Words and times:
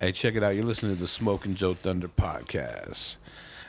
Hey, 0.00 0.12
check 0.12 0.34
it 0.34 0.42
out. 0.42 0.54
You're 0.54 0.64
listening 0.64 0.94
to 0.94 1.00
the 1.00 1.08
Smoking 1.08 1.54
Joe 1.54 1.74
Thunder 1.74 2.08
podcast. 2.08 3.16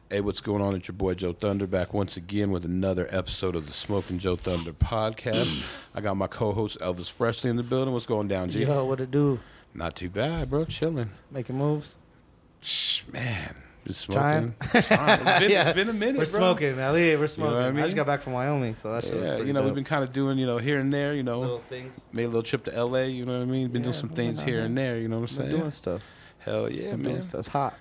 Hey, 0.10 0.22
what's 0.22 0.42
going 0.42 0.62
on? 0.62 0.76
It's 0.76 0.88
your 0.88 0.96
boy 0.96 1.14
Joe 1.14 1.34
Thunder 1.34 1.68
back 1.68 1.94
once 1.94 2.18
again 2.18 2.52
with 2.52 2.66
another 2.66 3.08
episode 3.12 3.56
of 3.56 3.66
the 3.66 3.74
Smoking 3.74 4.20
Joe 4.20 4.36
Thunder 4.36 4.72
podcast. 4.74 5.64
I 5.96 6.02
got 6.02 6.16
my 6.18 6.28
co-host 6.28 6.80
Elvis 6.80 7.12
Freshly 7.12 7.50
in 7.50 7.56
the 7.56 7.64
building. 7.64 7.94
What's 7.94 8.06
going 8.06 8.28
down, 8.28 8.50
G? 8.50 8.64
Yo, 8.64 8.84
what 8.86 9.00
it 9.00 9.12
do? 9.12 9.40
Not 9.74 9.96
too 9.96 10.10
bad, 10.10 10.50
bro. 10.50 10.66
Chilling. 10.66 11.12
Making 11.32 11.58
moves? 11.58 11.96
Shh, 12.62 13.04
man, 13.12 13.56
been 13.86 13.94
Trying? 13.94 14.54
smoking. 14.62 14.82
Trying. 14.98 15.20
It's 15.28 15.40
been, 15.40 15.52
Yeah. 15.52 15.68
it's 15.70 15.76
been 15.76 15.90
a 15.90 15.94
minute, 15.94 16.18
We're 16.18 16.26
bro. 16.26 16.40
smoking, 16.40 16.80
Ali. 16.82 17.16
We're 17.16 17.28
smoking. 17.28 17.54
what 17.56 17.64
I 17.64 17.68
I, 17.68 17.72
mean? 17.72 17.84
just 17.86 17.96
got 17.96 18.06
back 18.08 18.22
from 18.22 18.34
Wyoming, 18.34 18.76
so 18.76 18.92
that 18.94 19.04
shit 19.06 19.14
was 19.14 19.24
Yeah, 19.24 19.38
you 19.40 19.54
know, 19.54 19.64
we've 19.64 19.76
been 19.76 19.84
kind 19.86 20.04
of 20.04 20.12
doing, 20.14 20.38
you 20.38 20.46
know, 20.46 20.58
here 20.58 20.80
and 20.80 20.92
there, 20.94 21.14
you 21.14 21.24
know, 21.24 21.40
little 21.40 21.60
things. 21.60 22.00
made 22.12 22.24
a 22.24 22.28
little 22.28 22.44
trip 22.44 22.66
to 22.66 22.72
LA, 22.84 23.04
you 23.04 23.26
know 23.26 23.38
what 23.38 23.44
I 23.44 23.46
mean? 23.46 23.70
Been 23.70 23.82
doing 23.84 23.94
some 23.94 24.10
things 24.10 24.42
here 24.42 24.62
and 24.62 24.78
there, 24.78 24.98
you 24.98 25.08
know 25.08 25.20
what 25.20 25.32
I'm 25.32 25.38
Been 25.38 25.46
saying? 25.48 25.60
doing 25.60 25.72
stuff. 25.72 26.02
Hell 26.48 26.70
yeah, 26.72 26.96
man. 26.96 27.04
doing 27.04 27.22
stuff. 27.22 27.40
It's 27.40 27.48
hot. 27.50 27.78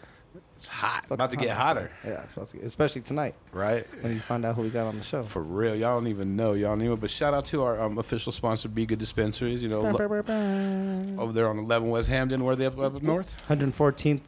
It's 0.57 0.69
hot. 0.69 1.03
Fucking 1.03 1.15
About 1.15 1.31
to 1.33 1.37
get 1.37 1.51
hotter. 1.51 1.91
Yeah, 2.05 2.23
it's 2.23 2.33
about 2.33 2.49
to 2.49 2.57
get, 2.57 2.65
especially 2.67 3.03
tonight 3.03 3.35
right? 3.53 3.87
when 4.01 4.15
you 4.15 4.21
find 4.21 4.43
out 4.45 4.55
who 4.55 4.63
we 4.63 4.71
got 4.71 4.87
on 4.87 4.97
the 4.97 5.05
show. 5.05 5.23
For 5.23 5.43
real, 5.43 5.75
y'all 5.77 5.99
don't 5.99 6.07
even 6.09 6.35
know, 6.35 6.55
y'all 6.55 6.71
don't 6.71 6.83
even. 6.83 6.97
But 6.97 7.11
shout 7.11 7.35
out 7.35 7.45
to 7.47 7.63
our 7.63 7.79
um, 7.81 7.99
official 7.99 8.33
sponsor, 8.33 8.69
Be 8.71 8.87
Good 8.87 8.99
Dispensaries. 8.99 9.63
You 9.63 9.69
know, 9.69 9.83
lo- 9.83 9.91
over 11.19 11.33
there 11.33 11.49
on 11.49 11.59
11 11.59 11.89
West 11.91 12.09
Hampden, 12.09 12.43
where 12.43 12.57
they 12.57 12.65
up 12.67 12.79
up 12.79 13.03
north. 13.03 13.47
114th 13.49 14.21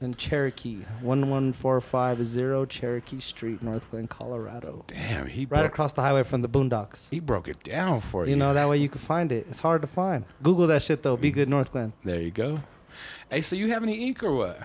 and 0.00 0.18
Cherokee, 0.18 0.82
11450 1.02 2.66
Cherokee 2.68 3.20
Street, 3.20 3.64
Northglenn, 3.64 4.08
Colorado. 4.08 4.84
Damn, 4.88 5.26
he 5.26 5.42
Right 5.42 5.60
broke, 5.60 5.66
across 5.72 5.92
the 5.92 6.02
highway 6.02 6.22
from 6.22 6.42
the 6.42 6.48
Boondocks. 6.48 7.08
he 7.10 7.20
broke 7.20 7.48
it 7.48 7.62
down 7.62 8.00
for 8.00 8.24
you. 8.24 8.30
You 8.30 8.36
know, 8.36 8.52
that 8.54 8.68
way 8.68 8.76
you 8.78 8.88
can 8.88 8.98
find 9.00 9.32
it. 9.32 9.46
It's 9.48 9.60
hard 9.60 9.82
to 9.82 9.86
find. 9.86 10.24
Google 10.42 10.66
that 10.66 10.82
shit, 10.82 11.02
though. 11.02 11.16
Be 11.16 11.30
good, 11.30 11.48
Northglenn. 11.48 11.92
There 12.04 12.20
you 12.20 12.30
go. 12.30 12.60
Hey, 13.30 13.40
so 13.40 13.56
you 13.56 13.68
have 13.68 13.82
any 13.82 14.06
ink 14.06 14.22
or 14.22 14.32
what? 14.34 14.60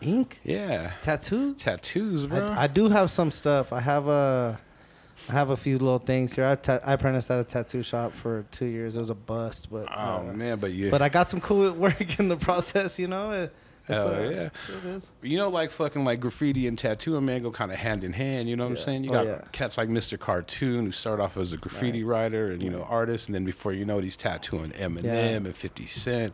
Ink? 0.00 0.40
Yeah, 0.44 0.92
Tattoo? 1.00 1.54
tattoos, 1.54 2.26
bro. 2.26 2.46
I, 2.46 2.64
I 2.64 2.66
do 2.66 2.88
have 2.88 3.10
some 3.10 3.30
stuff. 3.30 3.72
I 3.72 3.80
have 3.80 4.08
a, 4.08 4.58
I 5.28 5.32
have 5.32 5.50
a 5.50 5.56
few 5.56 5.78
little 5.78 5.98
things 5.98 6.34
here. 6.34 6.46
I, 6.46 6.54
ta- 6.56 6.80
I 6.84 6.94
apprenticed 6.94 7.30
at 7.30 7.40
a 7.40 7.44
tattoo 7.44 7.82
shop 7.82 8.12
for 8.12 8.44
two 8.50 8.66
years. 8.66 8.96
It 8.96 9.00
was 9.00 9.10
a 9.10 9.14
bust, 9.14 9.70
but 9.70 9.88
oh 9.94 10.28
uh, 10.28 10.32
man, 10.34 10.58
but 10.58 10.72
you, 10.72 10.90
but 10.90 11.02
I 11.02 11.08
got 11.08 11.28
some 11.28 11.40
cool 11.40 11.70
work 11.74 12.18
in 12.18 12.28
the 12.28 12.36
process. 12.36 12.98
You 12.98 13.08
know, 13.08 13.30
It- 13.32 13.54
Hell 13.86 14.08
uh, 14.08 14.18
yeah. 14.18 14.26
it's 14.52 14.68
what 14.68 14.84
it 14.84 14.96
is. 14.96 15.10
you 15.22 15.36
know, 15.38 15.48
like 15.48 15.70
fucking 15.70 16.04
like 16.04 16.18
graffiti 16.18 16.66
and 16.66 16.76
tattooing, 16.76 17.24
man, 17.24 17.40
go 17.44 17.52
kind 17.52 17.70
of 17.70 17.78
hand 17.78 18.02
in 18.02 18.12
hand. 18.12 18.48
You 18.48 18.56
know 18.56 18.64
what 18.64 18.70
I'm 18.70 18.76
Yeah. 18.76 18.82
saying? 18.84 19.04
You 19.04 19.10
Oh, 19.10 19.12
got 19.12 19.26
yeah. 19.26 19.40
cats 19.52 19.78
like 19.78 19.88
Mr. 19.88 20.18
Cartoon 20.18 20.86
who 20.86 20.90
start 20.92 21.20
off 21.20 21.36
as 21.36 21.52
a 21.52 21.56
graffiti 21.56 22.02
writer 22.02 22.50
and 22.50 22.60
you 22.62 22.68
know 22.70 22.82
artist, 22.82 23.28
and 23.28 23.34
then 23.36 23.44
before 23.44 23.72
you 23.72 23.84
know 23.84 23.98
it, 23.98 24.04
he's 24.04 24.16
tattooing 24.16 24.70
Eminem 24.72 25.04
Yeah. 25.04 25.12
and 25.36 25.56
50 25.56 25.86
Cent 25.86 26.32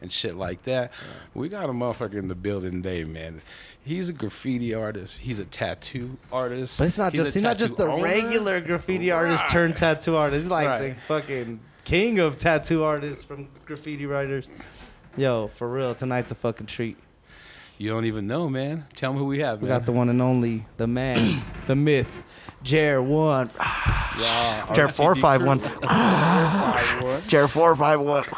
and 0.00 0.12
shit 0.12 0.36
like 0.36 0.62
that. 0.62 0.92
We 1.34 1.48
got 1.48 1.68
a 1.68 1.72
motherfucker 1.72 2.14
in 2.14 2.28
the 2.28 2.34
building 2.34 2.82
today, 2.82 3.04
man. 3.04 3.42
He's 3.84 4.08
a 4.08 4.12
graffiti 4.12 4.74
artist. 4.74 5.18
He's 5.18 5.38
a 5.40 5.44
tattoo 5.44 6.18
artist. 6.32 6.78
But 6.78 6.88
it's 6.88 6.98
not 6.98 7.12
He's 7.12 7.22
just 7.22 7.34
he's 7.34 7.42
not 7.42 7.56
just 7.58 7.76
the 7.76 7.86
owner. 7.86 8.02
regular 8.02 8.60
graffiti 8.60 9.10
artist 9.10 9.44
Right. 9.44 9.52
turned 9.52 9.76
tattoo 9.76 10.16
artist. 10.16 10.42
He's 10.42 10.50
like 10.50 10.66
Right. 10.68 10.94
the 10.94 11.00
fucking 11.06 11.60
king 11.84 12.18
of 12.18 12.36
tattoo 12.38 12.82
artists 12.84 13.24
from 13.24 13.48
graffiti 13.64 14.04
writers. 14.04 14.48
Yo, 15.16 15.48
for 15.48 15.68
real, 15.68 15.94
tonight's 15.94 16.30
a 16.30 16.34
fucking 16.34 16.66
treat. 16.66 16.96
You 17.78 17.90
don't 17.90 18.04
even 18.04 18.26
know, 18.26 18.48
man. 18.50 18.86
Tell 18.94 19.12
him 19.12 19.18
who 19.18 19.24
we 19.24 19.38
have, 19.38 19.62
We 19.62 19.68
man. 19.68 19.78
got 19.78 19.86
the 19.86 19.92
one 19.92 20.08
and 20.08 20.20
only, 20.20 20.66
the 20.76 20.86
man, 20.86 21.40
the 21.66 21.76
myth, 21.76 22.22
Jer 22.62 23.00
One, 23.00 23.50
Raw 23.58 24.74
Jer 24.74 24.88
four 24.88 25.14
five 25.14 25.44
one, 25.46 25.60
crew. 25.60 25.68
451. 25.80 27.22
Jer 27.28 27.48
four 27.48 27.74
five 27.74 28.00
one. 28.00 28.24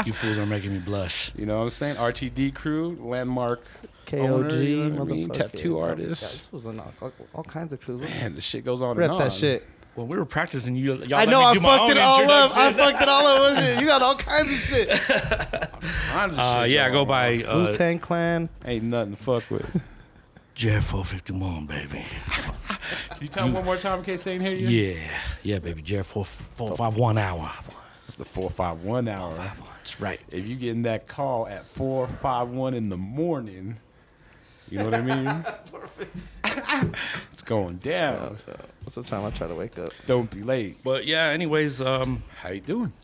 You 0.06 0.12
fools 0.12 0.38
are 0.38 0.46
making 0.46 0.72
me 0.72 0.78
blush. 0.78 1.32
You 1.36 1.46
know 1.46 1.58
what 1.58 1.64
I'm 1.64 1.70
saying? 1.70 1.96
RTD 1.96 2.54
crew, 2.54 2.96
landmark 3.00 3.62
KOG, 4.06 4.20
owner, 4.30 4.54
you 4.62 4.88
know 4.90 5.04
what 5.04 5.12
I 5.12 5.16
mean? 5.16 5.28
Tattoo 5.30 5.74
Yeah, 5.76 5.82
artist. 5.82 6.20
this 6.22 6.52
was 6.52 6.66
an, 6.66 6.80
all, 6.80 7.12
all 7.34 7.44
kinds 7.44 7.72
of 7.72 7.80
crews. 7.80 8.00
Man, 8.02 8.34
the 8.34 8.40
shit 8.40 8.64
goes 8.64 8.80
on 8.82 8.96
Rep 8.96 9.04
and 9.04 9.12
on. 9.14 9.18
that 9.18 9.32
shit. 9.32 9.66
When 9.94 10.06
we 10.08 10.16
were 10.16 10.24
practicing, 10.24 10.76
you 10.76 10.94
y'all 10.94 11.14
I 11.16 11.24
let 11.24 11.28
know 11.28 11.40
me 11.40 11.46
I 11.46 11.54
do 11.54 11.60
my 11.60 11.76
fucked 11.76 11.90
it 11.90 11.98
all 11.98 12.30
up. 12.30 12.56
I 12.56 12.72
fucked 12.72 13.02
it 13.02 13.08
all 13.08 13.26
up. 13.26 13.40
wasn't 13.40 13.66
it? 13.66 13.80
You 13.80 13.86
got 13.88 14.00
all 14.00 14.14
kinds 14.14 14.52
of 14.52 14.58
shit. 14.60 14.88
Tons 16.10 16.34
of 16.34 16.38
Uh, 16.38 16.62
shit 16.62 16.70
yeah, 16.70 16.86
I 16.86 16.90
go 16.90 17.00
on. 17.00 17.08
by 17.08 17.36
Wu 17.38 17.42
uh, 17.44 17.72
Tang 17.72 17.98
Clan. 17.98 18.48
Ain't 18.64 18.84
nothing 18.84 19.16
to 19.16 19.22
fuck 19.22 19.50
with. 19.50 19.82
Jeff 20.54 20.84
451, 20.86 21.66
baby. 21.66 22.04
Can 23.10 23.18
you 23.20 23.28
tell 23.28 23.46
him 23.46 23.54
one 23.54 23.64
more 23.64 23.76
time 23.76 24.00
in 24.00 24.04
case 24.04 24.24
they 24.24 24.32
ain't 24.32 24.42
hear 24.42 24.52
you? 24.54 24.68
Yeah, 24.68 25.00
yeah, 25.42 25.58
baby. 25.60 25.82
Jeff 25.82 26.06
451 26.06 27.18
hour. 27.18 27.50
It's 28.08 28.16
the 28.16 28.24
451 28.24 29.06
hour. 29.06 29.34
That's 29.34 30.00
right. 30.00 30.18
If 30.30 30.46
you 30.46 30.56
getting 30.56 30.84
that 30.84 31.08
call 31.08 31.46
at 31.46 31.66
451 31.66 32.72
in 32.72 32.88
the 32.88 32.96
morning, 32.96 33.76
you 34.70 34.78
know 34.78 34.86
what 34.86 34.94
I 34.94 35.02
mean? 35.02 36.94
it's 37.30 37.42
going 37.42 37.76
down. 37.76 38.38
What's 38.82 38.94
the 38.94 39.02
time 39.02 39.26
I 39.26 39.30
try 39.30 39.46
to 39.46 39.54
wake 39.54 39.78
up? 39.78 39.90
Don't 40.06 40.30
be 40.30 40.42
late. 40.42 40.78
But 40.82 41.04
yeah, 41.04 41.26
anyways, 41.26 41.82
um, 41.82 42.22
How 42.40 42.48
you 42.48 42.62
doing? 42.62 42.94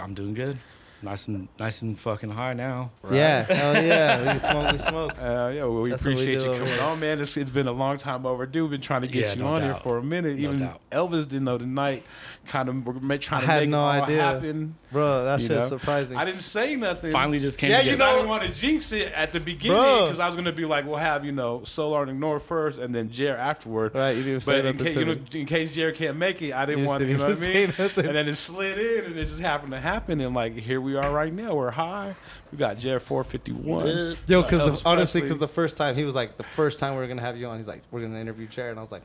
I'm 0.00 0.14
doing 0.14 0.34
good. 0.34 0.58
Nice 1.02 1.28
and 1.28 1.48
nice 1.58 1.82
and 1.82 1.98
fucking 1.98 2.30
high 2.30 2.54
now. 2.54 2.90
Yeah, 3.10 3.52
hell 3.52 3.84
yeah. 3.84 4.32
We 4.32 4.38
smoke, 4.38 4.72
we 4.72 4.78
smoke. 4.78 5.12
Uh, 5.26 5.50
yeah, 5.54 5.64
well, 5.64 5.82
we 5.82 5.90
That's 5.90 6.04
what 6.04 6.14
we 6.14 6.22
appreciate 6.22 6.44
you 6.44 6.58
coming 6.58 6.78
on, 6.80 7.00
man. 7.00 7.20
It's, 7.20 7.36
it's 7.36 7.50
been 7.50 7.66
a 7.66 7.72
long 7.72 7.96
time 7.96 8.26
overdue. 8.26 8.68
Been 8.68 8.80
trying 8.80 9.02
to 9.02 9.08
get 9.08 9.28
Yeah, 9.28 9.34
you 9.34 9.42
no 9.42 9.46
on 9.48 9.62
here 9.62 9.74
for 9.74 9.98
a 9.98 10.02
minute. 10.02 10.38
No 10.38 10.48
Even 10.48 10.60
doubt. 10.60 10.80
Elvis 10.90 11.28
didn't 11.28 11.44
know 11.44 11.58
tonight. 11.58 12.04
Kind 12.46 12.68
of 12.68 12.86
we're 12.86 13.18
trying 13.18 13.42
to 13.42 13.48
I 13.48 13.50
had 13.52 13.60
make 13.62 13.70
no 13.70 13.78
it 13.78 13.82
all 13.82 14.02
idea. 14.04 14.22
happen. 14.22 14.76
Bro, 14.92 15.24
that 15.24 15.40
You 15.40 15.48
shit's 15.48 15.58
know? 15.58 15.68
surprising. 15.78 16.16
I 16.16 16.24
didn't 16.24 16.40
say 16.40 16.76
nothing. 16.76 17.12
Finally, 17.12 17.40
just 17.40 17.58
came 17.58 17.70
Yeah, 17.70 17.78
together. 17.78 17.92
you 17.92 17.98
know- 17.98 18.06
I 18.10 18.14
didn't 18.14 18.28
want 18.28 18.42
to 18.44 18.48
jinx 18.60 18.92
it 18.92 19.12
at 19.12 19.32
the 19.32 19.40
beginning 19.40 19.76
because 19.80 20.20
I 20.20 20.26
was 20.28 20.36
gonna 20.36 20.52
be 20.52 20.64
like, 20.64 20.86
we'll 20.86 20.96
have 20.96 21.24
you 21.24 21.32
know 21.32 21.62
Solar 21.64 22.02
and 22.02 22.10
Ignore 22.10 22.40
first, 22.40 22.78
and 22.78 22.94
then 22.94 23.10
Jer 23.10 23.36
afterward. 23.36 23.94
Right, 23.94 24.12
you 24.16 24.22
didn't 24.22 24.40
say 24.42 24.52
But 24.52 24.64
in, 24.66 24.76
nothing 24.76 24.84
case, 24.86 24.94
to 24.94 25.00
you 25.00 25.06
know, 25.06 25.16
in 25.32 25.46
case 25.46 25.72
Jer 25.74 25.92
can't 25.92 26.16
make 26.16 26.40
it, 26.42 26.52
I 26.52 26.66
didn't 26.66 26.82
You 26.82 26.86
want 26.88 27.00
to. 27.00 27.06
didn't 27.06 27.20
You 27.20 27.26
know 27.26 27.34
what 27.34 27.42
I 27.48 27.52
mean? 27.52 27.74
nothing. 27.78 28.06
And 28.06 28.14
then 28.16 28.28
it 28.28 28.36
slid 28.36 28.78
in, 28.78 29.04
and 29.10 29.18
it 29.18 29.24
just 29.24 29.40
happened 29.40 29.72
to 29.72 29.80
happen. 29.80 30.20
And 30.20 30.34
like 30.34 30.54
here 30.56 30.80
we 30.80 30.96
are 30.96 31.10
right 31.10 31.32
now. 31.32 31.54
We're 31.54 31.70
high. 31.72 32.14
We 32.52 32.58
got 32.58 32.78
Jer 32.78 33.00
four 33.00 33.24
fifty 33.24 33.52
one. 33.52 34.16
Yo, 34.28 34.42
because 34.42 34.84
honestly, 34.84 35.20
because 35.20 35.38
the 35.38 35.48
first 35.48 35.76
time 35.76 35.96
he 35.96 36.04
was 36.04 36.14
like, 36.14 36.36
the 36.36 36.44
first 36.44 36.78
time 36.78 36.92
we 36.94 36.98
were 37.00 37.08
gonna 37.08 37.20
have 37.22 37.36
you 37.36 37.48
on, 37.48 37.56
he's 37.58 37.66
like, 37.68 37.82
we're 37.90 38.00
gonna 38.00 38.20
interview 38.20 38.46
Jared, 38.46 38.70
and 38.70 38.78
I 38.78 38.82
was 38.82 38.92
like, 38.92 39.02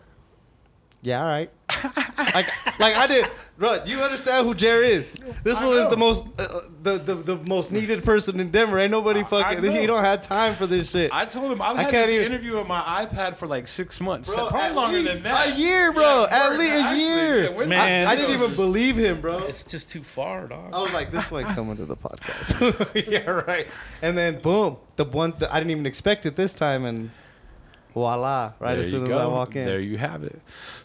yeah, 1.02 1.20
all 1.20 1.26
right. 1.26 1.50
like, 2.36 2.80
like 2.80 2.98
I 2.98 3.08
did, 3.08 3.26
bro. 3.58 3.84
Do 3.84 3.90
you 3.90 4.00
understand 4.02 4.46
who 4.46 4.54
Jared 4.54 4.90
is? 4.90 5.12
This 5.44 5.56
I 5.58 5.66
one 5.66 5.76
is 5.78 5.84
know. 5.86 5.90
the 5.90 5.98
most, 5.98 6.28
uh, 6.40 6.62
the, 6.84 6.98
the 6.98 7.16
the 7.16 7.36
most 7.38 7.72
needed 7.72 8.04
person 8.04 8.40
in 8.40 8.52
Denver. 8.52 8.78
Ain't 8.78 8.92
nobody 8.92 9.24
fucking. 9.24 9.64
know. 9.64 9.72
He 9.72 9.88
don't 9.88 10.04
have 10.04 10.22
time 10.22 10.56
for 10.56 10.68
this 10.68 10.92
shit. 10.92 11.12
I 11.14 11.26
told 11.26 11.52
him 11.52 11.62
I've 11.62 11.78
I 11.78 11.84
had 11.84 11.92
can't 11.92 12.08
this 12.08 12.16
even- 12.18 12.32
interview 12.34 12.58
on 12.58 12.68
my 12.68 13.06
iPad 13.06 13.36
for 13.36 13.48
like 13.48 13.68
six 13.68 14.00
months, 14.02 14.34
Bro, 14.34 14.50
probably 14.50 14.76
longer 14.76 14.98
least 15.00 15.14
than 15.16 15.24
that. 15.24 15.56
a 15.56 15.60
year, 15.60 15.94
bro. 15.94 16.28
Yeah, 16.30 16.50
At 16.52 16.60
least 16.60 16.74
a 16.74 16.78
actually, 16.80 17.04
year. 17.04 17.52
yeah, 17.52 17.66
Man, 17.66 18.08
I, 18.08 18.12
I 18.12 18.16
didn't 18.16 18.32
this 18.32 18.44
even 18.58 18.66
believe 18.66 18.98
him, 18.98 19.22
bro. 19.22 19.40
It's 19.40 19.64
just 19.64 19.90
too 19.90 20.04
far, 20.04 20.48
dog. 20.48 20.74
I 20.74 20.82
was 20.82 20.92
like, 20.94 21.10
this 21.12 21.32
one 21.32 21.46
coming 21.56 21.78
to 21.78 21.86
the 21.86 21.96
podcast. 21.98 23.08
yeah, 23.12 23.28
right. 23.30 23.68
And 24.02 24.18
then 24.18 24.40
boom, 24.40 24.78
the 24.98 25.06
one 25.06 25.34
that 25.40 25.52
I 25.54 25.60
didn't 25.60 25.72
even 25.72 25.86
expect 25.86 26.26
it 26.26 26.36
this 26.36 26.54
time, 26.54 26.84
and 26.86 27.12
voila! 27.94 28.54
Right 28.60 28.74
There 28.76 28.82
as 28.82 28.90
soon 28.90 29.06
as 29.06 29.12
I 29.12 29.26
walk 29.28 29.56
in. 29.56 29.66
there 29.66 29.80
you 29.80 29.98
have 29.98 30.24
it. 30.24 30.40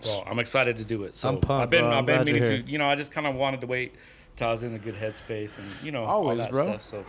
Well, 0.04 0.24
I'm 0.26 0.38
excited 0.38 0.78
to 0.78 0.84
do 0.84 1.04
it. 1.04 1.14
So 1.14 1.28
I'm 1.28 1.34
pumped, 1.40 1.62
I've 1.64 1.70
been, 1.70 1.82
bro. 1.84 1.92
I'm 1.92 1.98
I've 1.98 2.06
been 2.06 2.24
meaning 2.24 2.42
you're 2.44 2.62
to. 2.62 2.70
You 2.70 2.78
know, 2.78 2.88
I 2.88 2.94
just 2.96 3.12
kind 3.12 3.26
of 3.26 3.34
wanted 3.34 3.60
to 3.62 3.66
wait 3.66 3.94
till 4.36 4.48
I 4.48 4.50
was 4.50 4.64
in 4.64 4.74
a 4.74 4.78
good 4.78 4.94
headspace, 4.94 5.58
and 5.58 5.66
you 5.82 5.90
know, 5.92 6.04
Always, 6.04 6.38
all 6.40 6.44
that 6.44 6.50
bro. 6.50 6.64
stuff. 6.78 6.82
So 6.82 7.04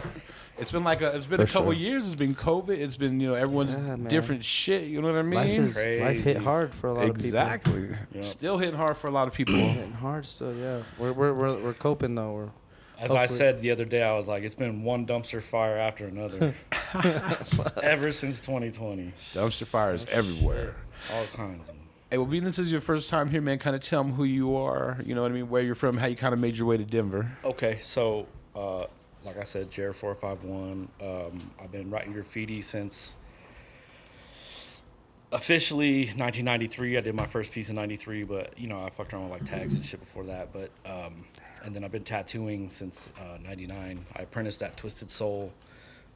It's 0.60 0.72
been 0.72 0.84
like 0.84 1.02
a, 1.02 1.16
it's 1.16 1.26
been 1.26 1.38
For 1.38 1.44
a 1.44 1.48
couple 1.48 1.72
sure. 1.74 1.80
years. 1.80 2.08
It's 2.08 2.16
been 2.16 2.34
COVID. 2.34 2.70
It's 2.78 2.96
been 2.98 3.20
you 3.20 3.28
know 3.30 3.34
everyone's 3.36 3.74
Yeah, 3.74 3.96
different 4.08 4.44
shit. 4.44 4.84
You 4.86 5.02
know 5.02 5.10
what 5.12 5.18
I 5.20 5.22
mean? 5.24 5.66
life, 5.66 5.78
is, 5.78 6.00
life 6.02 6.20
hit 6.24 6.38
hard 6.38 6.74
for 6.74 6.88
a 6.90 6.94
lot 6.94 7.04
of 7.04 7.16
people. 7.16 7.26
exactly. 7.26 7.90
Yeah. 8.14 8.22
Still 8.24 8.58
hitting 8.58 8.76
hard 8.76 8.98
for 8.98 9.08
a 9.08 9.12
lot 9.12 9.28
of 9.28 9.34
people. 9.34 9.54
of 9.56 9.60
people. 9.60 9.74
Hitting 9.76 9.92
hard 9.94 10.26
still, 10.26 10.56
yeah. 10.56 10.82
We're 10.98 11.12
we're 11.14 11.34
we're, 11.34 11.58
we're 11.64 11.74
coping 11.74 12.16
though. 12.16 12.32
We're 12.32 12.50
As 13.00 13.14
I 13.14 13.26
said 13.28 13.62
the 13.62 13.72
other 13.72 13.86
day, 13.86 14.04
I 14.04 14.16
was 14.16 14.28
like, 14.28 14.44
it's 14.44 14.56
been 14.56 14.84
one 14.84 15.06
dumpster 15.06 15.42
fire 15.42 15.76
after 15.78 16.08
another 16.08 16.54
ever 17.84 18.12
since 18.12 18.40
2020. 18.40 19.14
Dumpster 19.34 19.66
fires 19.68 20.06
everywhere. 20.10 20.76
All 21.14 21.26
kinds 21.28 21.62
of 21.70 21.76
them. 21.76 21.88
Hey, 22.10 22.18
well, 22.18 22.26
being 22.26 22.46
this 22.46 22.58
is 22.58 22.72
your 22.72 22.82
first 22.82 23.10
time 23.10 23.30
here, 23.30 23.42
man, 23.42 23.60
kind 23.60 23.76
of 23.76 23.82
tell 23.82 24.02
them 24.02 24.14
who 24.14 24.24
you 24.24 24.56
are. 24.56 24.98
You 25.06 25.14
know 25.14 25.22
what 25.22 25.32
I 25.32 25.34
mean? 25.34 25.50
Where 25.50 25.62
you're 25.62 25.76
from? 25.76 25.98
How 25.98 26.08
you 26.08 26.16
kind 26.16 26.34
of 26.34 26.40
made 26.40 26.58
your 26.58 26.66
way 26.66 26.78
to 26.78 26.86
Denver? 26.86 27.38
Okay, 27.44 27.80
so 27.82 28.28
uh, 28.56 28.86
like 29.26 29.38
I 29.38 29.44
said, 29.44 29.70
Jared 29.70 29.96
four 29.96 30.16
five 30.16 30.44
one. 30.44 30.90
Um, 31.02 31.52
I've 31.62 31.72
been 31.72 31.92
writing 31.92 32.14
graffiti 32.14 32.62
since 32.62 33.16
officially 35.34 36.06
1993. 36.06 36.98
I 36.98 37.02
did 37.02 37.14
my 37.14 37.26
first 37.26 37.52
piece 37.52 37.68
in 37.68 37.76
'93, 37.76 38.24
but 38.24 38.58
you 38.58 38.68
know 38.68 38.82
I 38.82 38.90
fucked 38.90 39.14
around 39.14 39.30
with 39.30 39.42
like 39.42 39.46
tags 39.46 39.76
and 39.76 39.86
shit 39.86 40.00
before 40.00 40.24
that. 40.26 40.54
But 40.54 40.72
um, 40.86 41.26
and 41.64 41.76
then 41.76 41.84
I've 41.84 41.92
been 41.92 42.04
tattooing 42.04 42.70
since 42.70 43.10
'99. 43.44 44.06
I 44.16 44.22
apprenticed 44.22 44.62
at 44.64 44.78
Twisted 44.78 45.10
Soul 45.12 45.52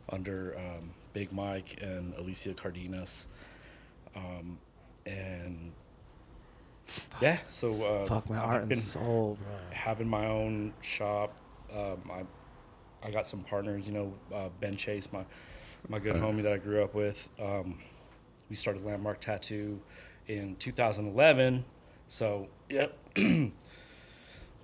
under 0.09 0.55
um, 0.57 0.91
Big 1.13 1.31
Mike 1.31 1.79
and 1.81 2.13
Alicia 2.15 2.53
Cardenas. 2.53 3.27
Um, 4.15 4.59
and 5.05 5.71
yeah, 7.21 7.37
so 7.49 7.83
uh, 7.83 8.05
fuck 8.05 8.29
my 8.29 8.37
I've 8.37 8.43
heart 8.43 8.63
and 8.63 8.77
soul, 8.77 9.37
bro. 9.41 9.53
having 9.71 10.07
my 10.07 10.25
own 10.27 10.73
shop. 10.81 11.33
Um, 11.75 12.09
I 12.11 13.07
I 13.07 13.11
got 13.11 13.25
some 13.25 13.41
partners. 13.41 13.87
You 13.87 13.93
know, 13.93 14.13
uh, 14.33 14.49
Ben 14.59 14.75
Chase, 14.75 15.11
my 15.11 15.23
my 15.87 15.99
good 15.99 16.15
homie 16.15 16.43
that 16.43 16.51
I 16.53 16.57
grew 16.57 16.83
up 16.83 16.93
with. 16.93 17.29
Um, 17.41 17.79
we 18.49 18.55
started 18.55 18.83
Landmark 18.83 19.21
Tattoo 19.21 19.79
in 20.27 20.55
2011. 20.57 21.63
So, 22.07 22.47
yep. 22.69 22.97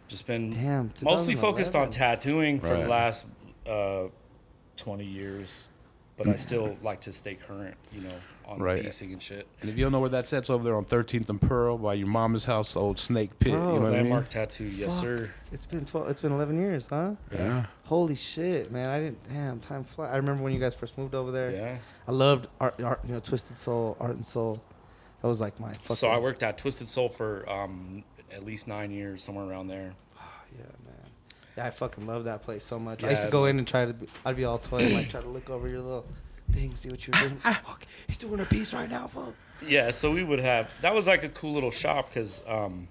Just 0.08 0.26
been 0.28 0.52
Damn, 0.52 0.92
mostly 1.04 1.36
focused 1.36 1.76
on 1.76 1.90
tattooing 1.90 2.60
for 2.60 2.74
Right. 2.74 2.84
the 2.84 2.90
last 2.90 3.26
uh, 3.70 4.04
20 4.78 5.04
years, 5.04 5.68
but 6.18 6.28
I 6.28 6.36
still 6.38 6.78
like 6.84 7.02
to 7.02 7.12
stay 7.12 7.36
current, 7.36 7.76
you 7.92 8.02
know, 8.02 8.14
on 8.46 8.60
Right. 8.60 8.82
piecing 8.82 9.12
and 9.12 9.22
shit. 9.22 9.46
And 9.60 9.70
if 9.70 9.78
you 9.78 9.84
don't 9.84 9.92
know 9.92 10.00
where 10.00 10.10
that's 10.10 10.32
at, 10.32 10.40
it's 10.44 10.50
over 10.50 10.64
there 10.64 10.78
on 10.78 10.86
13th 10.86 11.28
and 11.28 11.42
Pearl 11.42 11.78
by 11.78 11.94
your 11.96 12.08
mama's 12.08 12.46
house, 12.46 12.78
old 12.78 12.98
Snake 13.00 13.38
Pit. 13.40 13.52
Bro, 13.52 13.74
you 13.74 13.80
know 13.80 13.82
what 13.82 13.88
I 13.88 13.90
mean? 13.90 13.92
Landmark 14.04 14.30
Tattoo, 14.30 14.64
yes, 14.64 14.94
Fuck. 14.96 15.04
sir. 15.04 15.32
It's 15.52 15.66
been 15.66 15.84
twelve. 15.84 16.10
It's 16.10 16.22
been 16.22 16.32
eleven 16.32 16.58
years, 16.60 16.88
huh? 16.88 17.12
Yeah. 17.34 17.66
Holy 17.84 18.16
shit, 18.16 18.72
man! 18.72 18.90
I 18.90 19.00
didn't. 19.00 19.30
Damn, 19.30 19.60
time 19.60 19.84
flies. 19.84 20.10
I 20.14 20.18
remember 20.18 20.44
when 20.44 20.54
you 20.54 20.60
guys 20.60 20.74
first 20.76 20.98
moved 20.98 21.16
over 21.16 21.32
there. 21.32 21.52
Yeah. 21.52 21.78
I 22.08 22.12
loved 22.12 22.48
art, 22.62 22.82
art, 22.84 23.00
you 23.06 23.14
know, 23.14 23.20
Twisted 23.20 23.58
Soul, 23.58 23.96
Art 24.00 24.16
and 24.16 24.26
Soul. 24.26 24.62
That 25.22 25.28
was 25.28 25.42
like 25.42 25.60
my. 25.60 25.72
Fucking, 25.72 25.96
So 25.96 26.10
I 26.10 26.18
worked 26.20 26.44
at 26.44 26.58
Twisted 26.58 26.88
Soul 26.88 27.08
for 27.10 27.50
um, 27.50 28.04
at 28.34 28.44
least 28.46 28.68
nine 28.68 28.92
years, 28.92 29.24
somewhere 29.24 29.46
around 29.46 29.68
there. 29.68 29.94
Oh, 30.18 30.22
yeah, 30.58 30.64
man. 30.86 30.94
Yeah, 31.58 31.66
I 31.66 31.70
fucking 31.72 32.06
love 32.06 32.26
that 32.26 32.44
place 32.44 32.64
so 32.64 32.78
much. 32.78 33.04
I 33.04 33.10
used 33.12 33.24
to 33.24 33.30
go 33.30 33.46
in 33.46 33.58
and 33.58 33.68
try 33.68 33.86
to. 33.86 33.94
Be, 33.94 34.08
I'd 34.26 34.36
be 34.36 34.46
all 34.46 34.58
toy 34.60 34.78
and 34.78 34.94
like 34.94 35.10
try 35.10 35.22
to 35.22 35.28
look 35.30 35.50
over 35.50 35.68
your 35.68 35.80
little 35.82 36.06
thing, 36.52 36.76
see 36.76 36.90
what 36.90 37.06
you're 37.08 37.20
doing. 37.20 37.36
Fuck, 37.44 37.86
he's 38.08 38.18
doing 38.18 38.40
a 38.40 38.46
piece 38.46 38.74
right 38.74 38.90
now, 38.90 39.08
fuck. 39.08 39.34
Yeah, 39.68 39.90
so 39.90 40.12
we 40.12 40.24
would 40.24 40.40
have 40.40 40.72
that 40.82 40.94
was 40.94 41.08
like 41.08 41.24
a 41.24 41.30
cool 41.30 41.54
little 41.54 41.72
shop 41.72 42.10
because, 42.10 42.42
um, 42.48 42.88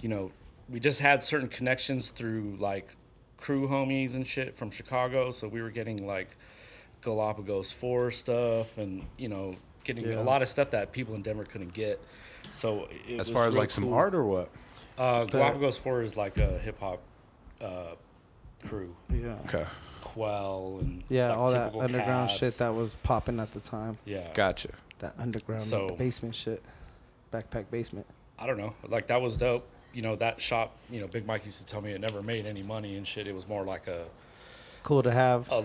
you 0.00 0.08
know, 0.08 0.32
we 0.68 0.80
just 0.80 0.98
had 1.00 1.22
certain 1.22 1.46
connections 1.48 2.10
through 2.10 2.56
like 2.58 2.96
crew 3.36 3.68
homies 3.68 4.16
and 4.16 4.26
shit 4.26 4.54
from 4.56 4.70
Chicago. 4.72 5.30
So 5.30 5.46
we 5.46 5.62
were 5.62 5.70
getting 5.70 6.04
like 6.06 6.36
Galapagos 7.02 7.72
Four 7.72 8.10
stuff 8.10 8.78
and 8.78 9.06
you 9.16 9.28
know 9.28 9.54
getting 9.84 10.08
Yeah. 10.08 10.20
a 10.20 10.24
lot 10.24 10.42
of 10.42 10.48
stuff 10.48 10.70
that 10.72 10.90
people 10.92 11.14
in 11.14 11.22
Denver 11.22 11.44
couldn't 11.44 11.72
get. 11.72 12.00
So 12.52 12.88
it 13.08 13.12
As 13.12 13.18
was 13.18 13.30
far 13.30 13.46
as 13.46 13.54
real 13.54 13.62
like 13.62 13.70
some 13.70 13.92
art 13.92 14.14
or 14.14 14.24
what? 14.24 14.50
uh, 14.98 15.24
Galapagos 15.24 15.78
Four 15.78 16.02
is 16.02 16.16
like 16.16 16.36
a 16.38 16.58
hip 16.58 16.78
hop 16.80 17.00
uh, 17.62 17.94
crew, 18.66 18.94
Yeah. 19.12 19.36
Okay. 19.46 19.64
Qwel 20.02 20.80
and 20.80 21.04
Yeah, 21.08 21.28
like 21.28 21.38
all 21.38 21.50
that 21.52 21.74
underground 21.74 22.28
cats. 22.30 22.38
shit 22.40 22.54
that 22.58 22.74
was 22.74 22.94
popping 23.02 23.38
at 23.38 23.52
the 23.52 23.60
time. 23.60 23.98
yeah, 24.04 24.26
Gotcha. 24.34 24.70
That 24.98 25.14
underground 25.18 25.62
So- 25.62 25.90
basement 25.90 26.34
shit, 26.34 26.62
backpack 27.32 27.70
basement. 27.70 28.06
I 28.38 28.46
don't 28.46 28.56
know. 28.58 28.74
Like 28.88 29.06
that 29.08 29.20
was 29.20 29.36
dope. 29.36 29.66
You 29.92 30.02
know, 30.02 30.16
that 30.16 30.40
shop, 30.40 30.76
you 30.90 31.00
know, 31.00 31.06
Big 31.08 31.26
Mike 31.26 31.44
used 31.44 31.58
to 31.58 31.64
tell 31.64 31.80
me 31.80 31.90
it 31.92 32.00
never 32.00 32.22
made 32.22 32.46
any 32.46 32.62
money 32.62 32.96
and 32.96 33.06
shit. 33.06 33.26
It 33.26 33.34
was 33.34 33.48
more 33.48 33.64
like 33.64 33.86
a, 33.88 34.06
Cool 34.82 35.02
to 35.02 35.10
have. 35.10 35.50
a 35.50 35.64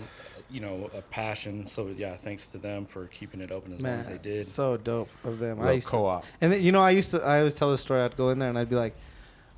you 0.51 0.59
know, 0.59 0.89
a 0.95 1.01
passion. 1.01 1.65
So 1.67 1.87
yeah, 1.95 2.15
thanks 2.15 2.47
to 2.47 2.57
them 2.57 2.85
for 2.85 3.05
keeping 3.07 3.41
it 3.41 3.51
open 3.51 3.73
as 3.73 3.81
long 3.81 3.93
as 3.93 4.07
they 4.09 4.17
did. 4.17 4.45
so 4.45 4.77
dope 4.77 5.09
of 5.23 5.39
them. 5.39 5.59
I 5.59 5.65
Real 5.65 5.73
used 5.75 5.87
co-op. 5.87 6.25
And 6.41 6.51
then, 6.51 6.61
you 6.61 6.71
know, 6.71 6.81
I 6.81 6.91
used 6.91 7.11
to, 7.11 7.23
I 7.23 7.39
always 7.39 7.55
tell 7.55 7.71
the 7.71 7.77
story. 7.77 8.01
I'd 8.01 8.15
go 8.17 8.29
in 8.29 8.39
there 8.39 8.49
and 8.49 8.57
I'd 8.57 8.69
be 8.69 8.75
like, 8.75 8.95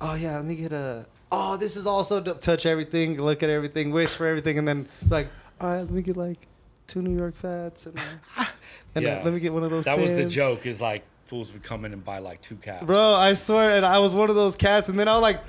"Oh 0.00 0.14
yeah, 0.14 0.36
let 0.36 0.44
me 0.44 0.54
get 0.56 0.72
a. 0.72 1.06
Oh, 1.30 1.56
this 1.56 1.76
is 1.76 1.86
also 1.86 2.20
dope. 2.20 2.40
Touch 2.40 2.64
everything, 2.66 3.20
look 3.20 3.42
at 3.42 3.50
everything, 3.50 3.90
wish 3.90 4.10
for 4.14 4.26
everything, 4.26 4.58
and 4.58 4.66
then 4.66 4.88
like, 5.08 5.28
all 5.60 5.68
right, 5.70 5.80
let 5.80 5.90
me 5.90 6.02
get 6.02 6.16
like 6.16 6.38
two 6.86 7.02
New 7.02 7.14
York 7.16 7.36
Fats 7.36 7.84
and, 7.84 7.98
uh, 7.98 8.44
and 8.94 9.04
uh, 9.04 9.08
Yeah. 9.08 9.22
let 9.24 9.34
me 9.34 9.40
get 9.40 9.52
one 9.52 9.62
of 9.62 9.70
those. 9.70 9.84
that 9.84 9.98
was 9.98 10.10
the 10.12 10.24
joke. 10.24 10.64
Is 10.64 10.80
like 10.80 11.02
fools 11.24 11.52
would 11.52 11.62
come 11.62 11.84
in 11.84 11.92
and 11.92 12.02
buy 12.02 12.18
like 12.18 12.40
two 12.40 12.56
caps. 12.56 12.86
Bro, 12.86 13.14
I 13.16 13.34
swear, 13.34 13.76
and 13.76 13.84
I 13.84 13.98
was 13.98 14.14
one 14.14 14.30
of 14.30 14.36
those 14.36 14.56
cats, 14.56 14.88
and 14.88 14.98
then 14.98 15.06
I 15.08 15.12
was 15.12 15.22
like, 15.22 15.40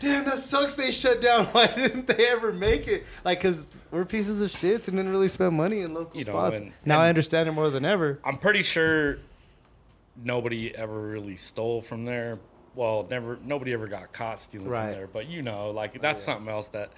"Damn, 0.00 0.24
that 0.24 0.38
sucks. 0.38 0.74
They 0.74 0.90
shut 0.92 1.20
down. 1.20 1.46
Why 1.52 1.66
didn't 1.68 2.06
they 2.06 2.26
ever 2.28 2.52
make 2.52 2.86
it? 2.88 3.04
Like, 3.24 3.40
cause 3.40 3.66
we're 3.90 4.04
pieces 4.04 4.40
of 4.40 4.50
shits 4.50 4.88
and 4.88 4.96
didn't 4.96 5.10
really 5.10 5.28
spend 5.28 5.56
money 5.56 5.80
in 5.80 5.94
local 5.94 6.18
You 6.18 6.24
know, 6.26 6.32
spots. 6.32 6.58
and- 6.60 6.72
now 6.84 6.94
and- 6.96 7.02
I 7.04 7.08
understand 7.08 7.48
it 7.48 7.52
more 7.52 7.70
than 7.70 7.84
ever. 7.84 8.18
I'm 8.24 8.36
pretty 8.36 8.62
sure 8.62 9.18
nobody 10.22 10.74
ever 10.76 11.00
really 11.08 11.36
stole 11.36 11.80
from 11.80 12.04
there. 12.04 12.38
Well, 12.74 13.06
never. 13.10 13.38
Nobody 13.44 13.72
ever 13.72 13.86
got 13.86 14.12
caught 14.12 14.40
stealing 14.40 14.68
Right. 14.68 14.84
from 14.90 14.92
there. 14.92 15.06
But 15.06 15.26
you 15.28 15.42
know, 15.42 15.70
like 15.70 16.00
that's 16.00 16.22
something 16.22 16.48
else 16.48 16.68
that 16.68 16.90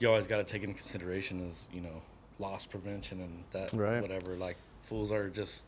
you 0.00 0.08
always 0.08 0.26
got 0.26 0.38
to 0.38 0.44
take 0.44 0.62
into 0.62 0.74
consideration 0.74 1.40
is 1.46 1.68
you 1.72 1.80
know 1.80 2.02
loss 2.40 2.66
prevention 2.66 3.20
and 3.20 3.44
that 3.52 3.72
Right. 3.72 4.02
whatever. 4.02 4.34
Like 4.36 4.56
fools 4.80 5.12
are 5.12 5.28
just 5.28 5.66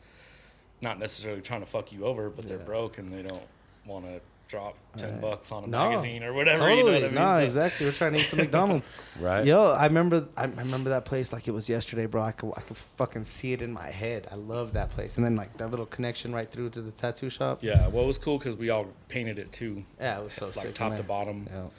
not 0.83 0.99
necessarily 0.99 1.41
trying 1.43 1.61
to 1.61 1.67
fuck 1.67 1.93
you 1.93 2.05
over, 2.05 2.29
but 2.29 2.47
they're 2.47 2.59
broke 2.59 2.99
and 2.99 3.13
they 3.13 3.23
don't 3.23 3.43
want 3.87 4.05
to 4.05 4.21
drop 4.49 4.77
ten 4.97 5.13
Right. 5.13 5.21
bucks 5.21 5.51
on 5.51 5.65
a 5.65 5.67
No. 5.67 5.89
magazine 5.89 6.23
or 6.23 6.33
whatever. 6.33 6.61
Totally, 6.61 6.79
You 6.79 6.85
know 6.85 6.93
what 6.93 7.03
I 7.03 7.07
mean? 7.07 7.15
nah, 7.15 7.33
So- 7.33 7.41
exactly. 7.45 7.87
We're 7.87 7.93
trying 7.93 8.13
to 8.13 8.19
eat 8.19 8.23
some 8.27 8.39
McDonald's. 8.45 8.89
Right. 9.21 9.45
Yo, 9.45 9.73
I 9.73 9.87
remember, 9.87 10.29
I 10.37 10.45
remember 10.45 10.91
that 10.91 11.05
place 11.05 11.33
like 11.33 11.49
it 11.49 11.51
was 11.51 11.69
yesterday, 11.69 12.07
bro. 12.07 12.23
I 12.23 12.31
could, 12.33 12.53
I 12.57 12.61
could 12.61 12.77
fucking 12.77 13.25
see 13.25 13.53
it 13.53 13.61
in 13.63 13.73
my 13.73 13.91
head. 13.91 14.29
I 14.31 14.37
love 14.37 14.75
that 14.75 14.91
place. 14.91 15.17
And 15.17 15.27
then 15.27 15.35
like 15.35 15.57
that 15.59 15.69
little 15.71 15.87
connection 15.87 16.33
right 16.33 16.51
through 16.51 16.71
to 16.71 16.81
the 16.81 16.93
tattoo 16.93 17.29
shop. 17.31 17.59
Yeah, 17.63 17.89
well, 17.89 18.05
it 18.05 18.07
was 18.07 18.19
cool 18.19 18.39
because 18.39 18.55
we 18.57 18.71
all 18.71 18.87
painted 19.09 19.39
it 19.41 19.51
too, 19.53 19.85
Yeah, 20.01 20.19
it 20.21 20.25
was 20.25 20.35
so 20.35 20.47
like 20.47 20.55
sick. 20.67 20.75
top 20.75 20.91
man. 20.91 20.99
to 20.99 21.05
bottom. 21.05 21.47
Yeah. 21.51 21.61
And 21.63 21.71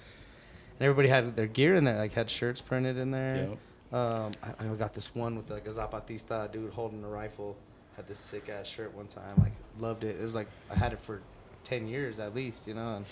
everybody 0.81 1.08
had 1.08 1.36
their 1.38 1.48
gear 1.48 1.74
in 1.75 1.86
there, 1.86 1.98
like 1.98 2.14
had 2.14 2.30
shirts 2.30 2.60
printed 2.62 2.98
in 2.98 3.12
there. 3.12 3.50
Yeah. 3.92 3.98
Um, 3.98 4.31
I, 4.44 4.66
I 4.66 4.75
got 4.75 4.94
this 4.94 5.16
one 5.16 5.38
with 5.38 5.50
like 5.50 5.66
a 5.68 5.72
Zapatista 5.72 6.52
dude 6.52 6.74
holding 6.74 7.02
a 7.04 7.08
rifle. 7.08 7.56
Had 7.96 8.08
this 8.10 8.19
sick 8.19 8.50
ass 8.50 8.68
shirt 8.68 8.94
one 8.94 9.08
time. 9.08 9.36
Like 9.40 9.54
loved 9.80 10.04
it. 10.04 10.19
It 10.19 10.24
was 10.24 10.36
like 10.36 10.48
I 10.69 10.75
had 10.75 10.92
it 10.94 11.00
for 11.00 11.22
ten 11.68 11.88
years 11.88 12.19
at 12.19 12.34
least, 12.34 12.68
you 12.68 12.74
know. 12.74 12.96
And 12.98 13.06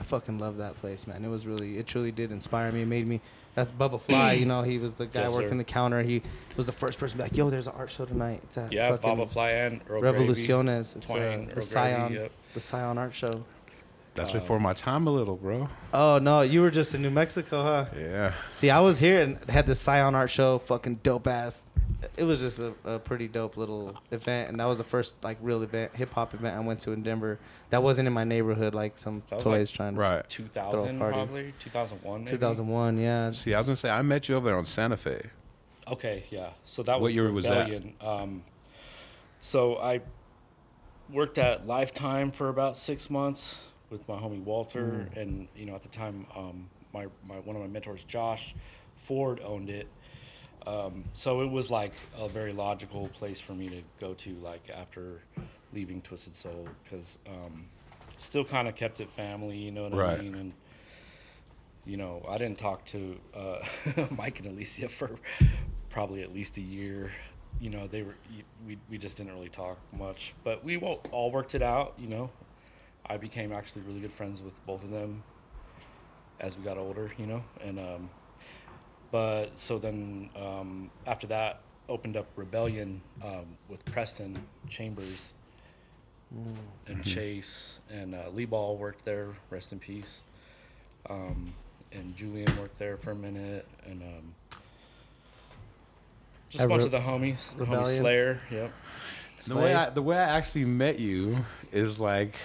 I 0.00 0.04
fucking 0.04 0.38
love 0.38 0.58
that 0.58 0.76
place, 0.80 1.06
man. 1.06 1.24
It 1.24 1.28
was 1.28 1.46
really, 1.46 1.78
it 1.78 1.86
truly 1.86 2.12
did 2.12 2.30
inspire 2.30 2.70
me. 2.72 2.82
It 2.82 2.86
made 2.88 3.06
me. 3.06 3.20
That's 3.54 3.70
Bubba 3.70 4.00
Fly. 4.00 4.32
You 4.42 4.46
know, 4.46 4.62
he 4.62 4.78
was 4.78 4.94
the 4.94 5.06
guy 5.06 5.22
Yes, 5.22 5.34
sir. 5.34 5.42
working 5.42 5.58
the 5.58 5.64
counter. 5.64 6.02
He 6.02 6.22
was 6.56 6.64
the 6.66 6.72
first 6.72 6.98
person 6.98 7.18
to 7.18 7.24
be 7.24 7.28
like, 7.30 7.36
"Yo, 7.36 7.50
there's 7.50 7.66
an 7.66 7.74
art 7.76 7.90
show 7.90 8.04
tonight." 8.06 8.40
It's 8.44 8.56
at 8.58 8.72
Yeah, 8.72 8.96
Baba 8.96 9.26
Fly 9.26 9.50
and 9.50 9.80
Earl 9.88 10.00
Gravy. 10.00 10.18
Revoluciones. 10.26 10.96
It's 10.96 11.06
Twang, 11.06 11.18
uh, 11.20 11.24
Earl 11.24 11.38
the 11.40 11.46
Gravy, 11.52 11.60
Scion, 11.62 12.12
yep. 12.12 12.32
the 12.54 12.60
Scion 12.60 12.98
Art 12.98 13.14
Show. 13.14 13.44
That's 14.14 14.30
Uh, 14.30 14.34
before 14.34 14.60
my 14.60 14.74
time 14.74 15.06
a 15.06 15.10
little, 15.10 15.36
bro. 15.36 15.68
Oh 15.94 16.18
no, 16.18 16.42
you 16.42 16.60
were 16.60 16.70
just 16.70 16.94
in 16.94 17.00
New 17.02 17.10
Mexico, 17.10 17.62
huh? 17.62 17.86
Yeah. 17.96 18.32
See, 18.52 18.68
I 18.70 18.80
was 18.80 19.00
here 19.00 19.22
and 19.22 19.38
had 19.50 19.66
the 19.66 19.74
Scion 19.74 20.14
Art 20.14 20.30
Show, 20.30 20.58
fucking 20.58 20.96
dope 21.02 21.26
ass. 21.26 21.64
It 22.16 22.24
was 22.24 22.40
just 22.40 22.58
a, 22.58 22.74
a 22.84 22.98
pretty 22.98 23.28
dope 23.28 23.56
little 23.56 23.94
event, 24.10 24.50
and 24.50 24.60
that 24.60 24.64
was 24.66 24.76
the 24.78 24.84
first 24.84 25.14
like 25.24 25.38
real 25.40 25.62
event, 25.62 25.94
hip 25.94 26.12
hop 26.12 26.34
event 26.34 26.56
I 26.56 26.60
went 26.60 26.80
to 26.80 26.92
in 26.92 27.02
Denver. 27.02 27.38
That 27.70 27.82
wasn't 27.82 28.06
in 28.06 28.12
my 28.12 28.24
neighborhood, 28.24 28.74
like 28.74 28.98
some 28.98 29.22
That 29.28 29.36
was 29.36 29.44
toys 29.44 29.70
like- 29.70 29.76
trying 29.76 29.94
to. 29.94 30.00
Right. 30.00 30.28
2000 30.28 30.98
probably 30.98 31.54
two 31.58 31.70
thousand 31.70 32.02
one. 32.02 32.24
Two 32.26 32.36
thousand 32.38 32.68
one, 32.68 32.98
yeah. 32.98 33.30
See, 33.30 33.54
I 33.54 33.58
was 33.58 33.66
gonna 33.66 33.76
say 33.76 33.88
I 33.90 34.02
met 34.02 34.28
you 34.28 34.34
over 34.36 34.46
there 34.46 34.58
on 34.58 34.64
Santa 34.66 34.96
Fe. 34.96 35.30
okay 35.88 36.22
yeah 36.30 36.50
so 36.64 36.82
that 36.84 37.00
was 37.00 37.08
What 37.08 37.14
year 37.14 37.32
was 37.32 37.44
that? 37.44 37.68
um 38.00 38.44
so 39.40 39.76
i 39.78 40.00
worked 41.10 41.38
at 41.38 41.66
lifetime 41.66 42.30
for 42.30 42.48
about 42.48 42.76
six 42.76 43.10
months 43.10 43.58
with 43.92 44.08
my 44.08 44.16
homie 44.16 44.42
walter 44.42 44.82
Mm. 45.14 45.16
and 45.16 45.48
you 45.54 45.66
know 45.66 45.74
at 45.76 45.82
the 45.82 45.88
time 45.88 46.26
um 46.36 46.68
my, 46.94 47.06
my 47.28 47.36
one 47.36 47.54
of 47.56 47.62
my 47.62 47.68
mentors 47.68 48.02
josh 48.04 48.54
ford 48.96 49.40
owned 49.44 49.70
it 49.70 49.86
um, 50.66 51.04
so 51.12 51.40
it 51.42 51.50
was 51.50 51.70
like 51.70 51.92
a 52.20 52.28
very 52.28 52.52
logical 52.52 53.08
place 53.08 53.40
for 53.40 53.52
me 53.52 53.68
to 53.68 53.82
go 54.00 54.14
to 54.14 54.30
like 54.42 54.70
after 54.70 55.20
leaving 55.72 56.00
twisted 56.02 56.36
soul 56.36 56.68
because 56.84 57.18
um, 57.28 57.66
still 58.16 58.44
kind 58.44 58.68
of 58.68 58.74
kept 58.76 59.00
it 59.00 59.10
family 59.10 59.56
you 59.56 59.70
know 59.72 59.84
what 59.84 59.94
Right. 59.94 60.18
i 60.18 60.22
mean 60.22 60.34
and 60.34 60.52
you 61.84 61.96
know, 61.96 62.24
I 62.28 62.38
didn't 62.38 62.58
talk 62.58 62.84
to 62.86 63.18
uh, 63.34 63.58
Mike 64.16 64.38
and 64.38 64.46
Alicia 64.46 64.88
for 64.88 65.10
probably 65.90 66.22
at 66.22 66.32
least 66.32 66.56
a 66.58 66.60
year. 66.60 67.10
You 67.60 67.70
know, 67.70 67.88
they 67.88 68.02
were 68.04 68.14
we 68.64 68.78
we 68.88 68.98
just 68.98 69.16
didn't 69.16 69.32
really 69.32 69.48
talk 69.48 69.78
much, 69.92 70.32
but 70.44 70.62
we 70.64 70.76
all 70.76 71.00
all 71.10 71.32
worked 71.32 71.56
it 71.56 71.62
out. 71.62 71.94
You 71.98 72.06
know, 72.06 72.30
I 73.06 73.16
became 73.16 73.52
actually 73.52 73.82
really 73.82 74.00
good 74.00 74.12
friends 74.12 74.42
with 74.42 74.64
both 74.66 74.84
of 74.84 74.90
them 74.90 75.22
as 76.40 76.56
we 76.56 76.64
got 76.64 76.78
older. 76.78 77.10
You 77.18 77.26
know, 77.26 77.44
and 77.64 77.78
um, 77.78 78.10
but 79.10 79.58
so 79.58 79.78
then 79.78 80.30
um, 80.36 80.90
after 81.06 81.26
that 81.28 81.60
opened 81.88 82.16
up 82.16 82.26
Rebellion 82.36 83.00
um, 83.24 83.46
with 83.68 83.84
Preston 83.86 84.42
Chambers 84.68 85.34
and 86.86 87.04
Chase 87.04 87.80
and 87.90 88.14
uh, 88.14 88.30
Lee 88.32 88.46
Ball 88.46 88.76
worked 88.76 89.04
there. 89.04 89.28
Rest 89.50 89.72
in 89.72 89.78
peace 89.78 90.24
um, 91.10 91.52
and 91.92 92.14
Julian 92.16 92.48
worked 92.58 92.78
there 92.78 92.96
for 92.96 93.10
a 93.10 93.14
minute, 93.14 93.66
and 93.86 94.02
um, 94.02 94.34
just 96.48 96.62
At 96.62 96.66
a 96.66 96.68
bunch 96.68 96.80
Re- 96.80 96.86
of 96.86 96.92
the 96.92 96.98
homies, 96.98 97.56
the 97.56 97.64
homie 97.64 97.86
Slayer, 97.86 98.40
yep. 98.50 98.72
The 99.46 99.56
way 99.56 99.74
I 99.74 99.90
the 99.90 100.02
way 100.02 100.16
I 100.16 100.36
actually 100.36 100.66
met 100.66 101.00
you 101.00 101.36
is 101.72 101.98
like 101.98 102.36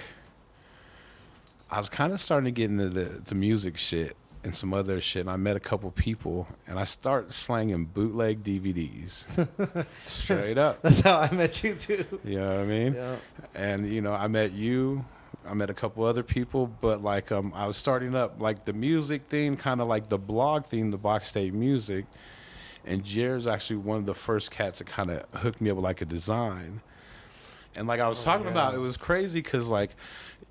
I 1.70 1.78
was 1.78 1.90
kind 1.90 2.14
of 2.14 2.20
starting 2.20 2.46
to 2.46 2.52
get 2.52 2.70
into 2.70 2.90
the, 2.90 3.22
the 3.26 3.36
music 3.36 3.78
shit 3.78 4.16
and 4.44 4.56
some 4.56 4.74
other 4.74 5.02
shit. 5.02 5.22
And 5.22 5.30
I 5.30 5.36
met 5.36 5.58
a 5.58 5.60
couple 5.60 5.92
people, 5.92 6.48
and 6.68 6.80
I 6.80 6.86
start 6.86 7.34
slanging 7.34 7.86
bootleg 7.86 8.44
DVDs, 8.44 9.86
straight 10.08 10.58
up. 10.58 10.82
That's 10.82 11.02
how 11.02 11.18
I 11.18 11.32
met 11.32 11.64
you 11.64 11.76
too. 11.76 12.06
You 12.24 12.40
know 12.40 12.50
what 12.50 12.60
I 12.60 12.66
mean? 12.66 12.94
Yeah. 12.94 13.16
And 13.54 13.92
you 13.92 14.02
know, 14.02 14.14
I 14.14 14.28
met 14.28 14.54
you. 14.54 15.06
I 15.46 15.54
met 15.54 15.70
a 15.70 15.74
couple 15.74 16.04
other 16.04 16.24
people, 16.24 16.68
but 16.82 17.04
like 17.04 17.32
um, 17.32 17.54
I 17.56 17.68
was 17.68 17.78
starting 17.78 18.16
up 18.16 18.42
like 18.42 18.66
the 18.66 18.74
music 18.74 19.24
thing, 19.28 19.56
kind 19.58 19.82
of 19.82 19.88
like 19.88 20.10
the 20.10 20.18
blog 20.18 20.66
thing, 20.66 20.92
the 20.92 20.98
Box 20.98 21.28
State 21.28 21.54
Music, 21.54 22.06
and 22.86 23.04
Jared's 23.04 23.48
actually 23.48 23.78
one 23.78 23.98
of 23.98 24.06
the 24.06 24.16
first 24.16 24.52
cats 24.52 24.80
that 24.80 24.88
kind 24.88 25.12
of 25.12 25.24
hooked 25.42 25.62
me 25.62 25.70
up 25.70 25.78
with 25.78 25.84
like 25.84 26.02
a 26.02 26.06
design. 26.06 26.82
And 27.78 27.88
like 27.88 28.00
I 28.00 28.08
was 28.08 28.24
talking 28.24 28.48
about, 28.48 28.74
it 28.74 28.80
was 28.80 28.98
crazy 28.98 29.42
because 29.42 29.70
like 29.70 29.92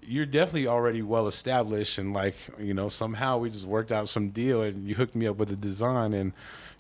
you're 0.06 0.26
definitely 0.26 0.68
already 0.68 1.02
well 1.02 1.26
established, 1.26 1.98
and 1.98 2.14
like 2.14 2.36
you 2.58 2.74
know 2.74 2.88
somehow 2.88 3.38
we 3.38 3.50
just 3.50 3.66
worked 3.66 3.92
out 3.92 4.08
some 4.08 4.30
deal, 4.30 4.62
and 4.62 4.86
you 4.86 4.94
hooked 4.94 5.14
me 5.14 5.26
up 5.26 5.36
with 5.36 5.50
a 5.50 5.56
design, 5.56 6.14
and 6.14 6.32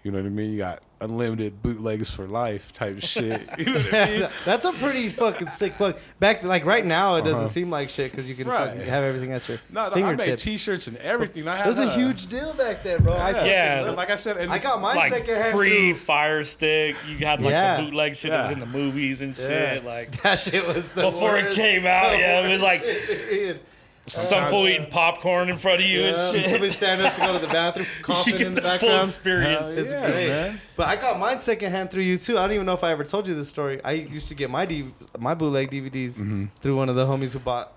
you 0.06 0.12
know 0.12 0.18
what 0.18 0.26
I 0.26 0.30
mean. 0.30 0.52
You 0.52 0.58
got 0.58 0.82
unlimited 1.00 1.60
bootlegs 1.62 2.10
for 2.10 2.26
life 2.26 2.72
type 2.72 3.00
shit. 3.00 3.42
You 3.58 3.64
know 3.66 3.72
what 3.74 3.92
I 3.94 4.06
mean? 4.06 4.28
That's 4.44 4.64
a 4.64 4.72
pretty 4.72 5.08
fucking 5.08 5.48
sick 5.48 5.76
plug. 5.76 5.98
Back 6.20 6.44
like 6.44 6.64
right 6.64 6.86
now, 6.86 7.16
it 7.16 7.22
doesn't 7.22 7.36
Uh-huh. 7.40 7.48
seem 7.48 7.70
like 7.70 7.88
shit 7.90 8.12
because 8.12 8.28
you 8.28 8.36
can 8.36 8.46
Right. 8.46 8.68
fucking 8.70 8.86
have 8.88 9.02
everything 9.02 9.32
at 9.32 9.46
your 9.48 9.58
No, 9.68 9.88
no, 9.94 10.06
I 10.06 10.14
made. 10.14 10.38
T-shirts 10.38 10.86
and 10.86 10.96
everything. 10.98 11.48
I 11.48 11.56
had 11.56 11.66
it 11.66 11.68
was 11.68 11.78
a 11.80 11.88
uh, 11.90 11.96
huge 11.96 12.28
deal 12.28 12.54
back 12.54 12.82
then, 12.84 13.02
bro. 13.02 13.14
I 13.14 13.30
Yeah. 13.46 13.94
Like 13.96 14.10
I 14.10 14.16
said, 14.16 14.36
and 14.38 14.50
I 14.52 14.58
got 14.58 14.80
mine 14.80 14.96
like 14.96 15.12
secondhand 15.12 15.52
free 15.54 15.92
through- 15.92 15.94
Fire 16.00 16.44
Stick. 16.44 16.96
You 17.08 17.26
had 17.26 17.42
like 17.42 17.50
Yeah. 17.50 17.76
the 17.78 17.82
bootleg 17.82 18.14
shit 18.16 18.30
that 18.30 18.42
was 18.44 18.52
in 18.52 18.60
the 18.60 18.66
movies 18.66 19.20
and 19.22 19.36
shit. 19.36 19.82
Yeah. 19.82 19.86
Like 19.88 20.22
That 20.22 20.38
shit 20.38 20.66
was 20.66 20.90
the 20.90 21.02
before 21.02 21.36
it 21.36 21.52
came 21.54 21.84
out, 21.84 22.16
yeah, 22.18 22.46
it 22.46 22.52
was 22.52 22.62
like 22.62 22.82
Period. 22.82 23.60
Some 24.06 24.48
fool 24.48 24.68
eating 24.68 24.88
popcorn 24.90 25.48
in 25.48 25.56
front 25.56 25.80
of 25.80 25.86
you 25.86 26.00
Yeah, 26.00 26.30
and 26.30 26.36
shit. 26.38 26.50
somebody 26.50 26.70
stand 26.72 27.02
up 27.02 27.14
to 27.14 27.20
go 27.20 27.32
to 27.32 27.38
the 27.46 27.52
bathroom, 27.52 27.86
you 27.98 28.04
coughing 28.04 28.36
get 28.38 28.46
in 28.46 28.54
the, 28.54 28.60
the 28.60 28.68
full 28.68 28.88
background. 28.88 29.08
experience. 29.08 29.76
It's 29.76 29.90
Yeah, 29.92 30.10
great. 30.10 30.28
man. 30.28 30.60
But 30.76 30.88
I 30.88 30.96
got 30.96 31.18
mine 31.18 31.40
secondhand 31.40 31.90
through 31.90 32.02
you 32.02 32.16
too. 32.18 32.38
I 32.38 32.42
don't 32.42 32.52
even 32.52 32.66
know 32.66 32.74
if 32.74 32.84
I 32.84 32.92
ever 32.92 33.04
told 33.04 33.26
you 33.26 33.34
this 33.34 33.48
story. 33.48 33.82
I 33.84 33.92
used 33.92 34.28
to 34.28 34.34
get 34.34 34.50
my 34.50 34.64
D- 34.66 34.92
my 35.18 35.34
bootleg 35.34 35.70
DVDs 35.70 36.48
through 36.60 36.76
one 36.76 36.88
of 36.88 36.96
the 36.96 37.04
homies 37.06 37.32
who 37.32 37.38
bought. 37.40 37.72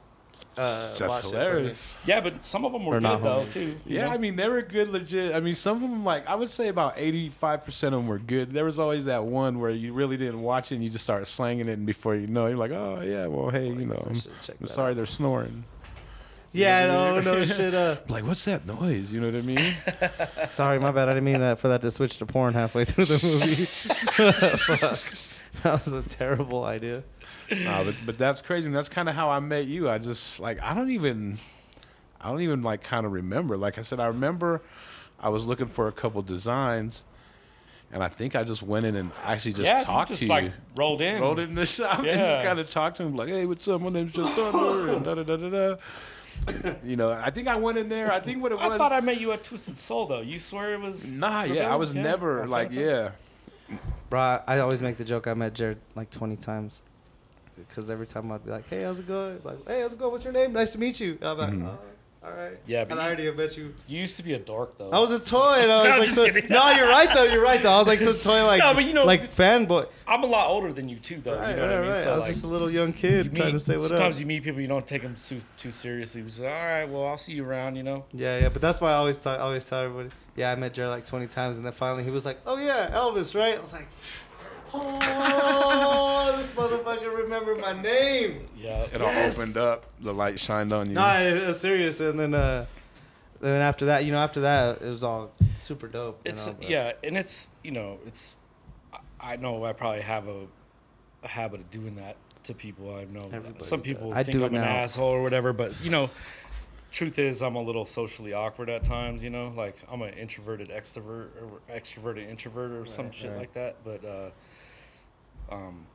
Uh, 0.56 0.62
Mm-hmm. 0.62 0.98
That's 1.00 1.16
shit 1.16 1.22
from 1.24 1.32
me. 1.34 1.38
hilarious. 1.38 1.98
Yeah, 2.06 2.22
but 2.22 2.46
some 2.46 2.64
of 2.64 2.72
them 2.72 2.86
were 2.86 2.96
Or 2.98 3.02
not 3.02 3.22
good 3.22 3.26
though 3.26 3.42
homies. 3.46 3.52
too. 3.54 3.62
you 3.86 3.98
Yeah, 3.98 4.06
know? 4.06 4.12
I 4.14 4.18
mean 4.18 4.38
they 4.38 4.48
were 4.48 4.62
good, 4.62 4.88
legit. 4.90 5.36
I 5.36 5.42
mean 5.42 5.56
some 5.56 5.76
of 5.76 5.82
them, 5.82 6.06
like 6.06 6.28
I 6.28 6.36
would 6.36 6.50
say, 6.50 6.70
about 6.70 6.94
eighty-five 6.96 7.66
percent 7.66 7.94
of 7.94 8.00
them 8.02 8.08
were 8.08 8.20
good. 8.20 8.54
There 8.54 8.64
was 8.64 8.80
always 8.80 9.06
that 9.06 9.26
one 9.26 9.60
where 9.60 9.72
you 9.72 9.92
really 9.92 10.16
didn't 10.16 10.42
watch 10.42 10.72
it, 10.72 10.76
and 10.76 10.84
you 10.84 10.90
just 10.90 11.04
started 11.04 11.26
slanging 11.26 11.68
it, 11.68 11.74
and 11.74 11.86
before 11.86 12.16
you 12.16 12.28
know, 12.28 12.46
it, 12.46 12.50
you're 12.52 12.58
like, 12.58 12.72
oh 12.72 13.02
yeah, 13.02 13.26
well 13.28 13.50
hey, 13.50 13.68
you 13.68 13.86
know, 13.88 13.96
I 13.96 14.10
I'm, 14.10 14.16
check 14.16 14.32
I'm 14.50 14.56
that 14.62 14.70
sorry 14.70 14.94
they're 14.94 15.06
snoring. 15.06 15.66
Yeah, 16.52 16.88
no, 16.88 17.20
no 17.20 17.46
shit. 17.46 17.74
Uh, 17.74 17.98
Like 18.08 18.26
what's 18.26 18.44
that 18.46 18.66
noise? 18.66 19.14
You 19.14 19.20
know 19.20 19.28
what 19.28 19.36
I 19.36 19.42
mean? 19.42 19.60
sorry, 20.50 20.80
my 20.80 20.92
bad. 20.92 21.08
I 21.10 21.14
didn't 21.14 21.26
mean 21.26 21.40
that 21.42 21.60
for 21.60 21.68
that 21.70 21.82
to 21.82 21.92
switch 21.92 22.18
to 22.18 22.26
porn 22.26 22.54
halfway 22.54 22.86
through 22.86 23.06
the 23.06 23.14
movie. 23.14 23.66
Fuck, 24.76 25.64
that 25.64 25.86
was 25.86 25.94
a 26.06 26.10
terrible 26.10 26.64
idea. 26.64 27.04
Nah, 27.52 27.84
but 27.84 27.96
but 28.06 28.18
that's 28.18 28.42
crazy. 28.42 28.68
And 28.68 28.76
that's 28.76 28.90
kind 28.90 29.10
of 29.10 29.16
how 29.16 29.30
I 29.30 29.40
met 29.40 29.66
you. 29.68 29.90
I 29.90 29.98
just 30.00 30.40
like 30.40 30.62
I 30.62 30.74
don't 30.74 30.92
even, 30.92 31.38
I 32.22 32.30
don't 32.32 32.42
even 32.42 32.62
like 32.64 32.84
kind 32.84 33.06
of 33.06 33.12
remember. 33.12 33.56
Like 33.58 33.78
I 33.78 33.82
said, 33.84 34.00
I 34.00 34.08
remember 34.08 34.62
I 35.20 35.30
was 35.30 35.46
looking 35.46 35.68
for 35.68 35.88
a 35.88 35.92
couple 35.92 36.22
designs, 36.22 37.06
and 37.92 38.04
I 38.04 38.08
think 38.08 38.36
I 38.36 38.44
just 38.44 38.62
went 38.64 38.86
in 38.86 38.96
and 38.96 39.12
actually 39.24 39.54
just 39.54 39.66
yeah, 39.66 39.84
talked 39.84 40.10
just 40.10 40.24
to 40.24 40.28
like 40.28 40.46
you. 40.46 40.54
rolled 40.76 41.02
in. 41.02 41.22
Rolled 41.22 41.40
in 41.40 41.54
the 41.56 41.66
shop 41.66 42.00
and 42.00 42.06
just 42.20 42.44
kind 42.44 42.60
of 42.60 42.70
talked 42.70 42.98
to 42.98 43.04
him 43.04 43.16
like, 43.16 43.30
"Hey, 43.30 43.46
what's 43.46 43.68
up? 43.68 43.82
My 43.82 43.90
name's 43.90 44.14
Just 44.14 44.34
Thunder." 44.34 44.94
and 44.94 45.06
da 45.06 45.16
da 45.16 45.24
da 45.24 45.38
da 45.38 45.50
da. 45.50 45.76
You 46.84 46.96
know, 46.96 47.12
I 47.12 47.30
think 47.30 47.48
I 47.48 47.56
went 47.56 47.78
in 47.78 47.90
there. 47.90 48.12
I 48.12 48.20
think 48.20 48.42
what 48.42 48.52
it 48.52 48.58
was. 48.58 48.72
I 48.72 48.78
thought 48.78 48.92
I 48.92 49.02
met 49.02 49.20
you 49.20 49.32
at 49.32 49.44
Twisted 49.44 49.78
Soul 49.78 50.06
though. 50.08 50.22
You 50.22 50.40
swear 50.40 50.74
it 50.74 50.80
was? 50.80 51.06
Nah, 51.08 51.44
yeah, 51.44 51.72
I 51.72 51.76
was 51.76 51.94
Yeah? 51.94 52.02
never 52.04 52.40
That's 52.40 52.52
like, 52.52 52.70
what 52.70 52.78
I 52.80 52.82
thought. 52.82 53.12
yeah. 53.70 53.78
Bro, 54.10 54.20
I 54.20 54.42
I 54.48 54.60
always 54.60 54.82
make 54.82 54.98
the 54.98 55.06
joke 55.06 55.28
I 55.28 55.34
met 55.34 55.54
Jared 55.54 55.78
like 55.96 56.10
20 56.10 56.36
times. 56.38 56.82
Because 57.58 57.90
every 57.90 58.08
time 58.08 58.32
I'd 58.32 58.44
be 58.46 58.52
like, 58.52 58.68
hey, 58.70 58.84
how's 58.84 59.00
it 59.00 59.08
going? 59.08 59.40
Like, 59.44 59.68
hey, 59.68 59.82
how's 59.82 59.92
it 59.94 60.00
going? 60.00 60.12
What's 60.14 60.24
your 60.24 60.32
name? 60.34 60.54
Nice 60.54 60.72
to 60.72 60.80
meet 60.80 61.00
you. 61.00 61.18
And 61.22 61.30
I'm 61.30 61.38
like, 61.38 61.50
Mhm. 61.52 61.68
oh, 61.68 61.80
all 62.24 62.32
right. 62.32 62.58
Yeah, 62.68 62.84
but 62.84 62.92
And 62.94 63.00
I 63.02 63.04
you- 63.04 63.30
already 63.30 63.38
met 63.38 63.56
you. 63.58 63.74
You 63.88 64.00
used 64.00 64.18
to 64.18 64.24
be 64.24 64.34
a 64.34 64.40
dork 64.40 64.78
though. 64.78 64.90
I 64.92 65.00
was 65.00 65.12
a 65.12 65.20
toy. 65.20 65.60
And 65.62 65.72
I 65.72 65.78
was 66.00 66.16
No, 66.18 66.24
like, 66.24 66.34
just 66.34 66.48
so- 66.50 66.54
no, 66.54 66.72
you're 66.72 66.90
right, 66.90 67.10
though. 67.14 67.24
You're 67.24 67.42
right, 67.44 67.60
though. 67.62 67.72
I 67.72 67.78
was 67.80 67.88
like 67.88 68.00
some 68.00 68.18
toy, 68.20 68.44
like, 68.46 68.60
No, 68.60 68.74
but 68.74 68.84
you 68.86 68.94
know- 68.94 69.06
like 69.06 69.32
fanboy. 69.34 69.88
I'm 70.08 70.24
a 70.24 70.28
lot 70.28 70.48
older 70.48 70.74
than 70.74 70.90
you 70.90 70.98
too, 70.98 71.22
though. 71.22 71.38
Right, 71.38 71.52
you 71.52 71.56
know 71.56 71.62
what 71.68 71.76
I 71.76 71.80
mean? 71.82 71.90
right. 71.92 71.98
So 72.04 72.12
I 72.12 72.16
was 72.16 72.24
like, 72.24 72.34
just 72.34 72.44
a 72.44 72.48
little 72.48 72.70
young 72.70 72.88
you 72.88 72.94
kid 72.94 73.26
meet, 73.32 73.36
trying 73.38 73.54
to 73.54 73.60
say 73.60 73.78
what 73.78 73.86
sometimes 73.86 74.16
up. 74.16 74.20
you 74.22 74.26
meet 74.26 74.44
people 74.44 74.60
you 74.60 74.68
don't 74.68 74.86
take 74.86 75.02
them 75.04 75.16
too, 75.16 75.40
too 75.58 75.72
seriously. 75.72 76.22
You 76.22 76.30
say, 76.30 76.46
all 76.48 76.66
right, 76.66 76.86
well, 76.86 77.06
I'll 77.06 77.18
see 77.18 77.34
you 77.34 77.46
around. 77.46 77.76
You 77.78 77.84
know. 77.84 78.06
Yeah, 78.12 78.40
yeah, 78.40 78.50
but 78.50 78.62
that's 78.62 78.82
why 78.82 78.90
I 78.92 78.96
always 78.96 79.18
thought, 79.20 79.40
I 79.40 79.44
always 79.44 79.68
tell 79.70 79.80
everybody, 79.82 80.10
yeah, 80.36 80.52
I 80.52 80.56
met 80.56 80.74
Jared 80.74 80.92
like 80.92 81.06
20 81.06 81.28
times, 81.28 81.58
and 81.58 81.66
then 81.66 81.74
finally 81.74 82.04
he 82.04 82.10
was 82.12 82.26
like, 82.26 82.40
oh 82.46 82.58
yeah, 82.58 82.90
Elvis, 82.94 83.34
right? 83.36 83.58
I 83.58 83.62
was 83.62 83.72
like, 83.74 83.88
oh, 84.74 86.36
this 86.38 86.54
motherfucker 86.54 87.16
remembered 87.24 87.60
my 87.60 87.80
name. 87.82 88.48
Yeah. 88.58 88.86
It 88.94 89.02
all 89.02 89.10
opened 89.30 89.58
up. 89.58 89.86
The 90.02 90.14
light 90.14 90.40
shined 90.40 90.74
on 90.74 90.88
you. 90.90 90.94
No, 90.96 91.08
it 91.20 91.48
was 91.48 91.60
serious, 91.60 92.00
and 92.00 92.20
then, 92.20 92.34
uh, 92.34 92.66
and 93.42 93.50
then 93.52 93.62
after 93.62 93.86
that, 93.88 94.06
you 94.06 94.12
know, 94.12 94.20
after 94.20 94.42
that, 94.42 94.82
it 94.82 94.86
was 94.88 95.04
all 95.04 95.32
super 95.60 95.88
dope. 95.88 96.20
you 96.26 96.32
It's 96.32 96.48
know, 96.48 96.56
yeah, 96.62 96.94
and 97.04 97.18
it's 97.18 97.50
you 97.64 97.72
know 97.72 98.00
it's. 98.06 98.36
I- 98.94 99.00
I 99.22 99.36
know 99.36 99.66
I 99.66 99.74
probably 99.74 100.00
have 100.00 100.30
a, 100.30 100.48
a 101.24 101.28
habit 101.28 101.60
of 101.60 101.70
doing 101.72 101.96
that 101.98 102.16
to 102.46 102.54
people. 102.54 102.96
I 102.96 103.04
know 103.04 103.26
Everybody 103.26 103.56
some 103.60 103.82
does. 103.82 103.88
people 103.88 104.14
I 104.14 104.24
think 104.24 104.38
do 104.40 104.46
I'm 104.46 104.56
an 104.56 104.62
now. 104.62 104.68
asshole 104.68 105.10
or 105.10 105.22
whatever, 105.22 105.52
but 105.52 105.74
you 105.84 105.90
know, 105.92 106.10
truth 106.90 107.20
is 107.20 107.42
I'm 107.42 107.56
a 107.56 107.62
little 107.62 107.86
socially 107.86 108.32
awkward 108.32 108.70
at 108.70 108.86
times. 108.86 109.22
You 109.22 109.30
know, 109.30 109.52
like 109.58 109.76
I'm 109.92 110.02
an 110.04 110.14
introverted 110.14 110.70
extrovert 110.70 111.32
or 111.42 111.60
extroverted 111.70 112.30
introvert 112.30 112.72
or 112.72 112.86
some 112.86 113.08
Right, 113.08 113.14
shit 113.14 113.32
right. 113.32 113.40
like 113.40 113.52
that. 113.54 113.76
But 113.84 114.06
uh, 114.06 114.30
um, 115.52 115.86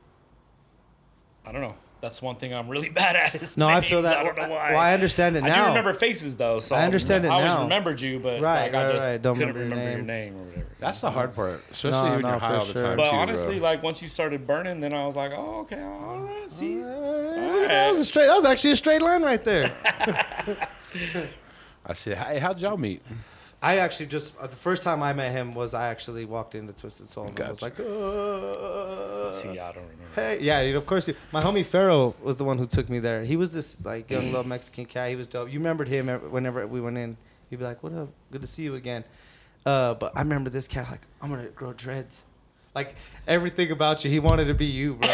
I 1.45 1.51
don't 1.51 1.61
know. 1.61 1.75
That's 2.01 2.21
one 2.21 2.35
thing 2.35 2.53
I'm 2.53 2.67
really 2.67 2.89
bad 3.03 3.15
at. 3.15 3.35
Is 3.41 3.57
No, 3.57 3.67
I 3.67 3.81
feel 3.81 4.01
that. 4.03 4.17
I 4.17 4.23
don't 4.23 4.35
know 4.37 4.49
why. 4.49 4.71
Well, 4.71 4.79
I 4.79 4.93
understand 4.93 5.35
it 5.37 5.41
now. 5.41 5.47
I 5.47 5.49
now. 5.49 5.63
do 5.63 5.69
remember 5.69 5.93
faces 5.93 6.37
though, 6.37 6.59
so 6.59 6.75
I 6.75 6.83
understand 6.83 7.25
it 7.25 7.29
now. 7.29 7.35
I 7.35 7.37
always 7.39 7.53
now. 7.53 7.63
remembered 7.63 7.99
you, 8.01 8.19
but 8.19 8.41
Right, 8.41 8.63
like, 8.63 8.73
right, 8.73 8.85
I 8.85 8.91
just 8.91 9.07
right. 9.07 9.21
Don't 9.21 9.35
couldn't 9.37 9.55
remember 9.55 9.75
your 9.75 9.85
remember 9.85 9.97
your 9.97 10.05
name 10.05 10.35
or 10.37 10.43
whatever. 10.43 10.67
That's 10.79 10.99
the 11.01 11.09
hard 11.09 11.33
part, 11.33 11.61
especially 11.71 11.91
No, 12.09 12.11
when 12.13 12.21
no, 12.21 12.29
you're 12.29 12.39
high 12.39 12.55
all 12.57 12.65
the 12.65 12.73
sure. 12.73 12.81
time. 12.83 12.97
But 12.97 13.09
too, 13.09 13.15
honestly, 13.15 13.59
bro. 13.59 13.63
like 13.69 13.81
once 13.81 14.01
you 14.03 14.07
started 14.07 14.45
burning, 14.45 14.81
then 14.81 14.93
I 14.93 15.05
was 15.07 15.15
like, 15.15 15.31
oh, 15.33 15.61
okay, 15.61 15.81
all 15.81 16.19
right, 16.19 16.51
see. 16.51 16.83
Uh, 16.83 16.87
that 17.67 17.89
was 17.89 17.99
a 17.99 18.05
straight. 18.05 18.27
That 18.27 18.35
was 18.35 18.45
actually 18.45 18.71
a 18.71 18.75
straight 18.75 19.01
line 19.01 19.23
right 19.23 19.43
there. 19.43 19.71
I 21.87 21.93
said, 21.93 22.17
"Hey, 22.17 22.39
how'd 22.39 22.59
y'all 22.61 22.77
meet?" 22.77 23.01
I 23.65 23.77
actually 23.77 24.05
just 24.05 24.33
uh, 24.39 24.45
the 24.45 24.55
first 24.55 24.83
time 24.83 25.01
I 25.01 25.11
met 25.13 25.31
him 25.31 25.55
was 25.55 25.73
I 25.73 25.87
actually 25.87 26.25
walked 26.25 26.53
into 26.53 26.71
Twisted 26.71 27.09
Soul 27.09 27.25
and 27.29 27.39
I 27.39 27.49
was 27.49 27.63
like, 27.63 27.79
uh, 27.79 29.31
see, 29.31 29.57
I 29.57 29.71
don't 29.71 29.89
remember. 29.93 30.13
hey, 30.13 30.37
yeah, 30.39 30.61
you 30.61 30.73
know, 30.73 30.77
of 30.77 30.85
course. 30.85 31.07
You, 31.07 31.15
my 31.33 31.41
homie 31.41 31.65
Pharaoh 31.65 32.13
was 32.21 32.37
the 32.37 32.43
one 32.43 32.59
who 32.59 32.67
took 32.67 32.89
me 32.89 32.99
there. 32.99 33.23
He 33.23 33.35
was 33.35 33.53
this 33.53 33.83
like 33.83 34.11
young 34.11 34.25
little 34.25 34.43
Mexican 34.43 34.85
cat. 34.85 35.09
He 35.09 35.15
was 35.15 35.25
dope. 35.25 35.51
You 35.51 35.57
remembered 35.57 35.87
him 35.87 36.07
whenever 36.29 36.67
we 36.67 36.79
went 36.79 36.99
in. 36.99 37.17
He'd 37.49 37.57
be 37.57 37.65
like, 37.65 37.81
"What 37.81 37.93
up? 37.93 38.09
Good 38.31 38.41
to 38.41 38.47
see 38.47 38.61
you 38.61 38.75
again." 38.75 39.03
Uh, 39.65 39.95
but 39.95 40.11
I 40.15 40.21
remember 40.21 40.51
this 40.51 40.67
cat 40.67 40.87
like, 40.91 41.01
"I'm 41.19 41.29
gonna 41.31 41.47
grow 41.47 41.73
dreads." 41.73 42.23
Like 42.75 42.93
everything 43.25 43.71
about 43.71 44.03
you, 44.03 44.11
he 44.11 44.19
wanted 44.19 44.45
to 44.45 44.53
be 44.53 44.65
you, 44.65 44.95
bro. 44.95 45.09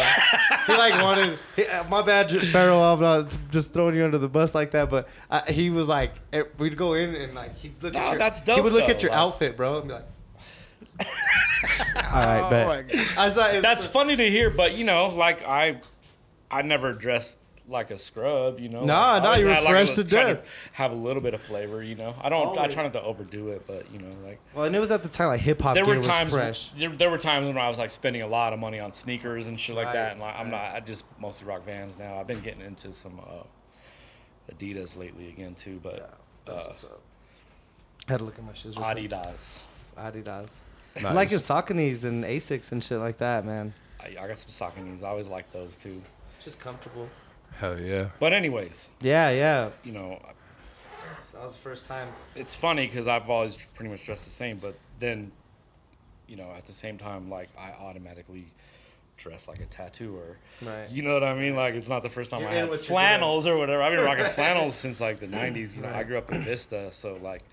he 0.66 0.72
like 0.76 1.00
wanted. 1.00 1.38
He, 1.56 1.64
uh, 1.64 1.84
my 1.88 2.02
bad, 2.02 2.28
J- 2.28 2.40
Pharaoh. 2.40 2.80
I'm 2.82 3.00
not 3.00 3.36
just 3.50 3.72
throwing 3.72 3.94
you 3.94 4.04
under 4.04 4.18
the 4.18 4.28
bus 4.28 4.52
like 4.54 4.72
that, 4.72 4.90
but 4.90 5.08
uh, 5.30 5.42
he 5.46 5.70
was 5.70 5.86
like, 5.86 6.12
eh, 6.32 6.42
we'd 6.58 6.76
go 6.76 6.94
in 6.94 7.14
and 7.14 7.34
like 7.34 7.56
he'd 7.56 7.80
look 7.82 7.94
No, 7.94 8.00
at 8.00 8.08
your. 8.10 8.18
that's 8.18 8.40
dope. 8.42 8.56
He 8.56 8.62
would 8.62 8.72
look 8.72 8.86
though, 8.86 8.90
at 8.94 9.02
your 9.02 9.12
like- 9.12 9.20
outfit, 9.20 9.56
bro, 9.56 9.78
and 9.78 9.86
be 9.88 9.94
like, 9.94 10.04
"All 11.96 12.12
right, 12.12 12.40
Oh 12.46 12.50
bet." 12.50 12.66
my 12.66 12.82
God. 12.82 13.06
I 13.18 13.26
was 13.26 13.36
like, 13.36 13.62
That's 13.62 13.84
funny 13.84 14.16
to 14.16 14.28
hear, 14.30 14.50
but 14.50 14.76
you 14.76 14.84
know, 14.84 15.08
like 15.08 15.46
I, 15.46 15.80
I 16.50 16.62
never 16.62 16.92
dressed 16.92 17.38
like 17.68 17.90
a 17.90 17.98
scrub. 17.98 18.58
You 18.60 18.68
know, 18.68 18.84
Nah, 18.84 19.18
nah, 19.20 19.34
you 19.36 19.46
were 19.46 19.52
had, 19.54 19.62
like, 19.64 19.70
fresh 19.72 19.88
little- 19.90 20.04
to 20.04 20.10
try 20.10 20.32
death. 20.34 20.46
have 20.72 20.90
a 20.92 20.94
little 20.96 21.22
bit 21.22 21.32
of 21.34 21.40
flavor. 21.40 21.82
You 21.82 21.94
know, 21.94 22.14
I 22.20 22.28
don't. 22.28 22.56
I 22.58 22.66
try 22.68 22.82
not 22.82 22.92
to 22.94 23.02
overdo 23.02 23.48
it, 23.48 23.66
but 23.66 23.90
you 23.92 23.98
know, 23.98 24.14
like 24.24 24.40
Well, 24.54 24.64
and 24.64 24.74
it 24.74 24.78
was 24.80 24.90
at 24.90 25.02
the 25.02 25.08
time 25.08 25.28
like 25.28 25.40
hip 25.40 25.60
hop 25.62 25.74
there 25.74 25.84
gear 25.84 25.94
were 25.94 25.96
was 25.98 26.06
times. 26.06 26.30
fresh. 26.32 26.68
There, 26.70 26.90
there 26.90 27.10
were 27.10 27.18
times 27.18 27.46
when 27.46 27.56
I 27.58 27.68
was 27.68 27.78
like 27.78 27.90
spending 27.90 28.22
a 28.22 28.26
lot 28.26 28.52
of 28.52 28.58
money 28.58 28.80
on 28.80 28.92
sneakers 28.92 29.48
and 29.48 29.60
shit 29.60 29.76
like 29.76 29.86
Right, 29.86 29.92
that, 29.94 30.12
and 30.12 30.20
like, 30.20 30.38
I'm 30.38 30.50
not. 30.50 30.60
I 30.74 30.80
just 30.80 31.04
mostly 31.20 31.46
rock 31.46 31.64
Vans 31.64 31.98
now. 31.98 32.18
I've 32.18 32.26
been 32.26 32.40
getting 32.40 32.62
into 32.62 32.92
some 32.92 33.20
uh, 33.20 33.42
Adidas 34.52 34.96
lately 34.96 35.28
again 35.28 35.54
too, 35.54 35.80
but 35.82 36.18
That's 36.44 36.60
uh, 36.60 36.64
what's 36.66 36.84
up. 36.84 37.00
Had 38.08 38.18
to 38.18 38.24
look 38.24 38.38
at 38.38 38.44
my 38.44 38.52
shoes. 38.54 38.76
real 38.76 38.84
quick. 38.84 38.98
Adidas. 39.10 39.62
Adidas. 39.96 40.50
Nice. 40.96 41.04
I 41.06 41.12
like 41.12 41.32
in 41.32 41.38
Sauconys 41.38 42.04
and 42.04 42.24
Asics 42.24 42.72
and 42.72 42.82
shit 42.82 42.98
like 42.98 43.18
that, 43.18 43.46
man. 43.46 43.72
I, 44.00 44.08
I 44.20 44.26
got 44.28 44.38
some 44.38 44.50
Sauconys. 44.70 45.02
I 45.02 45.08
always 45.08 45.28
like 45.28 45.50
those 45.52 45.76
too. 45.76 46.02
Just 46.44 46.58
comfortable. 46.58 47.08
Hell 47.62 47.78
yeah. 47.78 48.08
But 48.18 48.32
anyways, 48.32 48.90
Yeah, 49.00 49.30
yeah. 49.30 49.70
you 49.84 49.92
know, 49.92 50.20
That 51.32 51.44
was 51.44 51.52
the 51.52 51.58
first 51.58 51.86
time. 51.86 52.08
it's 52.34 52.56
funny 52.56 52.88
because 52.88 53.06
I've 53.06 53.30
always 53.30 53.54
pretty 53.74 53.88
much 53.88 54.04
dressed 54.04 54.24
the 54.24 54.32
same, 54.32 54.56
but 54.56 54.74
then, 54.98 55.30
you 56.26 56.34
know, 56.34 56.50
at 56.56 56.66
the 56.66 56.72
same 56.72 56.98
time, 56.98 57.30
like 57.30 57.50
I 57.56 57.70
automatically 57.80 58.46
dress 59.16 59.46
like 59.46 59.60
a 59.60 59.66
tattooer. 59.66 60.38
Right. 60.60 60.90
You 60.90 61.02
know 61.02 61.14
what 61.14 61.22
I 61.22 61.34
mean? 61.34 61.54
Like 61.54 61.74
it's 61.74 61.88
not 61.88 62.02
the 62.02 62.08
first 62.08 62.32
time 62.32 62.40
You're 62.40 62.50
I 62.50 62.54
in 62.54 62.58
had 62.62 62.68
what 62.68 62.78
you're 62.80 62.84
flannels 62.86 63.46
or 63.46 63.56
whatever. 63.56 63.80
I've 63.80 63.94
been 63.94 64.04
rocking 64.04 64.26
flannels 64.34 64.74
since 64.74 65.00
like 65.00 65.20
the 65.20 65.28
'90s. 65.28 65.76
You 65.76 65.82
know, 65.82 65.92
I 65.94 66.02
grew 66.02 66.18
up 66.18 66.32
in 66.32 66.42
Vista, 66.42 66.88
so 66.92 67.16
like 67.22 67.44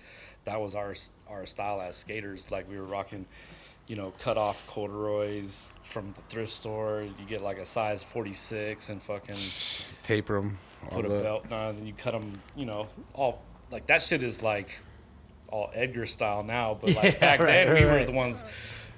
that 0.44 0.60
was 0.60 0.74
our 0.74 0.92
our 1.28 1.46
style 1.46 1.80
as 1.80 1.96
skaters. 1.96 2.50
Like 2.50 2.68
we 2.68 2.76
were 2.80 2.84
rocking. 2.84 3.26
You 3.90 3.96
know, 3.96 4.12
cut 4.20 4.38
off 4.38 4.64
corduroys 4.68 5.74
from 5.82 6.12
the 6.12 6.20
thrift 6.22 6.52
store. 6.52 7.02
You 7.02 7.26
get 7.28 7.42
like 7.42 7.58
a 7.58 7.66
size 7.66 8.04
46 8.04 8.88
and 8.88 9.02
fucking 9.02 9.34
Taper 10.04 10.40
them. 10.40 10.58
put 10.90 11.04
a 11.04 11.08
belt 11.08 11.50
on, 11.50 11.70
and 11.70 11.78
then 11.80 11.86
you 11.88 11.92
cut 11.92 12.12
them, 12.12 12.40
you 12.54 12.66
know, 12.66 12.86
all 13.14 13.42
like 13.72 13.88
that 13.88 14.00
shit 14.00 14.22
is 14.22 14.42
like 14.42 14.78
all 15.48 15.72
Edgar 15.74 16.06
style 16.06 16.44
now, 16.44 16.78
but 16.80 16.94
like 16.94 17.04
Yeah, 17.14 17.18
back 17.18 17.40
right, 17.40 17.46
then 17.66 17.74
we 17.74 17.82
right, 17.82 17.98
were 18.00 18.06
the 18.06 18.12
ones 18.12 18.44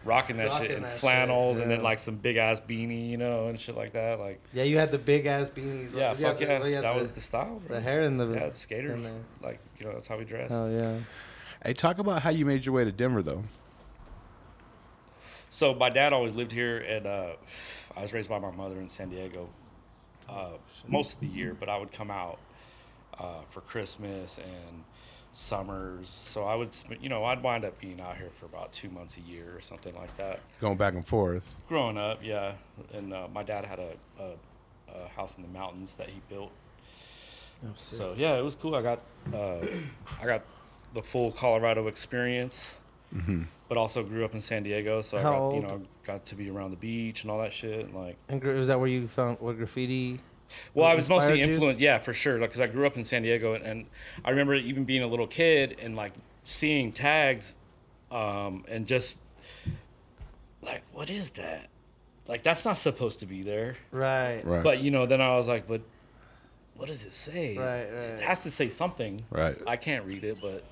rocking 0.04 0.36
that 0.36 0.48
Rocking 0.50 0.66
shit 0.68 0.76
in 0.76 0.82
that 0.82 0.90
shit, 0.90 0.98
flannels 1.00 1.56
and 1.56 1.70
then 1.70 1.80
like 1.80 1.98
some 1.98 2.16
big 2.16 2.36
ass 2.36 2.60
beanie, 2.60 3.08
you 3.08 3.16
know, 3.16 3.46
and 3.48 3.58
shit 3.58 3.74
like 3.74 3.92
that. 3.92 4.20
Like, 4.20 4.42
Yeah, 4.52 4.64
you 4.64 4.76
had 4.76 4.90
the 4.90 4.98
big 4.98 5.24
ass 5.24 5.48
beanies. 5.48 5.94
yeah, 5.96 6.10
You 6.10 6.16
fuck 6.16 6.38
yeah, 6.38 6.58
oh, 6.60 6.64
the- 6.64 6.70
that 6.82 6.92
the, 6.92 7.00
was 7.00 7.10
the 7.12 7.20
style. 7.22 7.62
Bro. 7.66 7.76
the 7.76 7.80
hair 7.82 8.02
and 8.02 8.20
the 8.20 8.26
yeah, 8.28 8.48
the 8.50 8.54
skaters, 8.54 9.08
like 9.42 9.58
you 9.78 9.86
know, 9.86 9.92
that's 9.94 10.06
how 10.06 10.18
we 10.18 10.26
dressed. 10.26 10.52
Oh 10.52 10.68
yeah. 10.68 10.98
Hey, 11.64 11.72
talk 11.72 11.98
about 11.98 12.20
how 12.20 12.28
you 12.30 12.44
made 12.44 12.66
your 12.66 12.74
way 12.74 12.84
to 12.84 12.92
Denver, 12.92 13.22
though. 13.22 13.44
So 15.52 15.74
my 15.74 15.90
dad 15.90 16.14
always 16.14 16.34
lived 16.34 16.50
here, 16.50 16.78
and 16.78 17.06
uh, 17.06 17.32
I 17.94 18.00
was 18.00 18.14
raised 18.14 18.30
by 18.30 18.38
my 18.38 18.50
mother 18.50 18.76
in 18.80 18.88
San 18.88 19.10
Diego 19.10 19.50
uh, 20.26 20.52
most 20.88 21.16
of 21.16 21.20
the 21.20 21.26
year. 21.26 21.54
But 21.60 21.68
I 21.68 21.76
would 21.76 21.92
come 21.92 22.10
out 22.10 22.38
uh, 23.18 23.42
for 23.48 23.60
Christmas 23.60 24.38
and 24.38 24.82
summers. 25.32 26.08
So 26.08 26.44
I 26.44 26.54
would, 26.54 26.74
you 27.02 27.10
know, 27.10 27.24
I'd 27.24 27.42
wind 27.42 27.66
up 27.66 27.78
being 27.78 28.00
out 28.00 28.16
here 28.16 28.30
for 28.40 28.46
about 28.46 28.72
two 28.72 28.88
months 28.88 29.18
a 29.18 29.30
year 29.30 29.52
or 29.54 29.60
something 29.60 29.94
like 29.94 30.16
that. 30.16 30.40
Going 30.58 30.78
back 30.78 30.94
and 30.94 31.06
forth. 31.06 31.54
Growing 31.68 31.98
up, 31.98 32.20
yeah, 32.22 32.54
and 32.94 33.12
uh, 33.12 33.28
my 33.30 33.42
dad 33.42 33.66
had 33.66 33.78
a, 33.78 33.92
a, 34.18 34.32
a 34.94 35.08
house 35.08 35.36
in 35.36 35.42
the 35.42 35.50
mountains 35.50 35.96
that 35.96 36.08
he 36.08 36.22
built. 36.30 36.50
So 37.76 38.14
yeah, 38.16 38.38
it 38.38 38.42
was 38.42 38.54
cool. 38.54 38.74
I 38.74 38.80
got 38.80 39.00
uh, 39.34 39.66
I 40.22 40.24
got 40.24 40.44
the 40.94 41.02
full 41.02 41.30
Colorado 41.30 41.88
experience, 41.88 42.76
but 43.68 43.76
also 43.78 44.02
grew 44.02 44.24
up 44.24 44.34
in 44.34 44.40
San 44.40 44.62
Diego, 44.62 45.02
so 45.02 45.16
I 45.18 45.22
got 45.22 45.32
you 45.32 45.38
old? 45.40 45.62
know 45.64 45.82
got 46.04 46.24
to 46.26 46.34
be 46.34 46.50
around 46.50 46.70
the 46.72 46.76
beach 46.76 47.22
and 47.22 47.30
all 47.30 47.40
that 47.40 47.52
shit. 47.52 47.86
And 47.86 47.94
like, 47.94 48.16
And 48.28 48.40
gra- 48.40 48.54
was 48.54 48.68
that 48.68 48.78
where 48.80 48.88
you 48.88 49.06
found 49.08 49.38
what 49.40 49.56
graffiti? 49.56 50.20
well, 50.74 50.86
I 50.86 50.94
was 50.94 51.08
mostly 51.08 51.40
inspired 51.40 51.46
you? 51.48 51.54
influenced, 51.54 51.80
yeah, 51.80 51.98
for 51.98 52.12
sure, 52.12 52.38
because 52.38 52.60
I 52.60 52.66
grew 52.66 52.86
up 52.86 52.96
in 52.96 53.04
San 53.04 53.22
Diego, 53.22 53.54
and, 53.54 53.64
and 53.64 53.86
I 54.24 54.30
remember 54.30 54.54
even 54.54 54.84
being 54.84 55.02
a 55.02 55.06
little 55.06 55.26
kid 55.26 55.78
and 55.82 55.96
like 55.96 56.12
seeing 56.44 56.92
tags, 56.92 57.56
um, 58.10 58.64
and 58.70 58.86
just 58.86 59.18
like, 60.62 60.82
what 60.92 61.10
is 61.10 61.30
that? 61.30 61.68
Like 62.28 62.42
that's 62.42 62.64
not 62.64 62.78
supposed 62.78 63.20
to 63.20 63.26
be 63.26 63.42
there. 63.42 63.76
Right. 63.90 64.42
Right. 64.44 64.62
But 64.62 64.80
you 64.80 64.90
know, 64.90 65.06
then 65.06 65.20
I 65.20 65.36
was 65.36 65.48
like, 65.48 65.66
but 65.66 65.80
what 66.76 66.88
does 66.88 67.04
it 67.04 67.12
say? 67.12 67.56
Right, 67.56 67.78
It 67.80 68.20
has 68.20 68.42
to 68.44 68.50
say 68.50 68.68
something. 68.68 69.20
Right. 69.30 69.56
I 69.66 69.76
can't 69.76 70.04
read 70.04 70.24
it, 70.24 70.38
but 70.40 70.64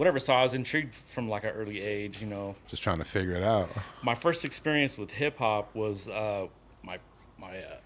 whatever. 0.00 0.18
So 0.18 0.32
I 0.32 0.42
was 0.42 0.54
intrigued 0.54 0.94
from 0.94 1.28
like 1.28 1.44
an 1.44 1.50
early 1.50 1.82
age. 1.82 2.22
You 2.22 2.26
know, 2.26 2.56
Just 2.68 2.82
trying 2.82 2.96
to 2.96 3.04
figure 3.04 3.34
it 3.34 3.42
out. 3.42 3.68
my 4.02 4.14
first 4.14 4.46
experience 4.46 4.96
with 4.96 5.10
hip 5.10 5.36
hop 5.36 5.74
was 5.74 6.08
uh, 6.08 6.46
my 6.82 6.98
my 7.38 7.58
uh, 7.58 7.76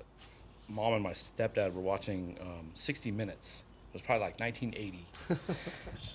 mom 0.68 0.92
and 0.94 1.02
my 1.02 1.10
stepdad 1.12 1.74
were 1.74 1.80
watching 1.80 2.36
um, 2.40 2.70
60 2.72 3.10
Minutes. 3.10 3.64
It 3.88 3.94
was 3.94 4.02
probably 4.02 4.26
like 4.26 4.40
1980, 4.40 5.04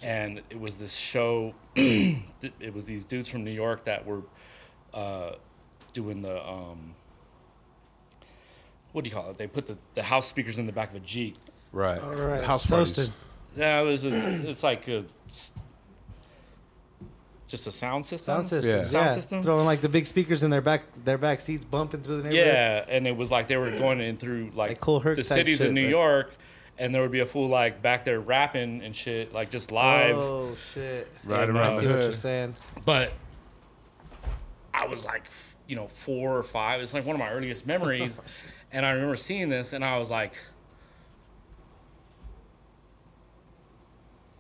and 0.04 0.42
it 0.50 0.60
was 0.60 0.78
this 0.78 0.96
show. 0.96 1.54
it 1.76 2.74
was 2.74 2.86
these 2.86 3.04
dudes 3.04 3.28
from 3.28 3.44
New 3.44 3.52
York 3.52 3.84
that 3.86 4.06
were 4.06 4.22
uh, 4.94 5.32
doing 5.92 6.22
the 6.22 6.46
um, 6.48 6.96
what 8.94 9.04
do 9.04 9.10
you 9.10 9.16
call 9.16 9.30
it? 9.30 9.38
They 9.38 9.48
put 9.48 9.68
the, 9.68 9.78
the 9.96 10.04
house 10.04 10.28
speakers 10.28 10.60
in 10.60 10.66
the 10.66 10.74
back 10.74 10.92
of 10.92 10.96
a 10.96 11.00
Jeep. 11.02 11.38
Right. 11.74 12.02
All 12.02 12.16
right. 12.16 12.44
House 12.44 12.66
Toasted. 12.66 13.08
parties. 13.08 13.14
Yeah, 13.58 13.82
it 13.82 13.86
was. 13.86 14.06
A, 14.06 14.50
it's 14.50 14.64
like 14.64 14.88
a, 14.88 15.06
just 17.50 17.66
a 17.68 17.72
sound 17.72 18.06
system. 18.06 18.36
Sound 18.36 18.46
system. 18.48 18.72
Yeah. 18.72 18.78
Yeah. 18.78 18.84
Sound 18.84 19.12
system? 19.12 19.44
Throwing 19.44 19.66
like 19.66 19.82
the 19.82 19.90
big 19.90 20.06
speakers 20.08 20.44
in 20.44 20.52
their 20.52 20.62
back 20.62 20.84
their 21.04 21.18
back 21.18 21.42
seats 21.42 21.66
bumping 21.66 22.02
through 22.02 22.22
the 22.22 22.30
neighborhood. 22.30 22.46
Yeah, 22.48 22.86
and 22.88 23.06
it 23.08 23.18
was 23.18 23.32
like 23.32 23.48
they 23.48 23.58
were 23.58 23.72
going 23.72 24.00
in 24.00 24.16
through 24.18 24.52
like, 24.56 24.70
Like 24.70 24.80
Kool 24.80 25.00
Herc 25.00 25.18
the 25.18 25.24
cities 25.24 25.58
shit, 25.58 25.68
in 25.68 25.74
New 25.74 25.84
right? 25.84 25.90
York, 25.90 26.34
and 26.78 26.94
there 26.94 27.02
would 27.02 27.12
be 27.12 27.20
a 27.22 27.26
fool 27.26 27.50
like 27.50 27.82
back 27.82 28.06
there 28.06 28.20
rapping 28.22 28.84
and 28.84 28.96
shit, 28.96 29.34
like 29.34 29.50
just 29.50 29.72
live. 29.72 30.16
Oh 30.16 30.56
shit. 30.56 31.12
Right 31.26 31.50
And, 31.50 31.58
around 31.58 31.74
I 31.74 31.80
see 31.80 31.88
what 31.88 32.02
you're 32.04 32.14
saying. 32.14 32.56
But 32.86 33.12
I 34.74 34.86
was 34.86 35.04
like, 35.04 35.24
you 35.68 35.76
know, 35.76 35.88
four 35.88 36.38
or 36.38 36.44
five. 36.44 36.82
It's 36.82 36.94
like 36.94 37.06
one 37.06 37.16
of 37.16 37.20
my 37.20 37.32
earliest 37.32 37.66
memories, 37.66 38.20
oh, 38.22 38.30
and 38.72 38.86
I 38.86 38.92
remember 38.92 39.16
seeing 39.16 39.50
this, 39.50 39.74
and 39.74 39.84
I 39.84 39.98
was 39.98 40.12
like, 40.12 40.34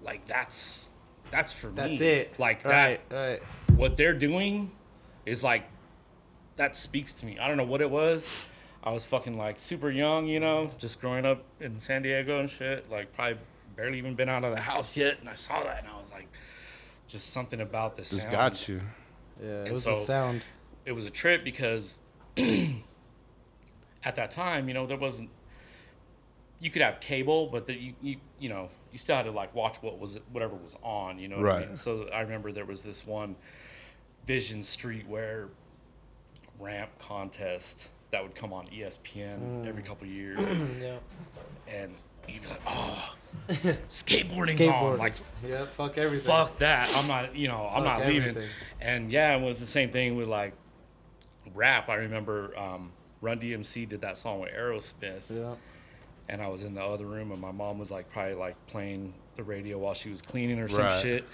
like 0.01 0.25
that's 0.25 0.88
that's 1.31 1.51
for 1.51 1.67
me. 1.67 1.73
That's 1.75 2.01
it. 2.01 2.39
Like 2.39 2.63
right, 2.65 2.99
that 3.09 3.29
right. 3.29 3.43
what 3.75 3.97
they're 3.97 4.13
doing 4.13 4.71
is 5.25 5.43
like 5.43 5.63
that 6.55 6.75
speaks 6.75 7.13
to 7.15 7.25
me. 7.25 7.37
I 7.39 7.47
don't 7.47 7.57
know 7.57 7.63
what 7.65 7.81
it 7.81 7.89
was. 7.89 8.27
I 8.83 8.91
was 8.91 9.03
fucking 9.05 9.37
like 9.37 9.59
super 9.59 9.89
young, 9.89 10.27
you 10.27 10.39
know, 10.39 10.71
just 10.77 11.01
growing 11.01 11.25
up 11.25 11.43
in 11.59 11.79
San 11.79 12.01
Diego 12.01 12.39
and 12.39 12.49
shit. 12.49 12.89
Like 12.89 13.13
probably 13.13 13.37
barely 13.75 13.97
even 13.97 14.15
been 14.15 14.29
out 14.29 14.43
of 14.43 14.53
the 14.53 14.61
house 14.61 14.97
yet, 14.97 15.19
and 15.19 15.29
I 15.29 15.35
saw 15.35 15.61
that 15.63 15.79
and 15.79 15.87
I 15.87 15.97
was 15.99 16.11
like, 16.11 16.27
just 17.07 17.31
something 17.31 17.61
about 17.61 17.97
this. 17.97 18.09
Just 18.09 18.23
sound. 18.23 18.33
got 18.33 18.67
you. 18.67 18.81
Yeah, 19.41 19.47
it 19.49 19.59
And 19.63 19.71
was 19.71 19.83
so- 19.83 19.91
the 19.91 20.05
sound. 20.05 20.43
It 20.85 20.93
was 20.93 21.05
a 21.05 21.09
trip 21.09 21.43
because 21.43 21.99
at 22.37 24.15
that 24.15 24.31
time, 24.31 24.67
you 24.67 24.73
know, 24.73 24.85
there 24.85 24.97
wasn't. 24.97 25.29
You 26.59 26.69
could 26.69 26.81
have 26.81 26.99
cable, 26.99 27.47
but 27.47 27.67
the, 27.67 27.73
you, 27.73 27.93
you 28.01 28.17
you 28.39 28.49
know 28.49 28.69
you 28.91 28.97
still 28.97 29.15
had 29.15 29.23
to 29.23 29.31
like 29.31 29.53
watch 29.55 29.81
what 29.81 29.99
was 29.99 30.19
whatever 30.31 30.55
was 30.55 30.77
on. 30.83 31.19
You 31.19 31.27
know, 31.27 31.37
what 31.37 31.45
I 31.45 31.49
Right. 31.49 31.67
mean? 31.67 31.75
So 31.75 32.07
I 32.13 32.21
remember 32.21 32.51
there 32.51 32.65
was 32.65 32.81
this 32.83 33.05
one 33.05 33.35
Vision 34.25 34.61
Streetwear 34.61 35.49
ramp 36.59 36.89
contest 36.99 37.89
that 38.11 38.23
would 38.23 38.35
come 38.35 38.51
on 38.53 38.65
ESPN 38.67 39.67
every 39.67 39.83
couple 39.83 40.07
of 40.07 40.13
years, 40.13 40.39
yeah. 40.81 40.97
and 41.67 41.93
you'd 42.27 42.41
be 42.41 42.47
like, 42.47 42.61
"Oh, 42.67 43.15
skateboarding's 43.87 44.65
on!" 44.65 44.97
Like, 44.97 45.15
yeah, 45.47 45.65
fuck 45.65 45.97
everything. 45.97 46.27
fuck 46.27 46.57
that. 46.59 46.91
I'm 46.95 47.07
not, 47.07 47.35
you 47.35 47.47
know, 47.47 47.67
I'm 47.71 47.83
Fuck 47.83 47.99
not 47.99 48.07
leaving. 48.07 48.29
everything. 48.29 48.49
And 48.81 49.11
yeah, 49.11 49.35
it 49.37 49.41
was 49.45 49.59
the 49.59 49.65
same 49.65 49.89
thing 49.91 50.15
with 50.15 50.27
like 50.27 50.53
rap. 51.53 51.89
I 51.89 51.95
remember 51.95 52.57
um, 52.57 52.91
Run 53.21 53.39
DMC 53.39 53.87
did 53.87 54.01
that 54.01 54.17
song 54.17 54.39
with 54.41 54.53
Aerosmith, 54.53 55.29
Yeah. 55.29 55.53
And 56.29 56.41
I 56.41 56.47
was 56.47 56.63
in 56.63 56.73
the 56.73 56.83
other 56.83 57.05
room, 57.05 57.31
and 57.31 57.41
my 57.41 57.51
mom 57.51 57.77
was 57.79 57.91
like 57.91 58.09
probably 58.11 58.35
like 58.35 58.55
playing 58.67 59.13
the 59.35 59.43
radio 59.43 59.77
while 59.77 59.93
she 59.93 60.09
was 60.09 60.21
cleaning 60.21 60.59
or 60.59 60.67
some 60.69 60.83
Right. 60.83 60.91
shit. 60.91 61.25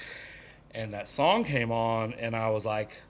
And 0.71 0.91
that 0.91 1.07
song 1.07 1.43
came 1.43 1.71
on, 1.71 2.13
and 2.13 2.35
I 2.35 2.49
was 2.49 2.65
like, 2.65 3.01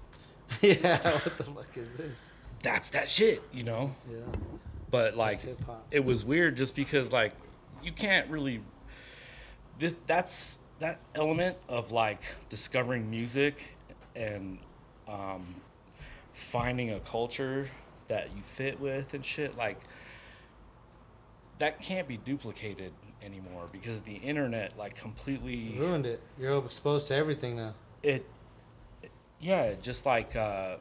yeah. 0.60 1.12
What 1.12 1.38
the 1.38 1.44
fuck 1.44 1.76
is 1.76 1.92
this? 1.94 2.30
"That's 2.62 2.90
that 2.90 3.08
shit," 3.08 3.42
you 3.52 3.62
know. 3.64 3.94
Yeah. 4.10 4.18
But 4.90 5.16
like, 5.16 5.38
it 5.90 6.04
was 6.04 6.24
weird 6.24 6.56
just 6.56 6.74
because 6.76 7.12
like 7.12 7.32
you 7.82 7.92
can't 7.92 8.28
really 8.28 8.60
this 9.78 9.94
that's 10.06 10.58
that 10.80 10.98
element 11.14 11.56
of 11.68 11.92
like 11.92 12.22
discovering 12.48 13.08
music 13.10 13.76
and 14.16 14.58
um, 15.08 15.54
finding 16.32 16.90
a 16.92 17.00
culture 17.00 17.68
that 18.08 18.28
you 18.36 18.42
fit 18.42 18.80
with 18.80 19.14
and 19.14 19.24
shit 19.24 19.56
like 19.56 19.78
that 21.60 21.80
can't 21.80 22.06
be 22.08 22.16
duplicated 22.18 22.92
anymore 23.22 23.66
because 23.70 24.02
the 24.02 24.14
internet 24.16 24.76
like 24.78 24.96
completely 24.96 25.76
Ruined 25.78 26.06
it. 26.06 26.20
You're 26.38 26.58
exposed 26.64 27.06
to 27.08 27.14
everything 27.14 27.56
now. 27.56 27.74
it 28.02 28.26
yeah 29.40 29.62
it 29.64 29.82
just 29.82 30.04
like 30.04 30.36
uh 30.36 30.76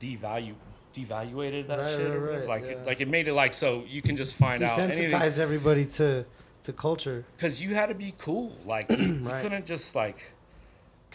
devalue 0.00 0.54
devaluated 0.94 1.68
that 1.68 1.78
Right, 1.80 1.88
shit 1.88 2.10
or 2.10 2.20
right, 2.20 2.38
right, 2.40 2.48
like 2.48 2.62
yeah. 2.64 2.70
it, 2.72 2.86
like 2.86 3.00
it 3.00 3.08
made 3.08 3.28
it 3.28 3.34
like 3.34 3.52
so 3.52 3.84
you 3.86 4.00
can 4.02 4.16
just 4.16 4.34
find 4.34 4.62
out 4.62 4.78
anything 4.78 5.10
Desensitized 5.10 5.38
everybody 5.38 5.84
to 5.86 6.24
to 6.64 6.72
culture. 6.72 7.24
because 7.36 7.62
you 7.62 7.74
had 7.74 7.86
to 7.90 7.94
be 7.94 8.12
cool 8.18 8.56
like 8.64 8.90
you 8.98 9.18
Right. 9.22 9.42
couldn't 9.42 9.66
just 9.66 9.94
like 9.94 10.32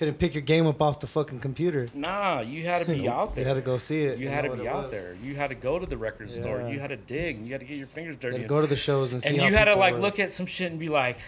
Couldn't 0.01 0.17
pick 0.17 0.33
your 0.33 0.41
game 0.41 0.65
up 0.65 0.81
off 0.81 0.99
the 0.99 1.05
fucking 1.05 1.41
computer. 1.41 1.87
nah 1.93 2.39
you 2.41 2.65
had 2.65 2.83
to 2.83 2.91
be 2.91 3.07
out 3.17 3.35
there 3.35 3.43
You 3.43 3.47
had 3.47 3.53
to 3.53 3.61
go 3.61 3.77
see 3.77 4.01
it. 4.01 4.17
you 4.17 4.25
and 4.25 4.33
had 4.35 4.45
to 4.45 4.55
be 4.57 4.67
out 4.67 4.85
was. 4.85 4.91
there 4.91 5.15
you 5.21 5.35
had 5.35 5.49
to 5.49 5.55
go 5.55 5.77
to 5.77 5.85
the 5.85 5.95
record 5.95 6.31
store 6.31 6.67
you 6.67 6.79
had 6.79 6.87
to 6.89 6.97
dig 6.97 7.35
and 7.37 7.45
you 7.45 7.51
had 7.53 7.61
to 7.61 7.67
get 7.67 7.77
your 7.77 7.85
fingers 7.85 8.15
You 8.15 8.19
dirty 8.19 8.37
had 8.39 8.43
to 8.45 8.49
go 8.49 8.61
to 8.61 8.65
the 8.65 8.75
shows 8.75 9.13
and 9.13 9.21
see 9.21 9.27
and 9.29 9.37
you 9.37 9.53
had 9.53 9.65
to 9.65 9.75
like 9.75 9.93
were. 9.93 9.99
look 9.99 10.17
at 10.17 10.31
some 10.31 10.47
shit 10.47 10.71
and 10.71 10.79
be 10.79 10.89
like 10.89 11.19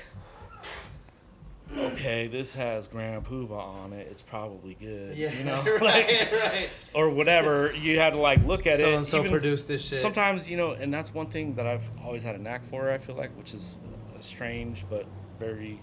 okay 1.78 2.28
this 2.28 2.52
has 2.54 2.88
Grand 2.88 3.24
Puba 3.26 3.52
on 3.52 3.94
it 3.94 4.08
it's 4.10 4.22
probably 4.24 4.76
good 4.80 5.16
Yeah, 5.18 5.32
you 5.34 5.44
know 5.50 5.62
right, 5.80 6.32
right. 6.32 6.70
or 6.96 7.10
whatever 7.12 7.74
you 7.76 8.00
had 8.00 8.14
to 8.14 8.20
like 8.20 8.44
look 8.46 8.66
at 8.68 8.76
it 8.76 8.80
So 8.80 8.94
and 8.98 9.06
so 9.06 9.24
produced 9.30 9.68
this 9.68 9.84
shit. 9.88 10.00
sometimes 10.00 10.50
you 10.50 10.58
know 10.58 10.72
and 10.72 10.94
that's 10.94 11.14
one 11.14 11.28
thing 11.28 11.54
that 11.56 11.66
i've 11.68 11.88
always 12.04 12.24
had 12.24 12.34
a 12.36 12.40
knack 12.40 12.64
for 12.66 12.92
i 12.92 12.98
feel 12.98 13.16
like 13.16 13.30
which 13.38 13.54
is 13.54 13.76
strange 14.20 14.84
but 14.90 15.06
very 15.38 15.80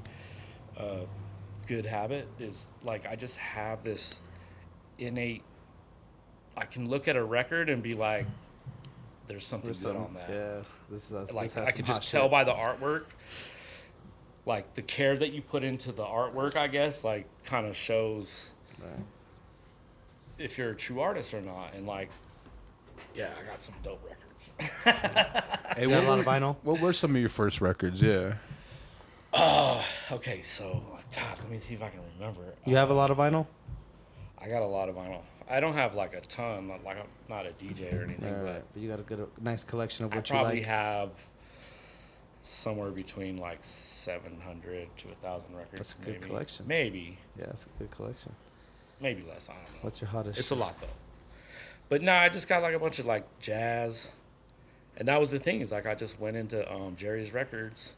uh, 0.76 1.00
good 1.70 1.86
habit 1.86 2.26
is 2.40 2.68
like 2.82 3.06
i 3.06 3.14
just 3.14 3.36
have 3.38 3.84
this 3.84 4.20
innate 4.98 5.44
i 6.56 6.64
can 6.64 6.88
look 6.90 7.06
at 7.06 7.14
a 7.14 7.22
record 7.22 7.68
and 7.70 7.80
be 7.80 7.94
like 7.94 8.26
there's 9.28 9.46
something 9.46 9.68
There's 9.68 9.84
good 9.84 9.94
some- 9.94 10.02
on 10.06 10.14
that 10.14 10.28
Yes, 10.28 10.78
this 10.90 11.08
is 11.12 11.32
like 11.32 11.50
this 11.50 11.58
i 11.58 11.64
some 11.66 11.72
could 11.76 11.86
just 11.86 12.08
tell 12.10 12.22
shit. 12.24 12.30
by 12.32 12.42
the 12.42 12.52
artwork 12.52 13.04
like 14.46 14.74
the 14.74 14.82
care 14.82 15.16
that 15.16 15.32
you 15.32 15.42
put 15.42 15.62
into 15.62 15.92
the 15.92 16.02
artwork 16.04 16.56
i 16.56 16.66
guess 16.66 17.04
like 17.04 17.26
kind 17.44 17.64
of 17.68 17.76
shows 17.76 18.50
Right. 18.80 19.04
if 20.38 20.58
you're 20.58 20.70
a 20.70 20.74
true 20.74 21.00
artist 21.00 21.34
or 21.34 21.42
not. 21.42 21.74
And 21.74 21.86
like, 21.86 22.08
yeah, 23.14 23.28
I 23.38 23.46
got 23.46 23.60
some 23.60 23.74
dope 23.82 24.02
records. 24.08 24.54
Hey, 25.76 25.82
You 25.82 25.90
got 25.90 26.02
a 26.04 26.08
lot 26.08 26.18
of 26.18 26.24
vinyl. 26.24 26.56
what 26.62 26.80
were 26.80 26.94
some 26.94 27.14
of 27.14 27.20
your 27.20 27.28
first 27.28 27.60
records? 27.60 28.00
Yeah. 28.00 28.36
Okay, 30.12 30.42
so 30.42 30.82
God, 31.14 31.38
let 31.38 31.50
me 31.50 31.58
see 31.58 31.74
if 31.74 31.82
I 31.82 31.88
can 31.88 32.00
remember. 32.18 32.42
You 32.66 32.76
have 32.76 32.90
a 32.90 32.94
lot 32.94 33.10
of 33.10 33.18
vinyl. 33.18 33.46
I 34.38 34.48
got 34.48 34.62
a 34.62 34.66
lot 34.66 34.88
of 34.88 34.96
vinyl. 34.96 35.22
I 35.48 35.60
don't 35.60 35.74
have 35.74 35.94
like 35.94 36.14
a 36.14 36.20
ton. 36.20 36.68
Like 36.84 36.98
I'm 36.98 37.06
not 37.28 37.46
a 37.46 37.50
DJ 37.50 37.98
or 37.98 38.04
anything, 38.04 38.32
Right, 38.32 38.54
but. 38.54 38.64
But 38.72 38.82
you 38.82 38.88
got 38.88 39.00
a 39.00 39.02
good, 39.02 39.20
a 39.20 39.44
nice 39.44 39.64
collection 39.64 40.04
of 40.04 40.12
I 40.12 40.16
what 40.16 40.30
you. 40.30 40.36
I 40.36 40.38
probably 40.38 40.58
like. 40.60 40.66
have 40.68 41.10
somewhere 42.42 42.90
between 42.90 43.36
like 43.36 43.58
700 43.62 44.88
to 44.98 45.08
a 45.10 45.14
thousand 45.16 45.54
records. 45.54 45.76
That's 45.76 45.94
a 45.94 45.98
good 45.98 46.14
maybe. 46.20 46.26
collection. 46.26 46.64
Maybe, 46.68 47.18
yeah, 47.38 47.46
that's 47.46 47.66
a 47.66 47.78
good 47.78 47.90
collection. 47.90 48.32
maybe 49.00 49.22
less. 49.28 49.48
I 49.48 49.54
don't 49.54 49.62
know. 49.62 49.68
What's 49.82 50.00
your 50.00 50.08
hottest? 50.08 50.38
It's 50.38 50.50
a 50.50 50.54
lot 50.54 50.80
though. 50.80 50.86
But 51.88 52.02
no, 52.02 52.14
I 52.14 52.28
just 52.28 52.48
got 52.48 52.62
like 52.62 52.74
a 52.74 52.78
bunch 52.78 52.98
of 53.00 53.06
like 53.06 53.26
jazz, 53.40 54.10
and 54.96 55.08
that 55.08 55.18
was 55.18 55.30
the 55.30 55.40
thing 55.40 55.60
is 55.60 55.72
like 55.72 55.86
I 55.86 55.94
just 55.94 56.20
went 56.20 56.36
into 56.36 56.72
um, 56.72 56.94
Jerry's 56.96 57.32
Records, 57.34 57.96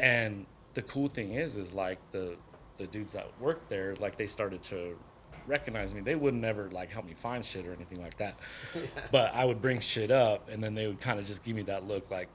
and 0.00 0.46
the 0.74 0.82
cool 0.82 1.08
thing 1.08 1.34
is 1.34 1.56
is 1.56 1.74
like 1.74 1.98
the 2.12 2.36
the 2.78 2.86
dudes 2.86 3.12
that 3.12 3.28
worked 3.38 3.68
there 3.68 3.94
like 3.96 4.16
they 4.16 4.26
started 4.26 4.62
to 4.62 4.98
recognize 5.46 5.94
me. 5.94 6.00
They 6.00 6.16
would 6.16 6.34
never 6.34 6.70
like 6.70 6.90
help 6.90 7.06
me 7.06 7.14
find 7.14 7.44
shit 7.44 7.66
or 7.66 7.72
anything 7.72 8.00
like 8.00 8.16
that, 8.18 8.34
but 9.12 9.34
I 9.34 9.44
would 9.44 9.60
bring 9.60 9.80
shit 9.80 10.10
up, 10.10 10.48
and 10.48 10.62
then 10.62 10.74
they 10.74 10.86
would 10.86 11.00
kind 11.00 11.18
of 11.18 11.26
just 11.26 11.44
give 11.44 11.54
me 11.54 11.62
that 11.62 11.86
look 11.86 12.10
like, 12.10 12.28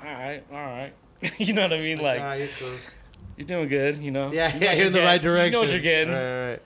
all 0.00 0.06
right, 0.06 0.44
all 0.50 0.58
right. 0.58 0.92
you 1.38 1.52
know 1.52 1.62
what 1.62 1.72
I 1.72 1.80
mean? 1.80 1.98
Like 1.98 2.50
you're 2.60 2.78
you're 3.36 3.46
doing 3.46 3.68
good. 3.68 3.98
You 3.98 4.10
know? 4.10 4.32
Yeah, 4.32 4.52
You 4.52 4.60
know 4.60 4.66
yeah, 4.66 4.72
you're 4.76 4.86
in 4.86 4.92
the 4.92 5.00
right 5.00 5.20
direction. 5.20 5.52
You 5.52 5.52
know 5.52 5.60
what 5.60 5.70
you're 5.70 5.82
getting. 5.82 6.12
Right, 6.12 6.50
right. 6.50 6.62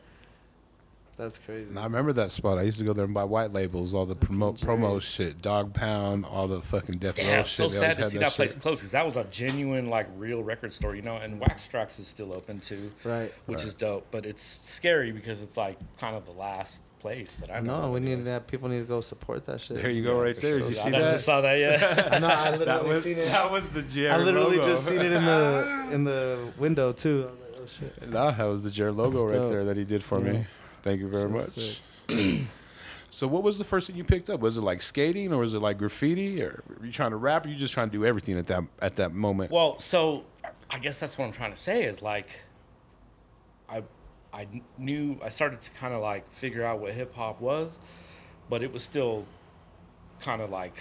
That's 1.16 1.38
crazy. 1.38 1.68
And 1.68 1.78
I 1.78 1.84
remember 1.84 2.12
that 2.14 2.32
spot. 2.32 2.58
I 2.58 2.62
used 2.62 2.78
to 2.78 2.84
go 2.84 2.92
there 2.92 3.04
and 3.04 3.14
buy 3.14 3.24
white 3.24 3.52
labels, 3.52 3.94
all 3.94 4.04
the 4.06 4.16
promo 4.16 4.58
promo 4.58 5.00
shit, 5.00 5.40
Dogg 5.40 5.72
Pound, 5.72 6.24
all 6.24 6.48
the 6.48 6.60
fucking 6.60 6.98
Death 6.98 7.18
Yeah, 7.18 7.34
Row 7.34 7.40
it's 7.40 7.50
shit. 7.50 7.56
so 7.56 7.68
They 7.68 7.88
sad 7.88 7.96
to 7.98 8.04
see 8.04 8.18
that 8.18 8.32
place 8.32 8.52
shit. 8.54 8.62
close 8.62 8.80
because 8.80 8.90
that 8.92 9.06
was 9.06 9.16
a 9.16 9.24
genuine, 9.24 9.86
like, 9.86 10.08
real 10.16 10.42
record 10.42 10.72
store, 10.72 10.96
you 10.96 11.02
know. 11.02 11.16
And 11.16 11.38
Wax 11.38 11.68
Trax 11.68 11.98
is 12.00 12.06
still 12.08 12.32
open 12.32 12.58
too, 12.60 12.90
Right. 13.04 13.32
which 13.46 13.58
Right. 13.58 13.66
is 13.66 13.74
dope. 13.74 14.06
But 14.10 14.26
it's 14.26 14.42
scary 14.42 15.12
because 15.12 15.42
it's 15.42 15.56
like 15.56 15.78
kind 15.98 16.16
of 16.16 16.24
the 16.26 16.32
last 16.32 16.82
place 16.98 17.36
that 17.36 17.50
I 17.50 17.56
I 17.56 17.60
know. 17.60 17.82
know. 17.82 17.90
We 17.92 18.00
need 18.00 18.06
anyways. 18.12 18.26
that. 18.26 18.46
People 18.48 18.68
need 18.70 18.78
to 18.80 18.84
go 18.84 19.00
support 19.00 19.44
that 19.44 19.60
shit. 19.60 19.76
There 19.82 19.90
you 19.90 20.02
go, 20.02 20.18
right 20.20 20.34
there. 20.40 20.52
sure. 20.58 20.60
Did 20.60 20.68
you 20.70 20.74
see 20.74 20.90
that? 20.90 21.04
I 21.04 21.10
just 21.10 21.26
saw 21.26 21.42
that. 21.42 21.54
Yeah. 21.60 22.08
I 22.12 22.18
know. 22.18 22.26
I 22.26 22.50
literally 22.56 22.64
That 22.64 22.84
was 22.86 23.04
seen 23.04 23.18
it. 23.18 23.26
that 23.26 23.50
was 23.52 23.68
the 23.68 23.82
Jerry 23.82 24.10
I 24.10 24.16
literally 24.18 24.56
logo. 24.56 24.68
just 24.70 24.86
seen 24.86 24.98
it 25.00 25.12
in 25.12 25.24
the 25.24 25.88
in 25.92 26.04
the 26.04 26.38
window 26.58 26.92
too. 26.92 27.28
I 27.28 27.30
was 27.30 27.40
like, 27.40 27.60
oh 27.62 27.66
shit. 28.00 28.10
Nah, 28.10 28.30
that 28.32 28.44
was 28.46 28.62
the 28.64 28.70
Jared 28.70 28.96
logo 28.96 29.20
That's 29.20 29.32
right 29.32 29.38
dope. 29.38 29.50
there 29.50 29.64
that 29.66 29.76
he 29.76 29.84
did 29.84 30.02
for 30.02 30.18
Yeah. 30.24 30.32
me. 30.32 30.46
Thank 30.84 31.00
you 31.00 31.08
very 31.08 31.22
So 31.22 31.28
much. 31.28 31.80
so, 33.10 33.26
what 33.26 33.42
was 33.42 33.56
the 33.58 33.64
first 33.64 33.86
thing 33.86 33.96
you 33.96 34.04
picked 34.04 34.28
up? 34.28 34.40
Was 34.40 34.58
it 34.58 34.60
like 34.60 34.82
skating, 34.82 35.32
or 35.32 35.38
was 35.38 35.54
it 35.54 35.60
like 35.60 35.78
graffiti, 35.78 36.42
or 36.42 36.62
were 36.78 36.84
you 36.86 36.92
trying 36.92 37.12
to 37.12 37.16
rap? 37.16 37.46
Or 37.46 37.48
you 37.48 37.56
just 37.56 37.72
trying 37.72 37.88
to 37.88 37.96
do 37.96 38.04
everything 38.04 38.38
at 38.38 38.46
that 38.48 38.64
at 38.80 38.96
that 38.96 39.12
moment? 39.14 39.50
well, 39.50 39.78
so 39.78 40.24
I 40.70 40.78
guess 40.78 41.00
that's 41.00 41.16
what 41.18 41.24
I'm 41.24 41.32
trying 41.32 41.52
to 41.52 41.56
say 41.56 41.84
is 41.84 42.02
like, 42.02 42.38
I 43.68 43.82
I 44.32 44.46
knew 44.76 45.18
I 45.24 45.30
started 45.30 45.60
to 45.62 45.70
kind 45.72 45.94
of 45.94 46.02
like 46.02 46.28
figure 46.28 46.64
out 46.64 46.80
what 46.80 46.92
hip 46.92 47.14
hop 47.14 47.40
was, 47.40 47.78
but 48.50 48.62
it 48.62 48.72
was 48.72 48.82
still 48.82 49.24
kind 50.20 50.42
of 50.42 50.50
like 50.50 50.76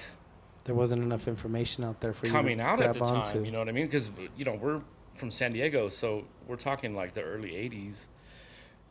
There 0.66 0.76
wasn't 0.76 1.02
enough 1.04 1.28
information 1.30 1.84
out 1.86 2.02
there 2.02 2.13
for 2.13 2.26
coming 2.28 2.58
you 2.58 2.63
to 2.63 2.70
out 2.70 2.80
at 2.82 2.92
grab 2.92 2.94
the 2.96 3.00
time. 3.06 3.22
onto. 3.22 3.44
You 3.44 3.52
know 3.52 3.60
what 3.60 3.70
I 3.70 3.72
mean? 3.72 3.86
Because 3.86 4.12
you 4.36 4.44
know 4.44 4.56
we're 4.56 4.82
from 5.13 5.32
San 5.32 5.52
Diego, 5.54 5.88
so 5.88 6.26
we're 6.48 6.56
talking 6.58 6.94
like 6.96 7.13
the 7.13 7.22
early 7.22 7.52
'80s, 7.52 8.08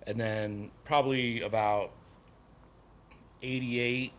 and 0.07 0.19
then 0.19 0.71
probably 0.85 1.41
about 1.41 1.91
'88 3.43 4.13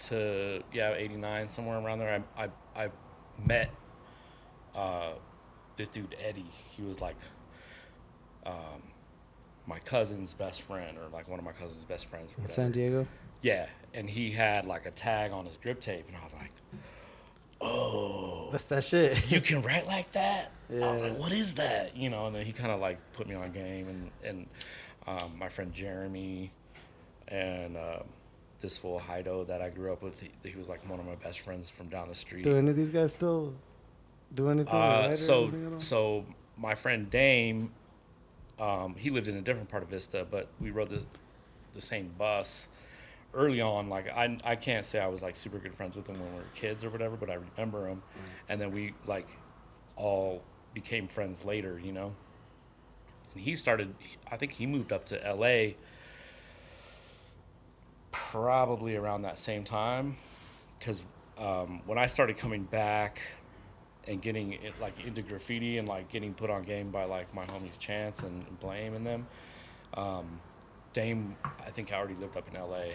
to 0.00 0.62
yeah 0.72 0.94
'89, 0.94 1.48
somewhere 1.48 1.78
around 1.78 1.98
there. 1.98 2.22
I 2.36 2.44
I, 2.44 2.84
I 2.84 2.90
met 3.44 3.70
uh, 4.74 5.12
this 5.76 5.88
dude 5.88 6.16
Eddie. 6.22 6.46
He 6.76 6.82
was 6.82 7.00
like 7.00 7.16
um, 8.46 8.82
my 9.66 9.78
cousin's 9.80 10.34
best 10.34 10.62
friend, 10.62 10.98
or 10.98 11.08
like 11.12 11.28
one 11.28 11.38
of 11.38 11.44
my 11.44 11.52
cousin's 11.52 11.84
best 11.84 12.06
friends. 12.06 12.32
Or 12.38 12.42
in. 12.42 12.48
San 12.48 12.72
Diego. 12.72 13.06
Yeah, 13.42 13.66
and 13.92 14.08
he 14.08 14.30
had 14.30 14.66
like 14.66 14.86
a 14.86 14.90
tag 14.90 15.32
on 15.32 15.44
his 15.46 15.56
grip 15.56 15.80
tape, 15.80 16.06
and 16.08 16.16
I 16.16 16.24
was 16.24 16.34
like, 16.34 16.52
"Oh, 17.64 18.48
That's 18.52 18.64
that 18.66 18.84
shit. 18.84 19.30
you 19.30 19.40
can 19.40 19.62
write 19.62 19.86
like 19.86 20.12
that?" 20.12 20.50
I 20.70 20.90
was 20.92 21.02
like, 21.02 21.18
"What 21.18 21.32
is 21.32 21.54
that?" 21.54 21.96
You 21.96 22.10
know, 22.10 22.26
and 22.26 22.34
then 22.34 22.44
he 22.44 22.52
kind 22.52 22.70
of 22.70 22.80
like 22.80 22.98
put 23.12 23.28
me 23.28 23.34
on 23.34 23.50
game, 23.52 23.88
and 23.88 24.10
and 24.24 24.46
um, 25.06 25.38
my 25.38 25.48
friend 25.48 25.72
Jeremy 25.72 26.50
and 27.28 27.76
um 27.76 28.04
this 28.60 28.78
fool 28.78 28.98
Hido 29.06 29.46
that 29.46 29.60
I 29.60 29.68
grew 29.68 29.92
up 29.92 30.02
with, 30.02 30.20
he, 30.20 30.30
he 30.42 30.56
was 30.56 30.70
like 30.70 30.88
one 30.88 30.98
of 30.98 31.04
my 31.04 31.16
best 31.16 31.40
friends 31.40 31.68
from 31.68 31.88
down 31.88 32.08
the 32.08 32.14
street. 32.14 32.44
do 32.44 32.56
any 32.56 32.70
of 32.70 32.76
these 32.76 32.88
guys 32.88 33.12
still 33.12 33.52
do 34.34 34.48
anything? 34.48 34.74
Uh, 34.74 35.14
so 35.14 35.42
anything 35.48 35.78
so 35.78 36.24
my 36.56 36.74
friend 36.74 37.10
Dame, 37.10 37.72
um, 38.58 38.94
he 38.96 39.10
lived 39.10 39.28
in 39.28 39.36
a 39.36 39.42
different 39.42 39.68
part 39.68 39.82
of 39.82 39.90
Vista, 39.90 40.26
but 40.30 40.48
we 40.60 40.70
rode 40.70 40.88
the 40.88 41.04
the 41.74 41.82
same 41.82 42.10
bus 42.16 42.68
early 43.34 43.60
on. 43.60 43.88
Like 43.88 44.08
I 44.12 44.36
I 44.44 44.56
can't 44.56 44.84
say 44.84 45.00
I 45.00 45.06
was 45.06 45.22
like 45.22 45.36
super 45.36 45.58
good 45.58 45.74
friends 45.74 45.96
with 45.96 46.06
them 46.06 46.18
when 46.20 46.32
we 46.32 46.38
were 46.38 46.46
kids 46.54 46.84
or 46.84 46.90
whatever, 46.90 47.16
but 47.16 47.30
I 47.30 47.34
remember 47.34 47.88
him, 47.88 48.02
and 48.48 48.60
then 48.60 48.72
we 48.72 48.94
like 49.06 49.28
all 49.96 50.42
became 50.72 51.06
friends 51.08 51.44
later, 51.44 51.80
you 51.82 51.92
know. 51.92 52.14
And 53.34 53.42
he 53.42 53.54
started. 53.54 53.94
I 54.30 54.36
think 54.36 54.52
he 54.52 54.66
moved 54.66 54.92
up 54.92 55.06
to 55.06 55.26
L.A. 55.26 55.76
Probably 58.12 58.96
around 58.96 59.22
that 59.22 59.38
same 59.38 59.64
time, 59.64 60.16
because 60.78 61.02
um, 61.38 61.82
when 61.86 61.98
I 61.98 62.06
started 62.06 62.36
coming 62.36 62.62
back 62.64 63.20
and 64.06 64.20
getting 64.20 64.52
it, 64.54 64.78
like 64.80 65.06
into 65.06 65.22
graffiti 65.22 65.78
and 65.78 65.88
like 65.88 66.10
getting 66.10 66.34
put 66.34 66.50
on 66.50 66.62
game 66.62 66.90
by 66.90 67.04
like 67.04 67.32
my 67.34 67.44
homies 67.46 67.78
Chance 67.78 68.22
and 68.22 68.60
Blame 68.60 68.94
and 68.94 69.06
them. 69.06 69.26
Um, 69.94 70.40
Dame, 70.92 71.36
I 71.44 71.70
think 71.70 71.92
I 71.92 71.96
already 71.96 72.14
lived 72.14 72.36
up 72.36 72.48
in 72.48 72.60
LA, 72.60 72.94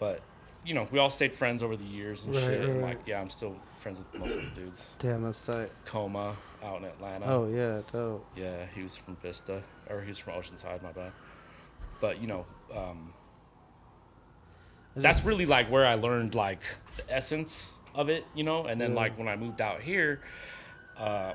but 0.00 0.20
you 0.64 0.74
know 0.74 0.86
we 0.90 0.98
all 0.98 1.08
stayed 1.10 1.32
friends 1.34 1.62
over 1.62 1.76
the 1.76 1.84
years 1.84 2.26
and 2.26 2.34
Right, 2.34 2.44
shit. 2.44 2.60
and 2.64 2.80
right, 2.80 2.96
like 2.96 2.98
yeah, 3.06 3.20
I'm 3.20 3.30
still 3.30 3.54
friends 3.78 3.98
with 4.00 4.20
most 4.20 4.34
of 4.34 4.42
those 4.42 4.50
dudes. 4.52 4.86
Damn, 4.98 5.22
that's 5.22 5.40
tight. 5.46 5.70
Coma 5.84 6.34
out 6.64 6.78
in 6.78 6.84
Atlanta. 6.86 7.26
Oh 7.26 7.46
yeah, 7.46 7.80
dope. 7.92 8.26
Yeah, 8.36 8.66
he 8.74 8.82
was 8.82 8.96
from 8.96 9.16
Vista, 9.16 9.62
or 9.88 10.00
he 10.02 10.08
was 10.08 10.18
from 10.18 10.34
Oceanside, 10.34 10.82
my 10.82 10.90
bad. 10.92 11.12
But 12.00 12.20
you 12.20 12.26
know, 12.26 12.44
um, 12.76 13.12
I 14.96 15.00
that's 15.00 15.18
just- 15.18 15.28
really 15.28 15.46
like 15.46 15.70
where 15.70 15.86
I 15.86 15.94
learned 15.94 16.34
like 16.34 16.62
the 16.96 17.14
essence 17.14 17.78
of 17.94 18.08
it, 18.08 18.24
you 18.34 18.44
know. 18.44 18.64
And 18.66 18.80
then 18.80 18.90
Yeah. 18.92 18.96
like 19.00 19.18
when 19.18 19.28
I 19.28 19.36
moved 19.36 19.60
out 19.60 19.80
here, 19.80 20.20
uh, 20.98 21.34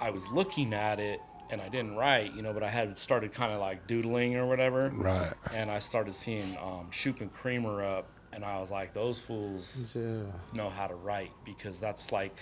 I 0.00 0.10
was 0.10 0.28
looking 0.32 0.74
at 0.74 0.98
it 1.00 1.20
and 1.50 1.60
I 1.60 1.68
didn't 1.68 1.94
write, 1.96 2.34
you 2.34 2.42
know, 2.42 2.52
but 2.52 2.62
I 2.62 2.68
had 2.70 2.96
started 2.98 3.32
kind 3.32 3.52
of 3.52 3.60
like 3.60 3.86
doodling 3.86 4.36
or 4.36 4.46
whatever, 4.46 4.90
Right. 4.94 5.32
and 5.52 5.70
I 5.70 5.78
started 5.78 6.14
seeing 6.14 6.56
um, 6.62 6.90
Shoop 6.90 7.20
and 7.20 7.32
Creamer 7.32 7.82
up, 7.84 8.06
and 8.32 8.44
I 8.44 8.58
was 8.60 8.70
like, 8.70 8.92
those 8.94 9.20
fools 9.20 9.92
Yeah. 9.94 10.22
know 10.52 10.68
how 10.68 10.86
to 10.86 10.94
write 10.94 11.30
because 11.44 11.78
that's 11.80 12.12
like, 12.12 12.36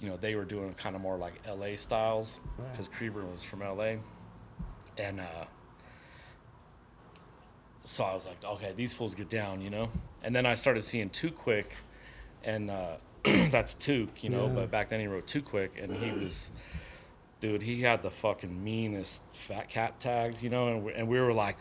you 0.00 0.08
know, 0.08 0.16
they 0.16 0.34
were 0.34 0.44
doing 0.44 0.74
kind 0.74 0.96
of 0.96 1.02
more 1.02 1.16
like 1.16 1.34
LA 1.48 1.76
styles 1.76 2.40
because 2.70 2.88
Creeper 2.88 3.24
was 3.24 3.44
from 3.44 3.60
LA, 3.60 3.96
and 4.98 5.20
uh, 5.20 5.24
so 7.84 8.04
I 8.04 8.14
was 8.14 8.26
like, 8.26 8.42
okay, 8.44 8.72
these 8.76 8.92
fools 8.94 9.14
get 9.14 9.28
down, 9.28 9.60
you 9.60 9.70
know. 9.70 9.90
And 10.22 10.34
then 10.34 10.46
I 10.46 10.54
started 10.54 10.82
seeing 10.82 11.10
Too 11.10 11.30
Quick, 11.32 11.74
and 12.44 12.70
uh, 12.70 12.96
that's 13.50 13.74
Took, 13.74 14.22
you 14.22 14.30
know. 14.30 14.46
Yeah. 14.46 14.52
But 14.54 14.70
back 14.70 14.88
then 14.88 15.00
he 15.00 15.06
wrote 15.08 15.26
Too 15.26 15.42
Quick, 15.42 15.80
and 15.82 15.92
he 15.96 16.12
was, 16.12 16.52
dude, 17.42 17.60
he 17.62 17.82
had 17.82 18.02
the 18.02 18.10
fucking 18.10 18.62
meanest 18.64 19.20
fat 19.34 19.68
cat 19.68 19.98
tags, 20.00 20.42
you 20.42 20.48
know. 20.48 20.68
And 20.68 20.84
we, 20.84 20.94
and 20.94 21.08
we 21.08 21.20
were 21.20 21.32
like. 21.34 21.56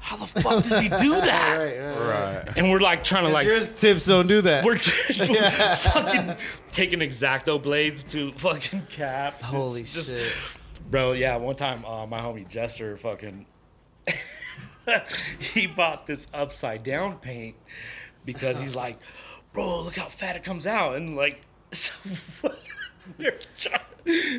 How 0.00 0.16
the 0.16 0.26
fuck 0.26 0.62
does 0.62 0.80
he 0.80 0.88
do 0.88 1.10
that? 1.20 1.56
Right, 1.58 1.78
right, 1.80 1.98
right. 1.98 2.46
Right. 2.46 2.56
And 2.58 2.70
we're 2.70 2.78
like 2.80 3.02
trying 3.02 3.24
to 3.24 3.30
like 3.32 3.44
Yours 3.46 3.68
tips 3.76 4.06
don't 4.06 4.28
do 4.28 4.40
that. 4.42 4.64
we're 4.64 4.76
fucking 5.76 6.36
taking 6.70 7.00
exacto 7.00 7.60
blades 7.60 8.04
to 8.04 8.30
fucking 8.32 8.82
cap. 8.88 9.42
Holy 9.42 9.82
Just- 9.82 10.10
shit. 10.10 10.60
Bro, 10.88 11.12
yeah, 11.12 11.34
one 11.36 11.56
time 11.56 11.84
uh, 11.84 12.06
my 12.06 12.20
homie 12.20 12.46
Jester 12.46 12.96
fucking 12.96 13.46
he 15.40 15.66
bought 15.66 16.06
this 16.06 16.28
upside 16.32 16.84
down 16.84 17.18
paint 17.18 17.56
because 18.24 18.56
he's 18.60 18.76
like, 18.76 18.98
bro, 19.52 19.80
look 19.82 19.96
how 19.96 20.06
fat 20.06 20.36
it 20.36 20.44
comes 20.44 20.64
out. 20.68 20.94
And 20.94 21.16
like 21.16 21.40
so 21.72 22.52
we're 23.18 23.38
trying 23.56 23.80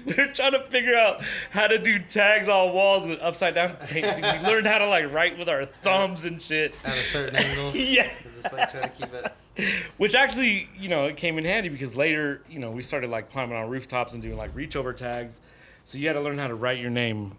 we're 0.05 0.31
trying 0.33 0.53
to 0.53 0.63
figure 0.69 0.95
out 0.95 1.21
how 1.51 1.67
to 1.67 1.77
do 1.77 1.99
tags 1.99 2.47
on 2.47 2.73
walls 2.73 3.05
with 3.05 3.21
upside 3.21 3.53
down 3.55 3.75
paint. 3.87 4.07
We 4.15 4.47
learned 4.47 4.65
how 4.65 4.77
to 4.77 4.87
like 4.87 5.11
write 5.11 5.37
with 5.37 5.49
our 5.49 5.65
thumbs 5.65 6.23
and 6.25 6.41
shit. 6.41 6.73
At 6.85 6.91
a 6.91 6.93
certain 6.93 7.35
angle. 7.43 7.75
Yeah. 7.75 8.09
Just 8.41 8.53
like 8.53 8.71
try 8.71 8.81
to 8.81 8.89
keep 8.89 9.13
it. 9.13 9.91
Which 9.97 10.15
actually, 10.15 10.69
you 10.77 10.87
know, 10.87 11.05
it 11.05 11.17
came 11.17 11.37
in 11.37 11.43
handy 11.43 11.67
because 11.69 11.97
later, 11.97 12.43
you 12.49 12.59
know, 12.59 12.71
we 12.71 12.81
started 12.81 13.09
like 13.09 13.29
climbing 13.29 13.57
on 13.57 13.69
rooftops 13.69 14.13
and 14.13 14.21
doing 14.21 14.37
like 14.37 14.55
reach 14.55 14.75
over 14.77 14.93
tags. 14.93 15.41
So 15.83 15.97
you 15.97 16.07
had 16.07 16.13
to 16.13 16.21
learn 16.21 16.37
how 16.37 16.47
to 16.47 16.55
write 16.55 16.79
your 16.79 16.91
name 16.91 17.37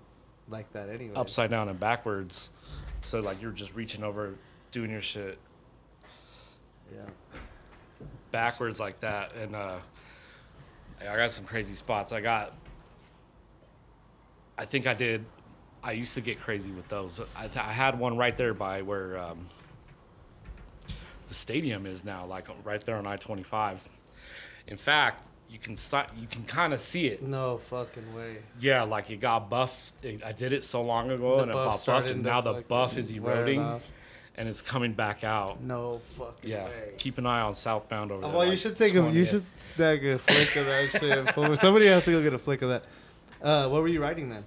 like 0.51 0.71
that 0.73 0.91
anyway. 0.91 1.15
upside 1.15 1.51
down 1.51 1.69
and 1.69 1.81
backwards. 1.81 2.51
So 3.01 3.21
like 3.21 3.41
you're 3.41 3.53
just 3.53 3.75
reaching 3.75 4.03
over, 4.05 4.35
doing 4.71 4.91
your 4.91 5.01
shit 5.01 5.39
Yeah. 6.95 7.03
Backwards 8.31 8.79
like 8.81 9.01
that. 9.01 9.35
And 9.37 9.55
uh, 9.55 9.77
I 11.01 11.17
got 11.17 11.33
some 11.33 11.45
crazy 11.45 11.75
spots. 11.75 12.13
I 12.13 12.21
got, 12.21 12.53
I 14.57 14.65
think 14.65 14.87
I 14.87 14.95
did. 14.95 15.25
I 15.83 15.93
used 15.93 16.15
to 16.15 16.21
get 16.21 16.41
crazy 16.41 16.73
with 16.73 16.89
those. 16.89 17.21
I, 17.37 17.47
th- 17.47 17.65
I 17.65 17.73
had 17.73 17.99
one 17.99 18.17
right 18.17 18.37
there 18.37 18.53
by 18.53 18.83
where 18.83 19.17
um, 19.17 19.47
the 21.29 21.35
stadium 21.35 21.87
is 21.87 22.05
now, 22.05 22.27
like 22.27 22.49
right 22.65 22.81
there 22.85 22.97
on 22.97 23.07
I 23.07 23.17
twenty 23.17 23.45
five. 23.45 23.89
In 24.67 24.77
fact, 24.77 25.29
you 25.49 25.59
can 25.59 25.77
start, 25.77 26.11
you 26.19 26.27
can 26.27 26.45
kind 26.45 26.75
of 26.75 26.81
see 26.81 27.07
it. 27.07 27.23
No 27.23 27.59
fucking 27.59 28.15
way. 28.15 28.39
Yeah, 28.61 28.83
like 28.83 29.11
it 29.11 29.21
got 29.21 29.49
buffed. 29.49 29.93
It, 30.05 30.25
I 30.25 30.33
did 30.33 30.53
it 30.53 30.65
so 30.65 30.83
long 30.83 31.11
ago, 31.11 31.37
The 31.37 31.43
and 31.43 31.51
it 31.53 31.55
got 31.55 31.87
buffed, 31.87 32.11
and 32.11 32.23
now 32.23 32.41
the 32.41 32.65
buff 32.67 32.99
is 32.99 33.11
eroding. 33.11 33.81
And 34.39 34.49
it's 34.49 34.63
coming 34.63 34.93
back 34.93 35.25
out. 35.25 35.61
No 35.63 36.01
fucking 36.17 36.49
Yeah, 36.51 36.65
way. 36.65 36.93
keep 36.97 37.19
an 37.19 37.27
eye 37.27 37.41
on 37.41 37.55
southbound 37.55 38.11
over 38.13 38.23
there. 38.23 38.31
Well, 38.31 38.47
you 38.49 38.57
should 38.57 38.77
take 38.77 38.95
a. 38.95 39.11
You 39.11 39.25
should 39.25 39.45
snag 39.59 40.05
a 40.07 40.19
flick 40.19 40.57
of 40.57 40.67
that 40.67 41.35
shit. 41.35 41.59
Somebody 41.61 41.87
has 41.87 42.05
to 42.05 42.13
go 42.13 42.23
get 42.23 42.33
a 42.33 42.39
flick 42.39 42.63
of 42.63 42.69
that. 42.71 42.85
Uh, 43.43 43.69
what 43.69 43.83
were 43.83 43.89
you 43.89 44.01
writing 44.01 44.31
then? 44.31 44.45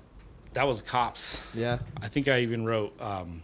That 0.53 0.67
was 0.67 0.81
cops. 0.81 1.41
Yeah. 1.53 1.79
I 2.01 2.07
think 2.07 2.27
I 2.27 2.39
even 2.39 2.65
wrote 2.65 2.99
um, 3.01 3.41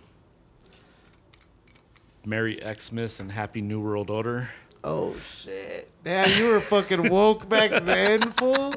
Merry 2.25 2.59
Xmas 2.77 3.19
and 3.19 3.31
Happy 3.31 3.61
New 3.61 3.79
World 3.79 4.09
Order. 4.09 4.49
Oh 4.83 5.15
shit! 5.19 5.89
Damn, 6.03 6.29
you 6.37 6.51
were 6.51 6.59
fucking 6.59 7.09
woke 7.09 7.47
back 7.49 7.71
then, 7.83 8.19
fool. 8.31 8.73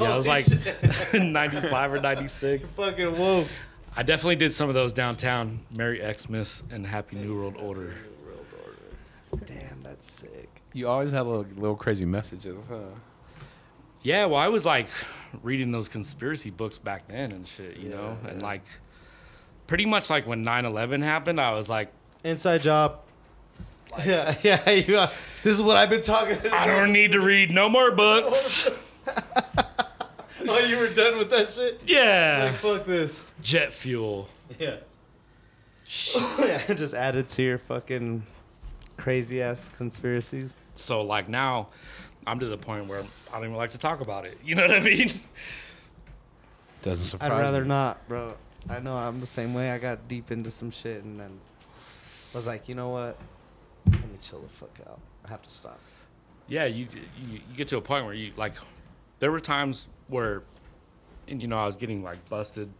Yeah, 0.00 0.12
I 0.12 0.16
was 0.16 0.28
like 0.28 0.46
95 1.14 1.94
or 1.94 2.00
96. 2.00 2.74
Fucking 2.76 3.18
woke. 3.18 3.48
I 3.98 4.04
definitely 4.04 4.36
did 4.36 4.52
some 4.52 4.68
of 4.68 4.76
those 4.76 4.92
downtown. 4.92 5.58
Merry 5.76 6.00
Xmas 6.00 6.62
and 6.70 6.86
Happy 6.86 7.16
New 7.16 7.34
World 7.34 7.56
Order. 7.58 7.96
Damn, 9.44 9.82
that's 9.82 10.20
sick. 10.20 10.48
You 10.72 10.86
always 10.86 11.10
have 11.10 11.26
little, 11.26 11.46
little 11.56 11.74
crazy 11.74 12.04
messages, 12.04 12.64
huh? 12.68 12.78
Yeah, 14.02 14.26
well, 14.26 14.38
I 14.38 14.46
was 14.46 14.64
like 14.64 14.86
reading 15.42 15.72
those 15.72 15.88
conspiracy 15.88 16.50
books 16.50 16.78
back 16.78 17.08
then 17.08 17.32
and 17.32 17.44
shit, 17.48 17.78
you 17.78 17.88
know? 17.88 18.16
Yeah, 18.22 18.30
And 18.30 18.40
yeah. 18.40 18.46
like, 18.46 18.62
pretty 19.66 19.84
much 19.84 20.10
like 20.10 20.28
when 20.28 20.44
9 20.44 20.64
11 20.64 21.02
happened, 21.02 21.40
I 21.40 21.50
was 21.50 21.68
like, 21.68 21.90
Inside 22.22 22.60
job. 22.60 23.00
yeah, 24.04 24.32
yeah. 24.44 24.70
You, 24.70 24.96
uh, 24.96 25.10
this 25.42 25.56
is 25.56 25.60
what 25.60 25.76
I've 25.76 25.90
been 25.90 26.02
talking. 26.02 26.38
About. 26.38 26.52
I 26.52 26.68
don't 26.68 26.92
need 26.92 27.10
to 27.12 27.20
read 27.20 27.50
no 27.50 27.68
more 27.68 27.90
books. 27.90 29.04
oh, 30.48 30.58
you 30.68 30.78
were 30.78 30.88
done 30.90 31.18
with 31.18 31.30
that 31.30 31.50
shit. 31.50 31.80
Yeah. 31.84 32.44
Like 32.44 32.54
fuck 32.54 32.86
this. 32.86 33.24
Jet 33.42 33.72
fuel. 33.72 34.28
Yeah. 34.58 34.76
yeah. 36.38 36.58
Just 36.74 36.94
added 36.94 37.28
to 37.30 37.42
your 37.42 37.58
fucking 37.58 38.22
crazy 38.96 39.42
ass 39.42 39.70
conspiracies. 39.76 40.50
So 40.74 41.02
like 41.02 41.28
now, 41.28 41.68
I'm 42.26 42.38
to 42.40 42.46
the 42.46 42.58
point 42.58 42.86
where 42.86 43.00
I 43.32 43.36
don't 43.36 43.44
even 43.44 43.56
like 43.56 43.70
to 43.70 43.78
talk 43.78 44.00
about 44.00 44.24
it. 44.26 44.38
You 44.44 44.54
know 44.54 44.62
what 44.62 44.72
I 44.76 44.80
mean? 44.80 45.10
Doesn't 46.82 47.04
surprise 47.04 47.30
I'd 47.30 47.38
rather 47.38 47.62
me. 47.62 47.68
not, 47.68 48.06
bro. 48.08 48.34
I 48.68 48.80
know 48.80 48.96
I'm 48.96 49.20
the 49.20 49.26
same 49.26 49.54
way. 49.54 49.70
I 49.70 49.78
got 49.78 50.08
deep 50.08 50.30
into 50.30 50.50
some 50.50 50.70
shit 50.70 51.04
and 51.04 51.18
then 51.18 51.30
I 52.34 52.36
was 52.36 52.46
like, 52.46 52.68
you 52.68 52.74
know 52.74 52.90
what? 52.90 53.18
Let 53.86 54.02
me 54.02 54.18
chill 54.22 54.40
the 54.40 54.48
fuck 54.48 54.78
out. 54.86 55.00
I 55.24 55.28
have 55.28 55.42
to 55.42 55.50
stop. 55.50 55.78
Yeah, 56.48 56.66
you, 56.66 56.86
you 57.20 57.40
you 57.50 57.56
get 57.56 57.68
to 57.68 57.76
a 57.76 57.80
point 57.80 58.04
where 58.04 58.14
you 58.14 58.32
like, 58.36 58.54
there 59.18 59.30
were 59.30 59.40
times 59.40 59.88
where, 60.08 60.42
and 61.28 61.40
you 61.42 61.48
know 61.48 61.58
I 61.58 61.66
was 61.66 61.76
getting 61.76 62.02
like 62.02 62.26
busted. 62.28 62.70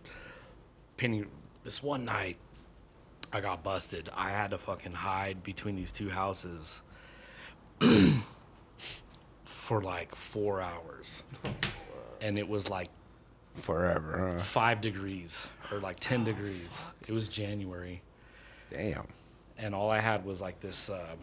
Penny, 0.99 1.25
this 1.65 1.83
one 1.83 2.05
night, 2.05 2.37
I 3.33 3.41
got 3.41 3.63
busted. 3.65 4.11
I 4.15 4.31
had 4.31 4.51
to 4.51 4.59
fucking 4.59 4.93
hide 4.93 5.43
between 5.43 5.77
these 5.77 5.93
two 5.93 6.11
houses 6.11 6.83
for 9.45 9.81
like 9.81 10.15
four 10.15 10.61
hours, 10.61 11.23
and 12.21 12.39
it 12.39 12.49
was 12.49 12.69
like 12.69 12.91
forever, 13.55 14.33
huh? 14.33 14.39
five 14.39 14.81
degrees 14.81 15.49
or 15.71 15.79
like 15.79 16.01
ten 16.01 16.25
degrees. 16.25 16.85
It 17.07 17.13
was 17.13 17.29
January. 17.29 18.03
Damn. 18.71 19.07
and 19.57 19.75
all 19.75 19.91
I 19.91 19.99
had 19.99 20.25
was 20.27 20.43
like 20.43 20.61
this, 20.61 20.91
uh, 20.91 21.17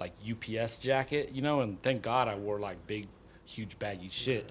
like 0.00 0.12
UPS 0.28 0.78
jacket, 0.78 1.30
you 1.32 1.42
know. 1.42 1.60
And 1.60 1.80
thank 1.82 2.02
God 2.02 2.26
I 2.26 2.34
wore 2.36 2.58
like 2.58 2.84
big, 2.86 3.06
huge 3.44 3.78
baggy 3.78 4.08
shit, 4.08 4.50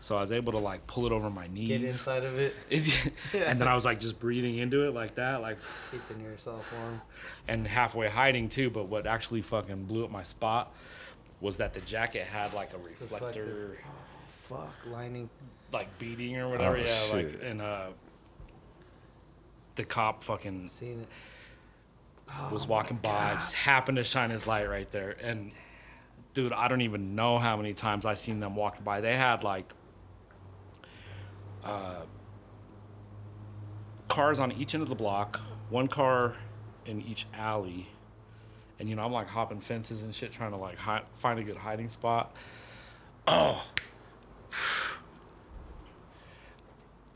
so 0.00 0.16
I 0.16 0.20
was 0.20 0.32
able 0.32 0.52
to 0.52 0.58
like 0.58 0.86
pull 0.86 1.06
it 1.06 1.12
over 1.12 1.28
my 1.30 1.46
knees. 1.48 1.68
Get 1.68 1.82
inside 1.82 2.24
of 2.24 2.38
it, 2.38 2.54
and 3.34 3.60
then 3.60 3.66
I 3.68 3.74
was 3.74 3.84
like 3.84 4.00
just 4.00 4.18
breathing 4.18 4.58
into 4.58 4.86
it 4.86 4.94
like 4.94 5.14
that, 5.16 5.40
like, 5.42 5.58
keeping 5.90 6.22
yourself 6.22 6.72
warm. 6.78 7.00
and 7.48 7.66
halfway 7.66 8.08
hiding 8.08 8.48
too. 8.48 8.70
But 8.70 8.86
what 8.88 9.06
actually 9.06 9.42
fucking 9.42 9.84
blew 9.84 10.04
up 10.04 10.10
my 10.10 10.22
spot 10.22 10.72
was 11.40 11.56
that 11.58 11.74
the 11.74 11.80
jacket 11.80 12.24
had 12.24 12.52
like 12.54 12.72
a 12.74 12.78
reflector, 12.78 13.26
Reflector. 13.44 13.78
Fuck, 14.28 14.76
lining. 14.86 15.28
like 15.72 15.98
beading 15.98 16.36
or 16.38 16.48
whatever. 16.48 16.76
Oh, 16.76 16.80
yeah, 16.80 17.12
like 17.12 17.40
and 17.42 17.60
uh, 17.60 17.86
the 19.74 19.84
cop 19.84 20.24
fucking 20.24 20.68
Seen 20.68 21.00
it. 21.00 21.08
was 22.52 22.64
Oh 22.66 22.68
walking 22.68 22.96
by, 22.98 23.08
God. 23.10 23.34
just 23.34 23.52
happened 23.54 23.96
to 23.96 24.04
shine 24.04 24.30
his 24.30 24.46
light 24.46 24.68
right 24.68 24.90
there. 24.90 25.16
And 25.22 25.52
dude, 26.34 26.52
I 26.52 26.68
don't 26.68 26.80
even 26.82 27.14
know 27.14 27.38
how 27.38 27.56
many 27.56 27.74
times 27.74 28.04
I 28.06 28.14
seen 28.14 28.40
them 28.40 28.56
walking 28.56 28.84
by. 28.84 29.00
They 29.00 29.16
had 29.16 29.44
like 29.44 29.72
uh, 31.64 32.02
cars 34.08 34.38
on 34.40 34.52
each 34.52 34.74
end 34.74 34.82
of 34.82 34.88
the 34.88 34.94
block, 34.94 35.40
one 35.70 35.88
car 35.88 36.34
in 36.86 37.02
each 37.02 37.26
alley. 37.34 37.88
And 38.80 38.88
you 38.88 38.96
know, 38.96 39.04
I'm 39.04 39.12
like 39.12 39.28
hopping 39.28 39.60
fences 39.60 40.04
and 40.04 40.14
shit, 40.14 40.32
trying 40.32 40.52
to 40.52 40.56
like 40.56 40.78
hi- 40.78 41.02
find 41.14 41.38
a 41.38 41.42
good 41.42 41.56
hiding 41.56 41.88
spot. 41.88 42.34
Oh, 43.26 43.62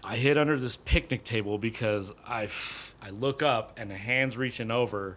I 0.05 0.17
hid 0.17 0.37
under 0.37 0.59
this 0.59 0.77
picnic 0.77 1.23
table 1.25 1.59
because 1.59 2.13
I, 2.27 2.45
f- 2.45 2.95
I 3.01 3.11
look 3.11 3.43
up 3.43 3.79
and 3.79 3.93
a 3.93 3.97
hand's 3.97 4.37
reaching 4.37 4.71
over 4.71 5.17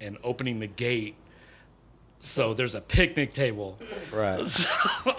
and 0.00 0.18
opening 0.24 0.58
the 0.58 0.66
gate. 0.66 1.14
So 2.18 2.54
there's 2.54 2.74
a 2.74 2.80
picnic 2.80 3.32
table. 3.32 3.78
Right. 4.12 4.40
So 4.46 4.68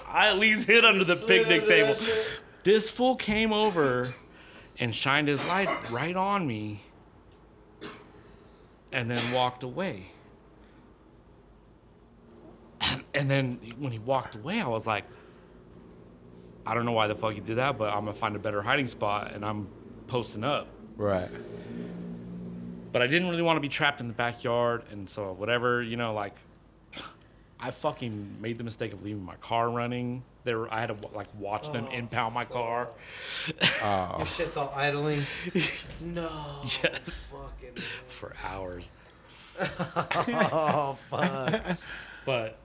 I 0.07 0.29
at 0.29 0.37
least 0.39 0.67
hid 0.67 0.83
under 0.83 1.03
the 1.03 1.15
Slid 1.15 1.47
picnic 1.47 1.61
under 1.63 1.73
table. 1.95 1.95
This 2.65 2.89
fool 2.89 3.15
came 3.15 3.53
over 3.53 4.15
and 4.79 4.93
shined 4.93 5.27
his 5.27 5.47
light 5.47 5.69
right 5.91 6.15
on 6.15 6.47
me 6.47 6.81
and 8.91 9.09
then 9.09 9.21
walked 9.31 9.61
away. 9.61 10.07
And, 12.81 13.03
and 13.13 13.29
then 13.29 13.59
when 13.77 13.91
he 13.91 13.99
walked 13.99 14.35
away, 14.35 14.59
I 14.61 14.67
was 14.67 14.87
like, 14.87 15.03
I 16.65 16.73
don't 16.73 16.85
know 16.85 16.91
why 16.91 17.05
the 17.05 17.13
fuck 17.13 17.35
he 17.35 17.39
did 17.39 17.57
that, 17.57 17.77
but 17.77 17.93
I'm 17.93 18.05
gonna 18.05 18.13
find 18.13 18.35
a 18.35 18.39
better 18.39 18.63
hiding 18.63 18.87
spot 18.87 19.33
and 19.33 19.45
I'm 19.45 19.67
posting 20.07 20.43
up. 20.43 20.67
Right. 20.97 21.29
But 22.91 23.03
I 23.03 23.05
didn't 23.05 23.29
really 23.29 23.43
want 23.43 23.57
to 23.57 23.61
be 23.61 23.69
trapped 23.69 23.99
in 23.99 24.07
the 24.07 24.13
backyard, 24.13 24.85
and 24.89 25.07
so 25.07 25.33
whatever, 25.33 25.83
you 25.83 25.97
know, 25.97 26.15
like 26.15 26.35
I 27.59 27.69
fucking 27.69 28.37
made 28.41 28.57
the 28.57 28.63
mistake 28.63 28.93
of 28.93 29.03
leaving 29.03 29.23
my 29.23 29.35
car 29.35 29.69
running. 29.69 30.23
There, 30.45 30.59
were, 30.59 30.73
I 30.73 30.79
had 30.79 30.87
to 30.87 30.95
like 31.13 31.27
watch 31.37 31.71
them 31.71 31.87
Oh, 31.89 31.93
impound 31.93 32.33
my 32.33 32.45
car. 32.45 32.87
Oh. 33.83 34.15
Your 34.19 34.25
shit's 34.27 34.55
all 34.55 34.71
idling. 34.75 35.19
no. 36.01 36.29
Yes, 36.83 37.31
Fucking. 37.31 37.83
for 38.07 38.33
hours. 38.43 38.89
Oh 40.27 40.97
fuck. 41.09 41.77
But 42.25 42.57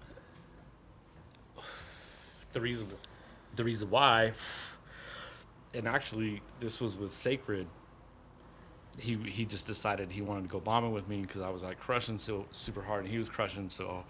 the 2.52 2.60
reason, 2.60 2.88
the 3.56 3.64
reason 3.64 3.90
why, 3.90 4.32
and 5.74 5.86
actually 5.88 6.42
this 6.58 6.80
was 6.80 6.96
with 6.96 7.12
Sacred. 7.12 7.66
He 8.98 9.16
he 9.16 9.44
just 9.46 9.66
decided 9.66 10.10
he 10.12 10.20
wanted 10.20 10.42
to 10.42 10.48
go 10.48 10.58
bombing 10.60 10.92
with 10.92 11.08
me 11.08 11.22
because 11.22 11.42
I 11.42 11.50
was 11.50 11.62
like 11.62 11.78
crushing 11.78 12.18
so 12.18 12.46
super 12.50 12.82
hard, 12.82 13.04
and 13.04 13.10
he 13.10 13.18
was 13.18 13.28
crushing. 13.28 13.70
So 13.70 14.04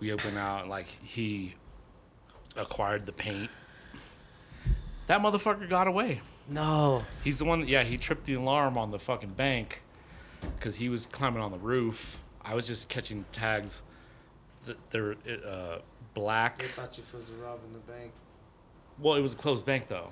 we 0.00 0.12
opened 0.12 0.36
out 0.38 0.68
like 0.68 0.86
he 1.04 1.54
acquired 2.56 3.06
the 3.06 3.12
paint. 3.12 3.50
That 5.06 5.20
motherfucker 5.22 5.68
got 5.68 5.86
away. 5.86 6.20
no. 6.50 7.04
He's 7.22 7.38
the 7.38 7.44
one. 7.44 7.66
Yeah, 7.68 7.84
he 7.84 7.96
tripped 7.96 8.24
the 8.24 8.34
alarm 8.34 8.76
on 8.76 8.90
the 8.90 8.98
fucking 8.98 9.34
bank 9.34 9.82
because 10.56 10.76
he 10.76 10.88
was 10.88 11.06
climbing 11.06 11.42
on 11.42 11.52
the 11.52 11.58
roof. 11.58 12.20
I 12.42 12.54
was 12.54 12.66
just 12.66 12.88
catching 12.88 13.24
tags. 13.32 13.82
that 14.64 14.76
They're 14.90 15.16
uh, 15.46 15.78
black. 16.14 16.58
They 16.58 16.66
thought 16.66 16.98
you 16.98 17.04
was 17.16 17.30
robbing 17.30 17.72
the 17.72 17.92
bank. 17.92 18.12
Well, 18.98 19.14
it 19.14 19.20
was 19.20 19.34
a 19.34 19.36
closed 19.36 19.64
bank 19.66 19.88
though. 19.88 20.08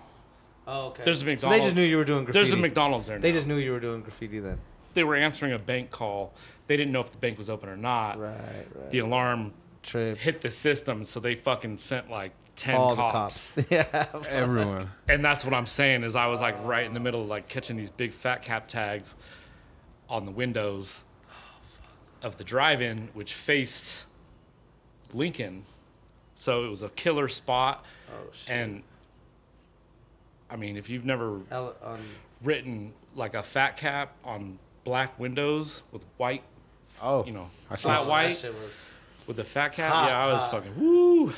Oh, 0.67 0.89
okay. 0.89 1.03
There's 1.05 1.23
a 1.23 1.37
So 1.37 1.51
they 1.51 1.61
just 1.61 1.77
knew 1.77 1.83
you 1.83 1.97
were 1.97 2.05
doing 2.05 2.25
graffiti. 2.25 2.45
There's 2.45 2.53
a 2.53 2.57
McDonald's 2.57 3.07
there. 3.07 3.19
They 3.19 3.31
now. 3.31 3.35
just 3.37 3.47
knew 3.47 3.57
you 3.57 3.73
were 3.73 3.81
doing 3.81 4.01
graffiti 4.03 4.39
then. 4.39 4.59
they 4.95 5.05
were 5.05 5.17
answering 5.17 5.53
a 5.53 5.59
bank 5.59 5.91
call. 5.91 6.33
They 6.67 6.77
didn't 6.77 6.93
know 6.93 7.01
if 7.01 7.13
the 7.13 7.19
bank 7.19 7.37
was 7.37 7.51
open 7.51 7.69
or 7.69 7.77
not. 7.77 8.19
Right, 8.19 8.33
right. 8.75 8.91
The 8.91 9.01
alarm 9.01 9.53
Trip. 9.85 10.19
hit 10.19 10.41
the 10.41 10.51
system, 10.51 11.05
so 11.05 11.21
they 11.21 11.35
fucking 11.37 11.77
sent 11.77 12.11
like 12.11 12.33
ten 12.57 12.75
All 12.75 12.97
cops. 12.97 13.53
the 13.53 13.63
cops. 13.63 13.71
yeah. 13.71 14.07
Everyone. 14.29 14.89
And 15.09 15.25
that's 15.25 15.45
what 15.45 15.55
I'm 15.55 15.67
saying 15.67 16.03
is 16.03 16.17
I 16.17 16.27
was 16.27 16.41
like 16.41 16.57
right 16.65 16.85
in 16.85 16.95
the 16.95 17.01
middle, 17.01 17.23
of 17.23 17.29
like 17.29 17.49
catching 17.49 17.77
these 17.77 17.91
big 17.91 18.13
fat 18.13 18.43
cap 18.43 18.67
tags 18.69 19.15
on 20.09 20.25
the 20.27 20.33
windows 20.33 21.05
of 22.23 22.37
the 22.37 22.45
drive-in, 22.45 23.09
which 23.15 23.35
faced 23.35 24.07
Lincoln. 25.13 25.63
So 26.35 26.65
it 26.65 26.69
was 26.69 26.83
a 26.83 26.89
killer 26.91 27.29
spot. 27.29 27.85
Oh 28.11 28.29
shit. 28.33 28.51
And 28.55 28.83
I 30.51 30.57
mean, 30.57 30.77
if 30.77 30.89
you've 30.91 31.05
never 31.05 31.41
Ele- 31.51 31.77
on, 31.83 31.95
um, 31.95 32.01
written 32.43 32.93
like 33.15 33.35
a 33.35 33.43
fat 33.43 33.77
cap 33.77 34.17
on 34.25 34.59
black 34.85 35.19
windows 35.19 35.83
with 35.93 36.05
white, 36.17 36.43
Oh, 37.03 37.25
you 37.25 37.33
know, 37.33 37.51
I 37.71 37.75
see. 37.77 37.83
flat 37.83 38.03
that 38.03 38.09
white 38.11 38.35
shit 38.37 38.53
was. 38.55 38.87
With 39.27 39.37
the 39.37 39.45
fat 39.45 39.71
cap, 39.73 39.93
Hot, 39.93 40.09
yeah, 40.11 40.25
I 40.25 40.33
was 40.33 40.43
hot. 40.43 40.51
fucking 40.65 40.79
woo. 40.79 41.33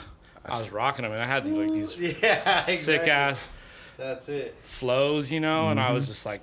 I 0.45 0.59
was 0.59 0.71
rocking 0.71 1.03
them, 1.05 1.13
and 1.13 1.21
I 1.23 1.27
had 1.27 1.47
like 1.49 1.73
these 1.73 1.99
Yeah. 2.23 2.61
sick 2.61 2.75
exactly. 3.03 3.11
ass 3.11 3.49
That's 3.97 4.29
it. 4.29 4.55
flows, 4.63 5.31
you 5.33 5.41
know, 5.41 5.71
and 5.71 5.81
I 5.81 5.87
Mm-hmm. 5.87 5.95
was 5.95 6.07
just 6.07 6.25
like 6.27 6.43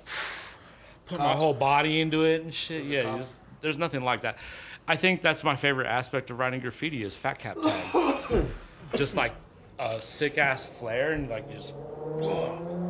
put 1.06 1.18
my 1.18 1.32
whole 1.34 1.54
body 1.54 2.00
into 2.00 2.24
it 2.24 2.42
and 2.42 2.52
shit. 2.54 2.84
Yeah, 2.84 3.16
just- 3.16 3.38
there's 3.62 3.78
nothing 3.78 4.02
like 4.02 4.22
that. 4.22 4.36
I 4.86 4.96
think 4.96 5.22
that's 5.22 5.42
my 5.42 5.56
favorite 5.56 5.86
aspect 5.86 6.30
of 6.30 6.38
writing 6.38 6.60
graffiti 6.60 7.02
is 7.02 7.14
fat 7.14 7.38
cap 7.38 7.56
tags. 7.62 8.44
just 8.94 9.16
like 9.16 9.32
a 9.78 10.00
sick 10.02 10.36
ass 10.36 10.66
flare 10.66 11.12
and 11.12 11.30
like 11.30 11.50
just 11.50 11.74
Yeah. 12.20 12.83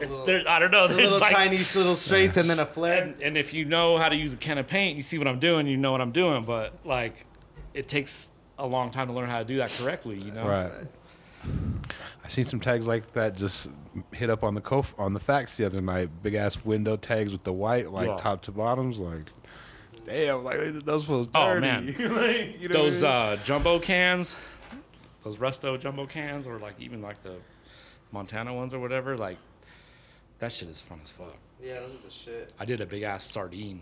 It's 0.00 0.10
Little- 0.10 0.26
there. 0.26 0.42
I 0.48 0.58
don't 0.58 0.70
know. 0.70 0.86
The 0.88 0.94
There's 0.94 1.10
little 1.12 1.26
like 1.26 1.34
tiny 1.36 1.56
little 1.58 1.94
straights 1.94 2.36
and 2.36 2.48
then 2.50 2.58
a 2.60 2.66
flare. 2.66 3.02
and, 3.02 3.20
and 3.22 3.38
if 3.38 3.54
you 3.54 3.64
know 3.64 3.96
how 3.96 4.08
to 4.08 4.16
use 4.16 4.32
a 4.34 4.36
can 4.36 4.58
of 4.58 4.66
paint, 4.66 4.96
you 4.96 5.02
see 5.02 5.16
what 5.18 5.26
I'm 5.26 5.38
doing. 5.38 5.66
You 5.66 5.76
know 5.76 5.92
what 5.92 6.00
I'm 6.00 6.12
doing, 6.12 6.44
but 6.44 6.74
like 6.84 7.26
it 7.74 7.88
takes 7.88 8.30
a 8.58 8.66
long 8.66 8.90
time 8.90 9.06
to 9.08 9.12
learn 9.12 9.28
how 9.28 9.38
to 9.38 9.44
do 9.44 9.56
that 9.58 9.70
correctly. 9.70 10.18
You 10.18 10.32
know, 10.32 10.46
Right. 10.46 10.70
I 12.24 12.28
seen 12.28 12.44
some 12.44 12.58
tags 12.60 12.86
like 12.88 13.12
that 13.12 13.36
just 13.36 13.70
hit 14.12 14.30
up 14.30 14.42
on 14.42 14.54
the 14.54 14.60
co- 14.60 14.84
on 14.98 15.14
the 15.14 15.20
facts 15.20 15.56
the 15.56 15.64
other 15.64 15.80
night. 15.80 16.10
Big 16.22 16.34
ass 16.34 16.64
window 16.64 16.96
tags 16.96 17.32
with 17.32 17.44
the 17.44 17.52
white, 17.52 17.90
like 17.92 18.08
Yeah. 18.08 18.16
top 18.16 18.42
to 18.42 18.52
bottoms. 18.52 18.98
Like, 18.98 19.30
damn, 20.04 20.42
like 20.42 20.58
those 20.84 21.04
fools 21.04 21.28
Oh, 21.34 21.60
man. 21.60 21.86
Like, 21.98 22.60
you 22.60 22.68
know 22.68 22.72
those 22.82 23.04
I 23.04 23.30
mean? 23.30 23.38
uh, 23.38 23.44
jumbo 23.44 23.78
cans, 23.78 24.36
those 25.22 25.38
Rusto 25.38 25.78
jumbo 25.78 26.06
cans, 26.06 26.46
or 26.46 26.58
like 26.58 26.74
even 26.80 27.00
like 27.00 27.22
the 27.22 27.36
Montana 28.12 28.52
ones 28.52 28.74
or 28.74 28.80
whatever, 28.80 29.16
like 29.16 29.36
that 30.38 30.52
shit 30.52 30.68
is 30.68 30.80
fun 30.80 31.00
as 31.02 31.10
fuck. 31.10 31.36
Yeah, 31.62 31.80
those 31.80 31.94
are 31.94 32.02
the 32.04 32.10
shit. 32.10 32.52
I 32.60 32.64
did 32.64 32.80
a 32.80 32.86
big 32.86 33.02
ass 33.02 33.24
sardine, 33.24 33.80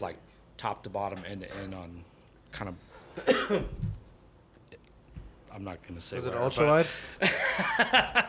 like 0.00 0.16
top 0.56 0.82
to 0.84 0.90
bottom, 0.90 1.22
end 1.28 1.42
to 1.42 1.56
end 1.58 1.74
on 1.74 2.04
kind 2.52 2.68
of. 2.70 3.64
I'm 5.52 5.64
not 5.64 5.78
gonna 5.86 6.00
say. 6.00 6.16
Was 6.16 6.26
it 6.26 6.34
ultra 6.36 6.64
wide? 6.66 6.86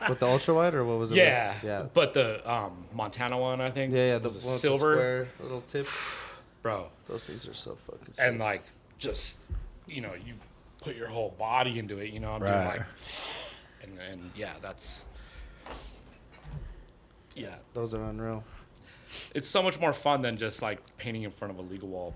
With 0.09 0.19
the 0.19 0.25
ultra 0.25 0.53
wide, 0.55 0.73
or 0.73 0.83
what 0.83 0.97
was 0.97 1.11
it? 1.11 1.13
with? 1.13 1.19
Yeah, 1.23 1.53
yeah, 1.63 1.85
But 1.93 2.13
the 2.13 2.51
um, 2.51 2.85
Montana 2.93 3.37
one, 3.37 3.61
I 3.61 3.69
think. 3.69 3.93
yeah, 3.93 4.13
yeah. 4.13 4.17
The 4.17 4.23
was 4.29 4.37
one 4.37 4.45
a 4.45 4.47
with 4.53 4.59
silver, 4.61 4.89
the 4.89 4.95
square 4.95 5.27
little 5.43 5.61
tip. 5.61 5.85
bro. 6.63 6.87
Those 7.07 7.23
things 7.23 7.47
are 7.47 7.53
so 7.53 7.75
fucking. 7.85 8.15
and 8.19 8.33
sick. 8.35 8.39
like 8.39 8.63
just 8.97 9.43
you 9.87 10.01
know 10.01 10.13
you've 10.25 10.47
put 10.81 10.95
your 10.95 11.07
whole 11.07 11.35
body 11.37 11.77
into 11.79 11.97
it 11.99 12.11
you 12.13 12.19
know 12.19 12.31
i'm 12.31 12.41
Right. 12.41 12.51
doing 12.53 12.67
like 12.67 12.81
and, 13.83 13.99
and 14.11 14.31
yeah 14.35 14.53
that's 14.61 15.05
yeah 17.41 17.55
those 17.73 17.93
are 17.93 18.03
unreal. 18.03 18.43
it's 19.35 19.47
so 19.47 19.61
much 19.61 19.79
more 19.79 19.93
fun 19.93 20.21
than 20.21 20.37
just 20.37 20.61
like 20.61 20.79
painting 20.97 21.23
in 21.23 21.31
front 21.31 21.51
of 21.53 21.59
a 21.59 21.61
legal 21.61 21.89
wall 21.89 22.13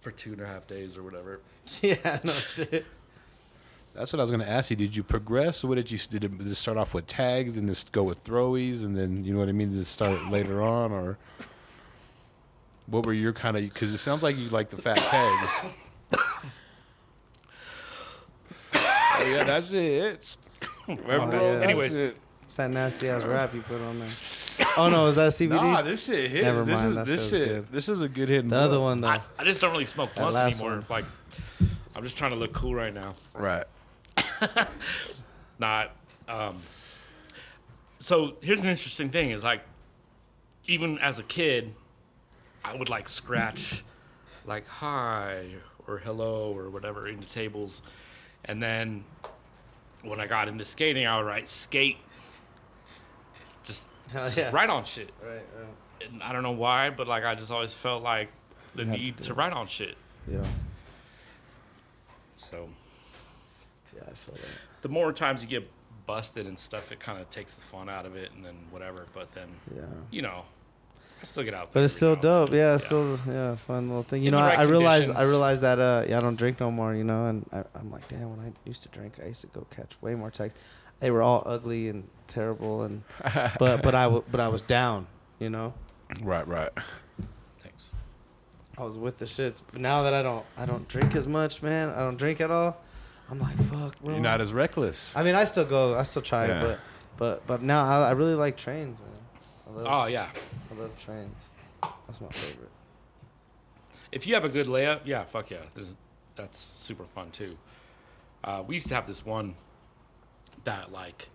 for 0.00 0.10
two 0.10 0.32
and 0.32 0.40
a 0.40 0.46
half 0.46 0.66
days 0.66 0.96
or 0.96 1.02
whatever 1.02 1.40
yeah, 1.82 2.18
no 2.24 2.30
shit. 2.30 2.84
That's 3.94 4.12
what 4.12 4.20
I 4.20 4.22
was 4.22 4.30
gonna 4.30 4.44
ask 4.44 4.70
you. 4.70 4.76
Did 4.76 4.94
you 4.94 5.02
progress? 5.02 5.64
What 5.64 5.74
did 5.74 5.90
you 5.90 5.98
did 5.98 6.24
it 6.24 6.38
just 6.44 6.62
start 6.62 6.76
off 6.78 6.94
with 6.94 7.06
tags 7.06 7.56
and 7.56 7.68
just 7.68 7.90
go 7.92 8.02
with 8.04 8.24
throwies, 8.24 8.84
and 8.84 8.96
then 8.96 9.24
you 9.24 9.32
know 9.32 9.40
what 9.40 9.48
I 9.48 9.52
mean? 9.52 9.72
Did 9.72 9.80
it 9.80 9.86
start 9.86 10.26
later 10.30 10.62
on, 10.62 10.92
or 10.92 11.18
what 12.86 13.04
were 13.04 13.12
your 13.12 13.32
kind 13.32 13.56
of? 13.56 13.62
Because 13.64 13.92
it 13.92 13.98
sounds 13.98 14.22
like 14.22 14.36
you 14.38 14.48
like 14.48 14.70
the 14.70 14.76
fat 14.76 14.98
tags. 14.98 15.60
oh, 18.74 19.26
yeah, 19.26 19.44
that's 19.44 19.72
it. 19.72 20.36
Oh, 20.88 20.94
Remember, 20.94 21.36
yeah. 21.36 21.52
that's 21.54 21.64
Anyways. 21.64 21.96
it. 21.96 22.16
It's 22.50 22.56
that 22.56 22.68
nasty 22.68 23.08
ass 23.08 23.22
rap 23.22 23.54
you 23.54 23.60
put 23.60 23.80
on 23.80 24.00
there. 24.00 24.08
Oh 24.76 24.88
no, 24.90 25.06
is 25.06 25.14
that 25.14 25.30
CBD? 25.34 25.50
Nah, 25.50 25.82
this 25.82 26.04
shit 26.04 26.32
hits. 26.32 26.42
Never 26.42 26.64
this 26.64 26.80
mind, 26.80 26.88
is 26.88 26.94
that 26.96 27.06
this 27.06 27.30
shit 27.30 27.48
good. 27.48 27.68
This 27.70 27.88
is 27.88 28.02
a 28.02 28.08
good 28.08 28.28
hidden. 28.28 28.48
the 28.48 28.56
other 28.56 28.80
one 28.80 29.00
though. 29.00 29.06
I, 29.06 29.20
I 29.38 29.44
just 29.44 29.60
don't 29.60 29.70
really 29.70 29.84
smoke 29.84 30.16
blunts 30.16 30.34
last 30.34 30.60
anymore 30.60 30.78
one. 30.78 30.86
like 30.90 31.04
i'm 31.94 32.02
just 32.02 32.18
trying 32.18 32.32
to 32.32 32.36
look 32.36 32.52
cool 32.52 32.74
right 32.74 32.92
now 32.92 33.14
right. 33.34 33.62
not 35.60 35.92
um 36.28 36.56
so 38.00 38.34
here's 38.42 38.62
an 38.62 38.68
interesting 38.68 39.10
thing 39.10 39.30
is 39.30 39.44
like 39.44 39.62
even 40.66 40.98
as 40.98 41.20
a 41.20 41.22
kid 41.22 41.72
i 42.64 42.74
would 42.74 42.88
like 42.88 43.08
scratch 43.08 43.84
like 44.44 44.66
hi 44.66 45.46
or 45.86 45.98
hello 45.98 46.52
or 46.52 46.68
whatever 46.68 47.06
into 47.06 47.30
tables 47.30 47.80
and 48.44 48.60
then 48.60 49.04
when 50.02 50.18
i 50.18 50.26
got 50.26 50.48
into 50.48 50.64
skating 50.64 51.06
i 51.06 51.16
would 51.16 51.26
write 51.26 51.48
skate 51.48 51.96
just, 51.96 52.09
Hell 54.12 54.24
just 54.24 54.38
yeah. 54.38 54.50
write 54.52 54.70
on 54.70 54.84
shit 54.84 55.10
Right, 55.22 55.34
right. 55.58 56.08
and 56.10 56.22
i 56.22 56.32
don't 56.32 56.42
know 56.42 56.50
why 56.52 56.90
but 56.90 57.06
like 57.08 57.24
i 57.24 57.34
just 57.34 57.50
always 57.52 57.72
felt 57.72 58.02
like 58.02 58.28
the 58.74 58.84
had 58.84 58.94
to 58.94 58.98
need 59.00 59.16
do 59.16 59.24
to 59.24 59.34
write 59.34 59.52
on 59.52 59.66
shit 59.66 59.96
Yeah, 60.30 60.42
so 62.36 62.68
yeah, 63.94 64.02
I 64.10 64.14
feel 64.14 64.34
that. 64.34 64.82
the 64.82 64.88
more 64.88 65.12
times 65.12 65.42
you 65.42 65.48
get 65.48 65.68
busted 66.06 66.46
and 66.46 66.58
stuff, 66.58 66.90
it 66.92 67.00
kind 67.00 67.20
of 67.20 67.28
takes 67.30 67.54
the 67.54 67.60
fun 67.62 67.88
out 67.88 68.06
of 68.06 68.16
it, 68.16 68.30
and 68.34 68.44
then 68.44 68.54
whatever. 68.70 69.06
But 69.12 69.30
then, 69.32 69.48
Yeah. 69.74 69.82
you 70.10 70.22
know, 70.22 70.44
I 71.20 71.24
still 71.24 71.44
get 71.44 71.54
out. 71.54 71.72
But 71.72 71.82
it's 71.84 71.94
still 71.94 72.16
dope. 72.16 72.50
then. 72.50 72.58
Yeah, 72.58 72.74
it's 72.76 72.84
still 72.86 73.18
yeah, 73.28 73.56
fun 73.56 73.88
little 73.88 74.02
thing. 74.04 74.22
You 74.22 74.28
In 74.28 74.32
know, 74.32 74.38
the 74.38 74.44
I, 74.44 74.48
right 74.50 74.58
I 74.60 74.62
realized 74.62 75.10
I 75.10 75.22
realized 75.24 75.60
that 75.62 75.78
uh 75.78 76.04
yeah, 76.08 76.18
I 76.18 76.20
don't 76.20 76.36
drink 76.36 76.58
no 76.60 76.70
more, 76.70 76.94
you 76.94 77.04
know, 77.04 77.26
and 77.26 77.44
I, 77.52 77.64
I'm 77.78 77.90
like, 77.90 78.06
damn, 78.08 78.30
when 78.36 78.40
I 78.46 78.52
used 78.68 78.82
to 78.84 78.88
drink, 78.88 79.14
I 79.22 79.26
used 79.26 79.40
to 79.42 79.46
go 79.48 79.66
catch 79.70 79.92
way 80.00 80.14
more 80.14 80.30
tags. 80.30 80.54
They 81.00 81.10
were 81.10 81.22
all 81.22 81.42
ugly 81.46 81.88
and 81.88 82.08
terrible 82.28 82.82
and 82.82 83.02
but 83.58 83.82
but 83.82 83.94
I 83.94 84.04
w- 84.04 84.24
but 84.30 84.40
I 84.40 84.48
was 84.48 84.62
down, 84.62 85.06
you 85.38 85.50
know. 85.50 85.74
Right. 86.22 86.46
Right. 86.46 86.70
Thanks. 87.60 87.92
I 88.78 88.84
was 88.84 88.98
with 88.98 89.18
the 89.18 89.24
shits. 89.24 89.62
But 89.72 89.80
now 89.80 90.02
that 90.04 90.14
I 90.14 90.22
don't 90.22 90.44
I 90.56 90.66
don't 90.66 90.86
drink 90.88 91.14
as 91.16 91.26
much, 91.26 91.62
man. 91.62 91.88
I 91.90 91.98
don't 92.00 92.16
drink 92.16 92.40
at 92.40 92.50
all. 92.50 92.76
I'm 93.30 93.38
like, 93.38 93.56
fuck, 93.56 93.98
bro. 94.00 94.12
You're 94.14 94.20
not 94.22 94.40
as 94.40 94.52
reckless. 94.52 95.16
I 95.16 95.22
mean, 95.22 95.34
I 95.36 95.44
still 95.44 95.64
go, 95.64 95.96
I 95.96 96.02
still 96.02 96.22
try, 96.22 96.48
Yeah. 96.48 96.60
but 96.60 96.80
but 97.16 97.46
but 97.46 97.62
now 97.62 97.84
I, 97.84 98.08
I 98.08 98.10
really 98.12 98.34
like 98.34 98.56
trains, 98.56 98.98
man. 98.98 99.08
I 99.68 99.70
love, 99.78 99.86
Oh 99.88 100.06
yeah, 100.06 100.26
I 100.70 100.80
love 100.80 100.90
trains. 101.04 101.36
That's 102.06 102.20
my 102.20 102.28
favorite. 102.28 102.70
if 104.12 104.26
you 104.26 104.34
have 104.34 104.44
a 104.44 104.48
good 104.48 104.66
layup, 104.66 105.00
yeah, 105.04 105.24
fuck 105.24 105.50
yeah, 105.50 105.58
there's 105.74 105.96
that's 106.34 106.58
super 106.58 107.04
fun 107.04 107.30
too. 107.30 107.56
Uh, 108.42 108.62
we 108.66 108.74
used 108.76 108.88
to 108.88 108.94
have 108.94 109.06
this 109.06 109.24
one 109.24 109.54
that 110.64 110.92
like 110.92 111.28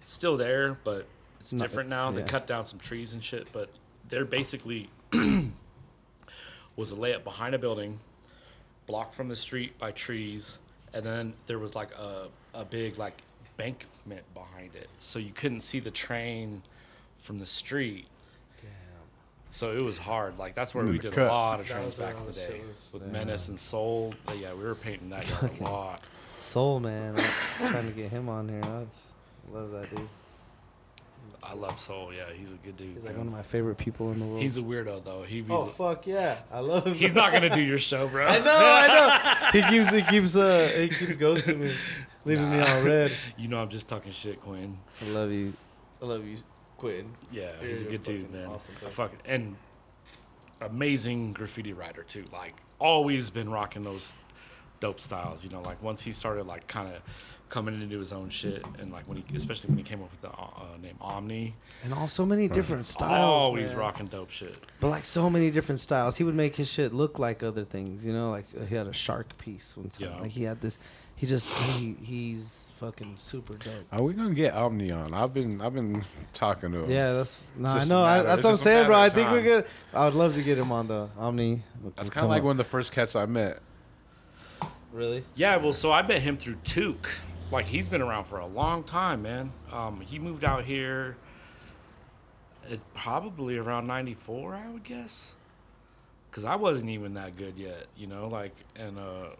it's 0.00 0.10
still 0.12 0.36
there, 0.36 0.78
but 0.84 1.06
it's 1.40 1.52
Not- 1.52 1.62
different 1.68 1.88
now. 1.90 2.10
They 2.10 2.20
yeah. 2.20 2.26
cut 2.26 2.46
down 2.46 2.64
some 2.64 2.78
trees 2.78 3.14
and 3.14 3.22
shit, 3.22 3.48
but 3.52 3.70
they're 4.08 4.24
basically 4.24 4.88
was 6.76 6.92
a 6.92 6.94
layup 6.94 7.24
behind 7.24 7.54
a 7.54 7.58
building, 7.58 7.98
blocked 8.86 9.14
from 9.14 9.28
the 9.28 9.36
street 9.36 9.78
by 9.78 9.90
trees, 9.92 10.58
and 10.94 11.04
then 11.04 11.32
there 11.46 11.58
was 11.58 11.74
like 11.74 11.90
a 11.92 12.28
a 12.54 12.64
big 12.64 12.98
like 12.98 13.20
bankment 13.56 14.22
behind 14.34 14.74
it, 14.74 14.88
so 14.98 15.18
you 15.18 15.32
couldn't 15.32 15.62
see 15.62 15.80
the 15.80 15.90
train 15.90 16.62
from 17.18 17.38
the 17.38 17.46
street. 17.46 18.06
Damn. 18.60 18.68
So 19.50 19.72
it 19.76 19.82
was 19.82 19.98
hard. 19.98 20.38
Like 20.38 20.54
that's 20.54 20.74
where 20.74 20.84
In 20.84 20.92
we 20.92 20.98
did 20.98 21.12
cut. 21.12 21.26
a 21.28 21.32
lot 21.32 21.60
of 21.60 21.68
That 21.68 21.74
trains 21.74 21.94
back 21.96 22.16
in 22.16 22.26
the 22.26 22.32
the 22.32 22.38
day 22.40 22.46
shit 22.46 22.64
with 22.92 23.02
Damn. 23.02 23.12
Menace 23.12 23.48
and 23.48 23.58
Soul. 23.58 24.14
But 24.26 24.38
yeah, 24.38 24.54
we 24.54 24.62
were 24.64 24.74
painting 24.76 25.10
that 25.10 25.28
yard 25.30 25.50
a 25.60 25.64
lot. 25.64 26.02
Soul 26.40 26.80
man, 26.80 27.16
I'm 27.60 27.68
trying 27.70 27.86
to 27.86 27.92
get 27.92 28.10
him 28.10 28.28
on 28.28 28.48
here. 28.48 28.60
That's, 28.60 29.10
I 29.50 29.56
love 29.56 29.70
that 29.72 29.94
dude. 29.94 30.08
I 31.42 31.54
love 31.54 31.78
Soul. 31.80 32.12
Yeah, 32.12 32.24
he's 32.36 32.52
a 32.52 32.56
good 32.56 32.76
dude. 32.76 32.94
He's 32.94 33.04
like 33.04 33.12
man. 33.12 33.18
one 33.18 33.26
of 33.28 33.32
my 33.32 33.42
favorite 33.42 33.76
people 33.76 34.12
in 34.12 34.18
the 34.20 34.26
world. 34.26 34.42
He's 34.42 34.58
a 34.58 34.62
weirdo 34.62 35.04
though. 35.04 35.22
He 35.22 35.40
be, 35.40 35.52
oh 35.52 35.64
fuck 35.66 36.06
yeah, 36.06 36.38
I 36.52 36.60
love 36.60 36.86
him. 36.86 36.94
he's 36.94 37.14
not 37.14 37.32
gonna 37.32 37.54
do 37.54 37.60
your 37.60 37.78
show, 37.78 38.06
bro. 38.08 38.26
I 38.28 38.38
know, 38.38 38.54
I 38.54 38.86
know. 38.86 39.60
He 39.60 39.62
keeps 39.62 39.90
he 39.90 40.02
keeps 40.02 40.36
uh 40.36 40.70
he 40.76 40.88
keeps 40.88 41.12
ghosting 41.12 41.58
me, 41.60 41.72
leaving 42.24 42.50
me 42.50 42.60
all 42.60 42.82
red. 42.82 43.12
You 43.38 43.48
know 43.48 43.60
I'm 43.62 43.68
just 43.68 43.88
talking 43.88 44.12
shit, 44.12 44.40
Quinn. 44.40 44.76
I 45.02 45.08
love 45.10 45.30
you. 45.32 45.52
I 46.02 46.06
love 46.06 46.24
you, 46.26 46.36
Quinn. 46.76 47.10
Yeah, 47.32 47.50
You're 47.60 47.68
he's 47.70 47.82
a 47.82 47.88
a 47.88 47.90
good 47.92 48.02
dude, 48.02 48.30
man. 48.32 48.46
awesome 48.46 48.74
A 48.80 48.84
guy. 48.84 48.90
fucking 48.90 49.18
and 49.26 49.56
amazing 50.60 51.32
graffiti 51.32 51.72
writer 51.72 52.02
too. 52.02 52.24
Like 52.32 52.54
always 52.78 53.30
been 53.30 53.48
rocking 53.50 53.82
those 53.82 54.14
dope 54.80 55.00
styles. 55.00 55.44
You 55.44 55.50
know, 55.50 55.62
like 55.62 55.82
once 55.82 56.02
he 56.02 56.12
started 56.12 56.46
like 56.46 56.66
kind 56.66 56.88
of 56.88 57.02
coming 57.48 57.80
into 57.80 57.98
his 57.98 58.12
own 58.12 58.28
shit, 58.28 58.66
and 58.78 58.92
like 58.92 59.08
when 59.08 59.16
he, 59.16 59.36
especially 59.36 59.68
when 59.68 59.78
he 59.78 59.84
came 59.84 60.02
up 60.02 60.10
with 60.10 60.20
the 60.20 60.28
uh, 60.30 60.76
name 60.82 60.96
Omni, 61.00 61.54
And 61.82 61.94
all 61.94 62.08
so 62.08 62.26
many 62.26 62.46
different 62.46 62.84
styles. 62.84 63.12
always 63.12 63.70
man. 63.70 63.78
rocking 63.78 64.06
dope 64.06 64.30
shit. 64.30 64.56
But 64.80 64.88
like 64.88 65.04
so 65.04 65.30
many 65.30 65.50
different 65.50 65.80
styles. 65.80 66.16
He 66.16 66.24
would 66.24 66.34
make 66.34 66.56
his 66.56 66.70
shit 66.70 66.92
look 66.92 67.18
like 67.18 67.42
other 67.42 67.64
things, 67.64 68.04
you 68.04 68.12
know, 68.12 68.30
like 68.30 68.46
uh, 68.58 68.64
he 68.64 68.74
had 68.74 68.86
a 68.86 68.92
shark 68.92 69.36
piece 69.38 69.76
one 69.76 69.88
time. 69.88 70.10
Yeah. 70.10 70.20
Like 70.20 70.30
he 70.30 70.42
had 70.44 70.60
this 70.60 70.78
he 71.18 71.26
just 71.26 71.52
he 71.52 71.96
he's 72.00 72.70
fucking 72.78 73.14
super 73.16 73.54
dope. 73.54 73.86
Are 73.90 74.02
we 74.02 74.14
gonna 74.14 74.34
get 74.34 74.54
Omni 74.54 74.92
on? 74.92 75.12
I've 75.12 75.34
been 75.34 75.60
I've 75.60 75.74
been 75.74 76.04
talking 76.32 76.70
to 76.70 76.84
him. 76.84 76.90
Yeah, 76.90 77.12
that's 77.12 77.42
no, 77.56 77.68
I 77.68 77.74
just 77.74 77.86
a 77.86 77.88
know. 77.92 78.00
I, 78.02 78.22
that's 78.22 78.44
what 78.44 78.50
I'm 78.52 78.56
saying, 78.56 78.86
bro. 78.86 78.96
I 78.96 79.08
think 79.08 79.28
we're 79.30 79.38
time. 79.38 79.44
good. 79.44 79.64
I 79.92 80.04
would 80.04 80.14
love 80.14 80.34
to 80.36 80.42
get 80.42 80.58
him 80.58 80.70
on 80.70 80.86
the 80.86 81.08
Omni. 81.18 81.62
That's 81.96 82.08
kind 82.08 82.24
of 82.24 82.30
like 82.30 82.40
come 82.40 82.46
one 82.46 82.52
of 82.52 82.58
the 82.58 82.70
first 82.70 82.92
cats 82.92 83.16
I 83.16 83.26
met. 83.26 83.58
Up. 84.98 85.04
really. 85.10 85.24
Yeah, 85.34 85.56
well, 85.56 85.72
so 85.72 85.92
I 85.92 86.06
met 86.06 86.22
him 86.22 86.36
through 86.36 86.56
Took. 86.64 87.08
Like 87.50 87.66
he's 87.66 87.88
been 87.88 88.02
around 88.02 88.24
for 88.24 88.38
a 88.40 88.46
long 88.46 88.84
time, 88.84 89.22
man. 89.22 89.52
Um, 89.72 90.00
he 90.00 90.18
moved 90.18 90.44
out 90.44 90.64
here. 90.64 91.16
At 92.70 92.80
probably 92.94 93.56
around 93.56 93.86
'94, 93.86 94.54
I 94.54 94.68
would 94.68 94.84
guess. 94.84 95.32
Cause 96.30 96.44
I 96.44 96.56
wasn't 96.56 96.90
even 96.90 97.14
that 97.14 97.36
good 97.36 97.54
yet, 97.56 97.86
you 97.96 98.06
know. 98.06 98.28
Like, 98.28 98.52
and 98.76 98.98
uh, 98.98 99.30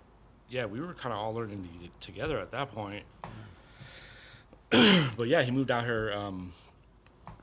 yeah, 0.48 0.64
we 0.64 0.80
were 0.80 0.94
kind 0.94 1.12
of 1.12 1.18
all 1.18 1.34
learning 1.34 1.68
to- 2.00 2.12
together 2.12 2.38
at 2.38 2.50
that 2.52 2.72
point. 2.72 3.04
but 5.16 5.28
yeah, 5.28 5.42
he 5.42 5.50
moved 5.50 5.70
out 5.70 5.84
here. 5.84 6.12
Um, 6.16 6.52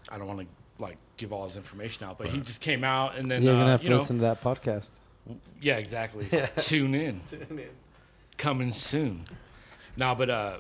I 0.10 0.18
don't 0.18 0.28
want 0.28 0.40
to 0.40 0.48
like 0.84 0.98
give 1.18 1.32
all 1.32 1.44
his 1.44 1.58
information 1.58 2.08
out, 2.08 2.18
but 2.18 2.28
he 2.28 2.40
just 2.40 2.62
came 2.62 2.84
out 2.84 3.16
and 3.16 3.30
then 3.30 3.44
You're 3.44 3.54
gonna 3.54 3.66
uh, 3.66 3.70
have 3.70 3.82
you 3.84 3.90
to 3.90 3.92
know, 3.92 4.00
listen 4.00 4.18
to 4.18 4.22
that 4.24 4.42
podcast. 4.44 4.90
yeah, 5.62 5.78
exactly. 5.78 6.28
Yeah. 6.32 6.48
Tune 6.58 6.96
in. 6.96 7.22
Tune 7.30 7.60
in 7.60 7.70
coming 8.38 8.72
soon. 8.74 9.28
No, 9.98 10.16
but 10.16 10.30
uh 10.30 10.58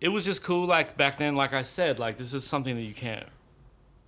it 0.00 0.08
was 0.08 0.24
just 0.24 0.42
cool 0.42 0.66
like 0.66 0.96
back 0.96 1.18
then 1.18 1.34
like 1.34 1.52
I 1.52 1.62
said, 1.62 1.98
like 1.98 2.16
this 2.16 2.34
is 2.34 2.44
something 2.44 2.74
that 2.76 2.82
you 2.82 2.94
can't 2.94 3.26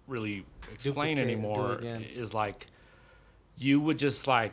really 0.06 0.44
explain 0.72 1.16
Duplicate, 1.16 1.32
anymore 1.38 1.78
is 1.82 2.34
like 2.34 2.66
you 3.56 3.80
would 3.80 3.98
just 3.98 4.26
like 4.26 4.52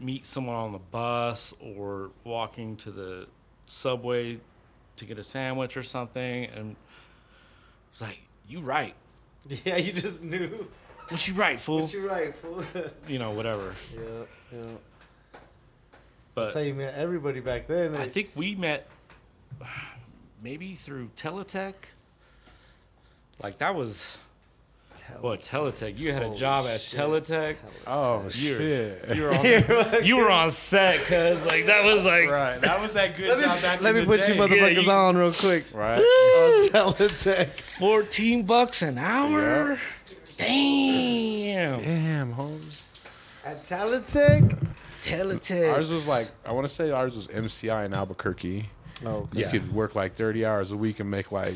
meet 0.00 0.26
someone 0.26 0.56
on 0.56 0.72
the 0.72 0.78
bus 0.78 1.54
or 1.60 2.10
walking 2.24 2.76
to 2.76 2.90
the 2.90 3.26
subway 3.66 4.38
to 4.96 5.04
get 5.04 5.18
a 5.18 5.24
sandwich 5.24 5.76
or 5.76 5.82
something 5.82 6.46
and 6.46 6.74
it's 7.92 8.00
like 8.00 8.20
you 8.48 8.60
right 8.60 8.94
Yeah, 9.64 9.76
you 9.76 9.92
just 9.92 10.22
knew. 10.22 10.66
what 11.08 11.28
you 11.28 11.34
right 11.34 11.60
fool 11.60 11.82
But 11.82 11.92
you're 11.92 12.08
right, 12.08 12.34
fool. 12.34 12.64
you 13.08 13.18
know 13.18 13.30
whatever 13.32 13.74
yeah, 13.94 14.02
yeah. 14.52 14.62
But 16.34 16.44
That's 16.44 16.54
how 16.54 16.60
you 16.60 16.74
met 16.74 16.94
everybody 16.94 17.40
back 17.40 17.66
then. 17.66 17.94
I 17.94 18.02
eh? 18.02 18.04
think 18.08 18.30
we 18.34 18.54
met 18.54 18.88
maybe 20.42 20.74
through 20.74 21.10
Teletech. 21.16 21.74
Like 23.42 23.58
that 23.58 23.74
was 23.74 24.16
what 25.20 25.40
Teletech. 25.40 25.98
You 25.98 26.12
had 26.12 26.22
a 26.22 26.26
Holy 26.26 26.38
job 26.38 26.66
at 26.66 26.80
shit. 26.80 27.00
Teletech. 27.00 27.56
Oh 27.86 28.20
You're- 28.20 28.30
shit! 28.30 29.16
You 29.16 29.22
were 29.22 29.34
on, 29.34 30.04
you 30.04 30.16
were 30.16 30.30
on 30.30 30.50
set, 30.52 31.04
cause 31.06 31.44
like 31.46 31.66
that 31.66 31.84
was 31.84 32.04
like 32.04 32.30
right, 32.30 32.60
that 32.60 32.80
was 32.80 32.92
that 32.92 33.16
good 33.16 33.28
Let 33.28 33.38
me, 33.38 33.44
job 33.44 33.62
back 33.62 33.80
let 33.80 33.90
in 33.90 33.94
me 33.96 34.00
the 34.02 34.06
put 34.06 34.20
day. 34.20 34.34
you 34.34 34.40
motherfuckers 34.40 34.74
Yeah, 34.74 34.80
you- 34.80 34.90
on 34.90 35.16
real 35.16 35.32
quick. 35.32 35.64
Right. 35.72 35.98
On 35.98 36.68
Teletech. 36.68 37.48
fourteen 37.52 38.44
bucks 38.44 38.82
an 38.82 38.96
hour. 38.98 39.76
Damn. 40.36 41.74
Damn, 41.76 42.32
Holmes. 42.32 42.82
At 43.44 43.64
Teletech? 43.64 44.56
Teletech. 45.02 45.72
Ours 45.72 45.88
was 45.88 46.08
like 46.08 46.28
I 46.46 46.52
want 46.52 46.66
to 46.66 46.72
say 46.72 46.90
ours 46.90 47.14
was 47.16 47.26
MCI 47.28 47.84
in 47.86 47.92
Albuquerque. 47.94 48.68
Oh, 49.04 49.28
You 49.32 49.42
Yeah. 49.42 49.50
could 49.50 49.72
work 49.74 49.94
like 49.94 50.14
thirty 50.14 50.46
hours 50.46 50.70
a 50.72 50.76
week 50.76 51.00
and 51.00 51.10
make 51.10 51.32
like, 51.32 51.54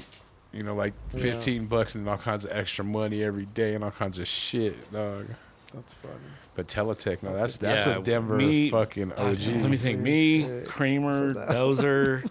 you 0.52 0.62
know, 0.62 0.74
like 0.74 0.94
Yeah. 1.14 1.20
fifteen 1.20 1.66
bucks 1.66 1.94
and 1.94 2.08
all 2.08 2.16
kinds 2.18 2.44
of 2.44 2.50
extra 2.52 2.84
money 2.84 3.22
every 3.22 3.46
day 3.46 3.74
and 3.74 3.84
all 3.84 3.90
kinds 3.92 4.18
of 4.18 4.26
shit, 4.28 4.92
dog. 4.92 5.26
that's 5.72 5.92
funny. 5.94 6.14
But 6.56 6.68
Teletech, 6.68 7.22
no, 7.22 7.34
that's 7.34 7.56
that's 7.58 7.86
Yeah, 7.86 7.98
a 7.98 8.02
Denver 8.02 8.36
me- 8.36 8.70
fucking 8.70 9.12
Uh, 9.12 9.26
OG. 9.30 9.60
let 9.62 9.70
me 9.70 9.76
think. 9.76 10.00
Me, 10.00 10.42
Shit. 10.42 10.66
Kramer. 10.66 11.34
Dozer, 11.34 12.28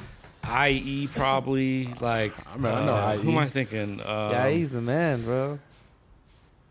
IE 0.44 1.06
probably. 1.08 1.86
Like 2.00 2.32
I 2.52 2.56
mean, 2.56 2.66
I 2.72 2.84
know 2.86 2.94
uh, 2.94 3.16
Who 3.18 3.30
am 3.32 3.38
I 3.38 3.46
thinking? 3.48 4.00
Um, 4.00 4.30
yeah, 4.32 4.48
he's 4.48 4.70
the 4.70 4.80
man, 4.80 5.22
bro. 5.22 5.58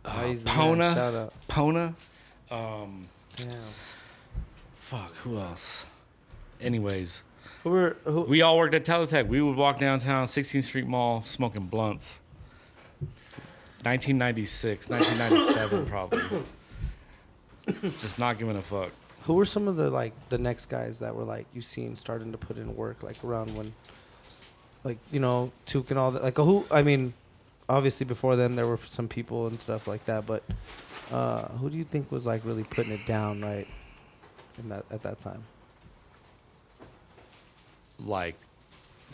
uh, 0.03 0.23
he's 0.25 0.43
the 0.43 0.51
man. 0.75 0.95
Shout 0.95 1.13
out. 1.13 1.33
Pona. 1.47 1.93
Um, 2.51 3.07
Damn. 3.35 3.49
Fuck. 4.85 5.15
Who 5.17 5.39
else? 5.39 5.87
Anyways, 6.61 7.23
Who 7.63 7.71
were 7.71 7.97
who? 8.05 8.21
we 8.21 8.43
all 8.43 8.55
worked 8.57 8.75
at 8.75 8.85
Teletech. 8.85 9.27
We 9.27 9.41
would 9.41 9.55
walk 9.55 9.79
downtown 9.79 10.27
16th 10.27 10.63
Street 10.63 10.85
Mall 10.87 11.23
smoking 11.23 11.63
blunts. 11.63 12.21
1996, 13.81 14.89
1997 14.89 15.85
probably. 15.87 16.43
Just 17.97 18.19
not 18.19 18.37
giving 18.37 18.55
a 18.55 18.61
fuck. 18.61 18.91
Who 19.23 19.33
were 19.33 19.45
some 19.45 19.67
of 19.67 19.75
the 19.75 19.89
like 19.89 20.13
the 20.29 20.37
next 20.37 20.67
guys 20.67 20.99
that 20.99 21.15
were 21.15 21.23
like 21.23 21.47
you 21.53 21.61
seen 21.61 21.95
starting 21.95 22.31
to 22.31 22.37
put 22.37 22.57
in 22.57 22.75
work 22.75 23.01
like 23.01 23.23
around 23.23 23.55
when, 23.57 23.73
like 24.83 24.97
you 25.11 25.19
know 25.19 25.51
Took 25.65 25.89
and 25.89 25.99
all 25.99 26.11
that 26.11 26.23
like 26.23 26.37
who 26.37 26.63
I 26.69 26.83
mean, 26.83 27.13
obviously 27.67 28.05
before 28.05 28.35
then 28.35 28.55
there 28.55 28.67
were 28.67 28.79
some 28.85 29.07
people 29.07 29.47
and 29.47 29.59
stuff 29.59 29.87
like 29.87 30.05
that 30.05 30.27
but, 30.27 30.43
uh, 31.11 31.47
who 31.59 31.71
do 31.71 31.77
you 31.77 31.83
think 31.83 32.11
was 32.11 32.25
like 32.27 32.45
really 32.45 32.63
putting 32.63 32.91
it 32.93 33.05
down 33.07 33.41
right, 33.41 33.67
in 34.57 34.69
that 34.69 34.85
at 34.91 35.03
that 35.03 35.19
time? 35.19 35.43
Like 37.99 38.35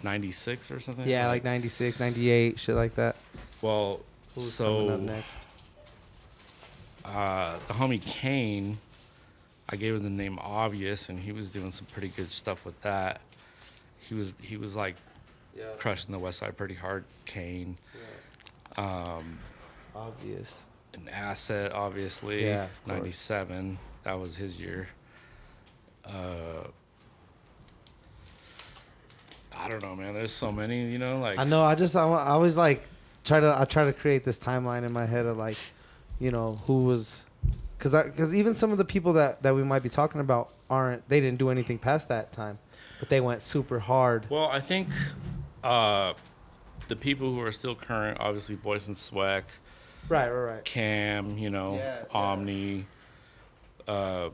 96 0.04 0.72
or 0.72 0.80
something? 0.80 1.08
Yeah, 1.08 1.28
like 1.28 1.44
96, 1.44 2.00
98, 2.00 2.60
shit 2.60 2.76
like 2.76 2.96
that. 2.96 3.16
Well, 3.62 4.00
Who 4.36 4.42
was 4.42 4.52
so 4.54 4.76
coming 4.88 4.92
up 4.92 5.00
next? 5.02 5.38
uh, 7.06 7.58
the 7.68 7.74
homie 7.74 8.04
Kane, 8.04 8.78
I 9.70 9.76
gave 9.76 9.96
him 9.96 10.04
the 10.04 10.10
name 10.10 10.40
Obvious, 10.42 11.10
and 11.10 11.20
he 11.20 11.32
was 11.32 11.50
doing 11.50 11.72
some 11.72 11.86
pretty 11.94 12.10
good 12.10 12.32
stuff 12.32 12.66
with 12.66 12.80
that. 12.82 13.22
He 14.00 14.16
was 14.16 14.34
he 14.42 14.58
was 14.58 14.76
like 14.76 14.96
Yeah, 15.58 15.66
crushing 15.78 16.12
the 16.12 16.20
West 16.20 16.40
Side 16.40 16.58
pretty 16.58 16.74
hard. 16.76 17.06
Kane, 17.26 17.78
um, 18.78 19.38
obvious. 19.96 20.66
an 20.96 21.08
asset, 21.10 21.72
obviously. 21.72 22.44
Yeah, 22.46 22.68
'97. 22.86 23.78
That 24.04 24.20
was 24.20 24.36
his 24.36 24.58
year. 24.60 24.90
Uh, 26.06 26.68
I 29.56 29.68
don't 29.70 29.82
know, 29.82 29.96
man. 29.96 30.14
There's 30.14 30.32
so 30.32 30.52
many, 30.52 30.90
you 30.92 30.98
know, 30.98 31.20
like 31.20 31.38
I 31.38 31.44
know. 31.44 31.62
I 31.62 31.76
just 31.76 31.96
I, 31.96 32.04
I 32.08 32.30
always 32.30 32.58
like 32.58 32.84
try 33.24 33.40
to 33.40 33.56
I 33.58 33.66
try 33.66 33.86
to 33.86 33.94
create 33.94 34.24
this 34.24 34.40
timeline 34.44 34.84
in 34.86 34.92
my 34.92 35.06
head 35.06 35.26
of 35.26 35.38
like, 35.38 35.58
you 36.20 36.32
know, 36.32 36.60
who 36.66 36.80
was, 36.80 37.24
because 37.78 37.94
because 38.06 38.34
even 38.34 38.56
some 38.56 38.72
of 38.72 38.78
the 38.78 38.86
people 38.86 39.14
that 39.14 39.44
that 39.44 39.54
we 39.54 39.64
might 39.64 39.84
be 39.84 39.90
talking 39.90 40.22
about 40.22 40.52
aren't 40.70 41.08
they 41.10 41.20
didn't 41.20 41.38
do 41.38 41.50
anything 41.50 41.78
past 41.78 42.08
that 42.10 42.32
time, 42.32 42.58
but 43.00 43.10
they 43.10 43.22
went 43.22 43.42
super 43.42 43.80
hard. 43.80 44.30
Well, 44.30 44.48
I 44.48 44.60
think 44.60 44.90
uh, 45.64 46.14
the 46.88 46.96
people 46.96 47.32
who 47.32 47.42
are 47.42 47.52
still 47.52 47.76
current, 47.76 48.18
obviously, 48.20 48.56
Voice 48.56 48.88
and 48.88 48.98
Swag, 48.98 49.44
Right, 50.10 50.30
right, 50.30 50.54
right. 50.56 50.66
Cam, 50.66 51.38
you 51.38 51.50
know, 51.50 51.76
Yeah, 51.76 52.00
yeah. 52.00 52.18
Omni. 52.18 52.86
Uh, 53.88 54.30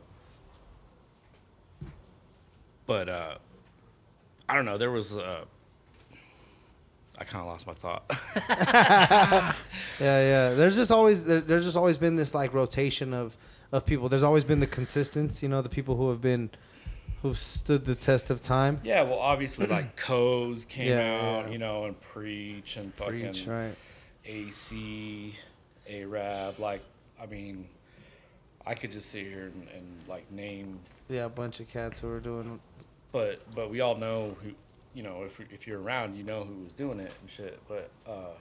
but 2.88 3.08
uh, 3.10 3.36
I 4.50 4.56
don't 4.56 4.66
know. 4.66 4.78
There 4.78 4.92
was. 4.92 5.16
Uh, 5.16 5.44
I 7.20 7.24
kind 7.24 7.42
of 7.42 7.48
lost 7.48 7.66
my 7.68 7.74
thought. 7.74 8.04
Yeah, 10.00 10.20
yeah. 10.20 10.54
There's 10.54 10.76
just 10.76 10.92
always 10.92 11.26
there, 11.26 11.42
there's 11.42 11.64
just 11.66 11.76
always 11.78 11.98
been 11.98 12.16
this 12.16 12.36
like 12.36 12.54
rotation 12.54 13.14
of 13.14 13.36
of 13.72 13.86
people. 13.86 14.10
There's 14.10 14.22
always 14.24 14.44
been 14.44 14.60
the 14.60 14.68
consistence, 14.68 15.42
you 15.42 15.50
know, 15.50 15.62
the 15.64 15.70
people 15.70 15.96
who 15.96 16.10
have 16.10 16.22
been 16.22 16.52
who've 17.24 17.38
stood 17.40 17.86
the 17.86 17.96
test 17.96 18.30
of 18.30 18.40
time. 18.42 18.80
yeah, 18.84 19.02
well, 19.02 19.18
obviously, 19.18 19.66
like 19.66 19.96
Co's 20.06 20.66
came 20.66 20.90
Yeah, 20.90 21.40
out, 21.40 21.46
yeah. 21.48 21.52
you 21.52 21.58
know, 21.58 21.86
and 21.86 22.00
Preach 22.00 22.78
and 22.78 22.94
fucking 22.94 23.22
Preach, 23.22 23.48
right? 23.48 23.74
AC, 24.26 25.34
Arab. 25.90 26.60
Like, 26.60 26.82
I 27.20 27.26
mean, 27.26 27.68
I 28.68 28.76
could 28.76 28.92
just 28.92 29.10
sit 29.10 29.26
here 29.26 29.46
and, 29.54 29.68
and 29.76 29.88
like 30.08 30.32
name 30.32 30.80
Yeah, 31.10 31.26
a 31.26 31.30
bunch 31.30 31.60
of 31.60 31.68
cats 31.68 32.00
who 32.02 32.10
are 32.10 32.20
doing. 32.20 32.60
But 33.12 33.42
but 33.56 33.70
we 33.70 33.80
all 33.82 33.96
know 33.96 34.36
who 34.44 34.52
you 34.94 35.04
know 35.04 35.24
if 35.24 35.40
if 35.52 35.68
you're 35.68 35.80
around 35.82 36.16
you 36.16 36.24
know 36.24 36.44
who 36.44 36.64
was 36.64 36.74
doing 36.74 37.00
it 37.00 37.12
and 37.22 37.30
shit 37.30 37.60
but 37.68 37.90
uh 38.08 38.34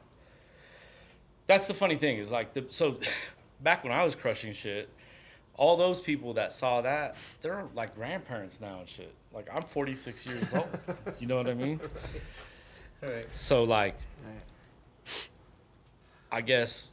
that's 1.47 1.67
the 1.67 1.75
funny 1.75 1.97
thing 1.97 2.17
is 2.17 2.31
like 2.33 2.53
the 2.55 2.65
so 2.69 2.97
back 3.63 3.85
when 3.85 3.93
i 3.93 4.03
was 4.03 4.15
crushing 4.15 4.53
shit 4.53 4.89
all 5.55 5.77
those 5.77 6.01
people 6.01 6.35
that 6.35 6.53
saw 6.53 6.81
that 6.83 7.17
they're 7.41 7.65
like 7.75 7.95
grandparents 7.95 8.61
now 8.61 8.81
and 8.81 8.89
shit 8.89 9.13
like 9.33 9.49
i'm 9.55 9.63
46 9.63 10.27
years 10.27 10.55
old 10.55 10.69
you 11.19 11.27
know 11.27 11.37
what 11.37 11.49
i 11.49 11.55
mean 11.55 11.81
Right. 13.03 13.27
so 13.35 13.65
like 13.65 13.97
Right. 14.25 15.29
i 16.33 16.41
guess 16.41 16.93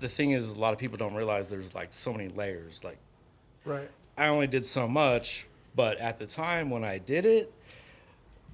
the 0.00 0.08
thing 0.08 0.30
is 0.30 0.52
a 0.54 0.58
lot 0.60 0.72
of 0.72 0.78
people 0.78 0.96
don't 0.96 1.14
realize 1.14 1.48
there's 1.48 1.74
like 1.74 1.92
so 1.92 2.12
many 2.12 2.28
layers 2.28 2.82
like 2.84 2.98
Right. 3.64 3.90
I 4.16 4.28
only 4.28 4.46
did 4.46 4.64
so 4.66 4.88
much, 4.88 5.46
but 5.78 5.96
at 5.98 6.18
the 6.18 6.26
time 6.26 6.70
when 6.70 6.82
I 6.82 6.98
did 6.98 7.24
it, 7.24 7.52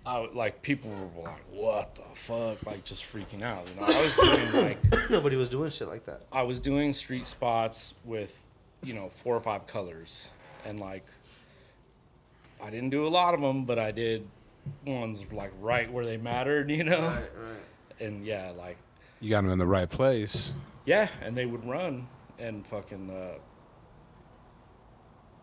I 0.05 0.21
would- 0.21 0.35
like 0.35 0.61
people 0.61 0.91
were 0.91 1.23
like, 1.23 1.41
"What 1.51 1.95
the 1.95 2.03
fuck?" 2.13 2.63
Like 2.67 2.85
just 2.85 3.03
freaking 3.03 3.43
out. 3.43 3.67
You 3.71 3.81
know, 3.81 3.87
I 3.87 4.03
was 4.05 4.15
doing 4.19 4.53
like 4.93 5.11
Nobody 5.11 5.35
was 5.37 5.49
doing 5.49 5.71
shit 5.71 5.89
like 5.89 6.05
that. 6.05 6.21
I 6.31 6.43
was 6.43 6.61
doing 6.61 6.93
street 6.93 7.27
spots 7.27 7.95
with, 8.05 8.47
you 8.83 8.93
know, 8.93 9.09
four 9.09 9.35
or 9.35 9.41
five 9.41 9.67
colors, 9.67 10.29
and 10.67 10.79
like, 10.79 11.07
I 12.63 12.69
didn't 12.69 12.91
do 12.91 13.07
a 13.07 13.09
lot 13.09 13.33
of 13.33 13.41
them, 13.41 13.65
but 13.65 13.79
I 13.79 13.91
did 13.91 14.29
ones 14.87 15.25
like 15.33 15.53
right 15.61 15.91
where 15.91 16.05
they 16.05 16.19
mattered, 16.19 16.71
you 16.71 16.85
know. 16.85 17.01
right. 17.09 17.17
Right. 17.19 18.07
And 18.07 18.27
yeah, 18.27 18.53
like 18.57 18.77
You 19.21 19.31
got 19.31 19.43
them 19.45 19.53
in 19.53 19.59
the 19.59 19.67
right 19.67 19.89
place. 19.89 20.53
yeah, 20.85 21.09
and 21.23 21.35
they 21.35 21.47
would 21.47 21.65
run 21.65 22.07
and 22.39 22.67
fucking. 22.67 23.09
Uh, 23.11 23.39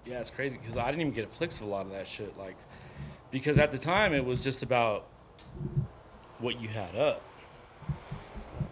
yeah, 0.06 0.20
it's 0.20 0.32
crazy 0.32 0.58
because 0.58 0.78
I 0.78 0.86
didn't 0.88 1.02
even 1.02 1.14
get 1.14 1.26
a 1.26 1.28
flicks 1.28 1.58
of 1.58 1.68
a 1.68 1.70
lot 1.70 1.86
of 1.86 1.92
that 1.92 2.08
shit. 2.08 2.38
Like, 2.38 2.56
because 3.30 3.58
at 3.58 3.72
the 3.72 3.78
time 3.78 4.14
it 4.14 4.24
was 4.24 4.42
just 4.42 4.64
about 4.64 5.08
what 6.40 6.60
you 6.62 6.68
had 6.68 6.96
up. 6.96 7.22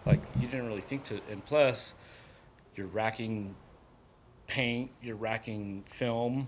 Like 0.05 0.21
you 0.39 0.47
didn't 0.47 0.67
really 0.67 0.81
think 0.81 1.03
to, 1.05 1.19
and 1.29 1.45
plus, 1.45 1.93
you're 2.75 2.87
racking 2.87 3.55
paint, 4.47 4.91
you're 5.01 5.15
racking 5.15 5.83
film, 5.85 6.47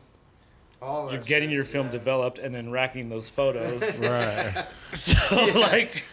All 0.82 1.12
you're 1.12 1.22
getting 1.22 1.50
shit, 1.50 1.56
your 1.56 1.64
film 1.64 1.86
yeah. 1.88 1.92
developed, 1.92 2.40
and 2.40 2.54
then 2.54 2.72
racking 2.72 3.10
those 3.10 3.30
photos. 3.30 4.00
Right. 4.00 4.66
So 4.94 5.46
like 5.58 6.04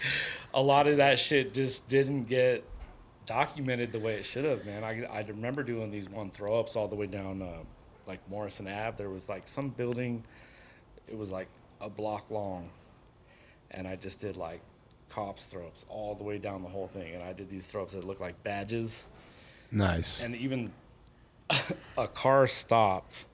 a 0.55 0.63
lot 0.63 0.87
of 0.87 0.99
that 0.99 1.19
shit 1.19 1.53
just 1.53 1.89
didn't 1.89 2.25
get 2.25 2.65
documented 3.27 3.93
the 3.93 3.99
way 3.99 4.15
it 4.15 4.25
should 4.25 4.45
have, 4.45 4.65
man. 4.65 4.85
I, 4.85 5.05
I 5.05 5.21
remember 5.27 5.63
doing 5.63 5.91
these 5.91 6.09
one 6.09 6.31
throw 6.31 6.61
ups 6.61 6.77
all 6.77 6.87
the 6.87 6.97
way 6.97 7.07
down 7.07 7.43
uh, 7.43 7.65
like 8.09 8.21
Morrison 8.29 8.67
Ave. 8.67 8.97
There 8.97 9.11
was 9.11 9.29
like 9.29 9.47
some 9.47 9.69
building, 9.69 10.25
it 11.07 11.17
was 11.17 11.31
like 11.31 11.49
a 11.81 11.89
block 11.89 12.31
long, 12.31 12.71
and 13.71 13.87
I 13.87 13.97
just 13.97 14.19
did 14.19 14.37
like 14.37 14.61
cops 15.09 15.45
throw 15.45 15.67
ups 15.67 15.85
all 15.89 16.15
the 16.15 16.25
way 16.25 16.39
down 16.39 16.63
the 16.63 16.69
whole 16.69 16.89
thing, 16.89 17.15
and 17.15 17.23
I 17.23 17.33
did 17.33 17.49
these 17.51 17.67
throw 17.67 17.83
ups 17.83 17.95
that 17.95 18.05
looked 18.05 18.21
like 18.21 18.43
badges, 18.43 19.05
nice. 19.71 20.23
and 20.23 20.35
even 20.35 20.73
a 21.99 22.09
car 22.09 22.47
stopped, 22.47 23.27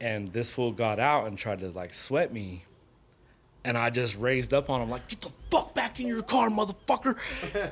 and 0.00 0.28
this 0.28 0.50
fool 0.50 0.72
got 0.72 0.98
out 0.98 1.26
and 1.26 1.38
tried 1.38 1.60
to 1.60 1.70
like 1.70 1.94
sweat 1.94 2.32
me. 2.32 2.64
And 3.62 3.76
I 3.76 3.90
just 3.90 4.16
raised 4.18 4.54
up 4.54 4.70
on 4.70 4.80
him 4.80 4.88
like, 4.88 5.06
"Get 5.08 5.20
the 5.20 5.28
fuck 5.50 5.74
back 5.74 6.00
in 6.00 6.06
your 6.06 6.22
car, 6.22 6.48
motherfucker!" 6.48 7.18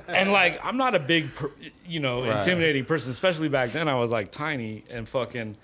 and 0.07 0.31
like, 0.33 0.61
I'm 0.63 0.77
not 0.77 0.95
a 0.95 0.99
big, 1.01 1.35
per, 1.35 1.51
you 1.87 1.99
know, 2.01 2.25
Right. 2.27 2.37
intimidating 2.37 2.85
person, 2.85 3.11
especially 3.11 3.49
back 3.49 3.73
then. 3.73 3.89
I 3.89 3.95
was 3.95 4.11
like 4.11 4.31
tiny 4.31 4.85
and 4.91 5.09
fucking. 5.09 5.57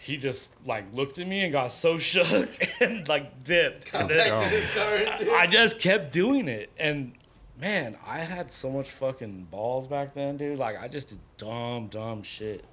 He 0.00 0.16
just 0.16 0.54
like 0.66 0.92
looked 0.94 1.18
at 1.20 1.28
me 1.28 1.42
and 1.42 1.52
got 1.52 1.70
so 1.70 1.96
shook 2.10 2.50
and 2.80 3.06
like 3.08 3.44
dipped. 3.44 3.94
And 3.94 4.08
then 4.10 4.28
Go. 4.28 4.48
This 4.48 4.74
car, 4.74 4.98
dude. 5.18 5.28
I 5.28 5.46
just 5.46 5.78
kept 5.78 6.10
doing 6.10 6.48
it, 6.48 6.70
and 6.78 7.12
man, 7.60 7.96
I 8.04 8.18
had 8.20 8.50
so 8.50 8.68
much 8.68 8.90
fucking 8.90 9.46
balls 9.50 9.86
back 9.86 10.12
then, 10.12 10.38
dude. 10.38 10.58
Like 10.58 10.76
I 10.82 10.88
just 10.88 11.08
did 11.10 11.18
dumb, 11.36 11.86
dumb 11.86 12.24
shit. 12.24 12.64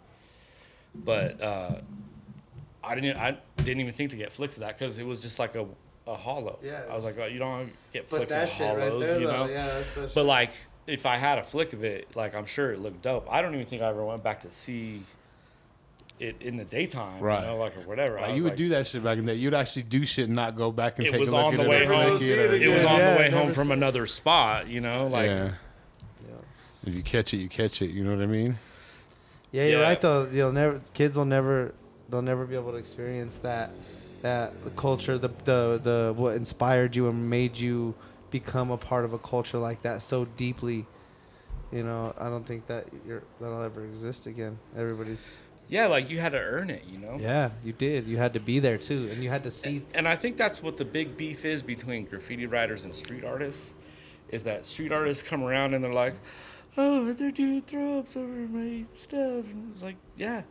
But 0.96 1.40
uh, 1.40 1.76
I 2.84 2.96
didn't. 2.96 3.18
I 3.18 3.38
didn't 3.58 3.82
even 3.82 3.94
think 3.94 4.10
to 4.12 4.18
get 4.18 4.32
flicks 4.32 4.56
of 4.58 4.62
that 4.62 4.80
because 4.80 4.98
it 4.98 5.06
was 5.06 5.22
just 5.22 5.38
like 5.38 5.54
a, 5.56 5.68
a 6.08 6.16
hollow. 6.16 6.58
Yeah. 6.64 6.82
I 6.90 6.96
was 6.96 7.06
like, 7.06 7.18
oh, 7.20 7.26
you 7.26 7.40
don't 7.40 7.72
get 7.94 8.08
flicks 8.08 8.32
that 8.34 8.44
of 8.46 8.50
shit 8.50 8.68
hollows, 8.68 8.92
right 9.02 9.08
there, 9.10 9.20
you 9.20 9.28
though, 9.28 9.46
know. 9.46 9.52
yeah, 9.52 9.66
that's 9.68 9.92
the 9.92 10.02
But 10.02 10.12
shit. 10.14 10.26
like, 10.26 10.52
if 10.88 11.06
I 11.06 11.18
had 11.18 11.38
a 11.38 11.44
flick 11.44 11.74
of 11.74 11.84
it, 11.84 12.08
like 12.16 12.34
I'm 12.36 12.46
sure 12.46 12.72
it 12.72 12.80
looked 12.80 13.02
dope. 13.02 13.28
I 13.32 13.42
don't 13.42 13.54
even 13.54 13.66
think 13.68 13.82
I 13.82 13.88
ever 13.90 14.04
went 14.06 14.24
back 14.24 14.42
to 14.42 14.50
see 14.50 15.04
it 16.20 16.42
in 16.42 16.58
the 16.58 16.66
daytime, 16.66 17.20
Right. 17.20 17.42
You 17.42 17.48
know, 17.48 17.58
like 17.58 17.78
or 17.78 17.82
whatever. 17.82 18.20
Like, 18.20 18.36
you 18.36 18.44
would 18.44 18.52
like- 18.54 18.58
do 18.58 18.70
that 18.70 18.88
shit 18.88 19.04
back 19.04 19.18
in 19.20 19.26
the 19.26 19.34
day. 19.34 19.38
You'd 19.38 19.54
actually 19.54 19.84
do 19.84 20.06
shit 20.06 20.26
and 20.26 20.36
not 20.36 20.56
go 20.56 20.72
back 20.72 20.98
and 20.98 21.06
take 21.08 21.16
a 21.16 21.24
look 21.32 21.54
at 21.54 21.58
the 21.58 21.64
it. 21.66 21.70
way 21.70 21.84
or 21.86 21.94
home. 21.94 22.18
flick 22.18 22.30
it 22.30 22.52
or- 22.52 22.56
It 22.56 22.74
was 22.74 22.86
on 22.86 23.00
the 23.00 23.06
way 23.20 23.30
home 23.30 23.54
from 23.54 23.72
another 23.72 24.08
spot, 24.08 24.68
you 24.68 24.82
know, 24.82 25.08
like. 25.08 25.28
yeah. 25.28 25.52
Yeah. 26.28 26.36
If 26.88 26.94
you 26.96 27.04
catch 27.04 27.34
it, 27.34 27.38
you 27.38 27.50
catch 27.50 27.82
it. 27.82 27.92
You 27.92 28.04
know 28.04 28.16
what 28.16 28.24
I 28.24 28.28
mean? 28.28 28.58
Yeah, 29.52 29.66
you're 29.66 29.82
Yeah. 29.82 29.88
right 29.88 30.02
though. 30.02 30.28
You'll 30.32 30.52
never 30.52 30.82
kids 30.94 31.16
will 31.18 31.26
never 31.26 31.74
they'll 32.10 32.22
never 32.22 32.46
be 32.46 32.56
able 32.56 32.72
to 32.72 32.78
experience 32.78 33.38
that 33.40 33.72
that 34.28 34.76
culture, 34.76 35.18
the 35.18 35.30
the 35.46 35.80
the 35.90 36.14
what 36.16 36.36
inspired 36.36 36.96
you 36.96 37.08
and 37.08 37.30
made 37.30 37.58
you 37.58 37.96
become 38.30 38.72
a 38.72 38.78
part 38.78 39.06
of 39.06 39.14
a 39.14 39.20
culture 39.20 39.58
like 39.58 39.82
that 39.84 40.02
so 40.02 40.26
deeply. 40.26 40.86
You 41.72 41.84
know, 41.84 42.14
I 42.18 42.30
don't 42.30 42.46
think 42.46 42.68
that 42.68 42.88
you're 43.08 43.24
that'll 43.40 43.62
ever 43.62 43.84
exist 43.86 44.28
again. 44.28 44.60
Everybody's 44.76 45.38
Yeah, 45.70 45.88
like 45.88 46.10
you 46.10 46.20
had 46.20 46.32
to 46.32 46.40
earn 46.40 46.70
it, 46.70 46.84
you 46.92 46.98
know? 46.98 47.18
Yeah, 47.20 47.52
you 47.64 47.74
did. 47.74 48.08
You 48.08 48.18
had 48.18 48.34
to 48.34 48.40
be 48.40 48.60
there 48.60 48.78
too 48.78 49.10
and 49.12 49.22
you 49.24 49.30
had 49.30 49.44
to 49.44 49.52
see 49.52 49.84
And 49.94 50.08
I 50.08 50.16
think 50.16 50.38
that's 50.38 50.64
what 50.64 50.78
the 50.78 50.86
big 50.86 51.18
beef 51.18 51.44
is 51.44 51.62
between 51.62 52.06
graffiti 52.06 52.46
writers 52.46 52.86
and 52.86 52.96
street 52.96 53.26
artists 53.26 53.74
is 54.30 54.44
that 54.44 54.66
street 54.66 54.92
artists 54.92 55.24
come 55.28 55.44
around 55.44 55.74
and 55.74 55.84
they're 55.84 56.00
like, 56.06 56.16
oh, 56.78 57.12
they're 57.14 57.32
doing 57.32 57.62
throw 57.62 58.00
ups 58.00 58.16
over 58.16 58.28
my 58.28 58.86
stuff. 58.94 59.44
And 59.52 59.72
it's 59.74 59.84
like, 59.84 59.98
yeah, 60.16 60.42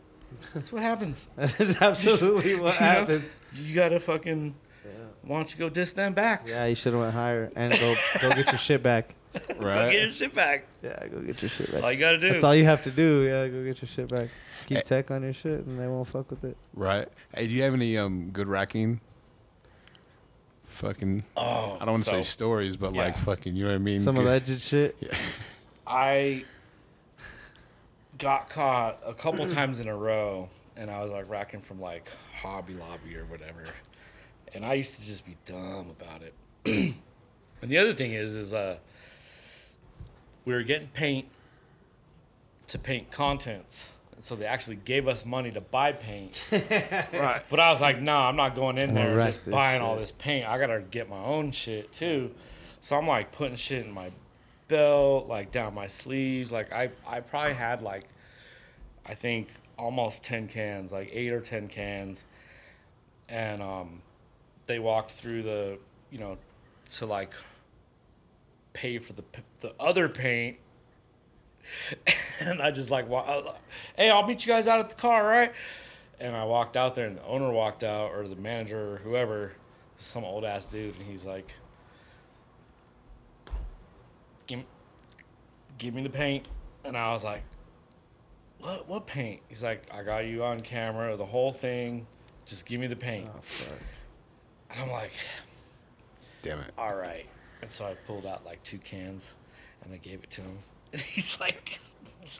that's 0.54 0.72
what 0.72 0.82
happens. 0.82 1.26
That 1.36 1.60
is 1.60 1.76
absolutely 1.80 2.54
what 2.56 2.74
You 2.80 2.86
know? 2.86 3.22
You 3.54 3.74
gotta 3.74 3.98
fucking, 4.00 4.54
why 5.22 5.36
don't 5.36 5.50
you 5.52 5.58
go 5.58 5.68
diss 5.68 5.92
them 5.92 6.12
back? 6.14 6.46
Yeah, 6.46 6.66
you 6.66 6.74
should 6.74 6.92
have 6.92 7.02
went 7.02 7.14
higher 7.14 7.50
and 7.56 7.72
go 7.72 7.94
go 8.20 8.30
get 8.30 8.46
your 8.46 8.58
shit 8.58 8.82
back. 8.82 9.14
Right. 9.60 9.84
go 9.86 9.90
get 9.90 10.02
your 10.02 10.10
shit 10.12 10.34
back. 10.34 10.64
Yeah, 10.82 11.08
go 11.08 11.20
get 11.20 11.42
your 11.42 11.50
shit 11.50 11.66
back. 11.66 11.70
That's 11.72 11.82
all 11.82 11.92
you 11.92 11.98
gotta 11.98 12.18
do. 12.18 12.28
That's 12.30 12.44
all 12.44 12.54
you 12.54 12.64
have 12.64 12.82
to 12.84 12.90
do. 12.90 13.22
Yeah, 13.24 13.46
go 13.48 13.62
get 13.64 13.82
your 13.82 13.88
shit 13.88 14.08
back. 14.08 14.30
Keep 14.64 14.78
Eh. 14.78 14.80
tech 14.80 15.10
on 15.10 15.22
your 15.24 15.34
shit, 15.34 15.66
and 15.66 15.78
they 15.78 15.86
won't 15.86 16.08
fuck 16.08 16.30
with 16.30 16.42
it. 16.44 16.56
right. 16.72 17.06
Hey, 17.34 17.46
do 17.46 17.52
you 17.52 17.62
have 17.62 17.74
any 17.74 17.98
um 17.98 18.30
good 18.30 18.48
racking? 18.48 19.00
Fucking. 20.68 21.22
oh, 21.36 21.76
I 21.80 21.84
don't 21.84 21.92
want 21.92 22.04
to 22.04 22.10
so 22.10 22.16
say 22.16 22.22
stories, 22.22 22.76
but 22.76 22.92
like 22.94 23.16
fucking. 23.18 23.56
You 23.56 23.64
know 23.64 23.70
what 23.70 23.76
I 23.76 23.78
mean? 23.78 24.00
Some 24.00 24.16
Good- 24.16 24.24
alleged 24.24 24.60
shit. 24.62 24.96
I 25.86 26.44
got 28.18 28.48
caught 28.50 28.98
a 29.04 29.14
couple 29.14 29.46
times 29.58 29.80
in 29.80 29.88
a 29.88 29.96
row, 29.96 30.48
and 30.76 30.90
I 30.90 31.02
was 31.02 31.10
like 31.10 31.28
racking 31.28 31.60
from 31.60 31.80
like 31.80 32.10
Hobby 32.40 32.74
Lobby 32.74 33.16
or 33.16 33.24
whatever, 33.26 33.64
and 34.54 34.64
I 34.64 34.74
used 34.74 34.98
to 34.98 35.06
just 35.06 35.24
be 35.24 35.36
dumb 35.44 35.94
about 36.00 36.22
it. 36.22 36.34
and 37.62 37.70
the 37.70 37.78
other 37.78 37.94
thing 37.94 38.12
is, 38.12 38.36
is 38.36 38.52
uh, 38.52 38.78
we 40.44 40.54
were 40.54 40.62
getting 40.62 40.88
paint 40.88 41.26
to 42.68 42.78
paint 42.78 43.10
contents. 43.10 43.92
And 44.14 44.24
so 44.24 44.34
they 44.34 44.46
actually 44.46 44.76
gave 44.76 45.08
us 45.08 45.26
money 45.26 45.50
to 45.50 45.60
buy 45.60 45.92
paint. 45.92 46.40
Right. 46.50 47.42
But 47.50 47.60
I 47.60 47.70
was 47.70 47.80
like, 47.80 48.00
no, 48.00 48.16
I'm 48.16 48.36
not 48.36 48.54
going 48.54 48.78
in 48.78 48.94
there 48.94 49.22
just 49.22 49.44
this 49.44 49.52
buying 49.52 49.82
all 49.82 49.96
this 49.96 50.12
paint. 50.12 50.48
I 50.48 50.58
gotta 50.58 50.80
get 50.80 51.08
my 51.08 51.22
own 51.22 51.52
shit 51.52 51.92
too. 51.92 52.30
So 52.80 52.96
I'm 52.96 53.06
like 53.06 53.32
putting 53.32 53.56
shit 53.56 53.84
in 53.84 53.92
my 53.92 54.10
belt, 54.68 55.28
like 55.28 55.50
down 55.50 55.74
my 55.74 55.86
sleeves. 55.86 56.52
Like 56.52 56.72
I, 56.72 56.90
I 57.06 57.20
probably 57.20 57.54
had 57.54 57.82
like, 57.82 58.04
I 59.04 59.14
think 59.14 59.48
almost 59.78 60.24
ten 60.24 60.48
cans, 60.48 60.92
like 60.92 61.10
eight 61.12 61.32
or 61.32 61.40
ten 61.40 61.68
cans, 61.68 62.24
and 63.28 63.62
um, 63.62 64.02
they 64.66 64.78
walked 64.78 65.12
through 65.12 65.42
the, 65.42 65.78
you 66.10 66.18
know, 66.18 66.38
to 66.92 67.06
like 67.06 67.32
pay 68.72 68.98
for 68.98 69.12
the 69.12 69.24
the 69.60 69.72
other 69.80 70.08
paint. 70.08 70.58
and 72.40 72.62
I 72.62 72.70
just 72.70 72.90
like, 72.90 73.08
hey, 73.96 74.10
I'll 74.10 74.26
meet 74.26 74.46
you 74.46 74.52
guys 74.52 74.68
out 74.68 74.78
at 74.78 74.90
the 74.90 74.94
car, 74.96 75.26
right? 75.26 75.52
And 76.20 76.36
I 76.36 76.44
walked 76.44 76.76
out 76.76 76.94
there, 76.94 77.06
and 77.06 77.18
the 77.18 77.24
owner 77.24 77.50
walked 77.50 77.82
out, 77.82 78.12
or 78.12 78.28
the 78.28 78.36
manager, 78.36 78.94
or 78.94 78.96
whoever, 78.98 79.52
some 79.98 80.24
old 80.24 80.44
ass 80.44 80.64
dude, 80.66 80.94
and 80.96 81.06
he's 81.06 81.24
like, 81.24 81.50
"Give, 84.46 84.62
give 85.78 85.94
me 85.94 86.02
the 86.02 86.10
paint." 86.10 86.46
And 86.84 86.96
I 86.96 87.12
was 87.12 87.24
like, 87.24 87.42
"What? 88.60 88.88
What 88.88 89.06
paint?" 89.06 89.40
He's 89.48 89.62
like, 89.62 89.82
"I 89.92 90.02
got 90.02 90.26
you 90.26 90.44
on 90.44 90.60
camera, 90.60 91.16
the 91.16 91.26
whole 91.26 91.52
thing. 91.52 92.06
Just 92.44 92.66
give 92.66 92.80
me 92.80 92.86
the 92.86 92.96
paint." 92.96 93.28
Oh. 93.34 93.72
And 94.70 94.80
I'm 94.82 94.90
like, 94.90 95.12
Damn 96.42 96.60
it. 96.60 96.72
"All 96.78 96.96
right." 96.96 97.26
And 97.62 97.70
so 97.70 97.84
I 97.86 97.94
pulled 98.06 98.26
out 98.26 98.44
like 98.44 98.62
two 98.62 98.78
cans, 98.78 99.34
and 99.84 99.92
I 99.92 99.96
gave 99.96 100.22
it 100.22 100.30
to 100.30 100.42
him, 100.42 100.56
and 100.92 101.00
he's 101.00 101.40
like, 101.40 101.80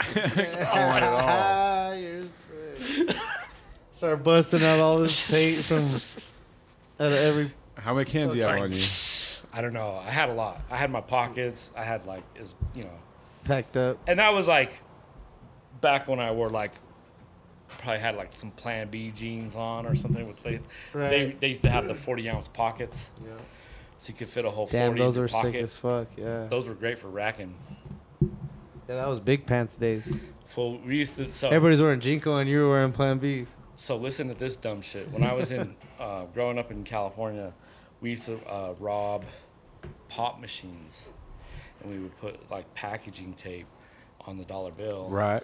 I 0.00 0.86
want 0.86 1.04
it 1.04 1.08
all. 1.08 1.20
Ah, 1.22 1.92
you're 1.94 2.22
sick. 2.22 3.16
Start 3.92 4.22
busting 4.24 4.62
out 4.62 4.80
all 4.80 4.98
this 4.98 5.30
paint 5.30 5.54
from 5.56 7.04
out 7.06 7.12
of 7.12 7.18
every. 7.18 7.52
How 7.76 7.94
many 7.94 8.04
cans 8.04 8.32
do 8.32 8.38
you 8.38 8.44
have 8.44 8.60
on 8.60 8.72
you? 8.72 8.82
I 9.52 9.60
don't 9.60 9.72
know. 9.72 10.00
I 10.04 10.10
had 10.10 10.28
a 10.28 10.34
lot. 10.34 10.60
I 10.70 10.76
had 10.76 10.90
my 10.90 11.00
pockets. 11.00 11.72
I 11.76 11.82
had 11.82 12.04
like 12.06 12.24
is 12.36 12.54
you 12.74 12.82
know, 12.82 12.98
Packed 13.46 13.76
up. 13.76 13.98
and 14.08 14.18
that 14.18 14.32
was 14.32 14.46
like 14.48 14.82
back 15.80 16.08
when 16.08 16.20
I 16.20 16.30
wore 16.32 16.48
like 16.50 16.72
probably 17.68 17.98
had 18.00 18.16
like 18.16 18.32
some 18.32 18.50
Plan 18.52 18.88
B 18.88 19.10
jeans 19.14 19.56
on 19.56 19.86
or 19.86 19.94
something 19.94 20.26
with 20.26 20.42
they 20.42 20.60
Right. 20.92 21.10
they, 21.10 21.36
they 21.40 21.48
used 21.48 21.64
to 21.64 21.70
have 21.70 21.86
the 21.88 21.94
forty 21.94 22.28
ounce 22.30 22.48
pockets, 22.48 23.10
Yeah. 23.24 23.32
so 23.98 24.08
you 24.10 24.14
could 24.14 24.28
fit 24.28 24.44
a 24.44 24.50
whole 24.50 24.66
Damn, 24.66 24.90
forty 24.90 25.00
those 25.00 25.14
in 25.16 25.18
your 25.18 25.24
were 25.24 25.52
sick 25.52 25.54
as 25.62 25.76
fuck. 25.76 26.08
Yeah. 26.16 26.46
Those 26.46 26.68
were 26.68 26.74
great 26.74 26.98
for 26.98 27.08
racking. 27.08 27.54
Yeah, 28.88 28.96
that 28.96 29.08
was 29.08 29.18
big 29.20 29.46
pants 29.46 29.76
days. 29.76 30.12
Full. 30.46 30.78
We 30.78 30.96
used 30.98 31.16
to 31.16 31.32
so 31.32 31.48
Everybody's 31.48 31.80
wearing 31.82 32.00
JNCO 32.00 32.40
and 32.40 32.48
you 32.48 32.60
were 32.60 32.70
wearing 32.70 32.92
Plan 32.92 33.18
Bs. 33.18 33.48
So 33.74 33.96
listen 33.96 34.28
to 34.28 34.34
this 34.34 34.56
dumb 34.56 34.80
shit. 34.80 35.10
When 35.10 35.22
I 35.24 35.32
was 35.34 35.50
in 35.50 35.74
uh, 36.00 36.24
growing 36.32 36.58
up 36.58 36.70
in 36.70 36.84
California, 36.84 37.52
we 38.00 38.10
used 38.10 38.26
to 38.26 38.38
uh, 38.48 38.74
rob 38.78 39.24
pop 40.08 40.40
machines, 40.40 41.08
and 41.86 41.94
we 41.96 42.02
would 42.02 42.16
put 42.18 42.50
like 42.50 42.72
packaging 42.74 43.34
tape 43.34 43.66
on 44.26 44.36
the 44.36 44.44
dollar 44.44 44.72
bill, 44.72 45.08
Right. 45.08 45.42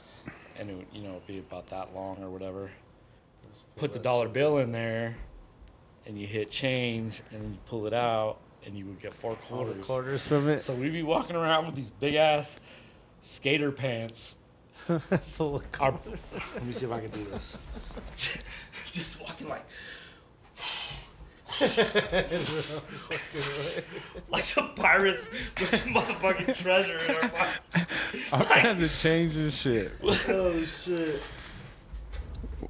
and 0.59 0.68
it 0.70 0.76
would 0.76 0.86
you 0.93 1.03
know 1.03 1.20
be 1.26 1.38
about 1.38 1.66
that 1.68 1.95
long 1.95 2.22
or 2.22 2.30
whatever. 2.30 2.70
Put 3.76 3.93
the 3.93 3.99
dollar 3.99 4.28
bill 4.28 4.59
in 4.59 4.72
there, 4.72 5.16
and 6.07 6.18
you 6.18 6.26
hit 6.26 6.51
change, 6.51 7.22
and 7.30 7.43
then 7.43 7.53
you 7.53 7.59
pull 7.66 7.86
it 7.86 7.93
out, 7.93 8.38
and 8.64 8.74
you 8.76 8.86
would 8.86 9.01
get 9.01 9.14
four 9.14 9.30
All 9.51 9.64
the 9.64 9.72
quarters. 9.74 9.86
quarters 9.86 10.26
from 10.26 10.49
it. 10.49 10.59
So 10.61 10.74
we'd 10.74 10.93
be 10.93 11.03
walking 11.03 11.36
around 11.36 11.66
with 11.66 11.74
these 11.74 11.90
big 11.90 12.14
ass 12.14 12.59
skater 13.20 13.70
pants. 13.70 14.36
Full 15.34 15.57
of 15.57 15.62
Our, 15.80 15.93
let 16.55 16.64
me 16.64 16.72
see 16.72 16.86
if 16.86 16.93
I 16.93 17.01
can 17.01 17.11
do 17.11 17.24
this. 17.24 17.57
Just 18.90 19.20
walking 19.22 19.49
like. 19.49 19.64
like 24.30 24.42
some 24.42 24.74
pirates 24.74 25.28
with 25.60 25.68
some 25.68 25.94
motherfucking 25.94 26.56
treasure 26.56 26.98
in 26.98 27.14
our 27.14 27.28
pocket. 27.28 27.86
All 28.32 28.40
kinds 28.40 28.82
of 28.82 28.90
change 28.92 29.36
and 29.36 29.52
shit. 29.52 29.92
Oh 30.28 30.64
shit. 30.64 31.20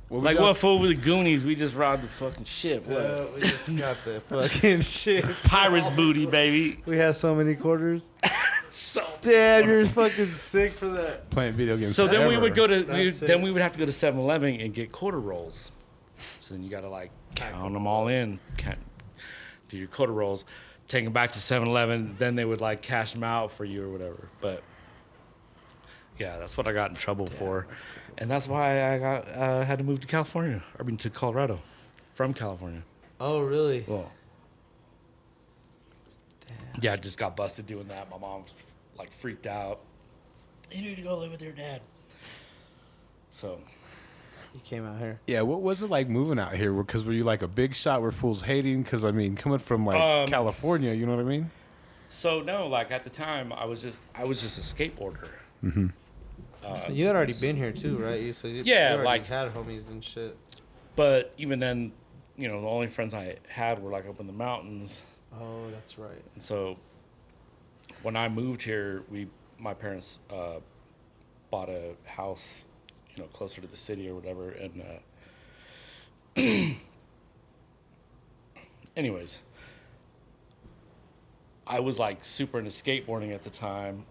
What 0.09 0.23
Like 0.23 0.39
what 0.39 0.57
fool 0.57 0.79
with 0.79 0.91
the 0.91 0.97
Goonies? 0.97 1.45
We 1.45 1.55
just 1.55 1.75
robbed 1.75 2.05
the 2.05 2.09
fucking 2.09 2.45
ship. 2.45 2.87
What? 2.87 3.01
Uh, 3.01 3.25
we 3.35 3.41
just 3.41 3.77
got 3.77 3.97
the 4.05 4.21
fucking 4.21 4.83
shit. 4.83 5.25
Pirates 5.45 5.91
booty, 5.91 6.27
baby. 6.27 6.83
We 6.87 6.97
had 6.99 7.17
so 7.17 7.35
many 7.35 7.55
quarters. 7.55 8.11
So. 8.69 9.03
Damn, 9.21 9.69
you're 9.69 9.87
fucking 9.87 10.31
sick 10.33 10.73
for 10.73 10.89
that. 10.89 11.29
playing 11.31 11.55
video 11.55 11.77
games. 11.77 11.95
So 11.95 12.07
then 12.07 12.27
we 12.27 12.39
would 12.39 12.55
go 12.55 12.67
to 12.67 12.85
we, 12.85 13.11
then 13.11 13.43
we 13.43 13.53
would 13.53 13.61
have 13.61 13.73
to 13.73 13.79
go 13.79 13.85
to 13.85 13.93
7-Eleven 13.93 14.61
and 14.63 14.73
get 14.73 14.91
quarter 14.93 15.21
rolls. 15.21 15.71
So 16.41 16.55
then 16.55 16.63
you 16.63 16.71
got 16.71 16.83
to 16.83 16.89
like 16.89 17.11
count 17.35 17.73
them 17.73 17.87
all 17.87 18.09
in, 18.09 18.39
count, 18.57 18.79
do 19.69 19.79
your 19.79 19.89
quarter 19.89 20.13
rolls, 20.13 20.45
take 20.89 21.05
them 21.05 21.13
back 21.13 21.31
to 21.33 21.39
7-Eleven. 21.39 22.17
Then 22.19 22.37
they 22.37 22.45
would 22.45 22.61
like 22.61 22.83
cash 22.83 23.13
them 23.13 23.25
out 23.25 23.51
for 23.51 23.65
you 23.65 23.85
or 23.85 23.91
whatever. 23.91 24.29
But 24.41 24.63
yeah, 26.19 26.39
that's 26.39 26.57
what 26.57 26.69
I 26.69 26.73
got 26.73 26.91
in 26.91 26.97
trouble 26.97 27.27
for, 27.27 27.67
and 28.19 28.31
that's 28.31 28.47
why 28.47 28.93
I 28.95 28.99
got 28.99 29.29
uh, 29.29 29.65
had 29.65 29.79
to 29.79 29.85
move 29.85 30.01
to 30.01 30.07
California. 30.07 30.63
I 30.79 30.83
mean 30.83 30.97
to 30.99 31.11
Colorado, 31.11 31.59
from 32.13 32.35
California. 32.35 32.83
Oh 33.21 33.41
really? 33.41 33.85
Well, 33.87 34.13
yeah, 36.81 36.93
I 36.93 36.97
just 36.97 37.19
got 37.19 37.37
busted 37.37 37.67
doing 37.67 37.89
that. 37.89 38.11
My 38.11 38.19
mom 38.19 38.45
like 38.97 39.11
freaked 39.11 39.47
out. 39.47 39.81
You 40.71 40.83
need 40.83 40.97
to 40.97 41.03
go 41.03 41.19
live 41.19 41.31
with 41.31 41.43
your 41.43 41.53
dad. 41.53 41.81
So 43.31 43.59
You 44.55 44.61
came 44.65 44.87
out 44.87 44.99
here. 44.99 45.19
Yeah, 45.27 45.43
what 45.43 45.63
was 45.63 45.83
it 45.83 45.91
like 45.91 46.09
moving 46.09 46.39
out 46.39 46.55
here? 46.55 46.73
Because 46.73 47.05
were 47.05 47.13
you 47.13 47.25
like 47.25 47.43
a 47.43 47.49
big 47.49 47.75
shot 47.75 48.03
where 48.03 48.13
fools 48.13 48.43
hating? 48.43 48.83
Because 48.83 49.05
I 49.05 49.11
mean, 49.11 49.35
coming 49.37 49.59
from 49.59 49.87
like 49.87 50.01
Um, 50.01 50.29
California, 50.29 50.93
you 50.93 51.07
know 51.07 51.17
what 51.17 51.25
I 51.25 51.29
mean? 51.29 51.51
So 52.09 52.41
no, 52.43 52.67
like 52.69 52.91
at 52.93 53.03
the 53.05 53.11
time, 53.11 53.53
I 53.53 53.65
was 53.65 53.81
just 53.81 53.99
I 54.15 54.25
was 54.25 54.41
just 54.43 54.59
a 54.59 54.63
skateboarder. 54.75 55.29
Uh, 55.65 56.81
You 56.91 57.07
had 57.07 57.17
already 57.17 57.33
been 57.41 57.57
here 57.57 57.73
too, 57.73 57.97
right? 57.99 58.21
You 58.21 58.33
so 58.33 58.47
you, 58.49 58.63
Yeah, 58.65 58.97
you 58.99 59.03
like- 59.03 59.27
had 59.27 59.53
homies 59.55 59.91
and 59.91 60.05
shit. 60.05 60.37
But 60.95 61.33
even 61.39 61.59
then, 61.59 61.93
you 62.37 62.49
know, 62.49 62.61
the 62.61 62.69
only 62.69 62.87
friends 62.89 63.15
I 63.15 63.37
had 63.49 63.83
were 63.83 63.91
like 63.91 64.07
up 64.07 64.21
in 64.21 64.27
the 64.27 64.33
mountains. 64.33 65.03
Oh, 65.35 65.69
that's 65.73 65.99
right. 65.99 66.23
And 66.35 66.43
so 66.43 66.77
when 68.03 68.17
I 68.17 68.29
moved 68.29 68.63
here, 68.63 69.03
we 69.11 69.29
my 69.59 69.73
parents 69.75 70.19
uh, 70.31 70.57
bought 71.51 71.69
a 71.71 71.95
house, 72.05 72.67
you 73.15 73.23
know, 73.23 73.29
closer 73.29 73.61
to 73.61 73.67
the 73.67 73.77
city 73.77 74.09
or 74.09 74.15
whatever. 74.15 74.51
And 74.51 74.83
uh, 76.37 76.41
anyways, 78.97 79.41
I 81.67 81.81
was 81.81 81.99
like 81.99 82.25
super 82.25 82.59
into 82.59 82.71
skateboarding 82.71 83.35
at 83.35 83.43
the 83.43 83.51
time. 83.51 84.07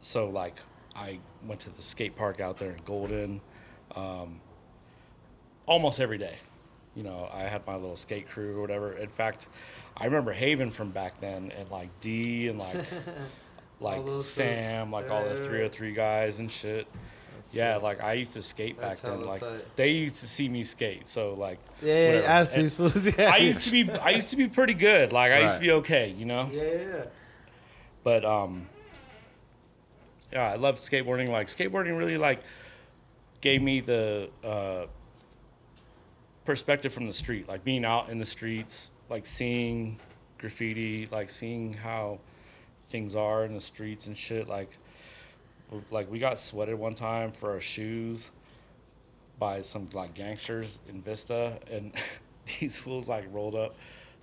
So 0.00 0.28
like 0.28 0.56
I 0.94 1.18
went 1.46 1.60
to 1.60 1.70
the 1.70 1.82
skate 1.82 2.16
park 2.16 2.40
out 2.40 2.58
there 2.58 2.70
in 2.70 2.80
Golden, 2.84 3.40
um, 3.94 4.40
almost 5.66 6.00
every 6.00 6.18
day. 6.18 6.36
You 6.94 7.04
know, 7.04 7.30
I 7.32 7.44
had 7.44 7.66
my 7.66 7.76
little 7.76 7.96
skate 7.96 8.28
crew 8.28 8.58
or 8.58 8.60
whatever. 8.60 8.92
In 8.92 9.08
fact, 9.08 9.46
I 9.96 10.04
remember 10.04 10.32
Haven 10.32 10.70
from 10.70 10.90
back 10.90 11.20
then 11.20 11.52
and 11.56 11.70
like 11.70 11.88
D 12.00 12.48
and 12.48 12.58
like 12.58 12.76
like 13.80 14.02
Sam, 14.20 14.90
like 14.90 15.08
all 15.10 15.22
the 15.22 15.30
Yeah, 15.30 15.34
yeah, 15.34 15.42
yeah. 15.42 15.48
303 15.48 15.92
guys 15.92 16.38
and 16.40 16.50
shit. 16.50 16.86
That's 17.42 17.54
Yeah, 17.54 17.74
sick. 17.74 17.82
like 17.82 18.00
I 18.02 18.12
used 18.14 18.34
to 18.34 18.42
skate 18.42 18.76
back 18.80 18.90
That's 18.98 19.00
then. 19.00 19.24
Like 19.24 19.40
tight. 19.40 19.64
they 19.76 19.90
used 19.90 20.16
to 20.20 20.28
see 20.28 20.48
me 20.48 20.64
skate, 20.64 21.08
so 21.08 21.34
like 21.34 21.58
Yeah, 21.82 21.94
yeah, 21.94 22.06
whatever. 22.08 22.26
ask 22.26 22.52
And 22.54 22.64
these 22.64 22.74
fools. 22.74 23.06
Yeah. 23.18 23.30
I 23.32 23.36
used 23.38 23.64
to 23.64 23.70
be 23.70 23.90
I 23.90 24.10
used 24.10 24.30
to 24.30 24.36
be 24.36 24.48
pretty 24.48 24.74
good. 24.74 25.12
Like 25.12 25.32
I 25.32 25.40
used 25.40 25.54
to 25.56 25.60
be 25.60 25.70
okay, 25.72 26.10
you 26.16 26.24
know. 26.24 26.48
Yeah, 26.52 26.62
yeah. 26.62 27.04
But 28.04 28.24
um, 28.24 28.66
yeah, 30.32 30.50
I 30.50 30.56
loved 30.56 30.78
skateboarding. 30.78 31.28
Like 31.28 31.46
skateboarding 31.48 31.96
really 31.98 32.18
like 32.18 32.40
gave 33.40 33.60
me 33.62 33.80
the 33.80 34.30
uh, 34.44 34.86
perspective 36.44 36.92
from 36.92 37.06
the 37.06 37.12
street, 37.12 37.48
like 37.48 37.64
being 37.64 37.84
out 37.84 38.08
in 38.08 38.18
the 38.18 38.24
streets, 38.24 38.92
like 39.08 39.26
seeing 39.26 39.98
graffiti, 40.38 41.06
like 41.12 41.30
seeing 41.30 41.72
how 41.72 42.18
things 42.88 43.14
are 43.14 43.44
in 43.44 43.54
the 43.54 43.60
streets 43.60 44.06
and 44.06 44.16
shit. 44.16 44.48
Like, 44.48 44.70
w- 44.70 44.81
like 45.90 46.10
we 46.10 46.18
got 46.18 46.38
sweated 46.38 46.78
one 46.78 46.94
time 46.94 47.32
for 47.32 47.50
our 47.52 47.60
shoes 47.60 48.30
by 49.38 49.60
some 49.60 49.88
like 49.92 50.14
gangsters 50.14 50.78
in 50.88 51.02
Vista, 51.02 51.58
and 51.70 51.92
these 52.60 52.78
fools 52.78 53.08
like 53.08 53.24
rolled 53.32 53.54
up. 53.54 53.76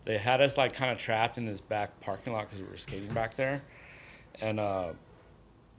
They 0.06 0.18
had 0.18 0.42
us 0.42 0.58
like 0.58 0.74
kind 0.74 0.92
of 0.92 0.98
trapped 0.98 1.38
in 1.38 1.46
this 1.46 1.62
back 1.62 2.00
parking 2.00 2.34
lot 2.34 2.48
because 2.48 2.62
we 2.62 2.70
were 2.70 2.78
skating 2.78 3.14
back 3.14 3.36
there, 3.36 3.62
and 4.42 4.60
uh, 4.60 4.90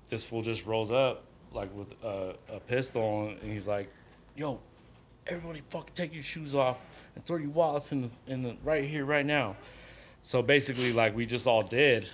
this 0.08 0.24
fool 0.24 0.42
just 0.42 0.66
rolls 0.66 0.90
up 0.90 1.24
like 1.52 1.74
with 1.74 1.94
a, 2.04 2.34
a 2.52 2.60
pistol, 2.60 3.28
and 3.28 3.50
he's 3.50 3.66
like, 3.66 3.90
"Yo, 4.36 4.60
everybody, 5.26 5.62
fucking 5.70 5.94
take 5.94 6.12
your 6.12 6.22
shoes 6.22 6.54
off 6.54 6.84
and 7.14 7.24
throw 7.24 7.38
your 7.38 7.50
wallets 7.50 7.92
in 7.92 8.02
the 8.02 8.10
in 8.26 8.42
the 8.42 8.56
right 8.62 8.84
here, 8.84 9.04
right 9.04 9.26
now." 9.26 9.56
So 10.22 10.42
basically, 10.42 10.92
like 10.92 11.16
we 11.16 11.24
just 11.24 11.46
all 11.46 11.62
did, 11.62 12.08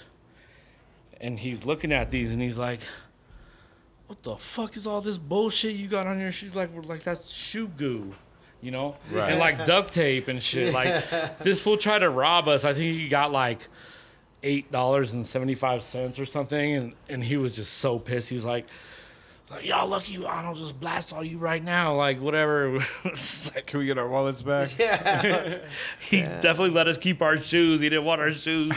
and 1.20 1.38
he's 1.38 1.64
looking 1.64 1.92
at 1.92 2.10
these, 2.10 2.32
and 2.32 2.40
he's 2.42 2.58
like. 2.58 2.80
What 4.06 4.22
the 4.22 4.36
fuck 4.36 4.76
is 4.76 4.86
all 4.86 5.00
this 5.00 5.18
bullshit 5.18 5.74
you 5.76 5.88
got 5.88 6.06
on 6.06 6.20
your 6.20 6.30
shoes? 6.32 6.54
Like, 6.54 6.72
we're 6.72 6.82
like 6.82 7.02
that's 7.02 7.28
shoe 7.30 7.66
goo, 7.68 8.12
you 8.60 8.70
know, 8.70 8.96
Right. 9.10 9.30
and 9.32 9.40
like 9.40 9.64
duct 9.66 9.92
tape 9.92 10.28
and 10.28 10.40
shit. 10.42 10.72
Like, 10.72 11.38
this 11.38 11.58
fool 11.60 11.76
tried 11.76 12.00
to 12.00 12.10
rob 12.10 12.46
us. 12.48 12.64
I 12.64 12.72
think 12.72 12.96
he 12.98 13.08
got 13.08 13.32
like 13.32 13.66
eight 14.42 14.70
dollars 14.70 15.12
and 15.12 15.26
seventy 15.26 15.54
five 15.54 15.82
cents 15.82 16.18
or 16.20 16.24
something, 16.26 16.74
and 16.74 16.94
and 17.08 17.24
he 17.24 17.36
was 17.36 17.56
just 17.56 17.74
so 17.74 17.98
pissed. 17.98 18.30
He's 18.30 18.44
like, 18.44 18.66
like 19.50 19.64
y'all 19.64 19.88
lucky 19.88 20.24
I 20.24 20.40
don't 20.42 20.54
just 20.56 20.78
blast 20.78 21.12
all 21.12 21.24
you 21.24 21.38
right 21.38 21.62
now, 21.64 21.96
like 21.96 22.20
whatever. 22.20 22.78
Like, 23.54 23.66
Can 23.66 23.80
we 23.80 23.86
get 23.86 23.98
our 23.98 24.08
wallets 24.08 24.42
back? 24.42 24.70
Yeah. 24.78 25.58
he 26.00 26.20
definitely 26.22 26.70
let 26.70 26.86
us 26.86 26.96
keep 26.98 27.22
our 27.22 27.38
shoes. 27.38 27.80
He 27.80 27.88
didn't 27.88 28.04
want 28.04 28.20
our 28.20 28.32
shoes. 28.32 28.72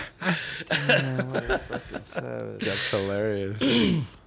fucking. 0.71 1.59
That's 2.59 2.89
hilarious. 2.91 4.01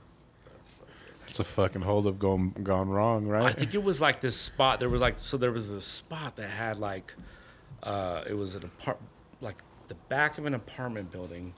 It's 1.32 1.40
a 1.40 1.44
fucking 1.44 1.80
holdup 1.80 2.18
gone 2.18 2.50
gone 2.62 2.90
wrong, 2.90 3.26
right? 3.26 3.44
I 3.44 3.52
think 3.52 3.72
it 3.72 3.82
was 3.82 4.02
like 4.02 4.20
this 4.20 4.36
spot. 4.36 4.80
There 4.80 4.90
was 4.90 5.00
like 5.00 5.16
so 5.16 5.38
there 5.38 5.50
was 5.50 5.72
this 5.72 5.86
spot 5.86 6.36
that 6.36 6.50
had 6.50 6.76
like 6.76 7.14
uh 7.84 8.22
it 8.28 8.34
was 8.34 8.54
an 8.54 8.64
apart 8.64 8.98
like 9.40 9.56
the 9.88 9.94
back 10.10 10.36
of 10.36 10.44
an 10.44 10.52
apartment 10.52 11.10
building 11.10 11.54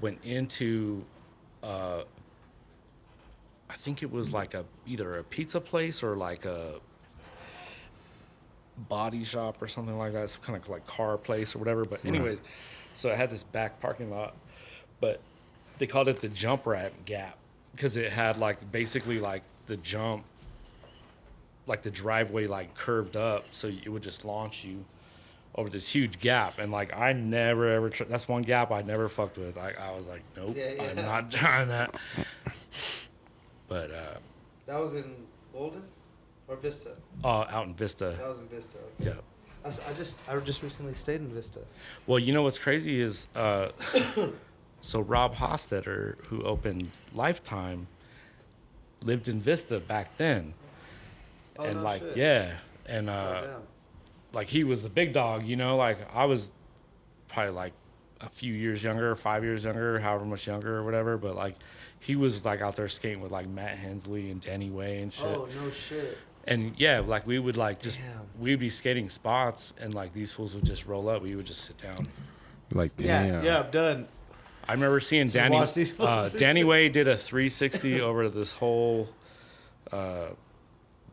went 0.00 0.24
into 0.24 1.04
uh 1.64 2.02
I 3.68 3.74
think 3.74 4.04
it 4.04 4.12
was 4.12 4.32
like 4.32 4.54
a 4.54 4.64
either 4.86 5.16
a 5.16 5.24
pizza 5.24 5.60
place 5.60 6.04
or 6.04 6.14
like 6.14 6.44
a 6.44 6.74
body 8.88 9.24
shop 9.24 9.60
or 9.60 9.66
something 9.66 9.98
like 9.98 10.12
that. 10.12 10.22
It's 10.22 10.36
kind 10.36 10.56
of 10.56 10.68
like 10.68 10.86
car 10.86 11.18
place 11.18 11.56
or 11.56 11.58
whatever. 11.58 11.84
But 11.84 12.04
anyways, 12.04 12.38
so 12.94 13.10
it 13.10 13.16
had 13.16 13.32
this 13.32 13.42
back 13.42 13.80
parking 13.80 14.12
lot, 14.12 14.36
but 15.00 15.20
they 15.78 15.88
called 15.88 16.06
it 16.06 16.18
the 16.18 16.28
jump 16.28 16.68
rat 16.68 16.92
gap 17.04 17.36
because 17.76 17.96
it 17.98 18.10
had 18.10 18.38
like 18.38 18.72
basically 18.72 19.18
like 19.20 19.42
the 19.66 19.76
jump, 19.76 20.24
like 21.66 21.82
the 21.82 21.90
driveway 21.90 22.46
like 22.46 22.74
curved 22.74 23.16
up, 23.16 23.44
so 23.52 23.68
it 23.68 23.88
would 23.88 24.02
just 24.02 24.24
launch 24.24 24.64
you 24.64 24.84
over 25.54 25.68
this 25.68 25.88
huge 25.88 26.18
gap. 26.18 26.58
And 26.58 26.72
like 26.72 26.96
I 26.96 27.12
never 27.12 27.68
ever 27.68 27.90
tr- 27.90 28.04
that's 28.04 28.26
one 28.28 28.42
gap 28.42 28.70
I 28.72 28.82
never 28.82 29.08
fucked 29.08 29.36
with. 29.38 29.56
Like 29.56 29.78
I 29.78 29.92
was 29.94 30.06
like, 30.06 30.22
nope, 30.36 30.56
Yeah, 30.56 30.82
I'm 30.90 30.96
not 30.96 31.30
trying 31.30 31.68
that. 31.68 31.94
But 33.68 33.90
uh, 33.90 34.14
That 34.66 34.80
was 34.80 34.94
in 34.94 35.14
Golden 35.52 35.82
or 36.48 36.56
Vista. 36.56 36.90
uh, 37.24 37.44
out 37.50 37.66
in 37.66 37.74
Vista, 37.74 38.16
That 38.18 38.28
was 38.28 38.38
in 38.38 38.48
Vista. 38.48 38.78
Okay. 39.00 39.10
yeah. 39.10 39.20
I 39.64 39.92
just 39.94 40.20
I 40.30 40.38
just 40.38 40.62
recently 40.62 40.94
stayed 40.94 41.20
in 41.20 41.28
Vista. 41.28 41.58
Well, 42.06 42.20
you 42.20 42.32
know 42.32 42.44
what's 42.44 42.58
crazy 42.60 43.00
is 43.00 43.26
uh, 43.34 43.70
so 44.80 45.00
Rob 45.00 45.34
Hostetter, 45.34 46.16
who 46.26 46.42
opened 46.42 46.90
Lifetime, 47.14 47.86
lived 49.02 49.28
in 49.28 49.40
Vista 49.40 49.80
back 49.80 50.16
then, 50.16 50.54
Oh, 51.58 51.64
and 51.64 51.76
no 51.78 51.82
like 51.82 52.02
shit. 52.02 52.16
yeah, 52.16 52.52
and 52.86 53.08
Oh, 53.08 53.12
uh, 53.12 53.40
damn. 53.42 53.50
like 54.32 54.48
he 54.48 54.64
was 54.64 54.82
the 54.82 54.88
big 54.90 55.12
dog, 55.12 55.44
you 55.44 55.56
know. 55.56 55.76
Like 55.76 55.98
I 56.14 56.26
was 56.26 56.52
probably 57.28 57.52
like 57.52 57.72
a 58.20 58.28
few 58.28 58.52
years 58.52 58.82
younger, 58.84 59.14
five 59.16 59.42
years 59.44 59.64
younger, 59.64 59.98
however 60.00 60.24
much 60.24 60.46
younger 60.46 60.76
or 60.76 60.84
whatever. 60.84 61.16
But 61.16 61.34
like 61.36 61.56
he 62.00 62.14
was 62.16 62.44
like 62.44 62.60
out 62.60 62.76
there 62.76 62.88
skating 62.88 63.20
with 63.20 63.32
like 63.32 63.48
Matt 63.48 63.78
Hensley 63.78 64.30
and 64.30 64.40
Danny 64.40 64.70
Way 64.70 64.98
and 64.98 65.12
shit. 65.12 65.24
Oh 65.26 65.48
no 65.62 65.70
shit. 65.70 66.18
And 66.48 66.74
yeah, 66.76 67.00
like 67.00 67.26
we 67.26 67.38
would 67.38 67.56
like 67.56 67.80
just 67.80 67.98
Damn. 67.98 68.20
we'd 68.38 68.60
be 68.60 68.70
skating 68.70 69.08
spots 69.08 69.72
and 69.80 69.94
like 69.94 70.12
these 70.12 70.30
fools 70.32 70.54
would 70.54 70.64
just 70.64 70.86
roll 70.86 71.08
up. 71.08 71.22
We 71.22 71.34
would 71.36 71.46
just 71.46 71.62
sit 71.64 71.78
down. 71.78 72.06
Like, 72.72 72.92
Yeah, 72.98 73.22
damn. 73.26 73.44
yeah, 73.44 73.60
I'm 73.60 73.70
done. 73.70 74.08
I 74.68 74.72
remember 74.72 75.00
seeing 75.00 75.28
Danny. 75.28 75.54
watch 75.56 75.74
these 75.74 75.98
Uh, 75.98 76.28
Danny. 76.36 76.64
Way 76.64 76.88
did 76.88 77.08
a 77.08 77.16
360 77.16 78.00
over 78.00 78.28
this 78.28 78.52
whole. 78.52 79.08
Uh, 79.92 80.28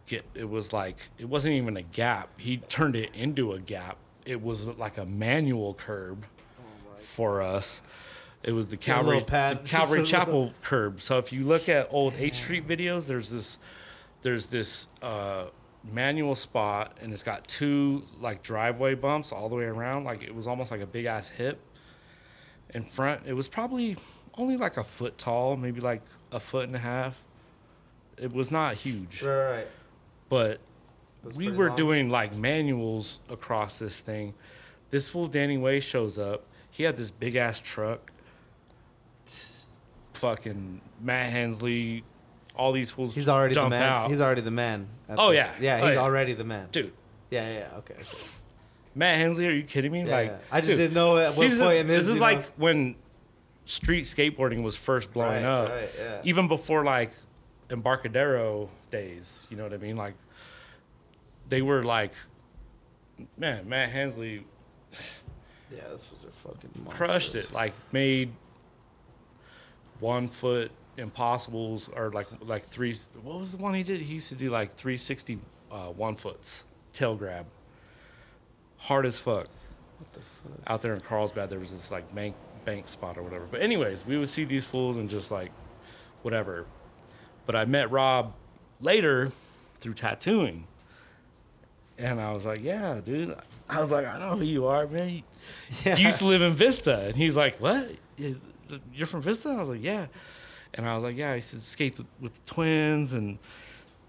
get 0.07 0.25
it 0.33 0.49
was 0.49 0.73
like 0.73 0.97
it 1.17 1.25
wasn't 1.29 1.53
even 1.55 1.77
a 1.77 1.81
gap. 1.81 2.29
He 2.39 2.57
turned 2.57 2.95
it 2.95 3.15
into 3.15 3.53
a 3.53 3.59
gap. 3.59 3.97
It 4.25 4.41
was 4.41 4.65
like 4.65 4.97
a 4.97 5.05
manual 5.05 5.73
curb 5.75 6.25
for 6.97 7.41
us. 7.41 7.81
It 8.41 8.51
was 8.51 8.67
the 8.67 8.75
Calvary, 8.77 9.15
little 9.15 9.27
pad, 9.27 9.57
the 9.59 9.61
just 9.61 9.71
Calvary 9.71 9.99
a 9.99 10.01
little- 10.03 10.11
Chapel 10.19 10.53
curb. 10.61 11.01
So 11.01 11.17
if 11.17 11.31
you 11.31 11.43
look 11.45 11.69
at 11.69 11.87
old 11.91 12.13
H 12.17 12.35
Street 12.35 12.67
videos, 12.67 13.07
there's 13.07 13.29
this, 13.29 13.57
there's 14.21 14.47
this 14.47 14.87
uh, 15.01 15.45
manual 15.89 16.35
spot, 16.35 16.97
and 17.01 17.13
it's 17.13 17.23
got 17.23 17.47
two 17.47 18.03
like 18.19 18.43
driveway 18.43 18.95
bumps 18.95 19.31
all 19.31 19.47
the 19.47 19.55
way 19.55 19.63
around. 19.65 20.03
Like 20.03 20.23
it 20.23 20.33
was 20.35 20.47
almost 20.47 20.71
like 20.71 20.81
a 20.81 20.87
big 20.87 21.05
ass 21.05 21.29
hip 21.29 21.59
in 22.73 22.83
front. 22.83 23.21
It 23.25 23.33
was 23.33 23.47
probably 23.47 23.97
only 24.37 24.57
like 24.57 24.77
a 24.77 24.83
foot 24.83 25.17
tall, 25.17 25.55
maybe 25.57 25.79
like 25.81 26.01
a 26.31 26.39
foot 26.39 26.65
and 26.65 26.75
a 26.75 26.79
half. 26.79 27.25
It 28.17 28.31
was 28.33 28.51
not 28.51 28.75
huge, 28.75 29.21
Right, 29.23 29.51
right. 29.57 29.67
but 30.29 30.59
we 31.35 31.49
were 31.51 31.67
long. 31.69 31.77
doing 31.77 32.09
like 32.09 32.35
manuals 32.35 33.19
across 33.29 33.79
this 33.79 34.01
thing. 34.01 34.33
This 34.91 35.07
fool 35.09 35.27
Danny 35.27 35.57
Way 35.57 35.79
shows 35.79 36.17
up. 36.19 36.43
He 36.69 36.83
had 36.83 36.95
this 36.97 37.09
big 37.11 37.35
ass 37.35 37.59
truck. 37.59 38.11
Fucking 40.13 40.79
Matt 41.01 41.31
Hensley, 41.31 42.03
all 42.55 42.71
these 42.71 42.91
fools. 42.91 43.13
He's 43.15 43.27
already 43.27 43.55
the 43.55 43.67
man. 43.69 43.81
out. 43.83 44.09
He's 44.09 44.21
already 44.21 44.41
the 44.41 44.51
man. 44.51 44.87
Oh, 45.09 45.31
this. 45.31 45.37
yeah. 45.59 45.77
Yeah, 45.77 45.83
Oh, 45.83 45.87
he's 45.87 45.95
yeah. 45.95 46.01
already 46.01 46.33
the 46.33 46.43
man. 46.43 46.67
dude. 46.71 46.93
Yeah, 47.29 47.47
yeah, 47.49 47.53
yeah, 47.59 47.77
okay. 47.79 47.93
okay. 47.95 48.03
Matt 48.95 49.17
Hensley, 49.17 49.47
are 49.47 49.51
you 49.51 49.63
kidding 49.63 49.91
me? 49.91 50.03
Yeah, 50.05 50.15
like. 50.15 50.33
I 50.51 50.59
just 50.61 50.69
dude, 50.71 50.77
didn't 50.77 50.93
know 50.93 51.17
at 51.17 51.35
what 51.35 51.49
point 51.49 51.73
in 51.79 51.87
this 51.87 52.05
his, 52.07 52.09
is 52.15 52.19
like 52.21 52.39
know- 52.39 52.45
when 52.57 52.95
street 53.65 54.03
skateboarding 54.05 54.61
was 54.63 54.75
first 54.77 55.13
blowing 55.13 55.43
Right, 55.43 55.49
up. 55.49 55.69
right, 55.69 55.89
yeah. 55.97 56.21
Even 56.23 56.47
before 56.47 56.83
like 56.83 57.11
Embarcadero 57.69 58.69
days, 58.91 59.47
you 59.49 59.57
know 59.57 59.63
what 59.63 59.73
I 59.73 59.77
mean? 59.77 59.95
Like 59.95 60.13
they 61.49 61.61
were 61.61 61.81
like 61.83 62.13
man, 63.37 63.67
Matt 63.67 63.89
Hensley 63.89 64.45
Yeah, 65.71 65.87
this 65.91 66.11
was 66.11 66.23
a 66.25 66.27
fucking 66.31 66.69
monsters. 66.83 66.95
crushed 66.97 67.35
it. 67.35 67.51
Like 67.51 67.73
made 67.91 68.31
one 69.99 70.27
foot 70.27 70.71
impossibles 70.97 71.89
or 71.95 72.11
like 72.11 72.27
like 72.41 72.63
three 72.63 72.93
what 73.23 73.39
was 73.39 73.51
the 73.51 73.57
one 73.57 73.73
he 73.73 73.81
did? 73.83 74.01
He 74.01 74.15
used 74.15 74.29
to 74.29 74.35
do 74.35 74.49
like 74.51 74.75
360 74.75 75.39
uh, 75.71 75.85
one 75.87 76.15
foots 76.15 76.63
tail 76.91 77.15
grab. 77.15 77.45
Hard 78.83 79.05
as 79.05 79.19
fuck. 79.19 79.47
Out 80.67 80.81
there 80.81 80.93
in 80.93 80.99
Carlsbad 81.01 81.49
there 81.49 81.59
was 81.59 81.71
this 81.71 81.91
like 81.91 82.13
bank 82.13 82.35
bank 82.65 82.87
spot 82.87 83.17
or 83.17 83.23
whatever. 83.23 83.45
But 83.49 83.61
anyways, 83.61 84.05
we 84.05 84.17
would 84.17 84.29
see 84.29 84.43
these 84.45 84.65
fools 84.65 84.97
and 84.97 85.09
just 85.09 85.31
like 85.31 85.51
whatever. 86.21 86.65
But 87.45 87.55
I 87.55 87.65
met 87.65 87.91
Rob 87.91 88.33
later 88.79 89.31
through 89.79 89.93
tattooing. 89.93 90.67
And 91.97 92.19
I 92.19 92.31
was 92.33 92.45
like, 92.45 92.63
yeah, 92.63 93.01
dude. 93.03 93.35
I 93.69 93.79
was 93.79 93.91
like, 93.91 94.05
I 94.07 94.17
know 94.17 94.37
who 94.37 94.43
you 94.45 94.65
are, 94.67 94.87
man. 94.87 95.09
You- 95.09 95.23
Yeah. 95.85 95.95
you 95.97 96.05
used 96.05 96.19
to 96.19 96.25
live 96.25 96.41
in 96.41 96.53
Vista. 96.53 96.99
And 97.07 97.15
he's 97.15 97.35
like, 97.37 97.59
what? 97.61 97.91
You're 98.93 99.05
from 99.07 99.21
Vista? 99.21 99.49
I 99.49 99.57
was 99.59 99.69
like, 99.69 99.83
yeah. 99.83 100.07
And 100.73 100.87
I 100.87 100.95
was 100.95 101.03
like, 101.03 101.17
yeah, 101.17 101.31
I 101.33 101.35
used 101.35 101.51
to 101.51 101.59
skate 101.59 101.97
with- 101.97 102.07
with 102.19 102.33
the 102.33 102.53
twins 102.53 103.13
and, 103.13 103.37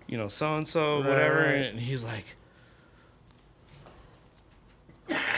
you 0.07 0.17
know, 0.17 0.29
so 0.29 0.57
and 0.57 0.67
so, 0.67 0.99
whatever. 0.99 1.41
And 1.41 1.79
he's 1.79 2.05
like, 2.05 2.37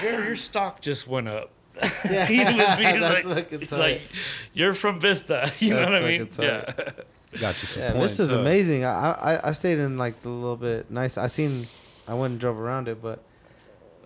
your, 0.02 0.24
your 0.24 0.36
stock 0.36 0.80
just 0.80 1.06
went 1.06 1.28
up. 1.28 1.50
Yeah, 2.10 2.26
He 2.26 2.38
was- 2.38 2.48
he's 2.48 2.56
that's 3.00 3.24
like, 3.26 3.50
he's 3.50 3.68
tight. 3.70 3.78
like, 3.78 4.00
you're 4.54 4.74
from 4.74 5.00
Vista. 5.00 5.52
You 5.58 5.70
know 5.74 5.84
what 5.84 5.94
I 6.02 6.06
mean? 6.08 6.26
fucking 6.26 6.44
Yeah. 6.44 7.40
Got 7.40 7.60
you 7.60 7.66
some 7.68 7.82
Yeah, 7.82 7.92
points. 7.92 8.16
this 8.16 8.20
is 8.28 8.32
amazing. 8.32 8.84
I, 8.84 9.10
I 9.12 9.48
I 9.48 9.52
stayed 9.52 9.78
in 9.78 9.98
like 9.98 10.22
the 10.22 10.30
little 10.30 10.56
bit 10.56 10.90
nice. 10.90 11.18
I 11.18 11.26
seen, 11.26 11.66
I 12.08 12.14
went 12.14 12.30
and 12.32 12.40
drove 12.40 12.58
around 12.58 12.88
it, 12.88 13.02
but 13.02 13.22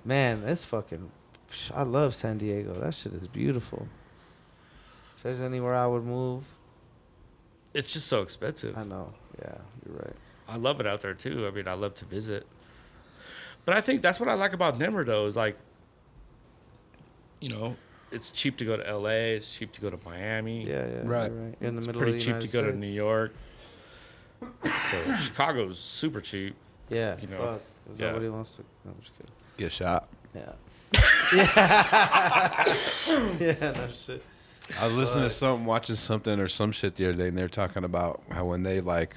man, 0.05 0.43
it's 0.47 0.65
fucking. 0.65 1.11
I 1.75 1.83
love 1.85 2.15
San 2.15 2.39
Diego. 2.39 2.73
That 2.75 2.95
shit 2.95 3.13
is 3.13 3.29
beautiful. 3.29 3.87
If 5.17 5.23
there's 5.23 5.43
anywhere 5.43 5.75
I 5.75 5.87
would 5.87 6.05
move, 6.05 6.45
It's 7.75 7.93
just 7.93 8.07
so 8.09 8.23
expensive. 8.23 8.77
I 8.77 8.83
know. 8.85 9.13
Yeah, 9.39 9.59
you're 9.87 9.97
right. 9.97 10.17
I 10.49 10.57
love 10.57 10.81
it 10.81 10.87
out 10.87 11.03
there 11.03 11.15
too. 11.15 11.47
I 11.47 11.51
mean, 11.53 11.69
I 11.69 11.75
love 11.75 11.95
to 11.97 12.05
visit. 12.07 12.47
But 13.65 13.77
I 13.77 13.81
think 13.81 14.03
that's 14.03 14.19
what 14.19 14.29
I 14.29 14.35
like 14.35 14.53
about 14.53 14.79
Denver, 14.79 15.05
though, 15.05 15.27
is 15.27 15.37
like, 15.37 15.57
you 17.41 17.49
know, 17.51 17.77
it's 18.11 18.31
cheap 18.31 18.57
to 18.59 18.65
go 18.65 18.77
to 18.77 18.97
LA. 18.97 19.09
It's 19.37 19.57
cheap 19.57 19.71
to 19.73 19.81
go 19.81 19.91
to 19.91 19.99
Miami. 20.05 20.65
Yeah, 20.67 20.87
yeah. 20.87 21.01
Right. 21.05 21.31
Right. 21.33 21.55
You're 21.61 21.69
in 21.69 21.75
the 21.75 21.79
It's 21.79 21.87
middle 21.87 22.01
pretty 22.03 22.13
of 22.13 22.19
the 22.19 22.21
cheap 22.21 22.29
United 22.29 22.49
to 22.49 22.53
go 22.53 22.71
to 22.71 22.77
New 22.77 22.89
York. 22.89 23.33
So 24.91 25.15
Chicago's 25.19 25.79
super 25.79 26.21
cheap. 26.21 26.55
Yeah. 26.89 27.17
you 27.21 27.29
know, 27.29 27.39
fuck. 27.39 27.61
'cause 27.87 27.99
yeah. 27.99 28.07
Nobody 28.09 28.29
wants 28.29 28.57
to. 28.57 28.63
No, 28.85 28.93
I'm 28.93 29.01
just 29.01 29.13
kidding. 29.17 29.33
Get 29.57 29.73
shot. 29.73 30.09
Yeah. 30.35 30.53
yeah. 31.35 32.65
yeah. 33.39 33.71
No 33.73 33.87
shit. 33.89 34.25
I 34.81 34.85
was 34.85 34.95
listening 34.95 35.25
to 35.25 35.31
something, 35.31 35.67
watching 35.67 35.97
something 35.97 36.39
or 36.41 36.49
some 36.49 36.73
shit 36.73 36.95
the 36.97 37.09
other 37.09 37.17
day, 37.17 37.29
and 37.29 37.37
they 37.39 37.43
were 37.43 37.49
talking 37.49 37.85
about 37.85 38.23
how 38.31 38.45
when 38.47 38.63
they 38.63 38.81
like 38.81 39.15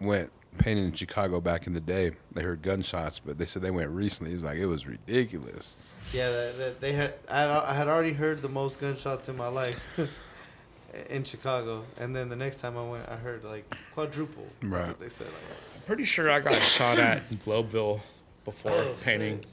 went 0.00 0.30
painting 0.58 0.84
in 0.86 0.92
Chicago 0.92 1.40
back 1.40 1.66
in 1.66 1.72
the 1.72 1.80
day, 1.80 2.12
they 2.32 2.42
heard 2.42 2.62
gunshots, 2.62 3.18
but 3.18 3.38
they 3.38 3.46
said 3.46 3.62
they 3.62 3.70
went 3.70 3.90
recently. 3.90 4.32
It 4.32 4.36
was 4.36 4.44
like 4.44 4.58
it 4.58 4.66
was 4.66 4.86
ridiculous. 4.86 5.76
Yeah, 6.12 6.30
that, 6.30 6.58
that 6.58 6.80
they 6.80 6.92
had. 6.92 7.14
I 7.28 7.40
had, 7.40 7.50
I 7.50 7.74
had 7.74 7.88
already 7.88 8.12
heard 8.12 8.42
the 8.42 8.48
most 8.48 8.80
gunshots 8.80 9.28
in 9.28 9.36
my 9.36 9.48
life 9.48 9.78
in 11.10 11.24
Chicago, 11.24 11.84
and 11.98 12.14
then 12.14 12.28
the 12.28 12.36
next 12.36 12.60
time 12.60 12.76
I 12.76 12.88
went, 12.88 13.08
I 13.08 13.16
heard 13.16 13.44
like 13.44 13.64
quadruple. 13.94 14.46
That's 14.60 14.72
Right. 14.72 14.88
what 14.88 15.00
they 15.00 15.08
said. 15.08 15.26
Like, 15.26 15.36
I'm 15.76 15.82
pretty 15.82 16.04
sure 16.04 16.30
I 16.30 16.40
got 16.40 16.54
shot 16.54 16.98
at 16.98 17.22
in 17.30 17.38
Globeville 17.38 18.00
before 18.44 18.72
Oh, 18.72 18.94
painting 19.02 19.38
shit. 19.38 19.46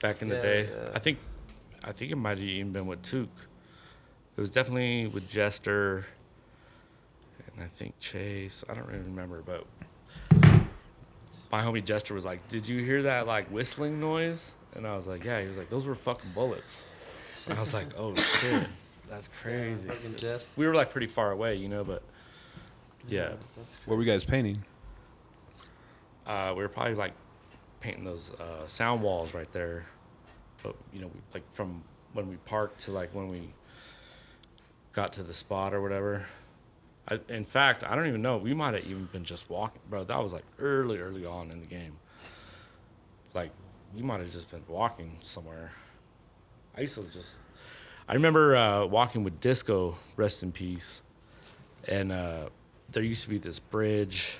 back 0.00 0.22
in 0.22 0.28
the 0.28 0.36
Yeah, 0.36 0.42
day. 0.42 0.68
yeah. 0.70 0.90
I 0.94 0.98
think, 0.98 1.18
I 1.84 1.92
think 1.92 2.12
it 2.12 2.16
might 2.16 2.38
have 2.38 2.40
even 2.40 2.72
been 2.72 2.86
with 2.86 3.02
Took. 3.02 3.30
It 4.36 4.40
was 4.40 4.50
definitely 4.50 5.06
with 5.06 5.28
Jester, 5.28 6.06
and 7.54 7.64
I 7.64 7.68
think 7.68 7.98
Chase. 8.00 8.64
I 8.68 8.74
don't 8.74 8.86
really 8.86 9.00
remember, 9.04 9.42
but 9.44 9.64
my 11.50 11.62
homie 11.62 11.84
Jester 11.84 12.14
was 12.14 12.24
like, 12.24 12.46
"Did 12.48 12.68
you 12.68 12.82
hear 12.84 13.02
that 13.04 13.26
like 13.26 13.48
whistling 13.48 14.00
noise?" 14.00 14.50
And 14.74 14.86
I 14.86 14.96
was 14.96 15.06
like, 15.06 15.24
"Yeah." 15.24 15.40
He 15.40 15.48
was 15.48 15.56
like, 15.56 15.68
"Those 15.68 15.86
were 15.86 15.94
fucking 15.94 16.30
bullets." 16.34 16.84
And 17.48 17.56
I 17.56 17.60
was 17.60 17.74
like, 17.74 17.88
"Oh 17.96 18.14
shit, 18.40 18.66
that's 19.08 19.28
crazy." 19.42 19.88
fucking 19.88 20.16
Jess. 20.16 20.54
We 20.56 20.66
were 20.66 20.74
like 20.74 20.90
pretty 20.90 21.06
far 21.08 21.32
away, 21.32 21.56
you 21.56 21.68
know, 21.68 21.84
but 21.84 22.02
yeah, 23.08 23.32
That's 23.56 23.78
What 23.86 23.96
were 23.96 24.02
you 24.02 24.10
guys 24.10 24.24
painting? 24.24 24.62
uh, 26.26 26.52
we 26.56 26.62
were 26.62 26.68
probably 26.68 26.94
like 26.94 27.14
painting 27.80 28.04
those 28.04 28.32
uh, 28.34 28.66
sound 28.68 29.02
walls 29.02 29.34
right 29.34 29.50
there. 29.52 29.86
But 30.62 30.76
you 30.92 31.00
know, 31.00 31.08
we, 31.08 31.20
like 31.34 31.50
from 31.52 31.82
when 32.12 32.28
we 32.28 32.36
parked 32.36 32.82
to 32.82 32.92
like 32.92 33.12
when 33.14 33.28
we 33.28 33.52
got 34.92 35.12
to 35.14 35.22
the 35.22 35.34
spot 35.34 35.72
or 35.74 35.80
whatever. 35.80 36.24
I, 37.08 37.18
in 37.28 37.44
fact, 37.44 37.84
I 37.84 37.94
don't 37.94 38.06
even 38.06 38.22
know. 38.22 38.36
We 38.38 38.54
might 38.54 38.74
have 38.74 38.86
even 38.86 39.06
been 39.06 39.24
just 39.24 39.50
walking, 39.50 39.80
bro. 39.88 40.04
That 40.04 40.22
was 40.22 40.32
like 40.32 40.44
early, 40.58 40.98
early 40.98 41.26
on 41.26 41.50
in 41.50 41.60
the 41.60 41.66
game. 41.66 41.96
Like 43.34 43.50
we 43.94 44.02
might 44.02 44.20
have 44.20 44.30
just 44.30 44.50
been 44.50 44.62
walking 44.68 45.18
somewhere. 45.22 45.72
I 46.76 46.82
used 46.82 46.94
to 46.94 47.02
just. 47.10 47.40
I 48.08 48.14
remember 48.14 48.56
uh, 48.56 48.86
walking 48.86 49.22
with 49.24 49.40
Disco, 49.40 49.96
rest 50.16 50.42
in 50.42 50.52
peace, 50.52 51.00
and 51.88 52.10
uh, 52.10 52.48
there 52.90 53.02
used 53.02 53.22
to 53.22 53.28
be 53.28 53.38
this 53.38 53.58
bridge, 53.60 54.38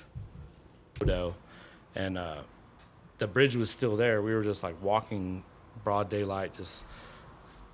and 1.95 2.17
uh, 2.17 2.41
the 3.17 3.27
bridge 3.27 3.55
was 3.55 3.69
still 3.69 3.95
there. 3.95 4.21
We 4.21 4.33
were 4.33 4.43
just 4.43 4.63
like 4.63 4.81
walking 4.81 5.43
broad 5.83 6.09
daylight, 6.09 6.53
just 6.55 6.83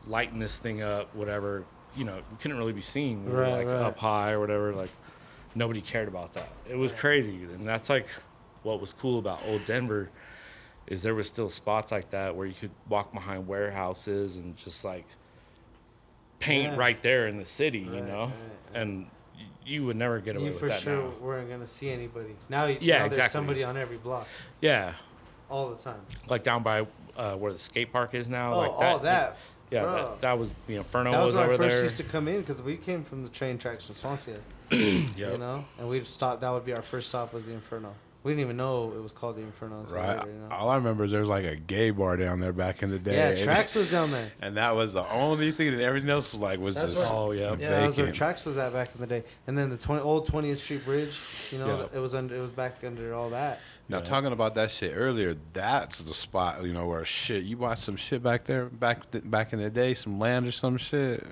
lighting 0.05 0.39
this 0.39 0.57
thing 0.57 0.83
up, 0.83 1.13
whatever. 1.15 1.63
You 1.95 2.03
know, 2.05 2.15
we 2.15 2.37
couldn't 2.39 2.57
really 2.57 2.73
be 2.73 2.81
seen. 2.81 3.25
We 3.25 3.31
were 3.31 3.41
Right, 3.41 3.51
like 3.53 3.67
right. 3.67 3.75
up 3.77 3.97
high 3.97 4.31
or 4.31 4.39
whatever. 4.39 4.73
Like 4.73 4.91
nobody 5.55 5.81
cared 5.81 6.07
about 6.07 6.33
that. 6.33 6.49
It 6.69 6.75
was 6.77 6.91
crazy, 6.91 7.35
and 7.43 7.65
that's 7.65 7.89
like 7.89 8.07
what 8.63 8.79
was 8.81 8.93
cool 8.93 9.17
about 9.19 9.41
old 9.47 9.65
Denver 9.65 10.09
is 10.87 11.01
there 11.03 11.15
was 11.15 11.27
still 11.27 11.49
spots 11.49 11.91
like 11.91 12.11
that 12.11 12.35
where 12.35 12.45
you 12.47 12.53
could 12.53 12.71
walk 12.87 13.11
behind 13.13 13.47
warehouses 13.47 14.37
and 14.37 14.55
just 14.57 14.85
like 14.85 15.05
paint 16.39 16.71
Yeah. 16.73 16.77
right 16.77 17.01
there 17.01 17.27
in 17.27 17.37
the 17.37 17.45
city, 17.45 17.79
you 17.79 18.01
know, 18.01 18.25
right, 18.25 18.29
right. 18.73 18.81
and 18.81 19.07
you 19.65 19.85
would 19.85 19.97
never 19.97 20.19
get 20.19 20.35
away 20.35 20.45
You 20.45 20.51
with 20.51 20.59
for 20.59 20.67
that 20.69 20.79
sure 20.79 21.03
now. 21.03 21.09
weren't 21.19 21.49
gonna 21.49 21.67
see 21.67 21.89
anybody. 21.89 22.35
Now, 22.47 22.65
you- 22.65 22.77
Yeah, 22.79 22.99
now 22.99 23.03
there's 23.03 23.13
exactly. 23.17 23.31
somebody 23.37 23.63
on 23.63 23.75
every 23.75 23.97
block 23.97 24.27
Yeah, 24.61 24.93
all 25.49 25.69
the 25.69 25.75
time. 25.81 25.99
like 26.29 26.43
down 26.43 26.63
by 26.63 26.85
uh, 27.17 27.35
where 27.35 27.51
the 27.51 27.59
skate 27.59 27.91
park 27.91 28.13
is 28.13 28.29
now. 28.29 28.53
Oh, 28.53 28.57
like 28.59 28.71
all 28.71 28.99
that. 28.99 29.37
Yeah, 29.71 29.83
Bro. 29.83 29.93
that, 29.95 30.21
that 30.21 30.39
was 30.39 30.53
the 30.67 30.75
Inferno 30.77 31.11
That 31.11 31.17
was 31.19 31.25
was, 31.27 31.35
when 31.35 31.43
I 31.43 31.47
over 31.47 31.57
first 31.57 31.75
there. 31.75 31.83
used 31.83 31.97
to 31.97 32.03
come 32.03 32.27
in 32.27 32.39
because 32.39 32.61
we 32.61 32.77
came 32.77 33.03
from 33.03 33.23
the 33.23 33.29
train 33.29 33.57
tracks 33.57 33.85
from 33.85 33.95
Swansea, 33.95 34.37
Yep. 34.71 35.15
you 35.17 35.37
know, 35.37 35.65
and 35.79 35.89
we'd 35.89 36.07
stop. 36.07 36.39
That 36.41 36.51
would 36.51 36.65
be 36.65 36.73
our 36.73 36.81
first 36.81 37.09
stop 37.09 37.33
was 37.33 37.45
the 37.45 37.53
Inferno. 37.53 37.93
We 38.23 38.31
didn't 38.33 38.41
even 38.41 38.57
know 38.57 38.91
it 38.93 39.01
was 39.01 39.13
called 39.13 39.37
the 39.37 39.41
Inferno. 39.41 39.83
Right. 39.89 40.17
later, 40.19 40.29
you 40.31 40.39
know? 40.39 40.53
All 40.53 40.69
I 40.69 40.75
remember 40.75 41.05
is 41.05 41.11
there 41.11 41.19
was 41.21 41.29
like 41.29 41.45
a 41.45 41.55
gay 41.55 41.91
bar 41.91 42.17
down 42.17 42.41
there 42.41 42.51
back 42.51 42.83
in 42.83 42.89
the 42.89 42.99
day. 42.99 43.15
Yeah, 43.15 43.27
and- 43.29 43.39
Trax 43.39 43.73
was 43.75 43.89
down 43.89 44.11
there. 44.11 44.31
And 44.41 44.57
that 44.57 44.75
was 44.75 44.91
the 44.93 45.07
only 45.11 45.51
thing 45.51 45.71
that 45.71 45.81
everything 45.81 46.09
else 46.09 46.33
was 46.33 46.41
like 46.41 46.59
was 46.59 46.75
That's 46.75 46.93
just 46.93 47.09
where- 47.09 47.19
Oh, 47.19 47.31
yeah. 47.31 47.55
Yeah, 47.57 47.69
that 47.69 47.85
was 47.85 47.97
where. 47.97 48.07
Trax 48.07 48.45
was 48.45 48.57
at 48.57 48.73
back 48.73 48.89
in 48.95 48.99
the 49.01 49.07
day. 49.07 49.23
And 49.47 49.57
then 49.57 49.69
the 49.69 49.77
20, 49.77 50.01
old 50.01 50.27
20th 50.27 50.57
Street 50.57 50.83
Bridge, 50.83 51.19
you 51.51 51.59
know, 51.59 51.67
Yeah. 51.93 51.97
it 51.97 52.01
was 52.01 52.13
under. 52.15 52.35
It 52.35 52.41
was 52.41 52.51
back 52.51 52.83
under 52.85 53.13
all 53.13 53.29
that. 53.29 53.59
Now 53.89 53.99
Yeah. 53.99 54.03
talking 54.03 54.31
about 54.33 54.55
that 54.55 54.69
shit 54.71 54.93
earlier, 54.95 55.35
that's 55.53 55.99
the 55.99 56.13
spot 56.13 56.63
you 56.63 56.73
know 56.73 56.85
where 56.87 57.05
shit 57.05 57.43
you 57.43 57.55
bought 57.57 57.77
some 57.79 57.95
shit 57.95 58.21
back 58.21 58.43
there 58.45 58.65
back 58.65 59.09
th- 59.11 59.23
back 59.29 59.53
in 59.53 59.59
the 59.59 59.69
day, 59.69 59.93
some 59.93 60.19
land 60.19 60.45
or 60.47 60.51
some 60.51 60.77
shit, 60.77 61.23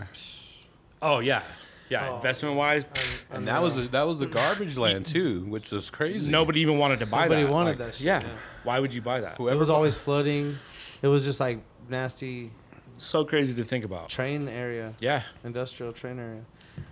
Oh 1.01 1.19
yeah, 1.19 1.41
yeah. 1.89 2.09
Oh. 2.11 2.15
Investment 2.15 2.55
wise, 2.55 2.85
and 3.31 3.47
that 3.47 3.61
was 3.61 3.75
the, 3.75 3.81
that 3.89 4.03
was 4.07 4.17
the 4.19 4.27
garbage 4.27 4.77
land 4.85 5.05
too, 5.05 5.41
which 5.45 5.71
was 5.71 5.89
crazy. 5.89 6.31
nobody 6.31 6.61
even 6.61 6.77
wanted 6.77 6.99
to 6.99 7.05
buy 7.05 7.23
that. 7.27 7.29
Nobody 7.29 7.43
that. 7.43 7.51
wanted 7.51 7.69
Like, 7.71 7.77
that 7.89 7.95
shit, 7.95 8.05
Yeah. 8.07 8.21
yeah. 8.21 8.29
Why 8.63 8.79
would 8.79 8.93
you 8.93 9.01
buy 9.01 9.21
that? 9.21 9.33
It 9.39 9.39
was 9.39 9.67
bought- 9.67 9.75
always 9.75 9.97
flooding. 9.97 10.57
It 11.01 11.07
was 11.07 11.25
just 11.25 11.39
like 11.39 11.59
nasty 11.89 12.51
So 12.97 13.25
crazy 13.25 13.53
to 13.55 13.63
think 13.63 13.83
about. 13.85 14.07
train 14.09 14.47
area, 14.47 14.93
Yeah. 14.99 15.23
industrial 15.43 15.91
train 15.93 16.17
area. 16.19 16.41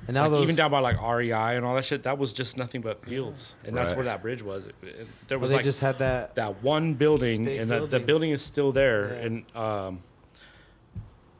And 0.08 0.16
now 0.16 0.24
Like, 0.24 0.32
those 0.32 0.44
even 0.44 0.56
down 0.56 0.70
by 0.72 0.80
like 0.80 1.02
REI 1.02 1.56
and 1.56 1.66
all 1.66 1.76
that 1.76 1.86
shit, 1.86 2.04
that 2.04 2.18
was 2.18 2.34
just 2.34 2.58
nothing 2.58 2.82
but 2.82 2.98
fields, 3.00 3.56
and 3.64 3.76
that's 3.76 3.94
where 3.94 4.04
that 4.06 4.22
bridge 4.22 4.44
was. 4.44 4.66
It- 4.66 4.76
it- 4.84 5.08
there 5.28 5.38
well, 5.38 5.44
was 5.44 5.52
they 5.52 5.58
like 5.58 5.66
just 5.66 5.80
had 5.80 5.98
that. 6.00 6.36
that 6.36 6.62
one 6.62 6.94
building, 6.96 7.46
Big 7.46 7.60
and 7.60 7.72
the, 7.72 7.76
the 7.76 7.80
building. 7.88 8.06
building 8.06 8.30
is 8.32 8.42
still 8.42 8.72
there. 8.74 9.14
Yeah. 9.16 9.26
And 9.26 9.56
um, 9.56 10.00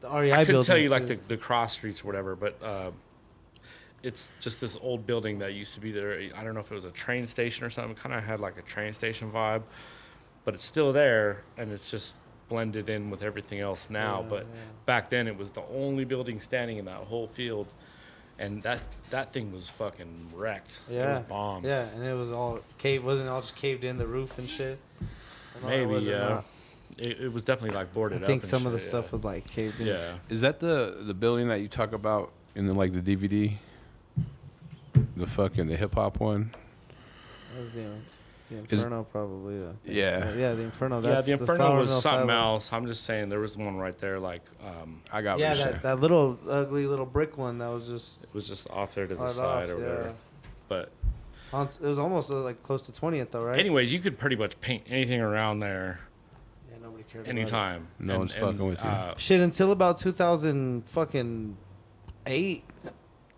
The 0.00 0.08
REI 0.08 0.32
I 0.32 0.44
couldn't 0.44 0.62
tell 0.62 0.76
building, 0.76 0.84
you 0.84 0.88
like 0.90 1.06
the, 1.06 1.16
the 1.28 1.36
cross 1.36 1.74
streets 1.74 2.02
or 2.02 2.06
whatever, 2.06 2.36
but 2.36 2.62
uh, 2.62 2.90
it's 4.02 4.32
just 4.40 4.60
this 4.60 4.76
old 4.80 5.06
building 5.06 5.38
that 5.40 5.52
used 5.54 5.74
to 5.74 5.80
be 5.80 5.92
there. 5.92 6.18
I 6.36 6.42
don't 6.44 6.54
know 6.54 6.60
if 6.60 6.70
it 6.70 6.74
was 6.74 6.84
a 6.86 6.90
train 6.90 7.26
station 7.26 7.64
or 7.66 7.70
something. 7.70 7.94
Kind 7.94 8.14
of 8.14 8.24
had 8.24 8.40
like 8.40 8.56
a 8.58 8.62
train 8.62 8.92
station 8.94 9.30
vibe, 9.30 9.62
but 10.44 10.54
it's 10.54 10.64
still 10.64 10.92
there, 10.92 11.42
and 11.58 11.70
it's 11.72 11.90
just 11.90 12.18
blended 12.48 12.88
in 12.90 13.08
with 13.10 13.22
everything 13.22 13.60
else 13.60 13.88
now. 13.90 14.20
Yeah, 14.22 14.28
but 14.28 14.40
yeah. 14.40 14.60
back 14.86 15.08
then, 15.10 15.26
it 15.26 15.36
was 15.36 15.50
the 15.50 15.62
only 15.74 16.04
building 16.04 16.40
standing 16.40 16.76
in 16.78 16.84
that 16.86 16.96
whole 16.96 17.26
field, 17.26 17.66
and 18.38 18.62
that 18.62 18.82
that 19.10 19.32
thing 19.32 19.52
was 19.52 19.68
fucking 19.68 20.30
wrecked. 20.34 20.80
Yeah, 20.88 20.94
it 20.94 20.98
Yeah, 20.98 21.18
was 21.18 21.26
bombed. 21.26 21.64
Yeah, 21.64 21.86
and 21.94 22.04
it 22.04 22.14
was 22.14 22.32
all 22.32 22.60
caved. 22.78 23.04
Wasn't 23.04 23.28
it 23.28 23.30
all 23.30 23.40
just 23.40 23.56
caved 23.56 23.84
in 23.84 23.98
the 23.98 24.06
roof 24.06 24.38
and 24.38 24.48
shit. 24.48 24.78
And 25.54 25.64
maybe 25.64 25.94
it 25.94 26.02
yeah. 26.04 26.28
not? 26.28 26.44
It, 26.96 27.20
it 27.22 27.32
was 27.32 27.44
definitely 27.44 27.76
like 27.76 27.92
boarded 27.92 28.16
up. 28.16 28.22
I 28.22 28.24
up. 28.24 28.28
think 28.28 28.42
and 28.42 28.50
some 28.50 28.66
of 28.66 28.72
the 28.72 28.78
shit, 28.78 28.88
stuff 28.88 29.12
was 29.12 29.24
like 29.24 29.46
caved 29.46 29.80
in. 29.80 29.88
Yeah. 29.88 30.14
Is 30.28 30.40
that 30.42 30.60
the 30.60 31.02
the 31.06 31.14
building 31.14 31.48
that 31.48 31.60
you 31.60 31.68
talk 31.68 31.92
about 31.92 32.32
in 32.54 32.66
the 32.66 32.74
like 32.74 32.92
the 32.92 33.00
DVD? 33.00 33.54
The 35.16 35.26
fucking 35.26 35.66
the 35.66 35.76
hip 35.76 35.94
hop 35.94 36.20
one. 36.20 36.50
That 38.54 38.60
was 38.62 38.68
the, 38.68 38.68
the 38.68 38.74
Is- 38.76 38.84
Inferno, 38.84 39.04
probably. 39.04 39.54
Yeah. 39.58 39.70
Yeah. 39.84 40.34
yeah, 40.34 40.52
the 40.54 40.62
Inferno. 40.62 41.00
yeah, 41.02 41.20
the 41.20 41.32
Inferno 41.32 41.56
Flower 41.56 41.78
was 41.78 41.90
something 42.02 42.28
Silo. 42.28 42.40
else. 42.42 42.72
I'm 42.72 42.86
just 42.86 43.04
saying 43.04 43.28
there 43.28 43.40
was 43.40 43.56
one 43.56 43.76
right 43.76 43.96
there, 43.98 44.18
like 44.18 44.42
um, 44.66 45.02
I 45.12 45.22
got 45.22 45.38
Yeah, 45.38 45.54
that, 45.54 45.82
that 45.82 46.00
little 46.00 46.38
ugly 46.48 46.86
little 46.86 47.06
brick 47.06 47.36
one 47.38 47.58
that 47.58 47.68
was 47.68 47.88
just 47.88 48.22
it 48.24 48.32
was 48.32 48.46
just 48.48 48.68
off 48.70 48.94
there 48.94 49.06
to 49.06 49.14
the 49.14 49.28
side 49.28 49.64
off, 49.64 49.70
or 49.70 49.76
whatever. 49.76 50.14
But 50.68 50.90
it 51.52 51.80
was 51.86 51.98
almost 51.98 52.30
uh, 52.30 52.34
like 52.40 52.62
close 52.62 52.82
to 52.82 52.92
20th 52.92 53.30
though, 53.30 53.44
right? 53.44 53.56
anyways, 53.56 53.92
you 53.92 54.00
could 54.00 54.18
pretty 54.18 54.36
much 54.36 54.60
paint 54.60 54.82
anything 54.88 55.20
around 55.20 55.60
there 55.60 56.00
yeah, 56.70 56.78
nobody 56.82 57.04
cared. 57.04 57.26
about 57.26 57.36
it. 57.36 57.38
anytime. 57.38 57.88
No 58.00 58.18
one's 58.18 58.34
fucking 58.34 58.66
with 58.66 58.82
you. 58.82 58.88
Uh, 58.90 59.14
Shit, 59.16 59.40
until 59.40 59.70
about 59.70 59.98
2000 59.98 60.88
fucking 60.88 61.56
eight, 62.26 62.64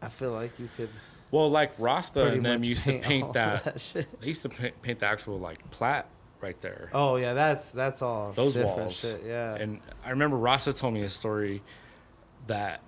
I 0.00 0.08
feel 0.08 0.30
like 0.32 0.58
you 0.58 0.68
could. 0.76 0.88
Well, 1.31 1.51
like 1.51 1.72
Rasta 1.79 2.22
pretty 2.22 2.37
and 2.37 2.47
them 2.47 2.64
used 2.64 2.85
to 2.85 2.99
paint 2.99 3.33
that. 3.33 3.64
that. 3.95 4.07
They 4.20 4.27
used 4.29 4.43
to 4.43 4.49
paint, 4.49 4.81
paint 4.83 5.01
the 5.01 5.07
actual 5.07 5.39
like 5.39 5.68
plat 5.70 6.09
right 6.41 6.61
there. 6.61 6.91
Oh 6.93 7.16
yeah, 7.16 7.35
that's 7.35 7.70
that's 7.70 8.03
all 8.03 8.33
those 8.33 8.55
different 8.55 8.77
walls. 8.79 9.01
Shit, 9.01 9.22
yeah. 9.27 9.55
And 9.55 9.81
I 10.05 10.11
remember 10.11 10.37
Rasta 10.37 10.72
told 10.72 10.95
me 10.95 11.03
a 11.03 11.11
story 11.11 11.62
that 12.47 12.81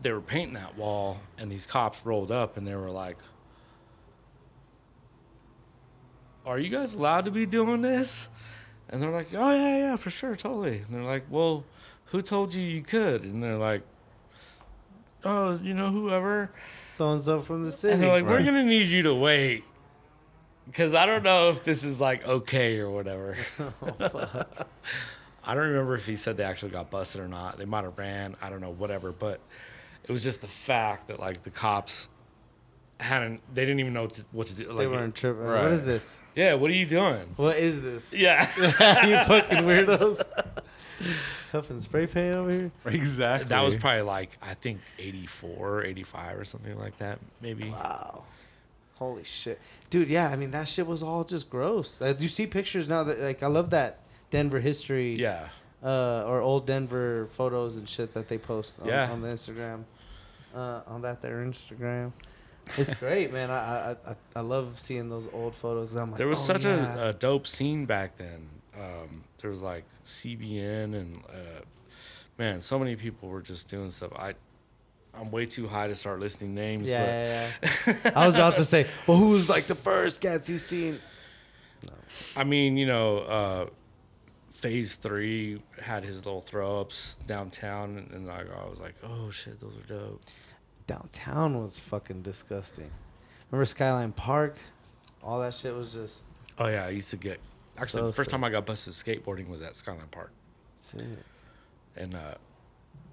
they 0.00 0.12
were 0.12 0.20
painting 0.20 0.54
that 0.54 0.76
wall 0.76 1.18
and 1.38 1.50
these 1.50 1.66
cops 1.66 2.04
rolled 2.06 2.30
up 2.30 2.56
and 2.56 2.66
they 2.66 2.74
were 2.74 2.90
like, 2.90 3.18
Are 6.46 6.58
you 6.58 6.70
guys 6.70 6.94
allowed 6.94 7.24
to 7.24 7.30
be 7.30 7.46
doing 7.46 7.82
this? 7.82 8.28
And 8.88 9.02
they're 9.02 9.10
like, 9.10 9.28
Oh, 9.34 9.52
yeah, 9.52 9.78
yeah, 9.78 9.96
for 9.96 10.10
sure, 10.10 10.36
totally. 10.36 10.78
And 10.78 10.94
they're 10.94 11.02
like, 11.02 11.24
Well, 11.28 11.64
who 12.06 12.22
told 12.22 12.54
you 12.54 12.62
you 12.62 12.82
could? 12.82 13.22
And 13.22 13.42
they're 13.42 13.58
like, 13.58 13.82
Oh, 15.24 15.58
you 15.62 15.74
know, 15.74 15.90
whoever. 15.90 16.50
So 16.98 17.12
and 17.12 17.22
so 17.22 17.38
from 17.40 17.62
the 17.64 17.70
city. 17.72 17.94
And 17.94 18.02
they're 18.02 18.10
like, 18.10 18.24
We're 18.24 18.42
going 18.42 18.54
to 18.54 18.64
need 18.64 18.88
you 18.88 19.04
to 19.04 19.14
wait. 19.14 19.62
Because 20.66 20.94
I 20.94 21.06
don't 21.06 21.22
know 21.22 21.48
if 21.48 21.62
this 21.64 21.84
is 21.84 22.00
like 22.00 22.26
okay 22.26 22.78
or 22.78 22.90
whatever. 22.90 23.36
Oh, 25.50 25.52
I 25.52 25.54
don't 25.54 25.68
remember 25.68 25.94
if 25.94 26.04
he 26.04 26.16
said 26.16 26.36
they 26.36 26.42
actually 26.44 26.72
got 26.72 26.90
busted 26.90 27.22
or 27.22 27.28
not. 27.28 27.56
They 27.56 27.64
might 27.64 27.84
have 27.84 27.96
ran. 27.96 28.34
I 28.42 28.50
don't 28.50 28.60
know, 28.60 28.72
whatever. 28.72 29.12
But 29.12 29.40
it 30.06 30.12
was 30.12 30.22
just 30.22 30.42
the 30.42 30.48
fact 30.48 31.08
that 31.08 31.18
like 31.20 31.42
the 31.42 31.50
cops 31.50 32.08
hadn't. 33.00 33.40
They 33.54 33.62
didn't 33.62 33.80
even 33.80 33.94
know 33.94 34.02
what 34.02 34.14
to, 34.14 34.24
what 34.32 34.46
to 34.48 34.54
do. 34.56 34.64
they 34.66 34.72
Like, 34.72 34.88
weren't 34.88 35.14
tripping. 35.14 35.42
Right. 35.44 35.62
What 35.62 35.72
is 35.72 35.84
this? 35.84 36.18
yeah, 36.34 36.52
what 36.54 36.70
are 36.70 36.74
you 36.74 36.84
doing? 36.84 37.28
What 37.36 37.56
is 37.56 37.80
this? 37.80 38.12
Yeah, 38.12 38.50
you 39.06 39.24
fucking 39.24 39.64
weirdos. 39.64 40.20
Huffing 41.52 41.80
spray 41.80 42.06
paint 42.06 42.36
over 42.36 42.50
here. 42.50 42.70
exactly. 42.86 43.48
that 43.48 43.62
was 43.64 43.76
probably 43.76 44.02
like 44.02 44.30
I 44.42 44.54
think 44.54 44.80
84, 44.98 45.84
85 45.84 46.38
or 46.38 46.44
something 46.44 46.78
like 46.78 46.98
that, 46.98 47.18
maybe. 47.40 47.70
Wow. 47.70 48.24
Holy 48.96 49.24
shit. 49.24 49.60
Dude, 49.90 50.08
yeah, 50.08 50.28
I 50.28 50.36
mean 50.36 50.50
that 50.50 50.66
shit 50.68 50.86
was 50.86 51.02
all 51.02 51.24
just 51.24 51.48
gross. 51.48 52.02
Uh, 52.02 52.12
do 52.12 52.22
you 52.22 52.28
see 52.28 52.46
pictures 52.46 52.88
now 52.88 53.04
that 53.04 53.18
like 53.20 53.42
I 53.42 53.46
love 53.46 53.70
that 53.70 54.00
Denver 54.30 54.60
history 54.60 55.14
Yeah, 55.14 55.48
uh 55.84 56.24
or 56.26 56.40
old 56.40 56.66
Denver 56.66 57.28
photos 57.30 57.76
and 57.76 57.88
shit 57.88 58.12
that 58.14 58.28
they 58.28 58.38
post 58.38 58.80
on, 58.80 58.88
Yeah. 58.88 59.10
on 59.10 59.22
the 59.22 59.28
Instagram. 59.28 59.84
Uh 60.54 60.80
on 60.86 61.02
that 61.02 61.22
their 61.22 61.44
Instagram. 61.44 62.12
It's 62.76 62.92
great, 63.04 63.32
man. 63.32 63.50
I, 63.50 63.92
I 63.92 63.96
I 64.10 64.16
I 64.36 64.40
love 64.40 64.80
seeing 64.80 65.08
those 65.08 65.28
old 65.32 65.54
photos. 65.54 65.94
I'm 65.94 66.10
like, 66.10 66.18
there 66.18 66.26
was 66.26 66.40
oh, 66.40 66.52
such 66.54 66.64
yeah. 66.64 66.96
a, 66.98 67.08
a 67.10 67.12
dope 67.12 67.46
scene 67.46 67.86
back 67.86 68.16
then. 68.16 68.48
Um, 68.76 69.22
there 69.40 69.50
was 69.50 69.62
like 69.62 69.84
CBN 70.04 70.94
and 70.94 71.16
uh, 71.28 71.60
man, 72.38 72.60
so 72.60 72.78
many 72.78 72.96
people 72.96 73.28
were 73.28 73.42
just 73.42 73.68
doing 73.68 73.90
stuff. 73.90 74.12
I 74.16 74.34
I'm 75.14 75.30
way 75.30 75.46
too 75.46 75.66
high 75.66 75.88
to 75.88 75.94
start 75.94 76.20
listing 76.20 76.54
names. 76.54 76.88
yeah, 76.88 77.50
but 77.60 77.70
yeah, 77.70 78.00
yeah. 78.04 78.10
I 78.16 78.26
was 78.26 78.34
about 78.34 78.56
to 78.56 78.64
say, 78.64 78.86
well, 79.06 79.16
who 79.16 79.30
was 79.30 79.48
like 79.48 79.64
the 79.64 79.74
first 79.74 80.20
cats 80.20 80.48
you 80.48 80.58
seen? 80.58 81.00
I 82.36 82.44
mean, 82.44 82.76
you 82.76 82.86
know, 82.86 83.18
uh, 83.18 83.66
Phase 84.50 84.96
Three 84.96 85.62
had 85.80 86.04
his 86.04 86.24
little 86.24 86.40
throw 86.40 86.80
ups 86.80 87.16
downtown, 87.26 87.96
and, 87.96 88.12
and 88.12 88.26
like 88.26 88.46
I 88.50 88.68
was 88.68 88.80
like, 88.80 88.94
oh 89.02 89.30
shit, 89.30 89.60
those 89.60 89.76
are 89.76 89.94
dope. 89.94 90.20
Downtown 90.86 91.62
was 91.62 91.78
fucking 91.78 92.22
disgusting. 92.22 92.90
Remember 93.50 93.66
Skyline 93.66 94.12
Park? 94.12 94.58
All 95.22 95.40
that 95.40 95.54
shit 95.54 95.74
was 95.74 95.92
just 95.92 96.24
Oh 96.58 96.66
yeah, 96.66 96.86
I 96.86 96.90
used 96.90 97.10
to 97.10 97.16
get. 97.16 97.40
Actually, 97.82 98.02
So 98.02 98.06
the 98.08 98.12
first 98.12 98.30
sick. 98.30 98.32
time 98.32 98.44
I 98.44 98.50
got 98.50 98.66
busted 98.66 98.92
skateboarding 98.94 99.48
was 99.48 99.62
at 99.62 99.76
Skyline 99.76 100.08
Park, 100.10 100.32
sick. 100.78 101.02
and 101.96 102.14
uh, 102.14 102.34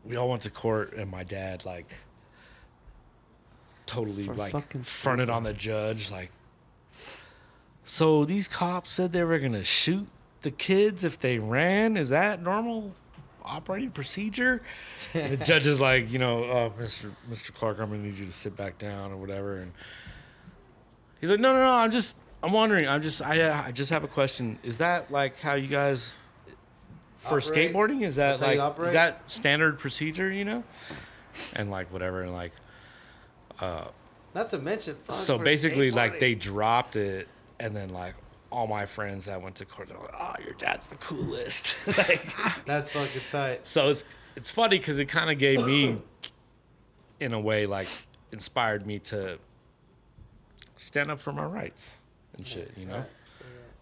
we 0.04 0.16
all 0.16 0.30
went 0.30 0.42
to 0.44 0.50
court, 0.50 0.94
and 0.94 1.10
my 1.10 1.24
dad 1.24 1.66
like 1.66 1.94
totally 3.86 4.26
For 4.26 4.34
like 4.34 4.84
fronted 4.84 5.30
on 5.30 5.44
the 5.44 5.54
judge, 5.54 6.12
like. 6.12 6.32
So 7.88 8.26
these 8.26 8.48
cops 8.48 8.92
said 8.92 9.12
they 9.12 9.24
were 9.24 9.38
gonna 9.40 9.64
shoot 9.64 10.08
the 10.42 10.50
kids 10.52 11.04
if 11.04 11.20
they 11.20 11.38
ran. 11.38 11.98
Is 11.98 12.10
that 12.10 12.42
normal 12.42 12.96
operating 13.44 13.92
procedure? 13.92 14.64
the 15.14 15.38
judge 15.38 15.68
is 15.68 15.80
like, 15.80 16.12
you 16.12 16.18
know, 16.18 16.44
uh, 16.46 16.70
Mr. 16.82 17.12
Mr. 17.30 17.54
Clark, 17.54 17.80
I'm 17.80 17.92
gonna 17.92 18.02
need 18.02 18.18
you 18.18 18.26
to 18.26 18.32
sit 18.32 18.56
back 18.56 18.80
down 18.80 19.12
or 19.12 19.18
whatever. 19.18 19.58
And 19.58 19.72
he's 21.22 21.30
like, 21.30 21.40
no, 21.40 21.54
no, 21.54 21.60
no. 21.60 21.72
I'm 21.76 21.92
just, 21.92 22.18
I'm 22.44 22.52
wondering. 22.52 22.88
I'm 22.88 23.02
just, 23.02 23.22
I, 23.22 23.42
uh, 23.42 23.64
I 23.68 23.72
just 23.72 23.90
have 23.92 24.04
a 24.04 24.08
question. 24.08 24.60
Is 24.64 24.78
that 24.80 25.12
like 25.12 25.40
how 25.40 25.54
you 25.54 25.68
guys 25.68 26.18
for 27.16 27.40
Operate? 27.40 27.74
skateboarding? 27.74 28.02
Is 28.04 28.16
that 28.18 28.38
That's 28.38 28.42
how 28.42 28.52
you 28.52 28.60
like, 28.60 28.66
operate? 28.72 28.88
is 28.90 28.94
that 28.94 29.30
standard 29.32 29.80
procedure? 29.80 30.32
You 30.32 30.46
know, 30.46 30.64
and 31.54 31.72
like 31.72 31.92
whatever, 31.92 32.22
and 32.22 32.34
like, 32.34 32.52
Uh, 33.60 33.86
Not 34.36 34.50
to 34.50 34.58
mention. 34.60 34.96
fun 34.96 35.16
so 35.16 35.38
for 35.38 35.44
basically, 35.44 35.90
like 35.92 36.14
skateboarding. 36.16 36.20
they 36.20 36.36
dropped 36.36 36.96
it, 36.96 37.28
and 37.60 37.76
then 37.76 37.90
like. 37.90 38.16
All 38.52 38.68
my 38.68 38.86
friends 38.86 39.26
that 39.26 39.42
went 39.42 39.56
to 39.56 39.66
court, 39.66 39.90
they're 39.90 39.98
like, 39.98 40.14
"Oh, 40.18 40.34
your 40.42 40.54
dad's 40.54 40.88
the 40.88 40.96
coolest." 40.96 41.88
like, 41.98 42.24
That's 42.64 42.90
fucking 42.90 43.22
tight. 43.30 43.68
so 43.68 43.90
it's 43.90 44.06
it's 44.38 44.50
funny 44.50 44.78
because 44.78 44.98
it 45.00 45.08
kind 45.08 45.30
of 45.30 45.38
gave 45.38 45.66
me, 45.66 45.98
in 47.20 47.34
a 47.34 47.40
way, 47.40 47.66
like 47.66 47.90
inspired 48.32 48.86
me 48.88 49.00
to 49.00 49.40
stand 50.78 51.12
up 51.12 51.20
for 51.20 51.34
my 51.34 51.44
rights 51.44 51.98
and 52.38 52.46
shit, 52.46 52.72
you 52.78 52.86
know, 52.86 53.06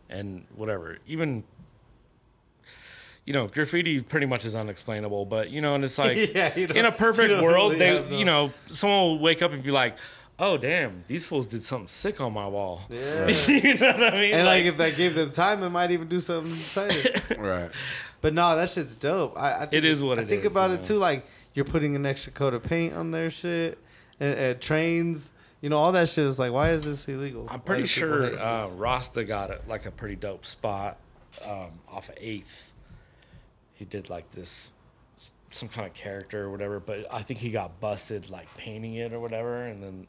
and 0.09 0.45
whatever. 0.55 0.97
Even 1.07 1.43
you 3.25 3.31
know, 3.33 3.47
graffiti 3.47 4.01
pretty 4.01 4.25
much 4.25 4.43
is 4.45 4.55
unexplainable, 4.55 5.25
but 5.25 5.49
you 5.49 5.61
know, 5.61 5.75
and 5.75 5.83
it's 5.83 5.97
like 6.05 6.33
Yeah, 6.33 6.53
in 6.55 6.85
a 6.85 6.91
perfect 6.91 7.41
world, 7.41 7.73
really 7.73 7.79
they 7.79 7.95
have 7.95 8.11
you 8.11 8.25
know, 8.25 8.51
someone 8.69 8.99
will 8.99 9.19
wake 9.19 9.41
up 9.41 9.51
and 9.53 9.63
be 9.63 9.71
like, 9.71 9.97
"Oh 10.39 10.57
damn, 10.57 11.03
these 11.07 11.25
fools 11.25 11.47
did 11.47 11.63
something 11.63 11.87
sick 11.87 12.19
on 12.19 12.33
my 12.33 12.47
wall." 12.47 12.81
Yeah. 12.89 13.27
you 13.47 13.75
know 13.75 13.93
what 13.93 14.13
I 14.13 14.17
mean? 14.19 14.33
And 14.33 14.45
like, 14.45 14.65
if 14.65 14.77
that 14.77 14.97
gave 14.97 15.15
them 15.15 15.31
time, 15.31 15.63
it 15.63 15.69
might 15.69 15.91
even 15.91 16.07
do 16.09 16.19
something 16.19 16.57
tight. 16.73 17.37
Right. 17.39 17.71
but 18.21 18.33
no, 18.33 18.55
that 18.55 18.69
shit's 18.69 18.95
dope. 18.95 19.37
I, 19.37 19.53
I 19.55 19.59
think 19.65 19.73
It 19.73 19.85
is 19.85 20.01
what 20.01 20.19
I 20.19 20.23
it 20.23 20.27
think 20.27 20.43
is, 20.45 20.51
about 20.51 20.69
you 20.71 20.75
it 20.75 20.81
know? 20.81 20.87
too. 20.87 20.97
Like 20.97 21.25
you're 21.53 21.65
putting 21.65 21.95
an 21.95 22.05
extra 22.05 22.31
coat 22.33 22.53
of 22.53 22.63
paint 22.63 22.93
on 22.93 23.11
their 23.11 23.29
shit, 23.31 23.77
and, 24.19 24.37
and 24.37 24.61
trains. 24.61 25.31
You 25.63 25.69
know, 25.69 25.77
all 25.77 25.93
that 25.93 26.09
shit 26.09 26.25
is 26.25 26.37
like, 26.37 26.51
why 26.51 26.71
is 26.71 26.83
this 26.83 27.07
illegal? 27.07 27.47
I'm 27.49 27.61
pretty 27.61 27.85
sure 27.85 28.37
uh. 28.37 28.67
Rasta 28.71 29.23
got 29.23 29.49
it 29.49 29.65
like 29.65 29.85
a 29.85 29.91
pretty 29.91 30.17
dope 30.17 30.45
spot 30.45 30.99
um, 31.49 31.71
off 31.89 32.09
of 32.09 32.17
Eighth. 32.19 32.73
He 33.73 33.85
did 33.85 34.09
like 34.09 34.29
this, 34.31 34.73
some 35.51 35.69
kind 35.69 35.87
of 35.87 35.93
character 35.93 36.43
or 36.43 36.49
whatever, 36.49 36.81
but 36.81 37.07
I 37.13 37.21
think 37.21 37.39
he 37.39 37.49
got 37.49 37.79
busted 37.79 38.29
like 38.29 38.53
painting 38.57 38.95
it 38.95 39.13
or 39.13 39.21
whatever, 39.21 39.63
and 39.63 39.79
then 39.79 40.07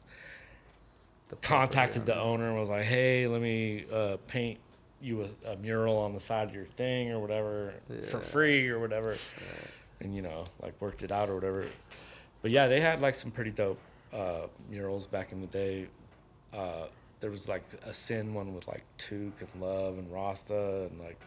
contacted 1.41 2.05
the 2.05 2.19
owner 2.19 2.49
and 2.49 2.59
was 2.59 2.67
like, 2.67 2.83
"Hey, 2.83 3.25
let 3.25 3.41
me 3.41 3.85
uh, 3.93 4.17
paint 4.27 4.59
you 4.99 5.29
a, 5.45 5.51
a 5.51 5.55
mural 5.55 5.97
on 5.97 6.11
the 6.11 6.19
side 6.19 6.49
of 6.49 6.53
your 6.53 6.65
thing 6.65 7.13
or 7.13 7.19
whatever 7.19 7.75
for 8.03 8.19
free 8.19 8.67
or 8.67 8.79
whatever," 8.79 9.15
and 10.01 10.13
you 10.13 10.21
know, 10.21 10.43
like 10.61 10.73
worked 10.81 11.01
it 11.01 11.13
out 11.13 11.29
or 11.29 11.35
whatever. 11.35 11.65
But 12.41 12.51
yeah, 12.51 12.67
they 12.67 12.81
had 12.81 12.99
like 12.99 13.15
some 13.15 13.31
pretty 13.31 13.51
dope 13.51 13.79
uh, 14.13 14.47
murals 14.69 15.07
back 15.07 15.31
in 15.31 15.39
the 15.39 15.47
day. 15.47 15.87
Uh, 16.53 16.87
there 17.19 17.31
was 17.31 17.47
like 17.47 17.63
a 17.85 17.93
Sin 17.93 18.33
one 18.33 18.53
with 18.53 18.67
like 18.67 18.83
Took 18.97 19.41
and 19.41 19.61
Love 19.61 19.97
and 19.97 20.11
Rasta 20.11 20.87
and 20.89 20.99
like 20.99 21.19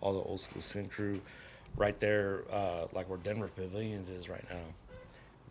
all 0.00 0.12
the 0.14 0.20
old 0.20 0.40
school 0.40 0.62
Sin 0.62 0.88
crew 0.88 1.20
right 1.76 1.98
there, 1.98 2.44
uh, 2.52 2.86
like 2.92 3.08
where 3.08 3.18
Denver 3.18 3.48
Pavilions 3.48 4.10
is 4.10 4.28
right 4.28 4.44
now. 4.50 4.96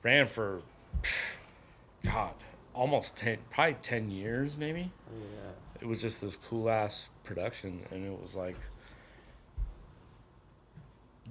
Ran 0.04 0.28
for, 0.28 0.62
God, 2.04 2.34
almost 2.74 3.16
10, 3.18 3.38
probably 3.50 3.76
10 3.82 4.10
years 4.10 4.58
maybe. 4.58 4.92
Yeah. 5.12 5.82
It 5.82 5.88
was 5.88 6.02
just 6.02 6.22
this 6.22 6.36
cool 6.36 6.70
ass 6.70 7.10
production 7.24 7.82
and 7.92 8.06
it 8.06 8.22
was 8.22 8.36
like 8.36 8.58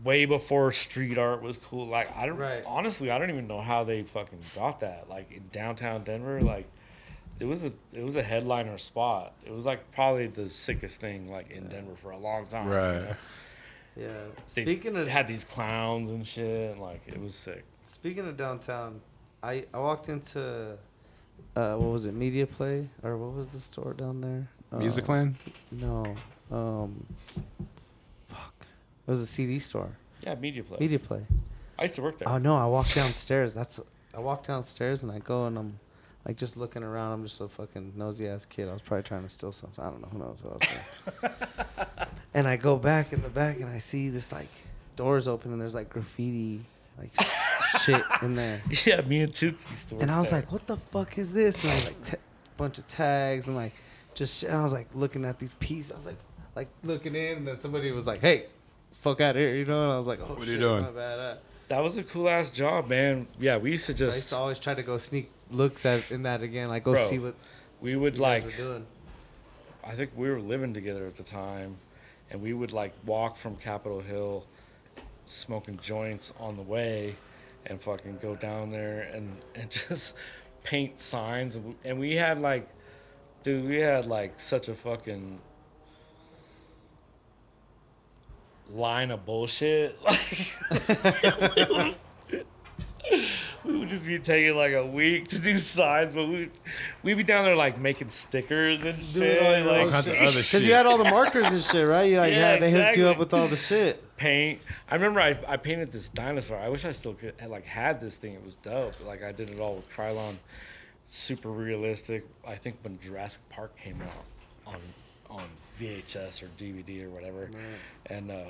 way 0.04 0.24
before 0.24 0.72
street 0.72 1.18
art 1.18 1.42
was 1.42 1.56
cool. 1.58 1.86
Like 1.86 2.14
I 2.16 2.26
don't 2.26 2.36
Right. 2.38 2.62
honestly 2.66 3.10
I 3.10 3.18
don't 3.18 3.30
even 3.30 3.46
know 3.46 3.60
how 3.60 3.84
they 3.84 4.02
fucking 4.02 4.40
got 4.54 4.80
that. 4.80 5.08
Like 5.08 5.32
in 5.32 5.44
downtown 5.52 6.04
Denver, 6.04 6.40
like 6.40 6.66
it 7.38 7.44
was 7.46 7.64
a 7.64 7.72
it 7.92 8.04
was 8.04 8.16
a 8.16 8.22
headliner 8.22 8.78
spot. 8.78 9.32
It 9.46 9.52
was 9.52 9.64
like 9.66 9.90
probably 9.92 10.26
the 10.26 10.48
sickest 10.48 11.00
thing 11.00 11.30
like 11.30 11.50
in 11.50 11.68
Denver 11.68 11.94
for 11.96 12.10
a 12.10 12.18
long 12.18 12.46
time. 12.46 12.68
you 12.68 12.74
Right. 12.74 13.02
know? 13.02 13.16
Yeah. 13.96 14.12
They 14.54 14.62
Speaking 14.62 14.96
of 14.96 15.08
had 15.08 15.26
these 15.26 15.44
clowns 15.44 16.10
and 16.10 16.26
shit, 16.26 16.72
and 16.72 16.80
like 16.80 17.02
it 17.06 17.20
was 17.20 17.34
sick. 17.34 17.64
speaking 17.86 18.26
of 18.26 18.36
downtown, 18.36 19.00
I 19.42 19.64
I 19.74 19.78
walked 19.78 20.08
into 20.08 20.76
uh 21.56 21.74
what 21.74 21.90
was 21.92 22.06
it 22.06 22.14
Media 22.14 22.46
Play 22.46 22.88
or 23.02 23.16
what 23.16 23.34
was 23.36 23.48
the 23.48 23.60
store 23.60 23.92
down 23.94 24.20
there? 24.20 24.48
Music 24.78 25.08
Uh, 25.08 25.12
Land? 25.12 25.34
No. 25.72 26.14
Um. 26.52 27.04
It 29.10 29.14
was 29.14 29.22
a 29.22 29.26
CD 29.26 29.58
store. 29.58 29.88
Yeah, 30.22 30.36
media 30.36 30.62
play. 30.62 30.76
Media 30.78 31.00
Play. 31.00 31.22
I 31.76 31.82
used 31.82 31.96
to 31.96 32.02
work 32.02 32.18
there. 32.18 32.28
Oh 32.28 32.38
no! 32.38 32.56
I 32.56 32.66
walk 32.66 32.86
downstairs. 32.92 33.54
That's 33.54 33.80
I 34.14 34.20
walk 34.20 34.46
downstairs 34.46 35.02
and 35.02 35.10
I 35.10 35.18
go 35.18 35.46
and 35.46 35.58
I'm 35.58 35.80
like 36.24 36.36
just 36.36 36.56
looking 36.56 36.84
around. 36.84 37.14
I'm 37.14 37.24
just 37.24 37.40
a 37.40 37.48
fucking 37.48 37.94
nosy 37.96 38.28
ass 38.28 38.44
kid. 38.44 38.68
I 38.68 38.72
was 38.72 38.82
probably 38.82 39.02
trying 39.02 39.24
to 39.24 39.28
steal 39.28 39.50
something. 39.50 39.84
I 39.84 39.90
don't 39.90 40.00
know. 40.00 40.08
Who 40.12 40.18
knows 40.20 40.38
what 40.42 40.52
I 40.52 40.56
was 41.22 41.32
doing. 41.96 42.08
and 42.34 42.46
I 42.46 42.56
go 42.56 42.76
back 42.76 43.12
in 43.12 43.20
the 43.20 43.30
back 43.30 43.56
and 43.56 43.66
I 43.68 43.78
see 43.78 44.10
this 44.10 44.30
like 44.30 44.46
doors 44.94 45.26
open 45.26 45.50
and 45.52 45.60
there's 45.60 45.74
like 45.74 45.90
graffiti 45.90 46.60
like 46.96 47.10
shit 47.80 48.02
in 48.22 48.36
there. 48.36 48.62
yeah, 48.86 49.00
me 49.00 49.22
and 49.22 49.34
Took 49.34 49.56
used 49.72 49.88
to 49.88 49.94
work 49.96 50.02
And 50.02 50.10
I 50.12 50.20
was 50.20 50.30
there. 50.30 50.38
like, 50.40 50.52
what 50.52 50.68
the 50.68 50.76
fuck 50.76 51.18
is 51.18 51.32
this? 51.32 51.64
And 51.64 51.72
I 51.72 51.74
was 51.74 51.86
like, 51.86 52.04
t- 52.04 52.16
bunch 52.56 52.78
of 52.78 52.86
tags 52.86 53.48
and 53.48 53.56
like 53.56 53.72
just 54.14 54.38
shit. 54.38 54.50
I 54.50 54.62
was 54.62 54.72
like 54.72 54.86
looking 54.94 55.24
at 55.24 55.40
these 55.40 55.54
pieces. 55.54 55.90
I 55.90 55.96
was 55.96 56.06
like, 56.06 56.18
like 56.54 56.68
looking 56.84 57.14
in, 57.16 57.38
and 57.38 57.48
then 57.48 57.56
somebody 57.58 57.90
was 57.90 58.06
like, 58.06 58.20
hey, 58.20 58.46
fuck 58.92 59.20
out 59.20 59.36
of 59.36 59.36
here, 59.36 59.54
you 59.54 59.64
know? 59.64 59.84
And 59.84 59.92
I 59.92 59.98
was 59.98 60.06
like, 60.06 60.20
oh 60.20 60.26
What 60.34 60.38
are 60.38 60.44
shit, 60.44 60.54
you 60.54 60.60
doing? 60.60 60.82
my 60.82 60.90
bad. 60.90 61.18
Uh, 61.18 61.34
that 61.68 61.82
was 61.82 61.98
a 61.98 62.02
cool 62.02 62.28
ass 62.28 62.50
job, 62.50 62.88
man. 62.88 63.28
Yeah, 63.38 63.56
we 63.58 63.70
used 63.70 63.86
to 63.86 63.94
just. 63.94 64.14
I 64.14 64.16
used 64.16 64.28
to 64.30 64.36
always 64.36 64.58
try 64.58 64.74
to 64.74 64.82
go 64.82 64.98
sneak 64.98 65.30
looks 65.50 65.84
at 65.86 66.10
in 66.10 66.22
that 66.24 66.42
again, 66.42 66.68
like 66.68 66.84
go 66.84 66.92
Bro, 66.92 67.08
see 67.08 67.18
what 67.18 67.34
we 67.80 67.96
would 67.96 68.14
you 68.16 68.20
guys 68.22 68.42
like 68.44 68.58
were 68.58 68.64
doing. 68.64 68.86
I 69.84 69.92
think 69.92 70.10
we 70.16 70.28
were 70.28 70.40
living 70.40 70.72
together 70.74 71.06
at 71.06 71.16
the 71.16 71.22
time, 71.22 71.76
and 72.30 72.42
we 72.42 72.52
would 72.52 72.72
like 72.72 72.92
walk 73.06 73.36
from 73.36 73.56
Capitol 73.56 74.00
Hill, 74.00 74.44
smoking 75.26 75.78
joints 75.80 76.32
on 76.40 76.56
the 76.56 76.62
way, 76.62 77.14
and 77.66 77.80
fucking 77.80 78.18
go 78.20 78.34
down 78.36 78.70
there 78.70 79.02
and 79.14 79.36
and 79.54 79.70
just 79.88 80.14
paint 80.64 80.98
signs. 80.98 81.58
And 81.84 81.98
we 81.98 82.14
had 82.14 82.40
like, 82.40 82.68
dude, 83.42 83.68
we 83.68 83.78
had 83.78 84.06
like 84.06 84.38
such 84.40 84.68
a 84.68 84.74
fucking 84.74 85.38
line 88.74 89.10
of 89.10 89.24
bullshit. 89.26 89.98
Like. 90.70 91.96
We 93.64 93.76
would 93.76 93.88
just 93.88 94.06
be 94.06 94.18
taking 94.18 94.56
like 94.56 94.72
a 94.72 94.86
week 94.86 95.28
to 95.28 95.38
do 95.38 95.58
signs, 95.58 96.12
but 96.12 96.26
we 96.26 96.48
we'd 97.02 97.14
be 97.14 97.22
down 97.24 97.44
there 97.44 97.56
like 97.56 97.78
making 97.78 98.08
stickers 98.08 98.82
and 98.82 98.96
Doing 99.12 99.34
shit, 99.36 99.42
all 99.66 99.72
like 99.72 99.82
All 99.84 99.90
kinds 99.90 100.08
of 100.08 100.14
other 100.14 100.40
Because 100.40 100.64
you 100.64 100.72
had 100.72 100.86
all 100.86 100.96
the 100.96 101.10
markers 101.10 101.44
and 101.46 101.62
shit, 101.62 101.86
right? 101.86 102.04
You 102.04 102.18
like, 102.18 102.32
Yeah, 102.32 102.54
yeah, 102.54 102.60
they 102.60 102.70
hooked 102.70 102.96
you 102.96 103.08
up 103.08 103.18
with 103.18 103.34
all 103.34 103.48
the 103.48 103.56
shit. 103.56 104.16
paint. 104.16 104.60
I 104.90 104.94
remember 104.94 105.20
I, 105.20 105.36
I 105.46 105.56
painted 105.58 105.92
this 105.92 106.08
dinosaur. 106.08 106.56
I 106.58 106.68
wish 106.70 106.84
I 106.86 106.90
still 106.92 107.14
could 107.14 107.34
had, 107.38 107.50
like 107.50 107.64
had 107.66 108.00
this 108.00 108.16
thing. 108.16 108.32
It 108.34 108.44
was 108.44 108.54
dope. 108.56 108.94
Like 109.04 109.22
I 109.22 109.32
did 109.32 109.50
it 109.50 109.60
all 109.60 109.74
with 109.76 109.90
Krylon, 109.90 110.36
super 111.06 111.50
realistic. 111.50 112.24
I 112.48 112.54
think 112.54 112.76
when 112.82 112.98
Jurassic 113.00 113.42
Park 113.50 113.76
came 113.76 114.00
out 114.00 114.72
on 114.74 114.80
on 115.28 115.42
VHS 115.80 116.42
or 116.42 116.46
DVD 116.58 117.04
or 117.06 117.10
whatever, 117.10 117.50
and 118.06 118.30
uh, 118.30 118.44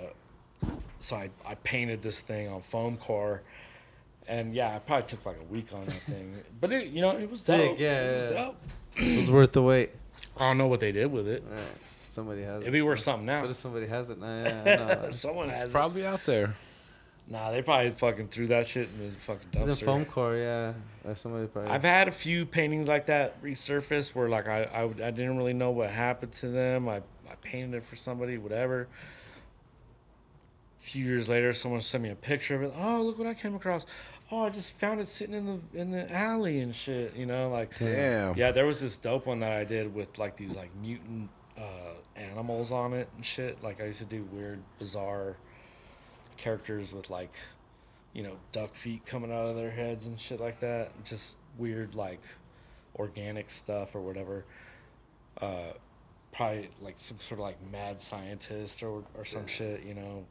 so 0.98 1.16
I 1.16 1.30
I 1.46 1.54
painted 1.56 2.02
this 2.02 2.20
thing 2.20 2.48
on 2.48 2.60
foam 2.62 2.96
core. 2.96 3.42
And 4.28 4.54
yeah, 4.54 4.76
I 4.76 4.78
probably 4.78 5.06
took 5.06 5.26
like 5.26 5.38
a 5.40 5.52
week 5.52 5.72
on 5.72 5.86
that 5.86 6.02
thing, 6.02 6.36
but 6.60 6.70
it, 6.72 6.88
you 6.88 7.00
know, 7.00 7.16
it 7.16 7.28
was 7.28 7.40
Sick, 7.40 7.70
dope. 7.70 7.80
yeah, 7.80 8.02
it 8.02 8.22
was 8.22 8.30
yeah. 8.30 8.44
dope. 8.44 8.56
It 8.96 9.16
was 9.22 9.30
worth 9.30 9.52
the 9.52 9.62
wait. 9.62 9.90
I 10.36 10.40
don't 10.46 10.58
know 10.58 10.68
what 10.68 10.78
they 10.78 10.92
did 10.92 11.10
with 11.10 11.26
it. 11.26 11.42
All 11.48 11.56
right. 11.56 11.64
Somebody 12.08 12.42
has 12.42 12.56
It'd 12.60 12.68
it. 12.68 12.72
be 12.72 12.82
worth 12.82 13.00
something 13.00 13.26
now. 13.26 13.40
What 13.40 13.50
if 13.50 13.56
somebody 13.56 13.86
has 13.88 14.10
it 14.10 14.20
now? 14.20 14.44
Yeah, 14.44 14.62
I 14.64 15.02
know. 15.04 15.10
Someone 15.10 15.48
has 15.48 15.70
it. 15.70 15.72
Probably 15.72 16.06
out 16.06 16.24
there. 16.26 16.54
Nah, 17.28 17.50
they 17.50 17.62
probably 17.62 17.90
fucking 17.90 18.28
threw 18.28 18.48
that 18.48 18.66
shit 18.66 18.88
in 18.98 19.06
the 19.08 19.14
fucking 19.14 19.48
It's 19.52 19.62
in 19.62 19.68
dumpster. 19.68 19.84
foam 19.84 20.04
core, 20.04 20.36
yeah. 20.36 20.72
Or 21.04 21.14
somebody 21.16 21.46
probably. 21.46 21.70
I've 21.70 21.82
had 21.84 22.06
a 22.08 22.12
few 22.12 22.44
paintings 22.46 22.88
like 22.88 23.06
that 23.06 23.40
resurface 23.42 24.14
where 24.14 24.28
like 24.28 24.48
I, 24.48 24.64
I, 24.64 24.82
I 24.84 25.10
didn't 25.10 25.38
really 25.38 25.54
know 25.54 25.70
what 25.70 25.90
happened 25.90 26.32
to 26.32 26.48
them. 26.48 26.88
I, 26.88 27.02
I 27.30 27.34
painted 27.36 27.76
it 27.76 27.84
for 27.84 27.96
somebody, 27.96 28.38
whatever. 28.38 28.88
A 30.78 30.82
few 30.82 31.04
years 31.04 31.28
later, 31.28 31.52
someone 31.52 31.82
sent 31.82 32.02
me 32.02 32.10
a 32.10 32.14
picture 32.14 32.56
of 32.56 32.62
it. 32.62 32.72
Oh, 32.76 33.02
look 33.02 33.18
what 33.18 33.26
I 33.26 33.34
came 33.34 33.54
across. 33.54 33.84
Oh, 34.30 34.46
I 34.46 34.50
just 34.50 34.78
found 34.80 35.00
it 35.00 35.06
sitting 35.06 35.34
in 35.34 35.46
the 35.46 35.78
in 35.78 35.90
the 35.90 36.10
alley 36.10 36.60
and 36.60 36.74
shit. 36.74 37.14
You 37.14 37.26
know, 37.26 37.50
like 37.50 37.78
Damn. 37.78 38.34
yeah, 38.36 38.50
there 38.50 38.64
was 38.64 38.80
this 38.80 38.96
dope 38.96 39.26
one 39.26 39.40
that 39.40 39.52
I 39.52 39.64
did 39.64 39.94
with 39.94 40.18
like 40.18 40.36
these 40.36 40.56
like 40.56 40.70
mutant 40.80 41.28
uh, 41.58 41.94
animals 42.16 42.72
on 42.72 42.94
it 42.94 43.08
and 43.16 43.24
shit. 43.24 43.62
Like 43.62 43.80
I 43.80 43.86
used 43.86 43.98
to 43.98 44.06
do 44.06 44.24
weird, 44.32 44.60
bizarre 44.78 45.36
characters 46.38 46.94
with 46.94 47.10
like, 47.10 47.34
you 48.14 48.22
know, 48.22 48.36
duck 48.52 48.74
feet 48.74 49.04
coming 49.04 49.30
out 49.30 49.46
of 49.46 49.56
their 49.56 49.70
heads 49.70 50.06
and 50.06 50.18
shit 50.18 50.40
like 50.40 50.60
that. 50.60 50.92
Just 51.04 51.36
weird 51.58 51.94
like 51.94 52.22
organic 52.96 53.50
stuff 53.50 53.94
or 53.94 54.00
whatever. 54.00 54.44
Uh, 55.40 55.72
probably 56.32 56.68
like 56.80 56.94
some 56.98 57.18
sort 57.20 57.40
of 57.40 57.44
like 57.44 57.56
mad 57.72 58.00
scientist 58.00 58.82
or 58.82 59.02
or 59.16 59.24
some 59.24 59.46
shit. 59.46 59.82
You 59.84 59.94
know, 59.94 60.24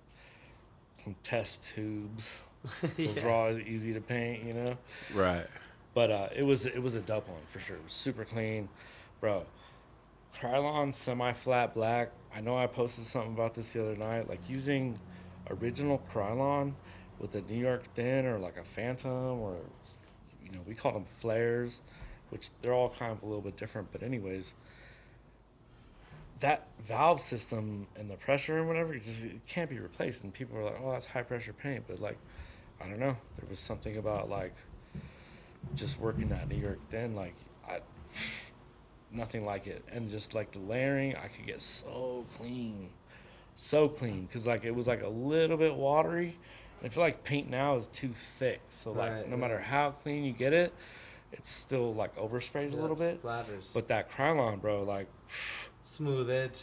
some 0.95 1.15
test 1.23 1.63
tubes. 1.63 2.41
Those 2.97 3.17
Yeah. 3.17 3.23
were 3.25 3.31
always 3.31 3.59
easy 3.59 3.93
to 3.93 4.01
paint. 4.01 4.43
You 4.43 4.53
know. 4.53 4.77
Right. 5.13 5.45
But 5.93 6.11
uh, 6.11 6.27
it 6.35 6.43
was 6.43 6.65
it 6.65 6.81
was 6.81 6.95
a 6.95 7.01
dope 7.01 7.27
one 7.27 7.41
for 7.47 7.59
sure. 7.59 7.77
It 7.77 7.83
was 7.83 7.93
super 7.93 8.25
clean, 8.25 8.69
bro. 9.19 9.45
Krylon 10.35 10.93
semi 10.93 11.33
flat 11.33 11.73
black. 11.73 12.11
I 12.35 12.41
know 12.41 12.57
I 12.57 12.67
posted 12.67 13.05
something 13.05 13.33
about 13.33 13.55
this 13.55 13.73
the 13.73 13.81
other 13.83 13.95
night. 13.95 14.29
Like 14.29 14.47
using 14.47 14.97
original 15.49 16.01
Krylon 16.13 16.73
with 17.17 17.33
a 17.35 17.41
New 17.41 17.57
York 17.59 17.83
thin 17.85 18.25
or 18.25 18.37
like 18.37 18.57
a 18.57 18.63
Phantom 18.63 19.39
or 19.39 19.57
you 20.45 20.51
know 20.51 20.59
we 20.67 20.75
call 20.75 20.93
them 20.93 21.05
flares, 21.05 21.79
which 22.29 22.49
they're 22.61 22.73
all 22.73 22.89
kind 22.89 23.11
of 23.11 23.23
a 23.23 23.25
little 23.25 23.41
bit 23.41 23.57
different. 23.57 23.91
But 23.91 24.03
anyways, 24.03 24.53
that 26.39 26.67
valve 26.81 27.19
system 27.19 27.87
and 27.97 28.09
the 28.09 28.15
pressure 28.15 28.57
and 28.59 28.67
whatever 28.67 28.93
it 28.93 29.03
just 29.03 29.25
it 29.25 29.45
can't 29.47 29.69
be 29.69 29.79
replaced. 29.79 30.23
And 30.23 30.33
people 30.33 30.57
are 30.57 30.63
like, 30.63 30.77
oh, 30.81 30.91
that's 30.91 31.05
high 31.05 31.23
pressure 31.23 31.53
paint, 31.53 31.83
but 31.87 31.99
like 31.99 32.17
I 32.81 32.87
don't 32.87 32.99
know. 32.99 33.17
There 33.35 33.49
was 33.49 33.59
something 33.59 33.97
about 33.97 34.29
like 34.29 34.55
just 35.75 35.99
working 35.99 36.27
that 36.29 36.47
New 36.47 36.55
York 36.57 36.79
thin, 36.89 37.15
like 37.15 37.35
I, 37.67 37.79
nothing 39.11 39.45
like 39.45 39.67
it, 39.67 39.83
and 39.91 40.09
just 40.09 40.33
like 40.33 40.51
the 40.51 40.59
layering, 40.59 41.15
I 41.15 41.27
could 41.27 41.45
get 41.45 41.61
so 41.61 42.25
clean, 42.37 42.89
so 43.55 43.87
clean, 43.89 44.27
cause 44.31 44.47
like 44.47 44.63
it 44.63 44.73
was 44.73 44.87
like 44.87 45.03
a 45.03 45.09
little 45.09 45.57
bit 45.57 45.75
watery. 45.75 46.37
And 46.79 46.89
I 46.89 46.93
feel 46.93 47.03
like 47.03 47.25
paint 47.25 47.49
now 47.49 47.75
is 47.75 47.87
too 47.87 48.13
thick, 48.37 48.61
so 48.69 48.93
like 48.93 49.11
Right, 49.11 49.25
no 49.25 49.31
right. 49.31 49.39
matter 49.39 49.59
how 49.59 49.91
clean 49.91 50.23
you 50.23 50.31
get 50.31 50.53
it, 50.53 50.73
it's 51.33 51.49
still 51.49 51.93
like 51.93 52.15
oversprays 52.15 52.71
a 52.71 52.77
little 52.77 52.95
bit. 52.95 53.21
Splatters. 53.21 53.73
But 53.73 53.89
that 53.89 54.09
Krylon, 54.09 54.61
bro, 54.61 54.83
like 54.83 55.07
smooth 55.89 56.29
edge. 56.29 56.59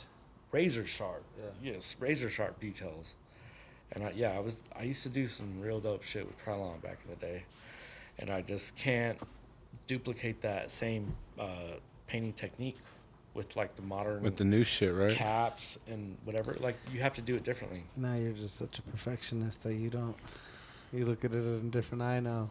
razor 0.53 0.87
sharp. 0.87 1.25
Yeah. 1.39 1.73
Yes, 1.73 1.97
razor 1.99 2.29
sharp 2.31 2.61
details. 2.61 3.15
And 3.93 4.05
I, 4.05 4.13
yeah, 4.17 4.31
I 4.33 4.41
was 4.41 4.57
I 4.79 4.83
used 4.83 5.03
to 5.05 5.09
do 5.09 5.27
some 5.27 5.61
real 5.61 5.81
dope 5.81 6.03
shit 6.03 6.27
with 6.27 6.37
Krylon 6.45 6.81
back 6.83 6.99
in 7.05 7.11
the 7.11 7.17
day, 7.17 7.45
and 8.19 8.31
I 8.31 8.43
just 8.43 8.77
can't 8.77 9.19
duplicate 9.87 10.41
that 10.43 10.71
same 10.71 11.15
uh, 11.39 11.79
painting 12.09 12.33
technique 12.33 12.79
with 13.35 13.55
like 13.57 13.77
the 13.77 13.83
modern 13.83 14.23
With 14.23 14.37
the 14.37 14.45
new 14.45 14.65
shit, 14.65 14.93
right? 14.95 15.13
caps 15.13 15.79
and 15.89 16.17
whatever. 16.25 16.55
Like 16.59 16.77
you 16.93 17.01
have 17.01 17.15
to 17.15 17.21
do 17.23 17.37
it 17.37 17.45
differently. 17.45 17.83
Now 17.97 18.15
you're 18.17 18.33
just 18.33 18.57
such 18.57 18.79
a 18.79 18.83
perfectionist 18.83 19.63
that 19.65 19.75
you 19.75 19.91
don't. 19.91 20.17
You 20.93 21.05
look 21.05 21.25
at 21.25 21.33
it 21.33 21.37
in 21.37 21.67
a 21.67 21.71
different 21.71 22.03
eye 22.03 22.21
now. 22.21 22.51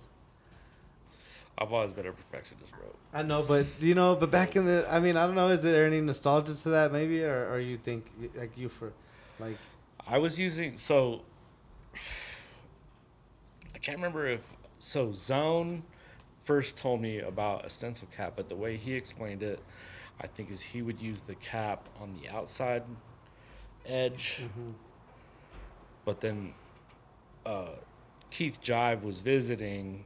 I've 1.58 1.72
always 1.72 1.91
been 1.91 2.06
a 2.06 2.12
perfectionist, 2.12 2.72
bro. 2.72 2.88
I 3.14 3.24
know, 3.24 3.43
but 3.47 3.66
you 3.80 3.95
know, 3.95 4.16
but 4.16 4.30
back 4.30 4.56
in 4.56 4.66
the, 4.66 4.86
I 4.89 4.99
mean, 4.99 5.16
I 5.16 5.26
don't 5.26 5.36
know, 5.36 5.47
is 5.47 5.62
there 5.62 5.86
any 5.86 6.01
nostalgia 6.01 6.53
to 6.53 6.70
that, 6.70 6.91
maybe, 6.91 7.24
or, 7.24 7.49
or 7.49 7.60
you 7.60 7.78
think 7.78 8.12
like 8.36 8.58
you 8.58 8.68
for, 8.68 8.91
like, 9.39 9.58
I 10.08 10.18
was 10.18 10.38
using 10.38 10.78
so 10.78 11.22
I 13.74 13.78
can't 13.78 13.97
remember 13.97 14.28
if 14.28 14.53
so 14.80 15.12
Zone 15.12 15.84
first 16.43 16.78
told 16.78 17.01
me 17.01 17.20
about 17.20 17.66
a 17.66 17.70
stencil 17.70 18.08
cap, 18.16 18.34
but 18.36 18.49
the 18.49 18.56
way 18.56 18.78
he 18.78 18.93
explained 18.93 19.41
it, 19.41 19.60
I 20.22 20.28
think 20.28 20.51
is 20.51 20.62
he 20.62 20.82
would 20.82 20.99
use 20.99 21.22
the 21.22 21.36
cap 21.36 21.88
on 21.99 22.14
the 22.22 22.30
outside 22.36 22.84
edge, 23.86 24.45
but 26.03 26.22
then 26.22 26.53
uh, 27.45 27.70
Keith 28.30 28.60
Jive 28.62 29.03
was 29.03 29.20
visiting, 29.22 30.06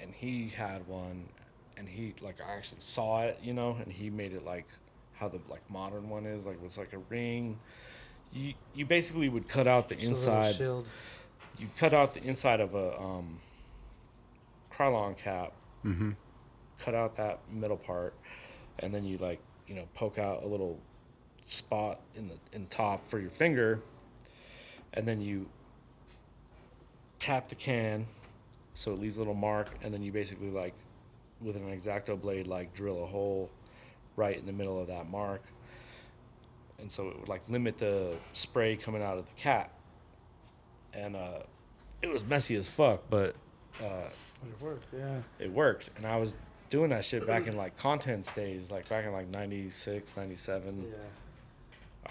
and 0.00 0.12
he 0.14 0.48
had 0.48 0.86
one, 0.86 1.28
and 1.76 1.88
he 1.88 2.14
like 2.22 2.36
I 2.46 2.54
actually 2.56 2.80
saw 2.80 3.22
it, 3.22 3.38
you 3.42 3.52
know, 3.54 3.76
and 3.82 3.92
he 3.92 4.10
made 4.10 4.32
it 4.32 4.44
like 4.44 4.66
how 5.14 5.28
the 5.28 5.40
like 5.48 5.68
modern 5.70 6.08
one 6.08 6.26
is, 6.26 6.46
like 6.46 6.56
it 6.56 6.62
was 6.62 6.78
like 6.78 6.92
a 6.92 6.98
ring. 7.10 7.58
You 8.32 8.54
you 8.74 8.86
basically 8.86 9.28
would 9.28 9.48
cut 9.48 9.66
out 9.66 9.88
the 9.88 9.94
just 9.96 10.26
little 10.26 10.38
inside 10.38 10.54
shield? 10.54 10.86
you 11.58 11.68
cut 11.76 11.92
out 11.94 12.14
the 12.14 12.22
inside 12.22 12.60
of 12.60 12.74
a 12.74 12.98
um, 13.00 13.38
Krylon 14.70 15.16
cap, 15.16 15.52
Mm-hmm. 15.84 16.10
cut 16.78 16.94
out 16.94 17.16
that 17.16 17.38
middle 17.50 17.76
part, 17.76 18.14
and 18.80 18.92
then 18.92 19.04
you 19.04 19.16
like 19.18 19.40
you 19.66 19.74
know 19.74 19.88
poke 19.94 20.18
out 20.18 20.42
a 20.42 20.46
little 20.46 20.78
spot 21.44 22.00
in 22.14 22.28
the 22.28 22.34
in 22.52 22.64
the 22.64 22.70
top 22.70 23.06
for 23.06 23.18
your 23.18 23.30
finger, 23.30 23.80
and 24.94 25.06
then 25.06 25.20
you 25.20 25.48
tap 27.18 27.48
the 27.48 27.54
can 27.54 28.06
so 28.78 28.92
it 28.92 29.00
leaves 29.00 29.16
a 29.16 29.20
little 29.20 29.34
mark, 29.34 29.70
and 29.82 29.92
then 29.92 30.02
you 30.04 30.12
basically 30.12 30.50
like 30.50 30.74
with 31.40 31.56
an 31.56 31.62
exacto 31.76 32.20
blade 32.20 32.46
like 32.46 32.72
drill 32.74 33.02
a 33.02 33.06
hole 33.06 33.50
right 34.14 34.36
in 34.38 34.46
the 34.46 34.52
middle 34.52 34.80
of 34.80 34.86
that 34.86 35.08
mark, 35.08 35.42
and 36.78 36.90
so 36.90 37.08
it 37.08 37.18
would 37.18 37.28
like 37.28 37.48
limit 37.48 37.76
the 37.78 38.16
spray 38.32 38.76
coming 38.76 39.02
out 39.02 39.18
of 39.18 39.26
the 39.26 39.32
cap, 39.32 39.72
and 40.94 41.16
uh, 41.16 41.40
it 42.02 42.12
was 42.12 42.24
messy 42.24 42.54
as 42.54 42.68
fuck, 42.68 43.02
but. 43.10 43.34
Uh, 43.82 44.08
It 44.44 44.62
worked, 44.62 44.86
yeah. 44.96 45.18
it 45.40 45.52
worked 45.52 45.90
and 45.96 46.06
i 46.06 46.16
was 46.16 46.34
doing 46.70 46.90
that 46.90 47.04
shit 47.04 47.26
back 47.26 47.48
in 47.48 47.56
like 47.56 47.76
contents 47.76 48.30
days 48.32 48.70
like 48.70 48.88
back 48.88 49.04
in 49.04 49.12
like 49.12 49.26
96 49.28 50.16
97 50.16 50.84
Yeah. 50.88 50.94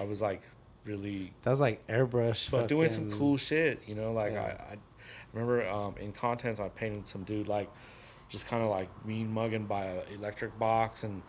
i 0.02 0.04
was 0.04 0.22
like 0.22 0.42
really 0.84 1.32
That 1.44 1.52
was 1.52 1.62
like 1.62 1.86
airbrush. 1.88 2.52
but 2.52 2.68
doing 2.68 2.90
some 2.90 3.10
cool 3.12 3.38
shit 3.38 3.80
you 3.88 3.96
know 3.96 4.12
like 4.12 4.34
Yeah. 4.34 4.44
I, 4.44 4.74
I 4.74 4.78
remember 5.34 5.68
um, 5.70 5.96
in 6.00 6.12
contents 6.12 6.60
i 6.60 6.68
painted 6.70 7.08
some 7.08 7.24
dude 7.24 7.48
like 7.48 7.70
just 8.30 8.48
kind 8.48 8.64
of 8.64 8.70
like 8.70 8.90
mean 9.06 9.32
mugging 9.34 9.66
by 9.66 9.86
an 9.86 10.02
electric 10.14 10.58
box 10.60 11.04
and 11.04 11.22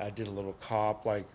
i 0.00 0.10
did 0.10 0.26
a 0.26 0.30
little 0.30 0.54
cop 0.54 1.04
like 1.04 1.26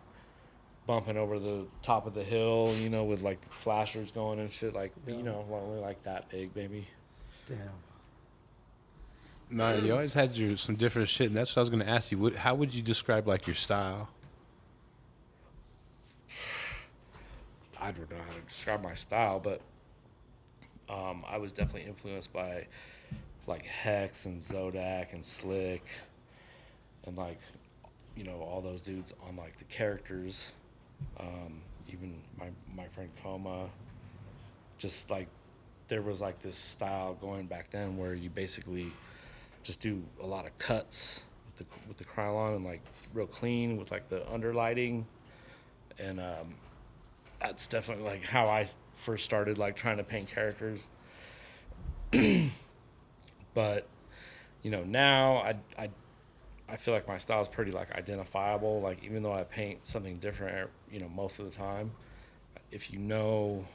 bumping 0.86 1.18
over 1.18 1.40
the 1.40 1.66
top 1.82 2.06
of 2.08 2.14
the 2.14 2.24
hill 2.24 2.74
you 2.78 2.90
know 2.90 3.04
with 3.04 3.22
like 3.22 3.42
flashers 3.52 4.12
going 4.12 4.40
and 4.40 4.52
shit 4.52 4.74
like 4.74 4.92
Yeah. 5.08 5.16
you 5.16 5.24
know 5.24 5.46
only 5.52 5.80
like 5.80 6.02
that 6.04 6.30
big 6.30 6.54
baby 6.54 6.88
Damn. 7.48 7.58
No, 9.50 9.76
you 9.76 9.92
always 9.94 10.14
had 10.14 10.36
your 10.36 10.58
some 10.58 10.76
different 10.76 11.10
shit, 11.10 11.28
and 11.28 11.36
that's 11.38 11.52
what 11.56 11.60
I 11.60 11.64
was 11.64 11.70
gonna 11.70 11.84
ask 11.86 12.12
you. 12.12 12.18
What, 12.18 12.36
how 12.36 12.56
would 12.56 12.74
you 12.74 12.82
describe 12.82 13.28
like 13.28 13.46
your 13.46 13.56
style? 13.56 14.10
I 17.80 17.92
don't 17.92 18.10
know 18.10 18.18
how 18.26 18.34
to 18.34 18.42
describe 18.48 18.82
my 18.82 18.96
style, 18.96 19.40
but 19.40 19.62
um, 20.94 21.24
I 21.28 21.38
was 21.38 21.52
definitely 21.52 21.90
influenced 21.90 22.32
by 22.32 22.68
like 23.48 23.66
Hex 23.66 24.26
and 24.26 24.40
Zodak 24.40 25.14
and 25.14 25.24
Slick 25.24 25.86
and 27.06 27.18
like 27.18 27.40
you 28.16 28.24
know 28.24 28.40
all 28.40 28.62
those 28.62 28.82
dudes 28.82 29.14
on 29.28 29.36
like 29.36 29.58
the 29.58 29.66
characters. 29.66 30.52
Um, 31.20 31.62
even 31.92 32.22
my 32.40 32.48
my 32.76 32.88
friend 32.88 33.10
Coma, 33.22 33.70
just 34.78 35.10
like 35.10 35.28
there 35.88 36.02
was 36.02 36.22
like 36.22 36.40
this 36.40 36.56
style 36.56 37.16
going 37.16 37.46
back 37.46 37.70
then 37.72 37.98
where 37.98 38.14
you 38.14 38.30
basically 38.30 38.88
just 39.64 39.80
do 39.80 40.02
a 40.22 40.26
lot 40.26 40.46
of 40.46 40.58
cuts 40.58 41.24
with 41.46 41.58
the 41.58 41.66
with 41.88 41.98
the 41.98 42.06
Krylon 42.06 42.56
and 42.56 42.66
like 42.66 42.82
real 43.14 43.28
clean 43.28 43.78
with 43.78 43.92
like 43.92 44.10
the 44.10 44.22
underlighting 44.22 45.04
and 46.00 46.20
um, 46.20 46.56
that's 47.40 47.68
definitely 47.68 48.06
like 48.06 48.24
how 48.24 48.48
I 48.48 48.68
first 48.94 49.24
started 49.24 49.58
like 49.58 49.76
trying 49.76 49.98
to 49.98 50.04
paint 50.04 50.30
characters. 50.30 50.88
but 53.54 53.88
you 54.62 54.70
know 54.72 54.84
now 54.84 55.38
I 55.38 55.56
I 55.78 55.90
I 56.70 56.76
feel 56.76 56.94
like 56.94 57.08
my 57.08 57.18
style 57.18 57.42
is 57.42 57.48
pretty 57.48 57.72
like 57.72 57.96
identifiable. 57.96 58.82
Like 58.82 59.04
even 59.04 59.24
though 59.24 59.34
I 59.34 59.44
paint 59.44 59.86
something 59.86 60.18
different, 60.18 60.70
you 60.92 61.00
know, 61.00 61.10
most 61.10 61.40
of 61.40 61.46
the 61.46 61.52
time, 61.52 61.92
if 62.72 62.92
you 62.92 63.00
know 63.00 63.66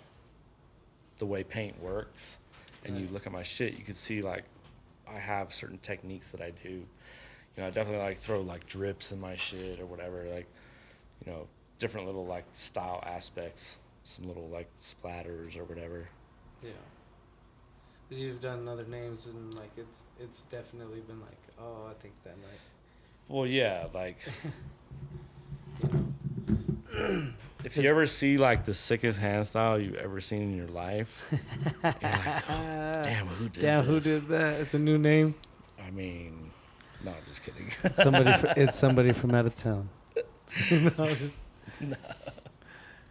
the 1.19 1.27
way 1.27 1.45
paint 1.45 1.81
works 1.83 2.39
and 2.85 2.99
you 2.99 3.07
look 3.09 3.27
at 3.27 3.33
my 3.33 3.43
shit, 3.43 3.75
you 3.75 3.85
can 3.85 3.95
see 3.95 4.23
like 4.23 4.45
I 5.09 5.19
have 5.19 5.53
certain 5.53 5.79
techniques 5.79 6.31
that 6.33 6.41
I 6.41 6.51
do. 6.51 6.71
You 6.71 6.87
know, 7.59 7.67
I 7.67 7.71
definitely 7.71 8.03
like 8.03 8.19
throw 8.19 8.41
like 8.41 8.67
drips 8.67 9.13
in 9.13 9.21
my 9.21 9.37
shit 9.37 9.81
or 9.81 9.87
whatever. 9.87 10.25
Like, 10.25 10.47
you 11.25 11.33
know, 11.33 11.47
different 11.79 12.07
little 12.07 12.27
like 12.27 12.45
style 12.53 13.03
aspects, 13.07 13.77
some 14.09 14.27
little 14.27 14.49
like 14.49 14.69
splatters 14.81 15.59
or 15.59 15.65
whatever. 15.65 16.09
Yeah. 16.63 16.71
'Cause 18.09 18.19
You've 18.19 18.41
done 18.41 18.67
other 18.67 18.85
names 18.87 19.27
and 19.27 19.53
like 19.55 19.71
it's 19.77 20.03
it's 20.19 20.39
definitely 20.51 21.01
been 21.01 21.21
like 21.21 21.37
oh 21.61 21.87
I 21.91 21.95
think 22.03 22.15
that 22.25 22.37
might 22.39 22.59
Well, 23.29 23.47
yeah, 23.47 23.87
like 23.93 24.17
if 27.65 27.77
you 27.77 27.89
ever 27.89 28.07
see 28.07 28.39
like 28.39 28.65
the 28.65 28.73
sickest 28.75 29.19
hand 29.21 29.47
style 29.47 29.79
you've 29.79 29.95
ever 29.97 30.21
seen 30.21 30.43
in 30.43 30.57
your 30.57 30.69
life, 30.69 31.27
you're 31.83 31.93
like, 31.93 32.51
oh, 32.51 33.03
damn, 33.03 33.27
who 33.27 33.49
did 33.51 33.61
Damn, 33.63 33.85
who 33.85 34.01
did 34.01 34.27
that? 34.29 34.61
It's 34.61 34.75
a 34.75 34.79
new 34.79 34.97
name. 34.99 35.35
I 35.85 35.91
mean, 35.91 36.51
no, 37.05 37.11
I'm 37.11 37.17
just 37.27 37.43
kidding. 37.43 37.71
somebody 37.93 38.33
fr- 38.39 38.55
it's 38.57 38.79
somebody 38.79 39.13
from 39.13 39.35
out 39.35 39.47
of 39.47 39.55
town. 39.55 39.89
no, 40.71 40.91
just- 41.07 41.37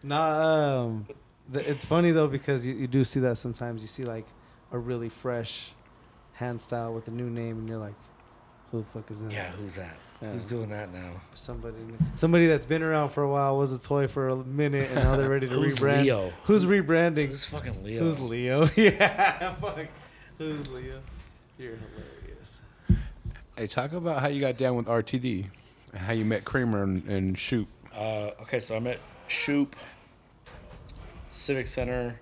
Nah, 0.03 0.83
um, 0.83 1.07
the, 1.49 1.69
it's 1.69 1.85
funny 1.85 2.11
though 2.11 2.27
because 2.27 2.65
you, 2.65 2.73
you 2.73 2.87
do 2.87 3.03
see 3.03 3.19
that 3.21 3.37
sometimes. 3.37 3.81
You 3.81 3.87
see 3.87 4.03
like 4.03 4.25
a 4.71 4.77
really 4.77 5.09
fresh 5.09 5.71
hand 6.33 6.61
style 6.61 6.93
with 6.93 7.07
a 7.07 7.11
new 7.11 7.29
name, 7.29 7.59
and 7.59 7.69
you're 7.69 7.77
like, 7.77 7.95
"Who 8.71 8.79
the 8.79 8.85
fuck 8.85 9.09
is 9.11 9.21
that?" 9.21 9.31
yeah, 9.31 9.51
who's 9.51 9.75
that? 9.75 9.97
Yeah. 10.21 10.31
Who's 10.31 10.45
doing 10.45 10.69
that 10.69 10.91
now? 10.91 11.11
Somebody, 11.35 11.77
somebody 12.15 12.47
that's 12.47 12.65
been 12.65 12.81
around 12.81 13.09
for 13.09 13.21
a 13.21 13.29
while 13.29 13.57
was 13.57 13.71
a 13.71 13.77
toy 13.77 14.07
for 14.07 14.29
a 14.29 14.35
minute, 14.35 14.89
and 14.91 15.03
now 15.03 15.15
they're 15.15 15.29
ready 15.29 15.47
to 15.47 15.53
Who's 15.53 15.77
rebrand. 15.77 16.03
Leo? 16.03 16.33
Who's 16.45 16.65
rebranding? 16.65 17.27
Who's 17.27 17.45
fucking 17.45 17.83
Leo? 17.83 17.99
Who's 17.99 18.19
Leo? 18.19 18.67
yeah, 18.75 19.53
fuck. 19.55 19.85
Who's 20.39 20.67
Leo? 20.69 20.99
You're 21.59 21.75
hilarious. 21.75 22.59
Hey, 23.55 23.67
talk 23.67 23.93
about 23.93 24.21
how 24.21 24.27
you 24.27 24.39
got 24.39 24.57
down 24.57 24.75
with 24.75 24.87
RTD, 24.87 25.45
and 25.93 26.01
how 26.01 26.13
you 26.13 26.25
met 26.25 26.45
Kramer 26.45 26.81
and, 26.81 27.03
and 27.07 27.37
Shoot. 27.37 27.67
Uh, 27.95 28.31
okay, 28.41 28.59
so 28.59 28.75
I'm 28.75 28.87
at 28.87 28.99
Shoop 29.27 29.75
Civic 31.31 31.67
Center, 31.67 32.19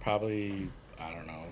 probably 0.00 0.68
I 1.00 1.10
don't 1.12 1.26
know. 1.26 1.44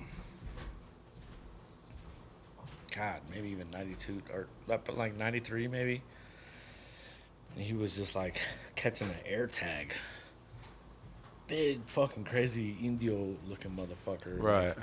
God, 2.95 3.21
maybe 3.31 3.49
even 3.51 3.71
92 3.71 4.23
or 4.33 4.47
like 4.67 5.17
93 5.17 5.69
maybe. 5.69 6.03
And 7.55 7.65
he 7.65 7.73
was 7.75 7.97
just 7.97 8.15
like 8.15 8.41
catching 8.75 9.09
an 9.09 9.17
air 9.27 9.47
tag. 9.47 9.95
Big 11.47 11.81
fucking 11.87 12.25
crazy 12.25 12.77
Indio 12.83 13.35
looking 13.49 13.73
motherfucker. 13.73 14.41
like, 14.41 14.77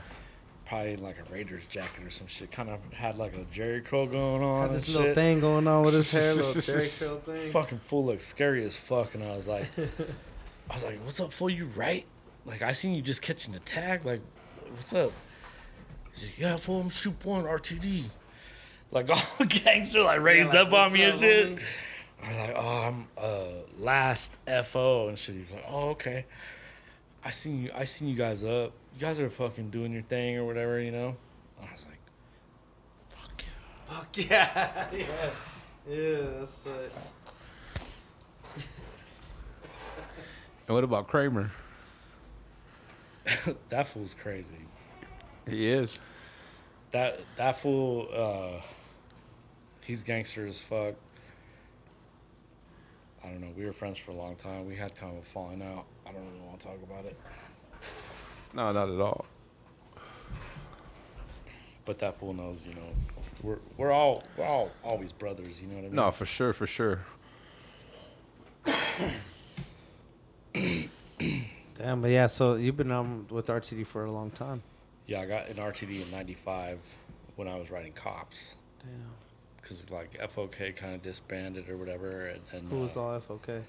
probably 0.67 0.93
in 0.93 1.01
like 1.01 1.15
a 1.17 1.33
Raiders 1.33 1.65
jacket 1.65 2.03
or 2.03 2.09
some 2.09 2.27
shit. 2.27 2.51
Kind 2.51 2.69
of 2.69 2.79
had 2.93 3.17
like 3.17 3.33
a 3.35 3.45
Jheri 3.45 3.83
curl 3.83 4.05
going 4.05 4.43
on. 4.43 4.67
Had 4.67 4.75
this 4.75 4.89
little 4.89 5.07
shit. 5.07 5.15
thing 5.15 5.39
going 5.39 5.67
on 5.67 5.83
with 5.83 5.93
his 5.93 6.11
hair, 6.11 6.33
little 6.33 6.53
Jheri 6.61 6.99
curl 6.99 7.17
thing. 7.17 7.51
Fucking 7.51 7.79
fool 7.79 8.05
looked 8.05 8.21
scary 8.21 8.63
as 8.63 8.75
fuck, 8.75 9.15
and 9.15 9.23
I 9.23 9.35
was 9.35 9.47
like, 9.47 9.65
I 10.69 10.73
was 10.73 10.83
like, 10.83 11.03
"What's 11.03 11.19
up, 11.19 11.31
fool? 11.31 11.49
You 11.49 11.65
right? 11.75 12.05
Like 12.45 12.61
I 12.61 12.73
seen 12.73 12.93
you 12.93 13.01
just 13.01 13.21
catching 13.21 13.55
a 13.55 13.59
tag. 13.59 14.05
Like, 14.05 14.21
what's 14.71 14.93
up?" 14.93 15.11
He's 16.13 16.25
like, 16.25 16.39
"Yeah, 16.39 16.55
fool, 16.57 16.81
I'm 16.81 16.89
shoot 16.89 17.15
one 17.23 17.45
RTD." 17.45 18.03
Like 18.91 19.09
all 19.39 19.45
gangster 19.47 20.01
like 20.01 20.21
raised 20.21 20.49
like, 20.49 20.59
up 20.59 20.67
on 20.67 20.91
"What's 20.91 20.93
me 20.93 21.03
and 21.03 21.19
shit. 21.19 21.55
homie?" 21.55 21.63
I 22.23 22.27
was 22.27 22.37
like, 22.37 22.55
"Oh, 22.57 22.67
I'm 22.67 23.07
uh 23.17 23.63
last 23.79 24.37
FO 24.65 25.07
and 25.07 25.17
shit." 25.17 25.35
He's 25.35 25.51
like, 25.51 25.65
"Oh, 25.69 25.89
okay. 25.89 26.25
I 27.23 27.29
seen 27.29 27.63
you. 27.63 27.71
I 27.75 27.83
seen 27.85 28.07
you 28.07 28.15
guys 28.15 28.43
up. 28.43 28.73
You 28.97 29.01
guys 29.01 29.19
are 29.19 29.29
fucking 29.29 29.69
doing 29.69 29.93
your 29.93 30.01
thing 30.01 30.37
or 30.37 30.45
whatever, 30.45 30.81
you 30.81 30.89
know." 30.89 31.13
I 31.61 31.71
was 31.71 31.85
like, 31.85 31.99
"Fuck 33.11 33.43
yeah." 33.43 33.93
Fuck 33.93 34.17
yeah, 34.17 34.87
yeah, 35.87 35.95
yeah. 35.95 36.21
That's 36.39 36.65
what. 36.65 36.91
And 40.67 40.73
what 40.73 40.83
about 40.83 41.07
Kramer? 41.07 41.51
that 43.69 43.85
fool's 43.85 44.15
crazy. 44.15 44.65
He 45.47 45.69
is. 45.69 45.99
That 46.89 47.19
that 47.35 47.55
fool, 47.55 48.07
uh, 48.11 48.61
he's 49.81 50.01
gangster 50.01 50.47
as 50.47 50.59
fuck. 50.59 50.95
I 53.23 53.27
don't 53.27 53.41
know. 53.41 53.51
We 53.55 53.63
were 53.63 53.73
friends 53.73 53.99
for 53.99 54.09
a 54.09 54.15
long 54.15 54.37
time. 54.37 54.65
We 54.65 54.75
had 54.75 54.95
kind 54.95 55.15
of 55.15 55.19
a 55.19 55.25
falling 55.25 55.61
out. 55.61 55.85
I 56.03 56.13
don't 56.13 56.25
really 56.25 56.47
want 56.47 56.61
to 56.61 56.67
talk 56.67 56.79
about 56.81 57.05
it. 57.05 57.15
No, 58.53 58.71
not 58.71 58.89
at 58.89 58.99
all. 58.99 59.25
But 61.85 61.99
that 61.99 62.17
fool 62.17 62.33
knows, 62.33 62.67
you 62.67 62.73
know, 62.73 62.89
we're 63.41 63.59
we're 63.77 63.91
all 63.91 64.23
we're 64.35 64.45
all 64.45 64.71
always 64.83 65.11
brothers. 65.11 65.61
You 65.61 65.67
know 65.69 65.75
what 65.75 65.79
I 65.81 65.87
mean? 65.87 65.95
No, 65.95 66.11
for 66.11 66.25
sure, 66.25 66.53
for 66.53 66.67
sure. 66.67 66.99
Damn, 71.77 72.01
but 72.01 72.11
yeah. 72.11 72.27
So 72.27 72.55
you've 72.55 72.75
been 72.77 72.91
um 72.91 73.27
with 73.29 73.47
RTD 73.47 73.87
for 73.87 74.03
a 74.05 74.11
long 74.11 74.31
time. 74.31 74.63
Yeah, 75.05 75.21
I 75.21 75.25
got 75.25 75.47
an 75.47 75.55
RTD 75.55 76.03
in 76.03 76.11
'95 76.11 76.95
when 77.37 77.47
I 77.47 77.55
was 77.55 77.71
writing 77.71 77.93
Cops 77.93 78.57
Damn. 78.81 78.89
because 79.57 79.89
like 79.91 80.17
FOK 80.29 80.75
kind 80.75 80.95
of 80.95 81.01
disbanded 81.01 81.69
or 81.69 81.77
whatever. 81.77 82.25
And, 82.25 82.41
and 82.51 82.71
Who 82.71 82.79
was 82.79 82.97
uh, 82.97 83.01
all 83.01 83.19
FOK? 83.19 83.63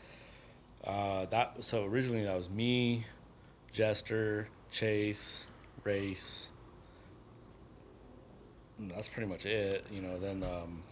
Uh, 0.84 1.26
that 1.26 1.62
so 1.62 1.84
originally 1.84 2.24
that 2.24 2.36
was 2.36 2.48
me, 2.50 3.04
Jester, 3.72 4.48
Chase, 4.70 5.46
Race. 5.84 6.48
That's 8.78 9.08
pretty 9.08 9.28
much 9.28 9.44
it, 9.46 9.86
you 9.90 10.02
know. 10.02 10.18
Then, 10.18 10.42
um, 10.42 10.82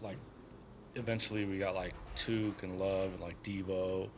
like, 0.00 0.16
eventually 0.94 1.44
we 1.44 1.58
got 1.58 1.74
like 1.74 1.94
Took 2.14 2.62
and 2.62 2.78
Love 2.78 3.12
and 3.12 3.20
like 3.20 3.42
Devo, 3.42 4.08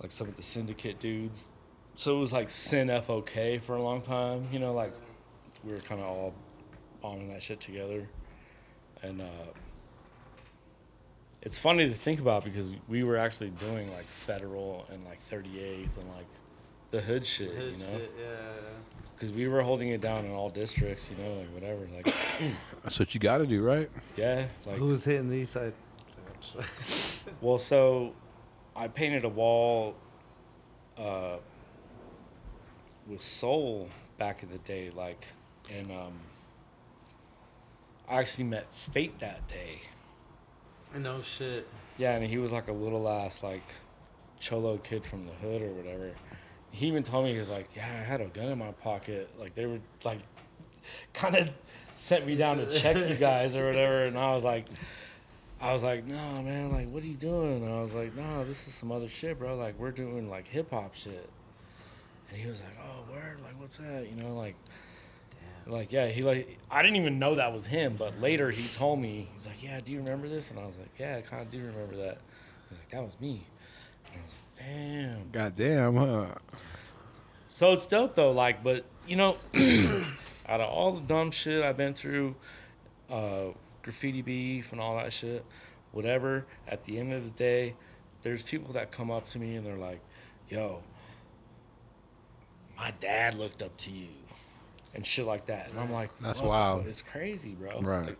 like 0.00 0.12
some 0.12 0.28
of 0.28 0.36
the 0.36 0.42
Syndicate 0.42 1.00
dudes. 1.00 1.48
So 1.96 2.16
it 2.16 2.20
was 2.20 2.32
like 2.32 2.50
Sin 2.50 2.88
FOK 2.88 3.60
for 3.62 3.76
a 3.76 3.82
long 3.82 4.02
time, 4.02 4.46
you 4.52 4.58
know. 4.58 4.72
Like 4.72 4.94
we 5.64 5.72
were 5.72 5.80
kind 5.80 6.00
of 6.00 6.06
all 6.06 6.34
on 7.02 7.28
that 7.28 7.42
shit 7.42 7.60
together, 7.60 8.08
and 9.02 9.20
uh, 9.20 9.50
it's 11.42 11.58
funny 11.58 11.88
to 11.88 11.94
think 11.94 12.20
about 12.20 12.44
because 12.44 12.74
we 12.88 13.02
were 13.02 13.16
actually 13.16 13.50
doing 13.50 13.92
like 13.92 14.04
federal 14.04 14.86
and 14.90 15.04
like 15.04 15.20
38th 15.20 15.98
and 15.98 16.08
like 16.10 16.26
the 16.92 17.00
hood 17.00 17.26
shit, 17.26 17.50
you 17.52 17.78
know, 17.78 18.00
yeah. 18.00 18.26
because 19.14 19.32
we 19.32 19.48
were 19.48 19.62
holding 19.62 19.88
it 19.88 20.00
down 20.00 20.24
in 20.24 20.30
all 20.30 20.50
districts, 20.50 21.10
you 21.10 21.22
know, 21.22 21.34
like 21.38 21.48
whatever, 21.52 21.88
like 21.96 22.14
That's 22.84 22.98
what 22.98 23.14
you 23.14 23.18
got 23.20 23.38
to 23.38 23.46
do, 23.46 23.62
right? 23.62 23.90
yeah, 24.16 24.46
like 24.66 24.76
Who's 24.76 25.04
hitting 25.04 25.28
the 25.28 25.38
east 25.38 25.54
side? 25.54 25.72
well, 27.40 27.58
so 27.58 28.12
I 28.76 28.88
painted 28.88 29.24
a 29.24 29.28
wall 29.28 29.94
uh, 30.98 31.38
with 33.08 33.22
Soul 33.22 33.88
back 34.18 34.42
in 34.42 34.50
the 34.50 34.58
day, 34.58 34.90
like, 34.94 35.26
and 35.72 35.90
um, 35.90 36.12
I 38.06 38.16
actually 38.16 38.44
met 38.44 38.70
Fate 38.70 39.18
that 39.20 39.48
day. 39.48 39.80
no 40.98 41.22
shit. 41.22 41.66
Yeah, 41.96 42.16
and 42.16 42.26
he 42.26 42.36
was 42.36 42.52
like 42.52 42.68
a 42.68 42.72
little 42.72 43.08
ass 43.08 43.42
like 43.42 43.64
cholo 44.40 44.76
kid 44.76 45.04
from 45.04 45.26
the 45.26 45.32
hood 45.32 45.62
or 45.62 45.72
whatever. 45.72 46.10
He 46.72 46.86
even 46.88 47.02
told 47.02 47.24
me 47.24 47.32
he 47.32 47.38
was 47.38 47.50
like, 47.50 47.68
"Yeah, 47.76 47.86
I 47.86 48.02
had 48.02 48.20
a 48.20 48.26
gun 48.26 48.48
in 48.48 48.58
my 48.58 48.72
pocket." 48.72 49.30
Like 49.38 49.54
they 49.54 49.66
were 49.66 49.78
like, 50.04 50.18
kind 51.12 51.36
of 51.36 51.50
sent 51.94 52.26
me 52.26 52.34
down 52.34 52.56
to 52.56 52.66
check 52.66 52.96
you 52.96 53.14
guys 53.14 53.54
or 53.54 53.66
whatever, 53.66 54.02
and 54.02 54.18
I 54.18 54.34
was 54.34 54.42
like, 54.42 54.66
I 55.60 55.72
was 55.72 55.84
like, 55.84 56.06
"No, 56.06 56.42
man, 56.42 56.72
like 56.72 56.88
what 56.88 57.02
are 57.02 57.06
you 57.06 57.14
doing?" 57.14 57.62
And 57.62 57.72
I 57.72 57.82
was 57.82 57.94
like, 57.94 58.16
"No, 58.16 58.44
this 58.44 58.66
is 58.66 58.74
some 58.74 58.90
other 58.90 59.08
shit, 59.08 59.38
bro. 59.38 59.56
Like 59.56 59.78
we're 59.78 59.92
doing 59.92 60.28
like 60.28 60.48
hip 60.48 60.70
hop 60.70 60.94
shit." 60.94 61.28
And 62.30 62.40
he 62.40 62.48
was 62.48 62.60
like, 62.62 62.76
"Oh, 62.82 63.12
word, 63.12 63.38
like 63.44 63.60
what's 63.60 63.76
that?" 63.76 64.08
You 64.10 64.22
know, 64.22 64.34
like. 64.34 64.56
Like 65.64 65.92
yeah, 65.92 66.08
he 66.08 66.22
like 66.22 66.58
I 66.72 66.82
didn't 66.82 66.96
even 66.96 67.20
know 67.20 67.36
that 67.36 67.52
was 67.52 67.66
him, 67.66 67.94
but 67.96 68.20
later 68.20 68.50
he 68.50 68.66
told 68.74 68.98
me 68.98 69.28
he's 69.32 69.46
like, 69.46 69.62
yeah, 69.62 69.78
do 69.78 69.92
you 69.92 69.98
remember 69.98 70.28
this? 70.28 70.50
And 70.50 70.58
I 70.58 70.66
was 70.66 70.76
like, 70.76 70.90
yeah, 70.98 71.18
I 71.18 71.20
kind 71.20 71.40
of 71.40 71.50
do 71.52 71.58
remember 71.58 71.94
that. 71.98 72.18
He's 72.68 72.78
like, 72.78 72.88
that 72.88 73.00
was 73.04 73.20
me. 73.20 73.44
And 74.06 74.16
I 74.18 74.22
was 74.22 74.32
like, 74.32 74.41
damn. 74.66 75.30
Goddamn, 75.30 75.96
huh? 75.96 76.26
So 77.48 77.72
it's 77.72 77.86
dope 77.86 78.14
though, 78.14 78.32
like, 78.32 78.64
but 78.64 78.84
you 79.06 79.16
know, 79.16 79.36
out 80.48 80.60
of 80.60 80.68
all 80.68 80.92
the 80.92 81.02
dumb 81.02 81.30
shit 81.30 81.62
I've 81.62 81.76
been 81.76 81.94
through, 81.94 82.34
uh, 83.10 83.46
graffiti 83.82 84.22
beef 84.22 84.72
and 84.72 84.80
all 84.80 84.96
that 84.96 85.12
shit, 85.12 85.44
whatever. 85.92 86.46
At 86.66 86.84
the 86.84 86.98
end 86.98 87.12
of 87.12 87.24
the 87.24 87.30
day, 87.30 87.74
there's 88.22 88.42
people 88.42 88.72
that 88.74 88.90
come 88.90 89.10
up 89.10 89.26
to 89.26 89.38
me 89.38 89.56
and 89.56 89.66
they're 89.66 89.76
like, 89.76 90.00
yo, 90.48 90.82
my 92.76 92.92
dad 93.00 93.34
looked 93.34 93.62
up 93.62 93.76
to 93.78 93.90
you. 93.90 94.08
And 94.94 95.06
shit 95.06 95.24
like 95.24 95.46
that, 95.46 95.70
and 95.70 95.80
I'm 95.80 95.90
like, 95.90 96.10
That's 96.20 96.42
wild. 96.42 96.86
It's 96.86 97.00
crazy, 97.00 97.52
bro. 97.58 97.80
Right. 97.80 98.08
Like, 98.08 98.18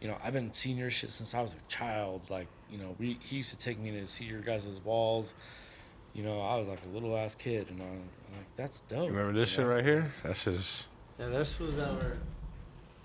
you 0.00 0.08
know, 0.08 0.16
I've 0.24 0.32
been 0.32 0.52
seeing 0.52 0.76
your 0.76 0.90
shit 0.90 1.12
since 1.12 1.32
I 1.32 1.40
was 1.40 1.54
a 1.54 1.62
child. 1.68 2.22
Like, 2.28 2.48
you 2.68 2.78
know, 2.78 2.96
we, 2.98 3.18
he 3.22 3.36
used 3.36 3.50
to 3.50 3.56
take 3.56 3.78
me 3.78 3.92
to 3.92 4.06
see 4.08 4.24
your 4.24 4.40
guys' 4.40 4.80
walls. 4.82 5.34
You 6.14 6.22
know, 6.24 6.40
I 6.40 6.56
was 6.58 6.68
like 6.68 6.84
a 6.84 6.88
little 6.88 7.16
ass 7.16 7.34
kid, 7.34 7.66
and 7.70 7.80
I'm, 7.80 7.88
I'm 7.88 8.36
like, 8.36 8.54
that's 8.56 8.80
dope. 8.80 9.06
You 9.06 9.12
remember 9.16 9.32
this 9.32 9.50
you 9.52 9.56
shit 9.56 9.66
know? 9.66 9.74
right 9.74 9.84
here? 9.84 10.12
That's 10.22 10.44
just. 10.44 10.86
Yeah, 11.18 11.28
there's 11.28 11.52
foods 11.52 11.76
that 11.76 11.92
were 11.94 12.18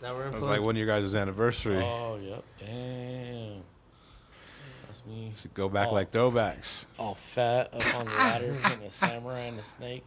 that 0.02 0.16
were 0.16 0.24
That 0.26 0.34
was 0.34 0.44
like 0.44 0.62
one 0.62 0.76
of 0.76 0.78
your 0.78 0.88
guys' 0.88 1.16
anniversary. 1.16 1.82
Oh, 1.84 2.18
yep. 2.22 2.44
Damn. 2.60 3.62
That's 4.88 5.06
me. 5.06 5.32
So 5.36 5.50
go 5.54 5.70
back 5.70 5.88
Oh. 5.90 5.94
like 5.94 6.12
throwbacks. 6.12 6.86
All 7.00 7.16
fat 7.16 7.74
up 7.74 7.96
on 7.96 8.06
the 8.06 8.12
ladder, 8.12 8.54
hitting 8.64 8.84
a 8.84 8.90
samurai 8.90 9.40
and 9.42 9.60
a 9.60 9.64
snake. 9.64 10.04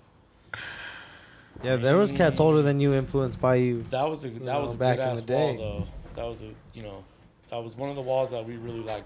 yeah, 1.63 1.77
there 1.77 1.97
was 1.97 2.13
cats 2.13 2.39
older 2.41 2.63
than 2.63 2.81
you 2.81 2.93
influenced 2.95 3.41
by 3.41 3.57
you. 3.57 3.83
That 3.91 4.09
was 4.09 4.25
a 4.25 4.31
that 4.31 4.43
know, 4.43 4.61
was 4.63 4.75
a 4.75 4.79
back 4.79 4.99
good 4.99 5.05
in 5.05 5.09
ass 5.11 5.21
the 5.21 5.27
day. 5.27 5.57
wall 5.57 5.79
though. 5.81 5.87
That 6.23 6.29
was 6.29 6.43
a 6.43 6.51
you 6.75 6.83
know, 6.83 7.05
that 7.51 7.63
was 7.63 7.77
one 7.77 7.89
of 7.91 7.97
the 7.97 8.03
walls 8.03 8.31
that 8.33 8.45
we 8.47 8.57
really 8.57 8.81
like 8.83 9.05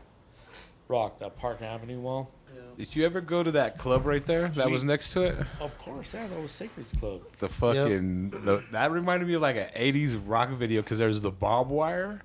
rocked. 0.88 1.20
That 1.20 1.36
Park 1.36 1.62
Avenue 1.62 2.00
wall. 2.00 2.30
Did 2.76 2.94
you 2.96 3.04
ever 3.06 3.20
go 3.20 3.42
to 3.42 3.52
that 3.52 3.78
club 3.78 4.04
right 4.04 4.24
there 4.24 4.48
that 4.48 4.66
We- 4.66 4.72
was 4.72 4.84
next 4.84 5.12
to 5.12 5.22
it? 5.22 5.36
Of 5.60 5.78
course, 5.78 6.12
yeah, 6.14 6.26
that 6.26 6.40
was 6.40 6.50
Sacred's 6.50 6.92
Club. 6.92 7.22
The 7.38 7.48
fucking 7.48 8.30
the, 8.30 8.62
that 8.72 8.90
reminded 8.90 9.28
me 9.28 9.34
of 9.34 9.42
like 9.42 9.56
an 9.56 9.68
'80s 9.76 10.20
rock 10.26 10.50
video 10.50 10.82
because 10.82 10.98
there's 10.98 11.20
the 11.20 11.30
barbed 11.30 11.70
wire, 11.70 12.22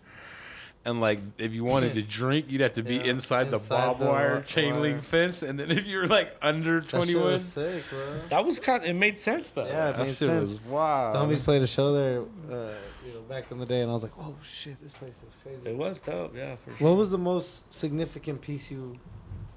and 0.86 1.02
like 1.02 1.20
if 1.38 1.54
you 1.54 1.64
wanted 1.64 1.94
to 1.94 2.02
drink, 2.20 2.46
you'd 2.50 2.62
have 2.62 2.74
to 2.74 2.84
be 2.84 2.96
Yeah, 2.96 3.04
inside, 3.12 3.52
the 3.52 3.58
inside 3.58 3.70
barbed 3.78 4.00
the 4.02 4.06
wire 4.06 4.28
wi- 4.30 4.46
chain 4.46 4.74
wire. 4.74 4.82
link 4.82 5.02
fence, 5.04 5.44
and 5.44 5.60
then 5.60 5.70
if 5.72 5.86
you 5.86 5.98
were 6.00 6.08
like 6.08 6.36
under 6.42 6.82
That 6.82 6.86
shit 7.06 7.16
21, 7.16 7.24
was 7.34 7.46
sick, 7.46 7.84
bro. 7.90 8.20
That 8.30 8.44
was 8.46 8.60
kind. 8.60 8.84
It 8.86 8.94
made 8.94 9.20
sense 9.20 9.52
though. 9.52 9.66
Yeah, 9.68 9.90
it 9.90 9.92
that 9.94 10.00
made 10.00 10.08
shit 10.08 10.16
sense. 10.18 10.50
was 10.50 10.62
wild. 10.62 11.16
The 11.16 11.20
homies 11.36 11.44
played 11.44 11.62
a 11.62 11.68
show 11.68 11.92
there, 11.94 12.22
uh, 12.52 12.74
you 13.06 13.14
know, 13.14 13.22
back 13.30 13.52
in 13.52 13.60
the 13.60 13.66
day, 13.66 13.82
and 13.82 13.90
I 13.90 13.94
was 13.94 14.04
like, 14.04 14.14
"Oh 14.20 14.36
shit, 14.44 14.82
this 14.82 14.94
place 14.94 15.22
is 15.28 15.38
crazy." 15.44 15.70
It 15.70 15.78
was 15.78 16.00
dope. 16.00 16.36
Yeah, 16.36 16.56
for 16.56 16.72
sure. 16.76 16.88
What 16.90 16.98
was 16.98 17.10
the 17.12 17.18
most 17.20 17.72
significant 17.74 18.42
piece 18.42 18.72
you 18.72 18.94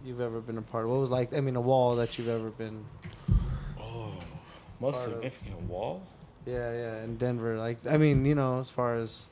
you've 0.05 0.21
ever 0.21 0.41
been 0.41 0.59
a 0.59 0.63
part 0.63 0.85
of? 0.85 0.91
What 0.91 1.01
was 1.01 1.11
like? 1.11 1.35
I 1.35 1.41
mean, 1.41 1.57
a 1.57 1.61
wall 1.61 1.97
that 1.97 2.19
you've 2.19 2.29
ever 2.29 2.51
been. 2.51 2.85
Oh, 3.79 4.13
most 4.81 5.05
Part 5.05 5.09
of- 5.09 5.23
significant 5.23 5.61
wall. 5.63 6.03
Yeah, 6.47 6.73
yeah, 6.73 7.05
in 7.05 7.17
Denver. 7.17 7.57
Like, 7.57 7.79
I 7.89 7.97
mean, 7.99 8.25
you 8.25 8.35
know, 8.35 8.59
as 8.61 8.69
far 8.69 8.97
as 8.97 9.27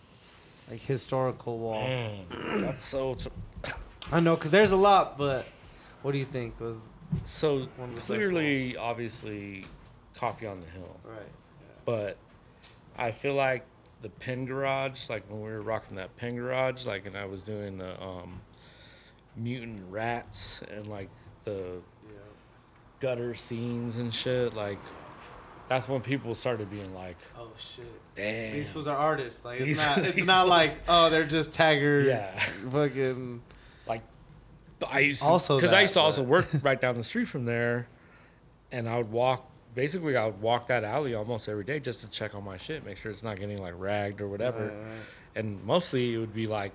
like 0.70 0.80
historical 0.80 1.58
wall. 1.58 1.82
Man, 1.82 2.24
that's 2.60 2.80
so. 2.80 3.14
T- 3.14 3.30
I 4.12 4.20
know, 4.20 4.36
cause 4.36 4.50
there's 4.50 4.70
a 4.70 4.76
lot, 4.76 5.18
but 5.18 5.44
what 6.02 6.12
do 6.12 6.18
you 6.18 6.24
think 6.24 6.58
was 6.60 6.76
so 7.24 7.66
One 7.76 7.90
of 7.90 7.94
the 7.96 8.00
clearly, 8.02 8.76
obviously, 8.76 9.64
coffee 10.14 10.46
on 10.46 10.60
the 10.60 10.66
hill. 10.66 11.00
right? 11.04 11.18
but 11.84 12.16
I 12.96 13.10
feel 13.10 13.34
like 13.34 13.64
the 14.00 14.10
pen 14.10 14.44
garage, 14.46 15.08
like 15.10 15.24
when 15.28 15.40
we 15.42 15.50
were 15.50 15.62
rocking 15.62 15.96
that 15.96 16.14
pen 16.16 16.36
garage, 16.36 16.86
like 16.86 17.06
and 17.06 17.16
I 17.16 17.24
was 17.24 17.42
doing 17.42 17.78
the 17.78 18.00
um, 18.00 18.40
mutant 19.40 19.82
rats 19.90 20.60
and 20.70 20.86
like 20.86 21.08
the 21.44 21.80
Yeah. 22.06 22.12
gutter 23.00 23.34
scenes 23.34 23.96
and 23.98 24.12
shit, 24.12 24.54
like 24.54 24.78
that's 25.66 25.88
when 25.88 26.00
people 26.00 26.34
started 26.34 26.68
being 26.70 26.92
like, 26.94 27.16
Oh 27.38 27.50
shit. 27.56 27.86
"Damn, 28.16 28.52
These 28.54 28.70
fools 28.70 28.86
are 28.88 28.96
artists. 28.96 29.44
Like 29.44 29.60
it's 29.60 29.66
These- 29.66 29.86
not. 29.86 29.98
It's 29.98 30.26
not 30.36 30.48
like 30.48 30.76
oh 30.88 31.10
they're 31.10 31.24
just 31.24 31.52
tagger. 31.52 32.04
Yeah. 32.06 32.38
Fucking. 32.38 33.40
like 33.86 34.02
I 34.88 35.00
used 35.00 35.22
to, 35.22 35.28
Also 35.28 35.56
because 35.56 35.72
I 35.72 35.82
used 35.82 35.94
to 35.94 36.00
also 36.00 36.22
work 36.22 36.48
right 36.62 36.80
down 36.80 36.94
the 36.96 37.02
street 37.02 37.26
from 37.28 37.44
there, 37.44 37.86
and 38.72 38.88
I 38.88 38.96
would 38.98 39.10
walk. 39.12 39.46
Basically, 39.72 40.16
I 40.16 40.26
would 40.26 40.40
walk 40.42 40.66
that 40.66 40.82
alley 40.82 41.14
almost 41.14 41.48
every 41.48 41.62
day 41.62 41.78
just 41.78 42.00
to 42.00 42.08
check 42.08 42.34
on 42.34 42.42
my 42.44 42.56
shit, 42.56 42.84
make 42.84 42.96
sure 42.96 43.12
it's 43.12 43.22
not 43.22 43.38
getting 43.38 43.58
like 43.58 43.74
ragged 43.76 44.20
or 44.20 44.26
whatever. 44.26 44.64
Right, 44.66 44.74
right. 44.76 45.00
And 45.36 45.62
mostly 45.64 46.12
it 46.12 46.18
would 46.18 46.34
be 46.34 46.46
like 46.48 46.72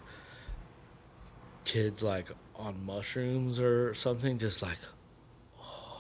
kids 1.66 2.02
like 2.04 2.28
on 2.58 2.86
mushrooms 2.86 3.60
or 3.60 3.94
something, 3.94 4.38
just 4.38 4.62
like 4.62 4.78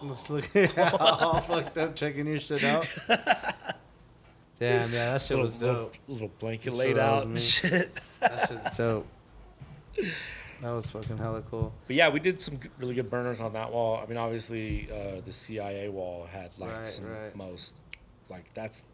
Let's 0.04 0.30
look 0.30 0.50
all 0.78 1.40
fucked 1.42 1.78
up 1.78 1.96
checking 1.96 2.28
your 2.28 2.38
shit 2.38 2.64
out. 2.64 2.86
Damn, 4.60 4.92
yeah, 4.92 5.12
that 5.14 5.22
shit 5.22 5.32
little, 5.32 5.46
was 5.46 5.56
dope. 5.56 5.96
little 6.08 6.32
blanket 6.40 6.72
I'm 6.72 6.78
laid 6.78 6.98
out 6.98 7.26
and 7.26 7.40
shit. 7.40 8.00
That 8.22 8.48
shit's 8.48 8.70
dope. 8.78 9.08
That 10.62 10.72
was 10.72 10.90
fucking 10.90 11.18
hella 11.18 11.42
cool. 11.50 11.74
But 11.88 11.96
yeah, 11.96 12.10
we 12.10 12.20
did 12.20 12.40
some 12.42 12.60
really 12.80 12.94
good 12.96 13.10
burners 13.10 13.42
on 13.42 13.54
that 13.54 13.72
wall. 13.72 14.00
I 14.02 14.06
mean, 14.08 14.18
obviously, 14.18 14.88
uh, 14.92 15.22
the 15.26 15.32
CIA 15.32 15.90
wall 15.90 16.26
had 16.30 16.52
like 16.58 16.72
Right, 16.78 16.88
some 16.88 17.10
right. 17.10 17.36
most, 17.36 17.76
like 18.30 18.54
that's 18.54 18.86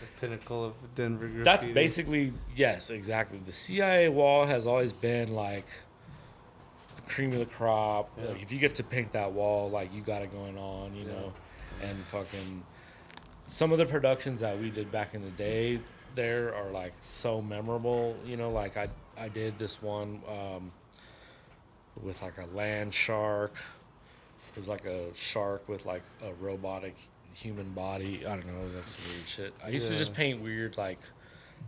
The 0.00 0.20
pinnacle 0.26 0.64
of 0.66 0.74
Denver 0.94 1.26
graffiti. 1.26 1.44
that's 1.44 1.64
basically 1.66 2.32
yes, 2.54 2.90
exactly. 2.90 3.40
The 3.44 3.52
CIA 3.52 4.08
wall 4.10 4.46
has 4.46 4.66
always 4.66 4.92
been 4.92 5.32
like 5.34 5.66
cream 7.06 7.32
of 7.32 7.38
the 7.38 7.46
crop. 7.46 8.10
Yeah. 8.18 8.30
Like, 8.30 8.42
if 8.42 8.52
you 8.52 8.58
get 8.58 8.74
to 8.76 8.84
paint 8.84 9.12
that 9.12 9.32
wall, 9.32 9.70
like 9.70 9.92
you 9.94 10.00
got 10.00 10.22
it 10.22 10.30
going 10.30 10.58
on, 10.58 10.94
you 10.94 11.04
know, 11.04 11.32
and 11.82 11.96
fucking 12.06 12.62
some 13.46 13.72
of 13.72 13.78
the 13.78 13.86
productions 13.86 14.40
that 14.40 14.58
we 14.58 14.70
did 14.70 14.90
back 14.90 15.14
in 15.14 15.22
the 15.22 15.30
day 15.30 15.80
there 16.16 16.54
are 16.54 16.70
like 16.70 16.94
so 17.02 17.40
memorable. 17.40 18.16
You 18.26 18.36
know, 18.36 18.50
like 18.50 18.76
I 18.76 18.88
I 19.16 19.28
did 19.28 19.56
this 19.58 19.80
one 19.80 20.20
um, 20.28 20.72
with 22.02 22.20
like 22.22 22.38
a 22.38 22.46
land 22.56 22.92
shark. 22.92 23.54
It 24.54 24.58
was 24.58 24.68
like 24.68 24.86
a 24.86 25.14
shark 25.14 25.68
with 25.68 25.86
like 25.86 26.02
a 26.24 26.32
robotic 26.42 26.96
human 27.32 27.70
body. 27.72 28.26
I 28.26 28.30
don't 28.30 28.46
know. 28.46 28.62
It 28.62 28.64
was 28.64 28.74
like 28.74 28.88
some 28.88 29.04
weird 29.12 29.28
shit. 29.28 29.54
I 29.64 29.68
used 29.68 29.90
to 29.90 29.96
just 29.96 30.14
paint 30.14 30.42
weird 30.42 30.76
like 30.76 30.98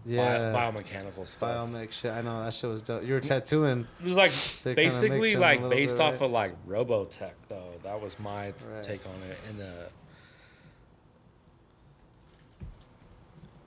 yeah. 0.07 0.53
bio- 0.53 0.73
biomechanical 0.73 1.27
stuff. 1.27 1.69
Biomech 1.71 1.93
shit. 1.93 2.13
I 2.13 2.23
know 2.23 2.45
that 2.45 2.55
shit 2.55 2.71
was 2.71 2.83
dope. 2.83 3.05
You 3.05 3.15
were 3.15 3.21
tattooing. 3.21 3.87
It 4.01 4.05
was 4.05 4.17
like 4.17 4.33
it 4.65 4.77
basically 4.77 5.21
makes 5.21 5.33
them 5.35 5.39
a 5.39 5.41
like 5.41 5.71
based 5.71 5.99
bit, 5.99 6.05
off 6.05 6.13
right? 6.15 6.23
of 6.23 6.31
like 6.31 6.67
Robotech 6.67 7.33
though. 7.49 7.73
That 7.83 8.01
was 8.01 8.19
my 8.19 8.47
Right. 8.47 8.83
take 8.83 9.07
on 9.07 9.15
it, 9.31 9.39
and 9.49 9.61
uh, 9.61 9.65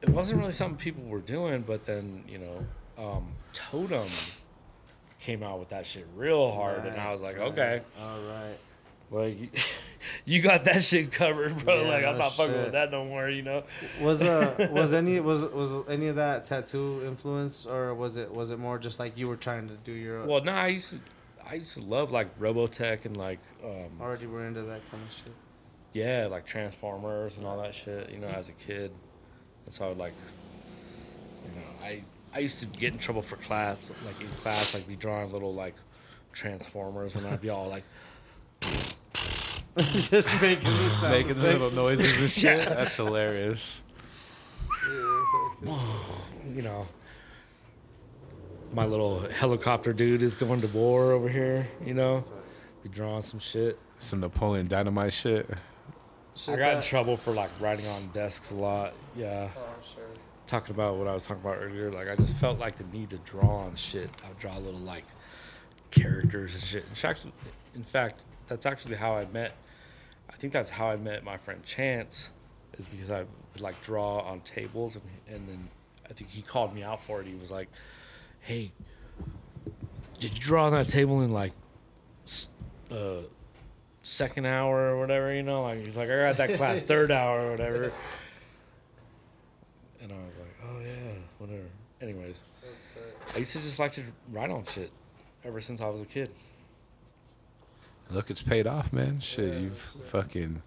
it 0.01 0.09
wasn't 0.09 0.39
really 0.39 0.51
something 0.51 0.77
people 0.77 1.03
were 1.03 1.19
doing. 1.19 1.61
But 1.61 1.85
then 1.85 2.23
you 2.27 2.39
know, 2.39 2.65
um, 2.97 3.27
Totem 3.53 4.07
came 5.19 5.43
out 5.43 5.59
with 5.59 5.69
that 5.69 5.85
shit 5.85 6.07
real 6.15 6.51
hard, 6.51 6.85
and 6.85 6.99
I 6.99 7.11
was 7.11 7.21
like, 7.21 7.37
okay, 7.37 7.81
All 8.01 8.19
right. 8.21 8.57
Like 9.11 9.38
you 10.25 10.41
got 10.41 10.63
that 10.65 10.81
shit 10.83 11.11
covered, 11.11 11.63
bro. 11.63 11.81
Yeah, 11.81 11.88
like 11.88 12.05
I'm 12.05 12.13
no 12.13 12.23
not 12.23 12.33
fucking 12.33 12.53
with 12.53 12.71
that 12.71 12.91
no 12.91 13.05
more. 13.05 13.29
You 13.29 13.43
know. 13.43 13.63
Was 14.01 14.21
uh 14.21 14.69
was 14.71 14.93
any 14.93 15.19
was 15.19 15.41
was 15.43 15.88
any 15.88 16.07
of 16.07 16.15
that 16.15 16.45
tattoo 16.45 17.03
influence 17.05 17.65
or 17.65 17.93
was 17.93 18.17
it 18.17 18.33
was 18.33 18.49
it 18.49 18.57
more 18.57 18.79
just 18.79 18.99
like 18.99 19.17
you 19.17 19.27
were 19.27 19.35
trying 19.35 19.67
to 19.67 19.75
do 19.75 19.91
your 19.91 20.25
Well, 20.25 20.43
no, 20.43 20.53
I 20.53 20.67
used 20.67 20.91
to. 20.91 20.99
I 21.49 21.55
used 21.55 21.75
to 21.75 21.83
love 21.83 22.11
like 22.11 22.39
Robotech 22.39 23.05
and 23.05 23.17
like 23.17 23.39
um, 23.63 23.99
already 23.99 24.25
were 24.25 24.45
into 24.45 24.61
that 24.61 24.89
kind 24.89 25.03
of 25.03 25.13
shit? 25.13 25.33
Yeah, 25.91 26.27
like 26.31 26.45
Transformers 26.45 27.38
and 27.38 27.45
all 27.45 27.61
that 27.61 27.75
shit, 27.75 28.09
you 28.09 28.19
know, 28.19 28.27
as 28.27 28.47
a 28.47 28.53
kid. 28.53 28.91
And 29.65 29.73
so 29.73 29.85
I 29.85 29.89
would 29.89 29.97
like, 29.97 30.13
you 31.43 31.59
know, 31.59 31.67
I 31.85 32.03
I 32.33 32.39
used 32.39 32.61
to 32.61 32.65
get 32.67 32.93
in 32.93 32.99
trouble 32.99 33.21
for 33.21 33.35
class, 33.38 33.91
like 34.05 34.21
in 34.21 34.27
class, 34.27 34.73
like 34.73 34.88
be 34.88 34.95
drawing 34.95 35.31
little 35.33 35.53
like 35.53 35.75
Transformers, 36.31 37.17
and 37.17 37.27
I'd 37.27 37.41
be 37.41 37.49
all 37.49 37.67
like, 37.67 37.83
just 39.77 40.41
making 40.41 40.63
the 40.63 40.89
sound 40.89 41.13
Making 41.13 41.31
effect. 41.31 41.59
little 41.59 41.71
noises 41.71 42.21
and 42.21 42.29
shit. 42.29 42.57
Yeah. 42.59 42.73
That's 42.75 42.95
hilarious. 42.95 43.81
you 45.63 46.61
know, 46.61 46.88
my 48.73 48.85
little 48.85 49.19
helicopter 49.29 49.93
dude 49.93 50.23
is 50.23 50.35
going 50.35 50.61
to 50.61 50.67
war 50.69 51.11
over 51.11 51.29
here, 51.29 51.67
you 51.85 51.93
know, 51.93 52.23
be 52.83 52.89
drawing 52.89 53.21
some 53.21 53.39
shit. 53.39 53.79
Some 53.99 54.19
Napoleon 54.21 54.67
Dynamite 54.67 55.13
shit. 55.13 55.47
Shit 56.35 56.55
I 56.55 56.57
got 56.57 56.75
in 56.77 56.81
trouble 56.81 57.15
for 57.17 57.31
like 57.33 57.49
writing 57.61 57.85
on 57.88 58.09
desks 58.13 58.51
a 58.51 58.55
lot. 58.55 58.93
Yeah. 59.15 59.49
Oh, 59.55 59.61
I'm 59.61 59.83
sure. 59.83 60.09
talking 60.47 60.73
about 60.73 60.95
what 60.95 61.07
I 61.07 61.13
was 61.13 61.25
talking 61.25 61.43
about 61.43 61.57
earlier. 61.61 61.91
Like 61.91 62.09
I 62.09 62.15
just 62.15 62.33
felt 62.35 62.57
like 62.57 62.77
the 62.77 62.85
need 62.85 63.09
to 63.11 63.17
draw 63.19 63.57
on 63.65 63.75
shit. 63.75 64.09
I 64.25 64.29
would 64.29 64.39
draw 64.39 64.57
little 64.57 64.79
like 64.79 65.03
characters 65.91 66.55
and 66.55 66.63
shit. 66.63 66.85
And 66.88 66.97
she 66.97 67.07
actually, 67.07 67.33
in 67.75 67.83
fact, 67.83 68.21
that's 68.52 68.65
actually 68.65 68.98
how 68.98 69.15
I 69.15 69.26
met. 69.28 69.53
I 70.30 70.34
think 70.34 70.52
that's 70.52 70.69
how 70.69 70.90
I 70.90 70.98
met 70.98 71.23
my 71.23 71.38
friend 71.38 71.64
Chance, 71.64 72.32
is 72.73 72.86
because 72.86 73.10
I 73.10 73.19
would 73.53 73.61
like 73.61 73.82
draw 73.82 74.19
on 74.19 74.41
tables 74.41 74.98
and 74.98 75.06
and 75.34 75.48
then 75.48 75.69
I 76.10 76.14
think 76.14 76.30
he 76.30 76.41
called 76.41 76.76
me 76.76 76.84
out 76.84 77.02
for 77.02 77.22
it. 77.22 77.28
He 77.28 77.36
was 77.36 77.49
like, 77.49 77.69
"Hey, 78.41 78.73
did 80.19 80.34
you 80.34 80.40
draw 80.40 80.65
on 80.65 80.73
that 80.73 80.90
table 80.90 81.22
in 81.22 81.32
like, 81.32 81.53
uh, 82.91 83.22
second 84.03 84.45
hour 84.45 84.91
or 84.91 84.99
whatever? 84.99 85.34
You 85.34 85.44
know, 85.44 85.61
like 85.61 85.80
he's 85.80 85.95
like, 85.95 86.10
I 86.10 86.28
got 86.28 86.38
that 86.38 86.56
class 86.56 86.80
third 86.91 87.10
hour 87.10 87.48
or 87.48 87.52
whatever." 87.52 87.94
And 90.02 90.11
I 90.11 90.15
was 90.15 90.36
like, 90.38 90.56
oh 90.65 90.80
yeah, 90.82 91.14
whatever. 91.38 91.69
Anyways, 92.02 92.44
I 93.34 93.38
used 93.38 93.53
to 93.53 93.60
just 93.60 93.80
like 93.80 93.94
to 93.94 94.03
write 94.30 94.49
on 94.49 94.65
shit 94.65 94.91
ever 95.45 95.61
since 95.61 95.80
I 95.80 95.88
was 95.88 96.02
a 96.02 96.06
kid. 96.06 96.32
Look, 98.11 98.29
it's 98.29 98.41
paid 98.41 98.67
off, 98.67 98.91
man. 98.93 99.19
Shit, 99.19 99.53
Yeah, 99.53 99.59
you've 99.59 99.77
fucking. 99.77 100.61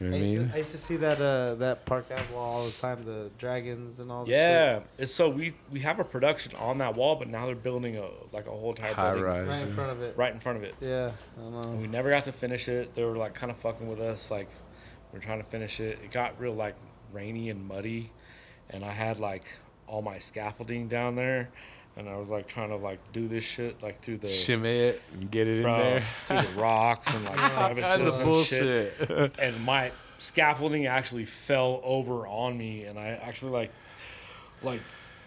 You 0.00 0.08
know 0.08 0.16
I 0.16 0.18
what 0.18 0.24
I 0.26 0.28
used, 0.28 0.38
mean? 0.40 0.48
to, 0.48 0.54
I 0.54 0.58
used 0.58 0.70
to 0.72 0.78
see 0.78 0.96
that 0.96 1.20
uh 1.20 1.54
that 1.56 1.84
park 1.84 2.06
ave 2.10 2.32
wall 2.34 2.58
all 2.60 2.66
the 2.66 2.72
time, 2.72 3.04
the 3.04 3.30
dragons 3.38 4.00
and 4.00 4.10
all. 4.10 4.24
Yeah, 4.28 4.80
it's 4.98 5.12
so 5.12 5.28
we 5.28 5.52
we 5.70 5.78
have 5.80 6.00
a 6.00 6.04
production 6.04 6.54
on 6.56 6.78
that 6.78 6.96
wall, 6.96 7.14
but 7.14 7.28
now 7.28 7.46
they're 7.46 7.54
building 7.54 7.96
a 7.98 8.08
like 8.32 8.46
a 8.46 8.50
whole 8.50 8.70
entire 8.70 8.94
High 8.94 9.10
building 9.10 9.24
rise. 9.24 9.46
right 9.48 9.62
in 9.62 9.72
front 9.72 9.90
of 9.92 10.02
it. 10.02 10.16
right 10.16 10.32
in 10.32 10.40
front 10.40 10.58
of 10.58 10.64
it. 10.64 10.74
Yeah, 10.80 11.12
I 11.38 11.40
don't 11.40 11.60
know. 11.60 11.68
we 11.78 11.86
never 11.86 12.10
got 12.10 12.24
to 12.24 12.32
finish 12.32 12.68
it. 12.68 12.94
They 12.96 13.04
were 13.04 13.16
like 13.16 13.34
kind 13.34 13.52
of 13.52 13.58
fucking 13.58 13.86
with 13.88 14.00
us. 14.00 14.30
Like 14.30 14.48
we 15.12 15.18
are 15.18 15.22
trying 15.22 15.38
to 15.38 15.46
finish 15.48 15.78
it. 15.78 16.00
It 16.02 16.10
got 16.10 16.40
real 16.40 16.54
like 16.54 16.74
rainy 17.12 17.50
and 17.50 17.68
muddy, 17.68 18.10
and 18.70 18.84
I 18.84 18.90
had 18.90 19.20
like 19.20 19.44
all 19.86 20.02
my 20.02 20.18
scaffolding 20.18 20.88
down 20.88 21.14
there, 21.14 21.50
and 21.96 22.08
I 22.08 22.16
was 22.16 22.30
like 22.30 22.48
trying 22.48 22.70
to 22.70 22.76
like 22.76 22.98
do 23.12 23.28
this 23.28 23.44
shit 23.44 23.82
like 23.82 24.00
through 24.00 24.18
the 24.18 24.28
Shimmy 24.28 24.70
it 24.70 25.02
and 25.12 25.30
get 25.30 25.46
it 25.46 25.58
in 25.58 25.62
there. 25.64 26.04
through 26.26 26.42
the 26.42 26.60
rocks 26.60 27.12
and 27.12 27.24
like 27.24 27.36
crevices 27.52 28.18
and 28.18 28.36
shit. 28.44 29.34
and 29.38 29.62
my 29.64 29.92
scaffolding 30.22 30.86
actually 30.86 31.24
fell 31.24 31.80
over 31.84 32.26
on 32.26 32.56
me, 32.56 32.84
and 32.84 32.98
I 32.98 33.08
actually 33.08 33.52
like, 33.52 33.72
like, 34.62 34.82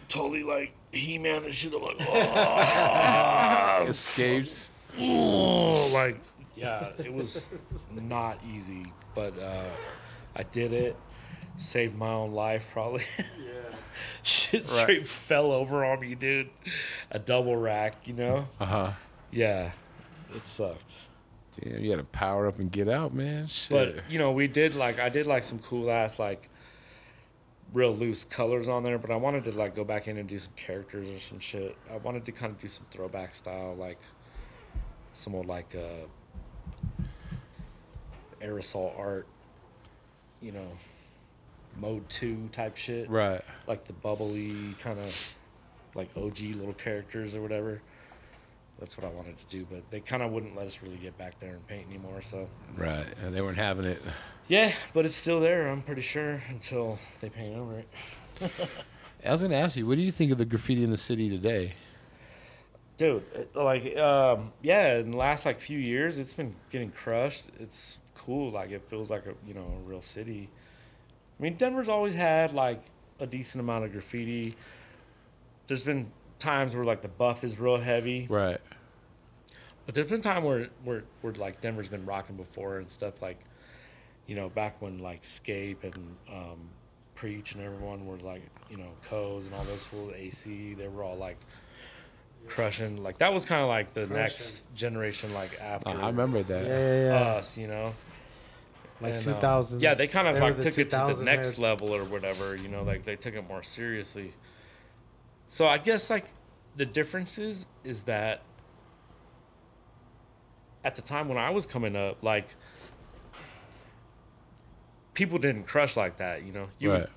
totally 0.07 0.43
like 0.43 0.73
he 0.91 1.17
man 1.19 1.43
and 1.43 1.53
shit. 1.53 1.73
I'm 1.73 1.81
like, 1.83 1.97
oh, 2.09 3.85
Escapes. 3.87 4.69
oh, 4.97 5.87
like, 5.93 6.19
yeah, 6.55 6.91
it 6.97 7.13
was 7.13 7.51
not 7.91 8.39
easy, 8.53 8.85
but 9.13 9.37
uh, 9.37 9.69
I 10.35 10.43
did 10.43 10.71
it. 10.71 10.95
Saved 11.57 11.97
my 11.97 12.09
own 12.09 12.31
life, 12.33 12.71
probably. 12.71 13.03
Yeah. 13.37 13.51
Shit 14.23 14.65
straight 14.65 15.07
fell 15.07 15.51
over 15.53 15.85
on 15.85 16.01
me, 16.01 16.15
dude. 16.15 16.49
A 17.11 17.19
double 17.19 17.55
rack, 17.55 18.07
you 18.07 18.13
know? 18.13 18.45
Uh 18.59 18.65
huh. 18.65 18.91
Yeah, 19.31 19.71
it 20.35 20.45
sucked. 20.45 21.01
Damn, 21.53 21.81
you 21.81 21.91
got 21.91 21.97
to 21.97 22.03
power 22.03 22.47
up 22.47 22.59
and 22.59 22.71
get 22.71 22.89
out, 22.89 23.13
man. 23.13 23.47
Shit. 23.47 23.71
But 23.71 24.11
you 24.11 24.19
know, 24.19 24.31
we 24.31 24.47
did 24.47 24.75
like 24.75 24.99
I 24.99 25.07
did 25.09 25.27
like 25.27 25.43
some 25.43 25.59
cool 25.59 25.89
ass 25.89 26.19
like 26.19 26.49
real 27.73 27.93
loose 27.95 28.23
colors 28.23 28.67
on 28.67 28.83
there, 28.83 28.97
but 28.97 29.11
I 29.11 29.15
wanted 29.15 29.45
to 29.45 29.51
like 29.51 29.75
go 29.75 29.83
back 29.83 30.07
in 30.07 30.17
and 30.17 30.27
do 30.27 30.39
some 30.39 30.53
characters 30.55 31.09
or 31.09 31.19
some 31.19 31.39
shit. 31.39 31.75
I 31.91 31.97
wanted 31.97 32.25
to 32.25 32.31
kind 32.31 32.51
of 32.51 32.59
do 32.59 32.67
some 32.67 32.85
throwback 32.91 33.33
style, 33.33 33.75
like 33.75 33.99
some 35.13 35.35
old 35.35 35.45
like 35.45 35.75
uh 35.75 37.03
aerosol 38.41 38.97
art, 38.99 39.27
you 40.41 40.51
know, 40.51 40.67
Mode 41.77 42.07
2 42.09 42.49
type 42.51 42.77
shit, 42.77 43.09
right. 43.09 43.41
like 43.67 43.85
the 43.85 43.93
bubbly 43.93 44.75
kind 44.79 44.99
of 44.99 45.35
like 45.93 46.09
OG 46.17 46.39
little 46.55 46.73
characters 46.73 47.35
or 47.35 47.41
whatever. 47.41 47.81
That's 48.79 48.97
what 48.97 49.05
I 49.05 49.09
wanted 49.09 49.37
to 49.37 49.45
do, 49.45 49.65
but 49.69 49.89
they 49.89 50.01
kind 50.01 50.21
of 50.21 50.31
wouldn't 50.31 50.55
let 50.55 50.67
us 50.67 50.81
really 50.83 50.97
get 50.97 51.17
back 51.17 51.39
there 51.39 51.53
and 51.53 51.65
paint 51.67 51.87
anymore. 51.89 52.21
So 52.21 52.49
Right. 52.75 53.05
And 53.23 53.33
they 53.33 53.41
weren't 53.41 53.57
having 53.57 53.85
it. 53.85 54.01
yeah, 54.47 54.73
but 54.93 55.05
it's 55.05 55.15
still 55.15 55.39
there. 55.39 55.69
I'm 55.69 55.81
pretty 55.81 56.01
sure 56.01 56.41
until 56.49 56.99
they 57.21 57.29
paint 57.29 57.57
over 57.57 57.79
it. 57.79 57.87
I 59.25 59.31
was 59.31 59.41
going 59.41 59.51
to 59.51 59.57
ask 59.57 59.75
you, 59.77 59.87
what 59.87 59.97
do 59.97 60.03
you 60.03 60.11
think 60.11 60.31
of 60.31 60.37
the 60.37 60.45
graffiti 60.45 60.83
in 60.83 60.91
the 60.91 60.97
city 60.97 61.29
today? 61.29 61.73
Dude, 62.97 63.23
like, 63.53 63.97
um, 63.97 64.53
yeah, 64.61 64.97
in 64.97 65.11
the 65.11 65.17
last 65.17 65.45
like 65.45 65.59
few 65.59 65.79
years, 65.79 66.17
it's 66.19 66.33
been 66.33 66.55
getting 66.69 66.91
crushed. 66.91 67.49
It's 67.59 67.97
cool. 68.13 68.51
Like, 68.51 68.71
it 68.71 68.87
feels 68.87 69.09
like 69.09 69.25
a 69.25 69.33
you 69.45 69.53
know 69.53 69.65
a 69.65 69.89
real 69.89 70.01
city. 70.01 70.49
I 71.39 71.43
mean, 71.43 71.55
Denver's 71.55 71.89
always 71.89 72.13
had 72.13 72.53
like 72.53 72.81
a 73.19 73.27
decent 73.27 73.61
amount 73.61 73.85
of 73.85 73.91
graffiti. 73.91 74.55
There's 75.67 75.83
been 75.83 76.11
times 76.39 76.75
where 76.75 76.85
like 76.85 77.01
the 77.01 77.07
buff 77.07 77.43
is 77.43 77.59
real 77.59 77.77
heavy, 77.77 78.27
Right. 78.29 78.59
but 79.85 79.95
there's 79.95 80.09
been 80.09 80.21
time 80.21 80.43
where 80.43 80.69
where 80.83 81.03
where 81.21 81.33
like 81.33 81.61
Denver's 81.61 81.89
been 81.89 82.05
rocking 82.05 82.35
before 82.35 82.77
and 82.77 82.89
stuff 82.89 83.21
like, 83.21 83.39
you 84.27 84.35
know, 84.35 84.49
back 84.49 84.81
when 84.81 84.99
like 84.99 85.23
Scape 85.25 85.83
and 85.83 85.95
um, 86.31 86.69
Preach 87.15 87.53
and 87.53 87.63
everyone 87.63 88.05
were 88.05 88.17
like, 88.17 88.43
you 88.69 88.77
know, 88.77 88.89
Coes 89.03 89.45
and 89.47 89.55
all 89.55 89.63
those 89.63 89.83
fools, 89.83 90.13
AC, 90.15 90.73
they 90.75 90.87
were 90.87 91.03
all 91.03 91.15
like 91.17 91.37
crushing. 92.47 93.01
Like 93.03 93.17
that 93.19 93.33
was 93.33 93.45
kind 93.45 93.61
of 93.61 93.67
like 93.67 93.93
the 93.93 94.07
next 94.07 94.71
generation, 94.75 95.33
like 95.33 95.59
after 95.61 95.89
I 95.89 96.07
remember 96.07 96.43
that. 96.43 96.63
Yeah, 96.63 96.69
that. 96.69 96.79
yeah, 96.79 97.09
yeah. 97.25 97.35
us, 97.37 97.57
you 97.57 97.67
know. 97.67 97.93
Like 99.01 99.13
And, 99.13 99.21
two 99.23 99.33
um, 99.47 99.79
yeah, 99.79 99.93
they 99.93 100.07
kind 100.07 100.27
of 100.27 100.39
like 100.39 100.59
took 100.59 100.77
it 100.77 100.89
to 100.91 101.13
the 101.15 101.23
next 101.23 101.57
level 101.57 101.93
or 101.93 102.03
whatever. 102.03 102.55
You 102.55 102.69
know, 102.69 102.83
like 102.83 103.03
they 103.03 103.15
took 103.15 103.35
it 103.35 103.47
more 103.47 103.63
seriously. 103.63 104.33
So 105.47 105.67
I 105.67 105.77
guess 105.77 106.09
like 106.09 106.27
the 106.75 106.85
difference 106.85 107.37
is 107.37 107.65
is 107.83 108.03
that 108.03 108.41
at 110.83 110.95
the 110.95 111.01
time 111.01 111.27
when 111.27 111.37
I 111.37 111.49
was 111.49 111.65
coming 111.65 111.95
up, 111.95 112.23
like 112.23 112.55
people 115.13 115.39
didn't 115.39 115.63
crush 115.63 115.97
like 115.97 116.17
that. 116.17 116.45
You 116.45 116.53
know, 116.53 116.67
you 116.79 116.91
right. 116.91 117.01
would 117.01 117.09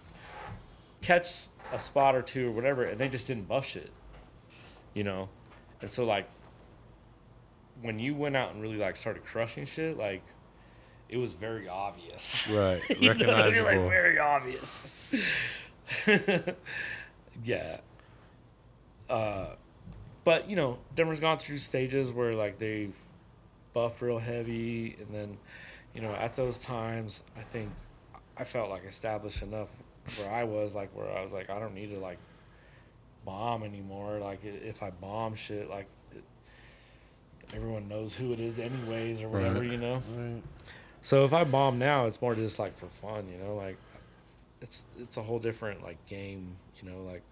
catch 1.00 1.48
a 1.72 1.78
spot 1.78 2.16
or 2.16 2.22
two 2.22 2.48
or 2.48 2.52
whatever, 2.52 2.82
and 2.84 2.98
they 2.98 3.08
just 3.08 3.26
didn't 3.28 3.46
buff 3.46 3.66
shit. 3.66 3.92
You 4.94 5.04
know, 5.04 5.28
and 5.80 5.88
so 5.88 6.04
like 6.04 6.28
when 7.82 8.00
you 8.00 8.14
went 8.14 8.36
out 8.36 8.52
and 8.52 8.60
really 8.60 8.78
like 8.78 8.96
started 8.96 9.24
crushing 9.24 9.64
shit, 9.64 9.96
like 9.96 10.22
it 11.08 11.16
was 11.18 11.32
very 11.32 11.68
obvious. 11.68 12.52
Right. 12.56 12.82
You 13.00 13.14
know, 13.14 13.14
Recognizable. 13.14 13.66
like 13.82 13.90
very 13.90 14.18
obvious. 14.18 14.92
yeah. 17.44 17.78
Uh, 19.08 19.46
but 20.24 20.48
you 20.48 20.56
know, 20.56 20.78
Denver's 20.94 21.20
gone 21.20 21.38
through 21.38 21.58
stages 21.58 22.12
where 22.12 22.32
like 22.34 22.58
they've 22.58 22.96
buffed 23.72 24.02
real 24.02 24.18
heavy, 24.18 24.96
and 25.00 25.08
then 25.14 25.38
you 25.94 26.02
know 26.02 26.10
at 26.12 26.36
those 26.36 26.58
times, 26.58 27.22
I 27.36 27.40
think 27.40 27.70
I 28.36 28.44
felt 28.44 28.68
like 28.70 28.84
established 28.84 29.42
enough 29.42 29.68
where 30.18 30.30
I 30.30 30.44
was 30.44 30.74
like 30.74 30.94
where 30.94 31.10
I 31.10 31.22
was 31.22 31.32
like 31.32 31.50
I 31.50 31.58
don't 31.58 31.74
need 31.74 31.90
to 31.90 31.98
like 31.98 32.18
bomb 33.24 33.62
anymore. 33.62 34.18
Like 34.18 34.40
if 34.44 34.82
I 34.82 34.90
bomb 34.90 35.34
shit, 35.34 35.70
like 35.70 35.86
it, 36.12 36.24
everyone 37.54 37.88
knows 37.88 38.14
who 38.14 38.32
it 38.32 38.40
is 38.40 38.58
anyways 38.58 39.22
or 39.22 39.28
whatever, 39.28 39.60
Right. 39.60 39.70
you 39.70 39.78
know. 39.78 40.02
Right. 40.14 40.42
So 41.00 41.24
if 41.24 41.32
I 41.32 41.44
bomb 41.44 41.78
now, 41.78 42.06
it's 42.06 42.20
more 42.20 42.34
just 42.34 42.58
like 42.58 42.76
for 42.76 42.86
fun, 42.86 43.28
you 43.30 43.38
know, 43.42 43.54
like 43.54 43.76
it's 44.60 44.84
it's 44.98 45.16
a 45.16 45.22
whole 45.22 45.38
different 45.38 45.82
like 45.82 46.04
game, 46.06 46.56
you 46.80 46.90
know, 46.90 47.02
like 47.02 47.22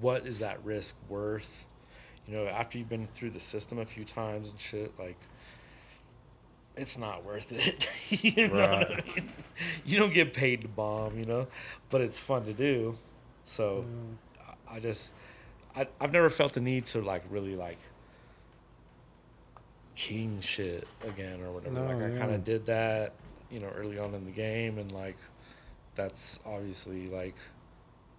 what 0.00 0.26
is 0.26 0.38
that 0.40 0.64
risk 0.64 0.96
worth? 1.08 1.66
You 2.26 2.34
know, 2.34 2.46
after 2.46 2.78
you've 2.78 2.88
been 2.88 3.06
through 3.08 3.30
the 3.30 3.40
system 3.40 3.78
a 3.78 3.84
few 3.84 4.04
times 4.04 4.50
and 4.50 4.58
shit, 4.58 4.98
like 4.98 5.18
it's 6.76 6.98
not 6.98 7.24
worth 7.24 7.52
it. 7.52 8.22
you 8.24 8.48
know 8.48 8.64
I 8.64 9.02
mean? 9.16 9.32
You 9.84 9.98
don't 9.98 10.14
get 10.14 10.32
paid 10.32 10.62
to 10.62 10.68
bomb, 10.68 11.18
you 11.18 11.24
know, 11.24 11.48
but 11.90 12.00
it's 12.00 12.18
fun 12.18 12.44
to 12.44 12.52
do. 12.52 12.94
So 13.42 13.84
mm. 13.88 14.48
I- 14.70 14.76
I 14.76 14.80
just 14.80 15.10
I 15.74 15.86
I've 16.00 16.12
never 16.12 16.30
felt 16.30 16.52
the 16.52 16.60
need 16.60 16.86
to 16.86 17.00
like 17.00 17.22
really 17.30 17.54
like 17.54 17.78
king 19.98 20.40
shit 20.40 20.86
again 21.06 21.40
or 21.42 21.50
whatever. 21.50 21.74
No, 21.74 21.84
like 21.84 21.96
I 21.96 22.08
yeah. 22.12 22.18
kind 22.18 22.30
of 22.30 22.44
did 22.44 22.66
that, 22.66 23.14
you 23.50 23.58
know, 23.58 23.68
early 23.76 23.98
on 23.98 24.14
in 24.14 24.24
the 24.24 24.30
game, 24.30 24.78
and 24.78 24.90
like 24.92 25.16
that's 25.96 26.38
obviously 26.46 27.06
like 27.06 27.34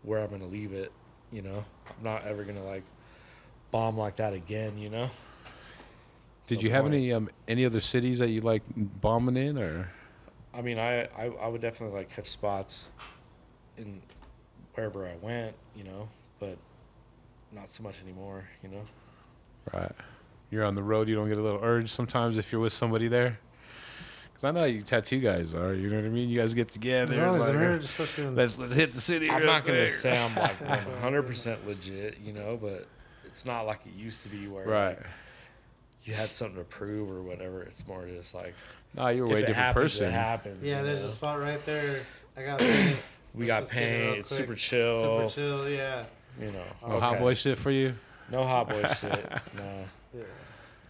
where 0.03 0.19
I'm 0.19 0.30
gonna 0.30 0.45
leave 0.45 0.73
it. 0.73 0.91
You 1.31 1.41
know, 1.41 1.64
I'm 1.88 2.03
not 2.03 2.26
ever 2.26 2.43
gonna 2.43 2.65
like 2.65 2.84
bomb 3.72 3.97
like 3.97 4.18
that 4.18 4.34
again. 4.34 4.77
You 4.77 4.89
know. 4.89 5.10
Did 6.47 6.57
No 6.57 6.64
you 6.64 6.72
have 6.72 6.84
point. 6.84 6.95
any 6.95 7.14
um 7.14 7.30
any 7.47 7.65
other 7.65 7.80
cities 7.80 8.19
that 8.19 8.30
you 8.30 8.41
like 8.41 8.64
bombing 8.76 9.38
in 9.38 9.57
or? 9.57 9.89
I 10.53 10.61
mean, 10.61 10.80
I, 10.80 11.03
I 11.18 11.27
I 11.41 11.47
would 11.47 11.61
definitely 11.61 11.97
like 11.97 12.14
catch 12.14 12.27
spots 12.27 12.91
in 13.77 14.01
wherever 14.73 15.07
I 15.07 15.15
went. 15.22 15.56
You 15.77 15.85
know, 15.85 16.10
but 16.39 16.57
not 17.53 17.69
so 17.69 17.84
much 17.84 18.01
anymore. 18.03 18.43
You 18.64 18.69
know. 18.69 18.81
Right. 19.73 19.91
You're 20.51 20.65
on 20.65 20.76
the 20.76 20.84
road. 20.84 21.07
You 21.07 21.15
don't 21.15 21.30
get 21.30 21.38
a 21.38 21.41
little 21.41 21.59
urge 21.63 21.89
sometimes 21.89 22.38
if 22.38 22.51
you're 22.51 22.61
with 22.61 22.73
somebody 22.73 23.07
there. 23.07 23.39
Cause 24.35 24.45
I 24.45 24.51
know 24.51 24.61
how 24.61 24.65
you 24.67 24.81
tattoo 24.81 25.19
guys 25.19 25.53
are. 25.53 25.73
You 25.73 25.89
know 25.89 25.97
what 25.97 26.05
I 26.05 26.09
mean. 26.09 26.30
You 26.30 26.39
guys 26.39 26.53
get 26.53 26.69
together. 26.69 27.13
There's 27.15 27.27
always 27.27 27.43
an 27.43 27.55
like, 27.55 27.65
urge, 27.65 27.84
especially 27.84 28.26
Let's 28.27 28.57
let's 28.57 28.73
hit 28.73 28.93
the 28.93 29.01
city. 29.01 29.30
I'm 29.30 29.45
not 29.45 29.65
gonna 29.65 29.80
quick. 29.80 29.89
say 29.89 30.17
I'm 30.23 30.34
like 30.35 30.59
100 30.61 31.23
percent 31.23 31.67
legit. 31.67 32.19
You 32.23 32.31
know, 32.34 32.57
but 32.59 32.88
it's 33.26 33.45
not 33.45 33.63
like 33.67 33.81
it 33.85 34.01
used 34.01 34.23
to 34.23 34.30
be 34.30 34.47
where 34.47 34.65
Right. 34.65 34.97
like, 34.97 35.05
you 36.05 36.13
had 36.13 36.34
something 36.34 36.55
to 36.57 36.63
prove 36.63 37.11
or 37.11 37.21
whatever. 37.21 37.63
It's 37.63 37.85
more 37.85 38.05
just 38.07 38.34
like 38.34 38.55
No, 38.95 39.09
you're 39.09 39.26
a 39.26 39.27
way 39.27 39.35
different 39.41 39.57
happens, 39.57 39.84
person. 39.93 40.07
it 40.07 40.11
happens. 40.13 40.63
Yeah, 40.69 40.84
there's 40.84 41.01
know? 41.01 41.09
a 41.09 41.11
spot 41.11 41.39
right 41.41 41.63
there. 41.65 41.99
I 42.38 42.43
got 42.43 42.59
paint. 42.59 42.97
we 43.35 43.45
got 43.45 43.59
just 43.63 43.71
paint. 43.73 44.19
It's 44.19 44.30
quick. 44.30 44.39
super 44.47 44.55
chill. 44.55 45.27
Super 45.30 45.35
chill, 45.35 45.69
yeah. 45.69 46.05
You 46.39 46.51
know, 46.53 46.63
No 46.88 46.99
hot 47.01 47.19
boy 47.19 47.34
shit 47.34 47.57
for 47.57 47.71
you. 47.71 47.93
No 48.31 48.45
hot 48.45 48.69
boy 48.69 48.84
shit. 48.99 49.30
No. 49.53 49.84
Yeah. 50.15 50.23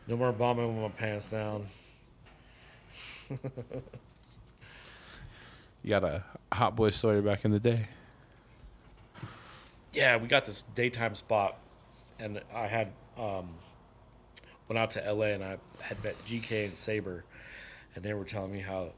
No 0.09 0.17
more 0.17 0.33
bombing 0.33 0.81
with 0.81 0.91
my 0.91 0.97
pants 0.97 1.29
down. 1.29 1.65
You 5.81 5.91
got 5.91 6.03
a 6.03 6.23
hot 6.51 6.75
boy 6.75 6.89
story 6.89 7.21
back 7.21 7.45
in 7.45 7.51
the 7.51 7.59
day. 7.59 7.87
Yeah, 9.93 10.17
we 10.17 10.27
got 10.27 10.45
this 10.45 10.61
daytime 10.75 11.15
spot, 11.15 11.57
and 12.19 12.41
I 12.53 12.67
had 12.67 12.89
um, 13.17 13.47
went 14.67 14.77
out 14.77 14.91
to 14.91 15.13
LA 15.13 15.27
and 15.27 15.43
I 15.43 15.57
had 15.79 16.03
met 16.03 16.15
GK 16.25 16.65
and 16.65 16.75
Saber, 16.75 17.23
and 17.95 18.03
they 18.03 18.13
were 18.13 18.25
telling 18.25 18.51
me 18.51 18.59
how 18.59 18.91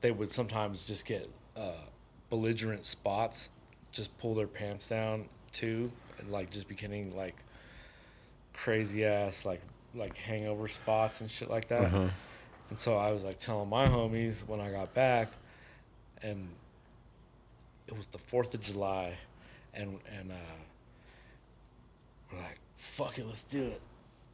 they 0.00 0.10
would 0.10 0.32
sometimes 0.32 0.84
just 0.84 1.04
get 1.04 1.28
uh, 1.54 1.84
belligerent 2.30 2.86
spots, 2.86 3.50
just 3.92 4.16
pull 4.16 4.34
their 4.34 4.46
pants 4.46 4.88
down 4.88 5.26
too, 5.52 5.92
and 6.18 6.32
like 6.32 6.50
just 6.50 6.66
be 6.66 6.74
getting 6.74 7.14
like 7.14 7.36
crazy 8.54 9.04
ass 9.04 9.44
like 9.44 9.60
like 9.96 10.16
hangover 10.16 10.68
spots 10.68 11.20
and 11.20 11.30
shit 11.30 11.50
like 11.50 11.68
that. 11.68 11.84
Uh-huh. 11.84 12.08
And 12.70 12.78
so 12.78 12.96
I 12.96 13.12
was 13.12 13.24
like 13.24 13.38
telling 13.38 13.68
my 13.68 13.86
homies 13.86 14.46
when 14.46 14.60
I 14.60 14.70
got 14.70 14.92
back, 14.94 15.28
and 16.22 16.48
it 17.86 17.96
was 17.96 18.06
the 18.08 18.18
Fourth 18.18 18.54
of 18.54 18.60
July, 18.60 19.14
and 19.74 19.98
and 20.18 20.32
uh, 20.32 20.56
we're 22.32 22.38
like, 22.38 22.58
"Fuck 22.74 23.18
it, 23.18 23.26
let's 23.26 23.44
do 23.44 23.64
it." 23.64 23.80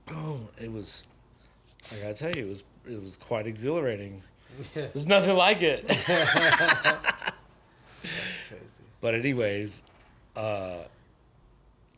Boom! 0.07 0.49
It 0.61 0.73
was, 0.73 1.03
I 1.93 1.97
gotta 1.97 2.15
tell 2.15 2.33
you, 2.35 2.47
it 2.47 2.49
was 2.49 2.65
it 2.89 3.01
was 3.01 3.17
quite 3.17 3.47
exhilarating. 3.47 4.23
Yeah. 4.75 4.87
There's 4.93 5.07
nothing 5.07 5.37
like 5.37 5.63
it. 5.63 5.87
Crazy. 5.87 6.43
But 9.01 9.15
anyways, 9.15 9.83
uh, 10.37 10.79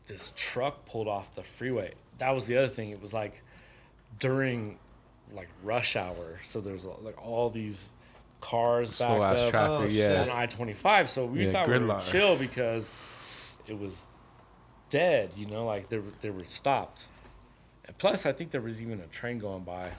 this 0.07 0.31
truck 0.35 0.85
pulled 0.85 1.07
off 1.07 1.33
the 1.35 1.43
freeway. 1.43 1.93
That 2.17 2.31
was 2.31 2.45
the 2.45 2.57
other 2.57 2.67
thing. 2.67 2.89
It 2.89 3.01
was 3.01 3.13
like 3.13 3.41
during 4.19 4.77
like 5.33 5.49
rush 5.63 5.95
hour, 5.95 6.39
so 6.43 6.61
there's 6.61 6.85
like 6.85 7.23
all 7.23 7.49
these 7.49 7.89
cars 8.41 8.95
Slow 8.95 9.19
backed 9.19 9.39
up 9.39 9.49
traffic. 9.49 9.87
Oh, 9.87 9.91
yeah. 9.91 10.21
on 10.21 10.29
I 10.29 10.45
twenty 10.45 10.73
five. 10.73 11.09
So 11.09 11.25
we 11.25 11.45
Yeah, 11.45 11.51
thought 11.51 11.67
we 11.67 11.79
were 11.79 11.99
chill 11.99 12.35
because 12.35 12.91
it 13.67 13.77
was 13.77 14.07
dead. 14.89 15.31
You 15.35 15.47
know, 15.47 15.65
like 15.65 15.89
they 15.89 15.97
were, 15.97 16.11
they 16.21 16.29
were 16.29 16.43
stopped. 16.43 17.05
And 17.85 17.97
plus, 17.97 18.25
I 18.25 18.31
think 18.31 18.51
there 18.51 18.61
was 18.61 18.81
even 18.81 18.99
a 18.99 19.07
train 19.07 19.37
going 19.39 19.63
by. 19.63 19.91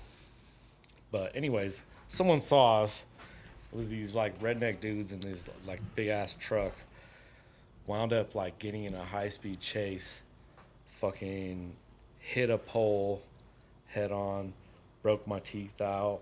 But 1.10 1.36
anyways, 1.36 1.82
someone 2.08 2.40
saw 2.40 2.82
us. 2.82 3.06
It 3.72 3.76
was 3.76 3.90
these 3.90 4.14
like 4.14 4.40
redneck 4.40 4.80
dudes 4.80 5.12
in 5.12 5.20
this 5.20 5.44
like 5.66 5.80
big 5.94 6.08
ass 6.08 6.34
truck. 6.38 6.72
Wound 7.86 8.12
up 8.12 8.34
like 8.34 8.58
getting 8.58 8.84
in 8.84 8.94
a 8.94 9.04
high 9.04 9.28
speed 9.28 9.60
chase. 9.60 10.22
Fucking 10.86 11.74
hit 12.18 12.48
a 12.48 12.58
pole 12.58 13.22
head 13.88 14.12
on, 14.12 14.52
broke 15.02 15.26
my 15.26 15.38
teeth 15.38 15.80
out, 15.80 16.20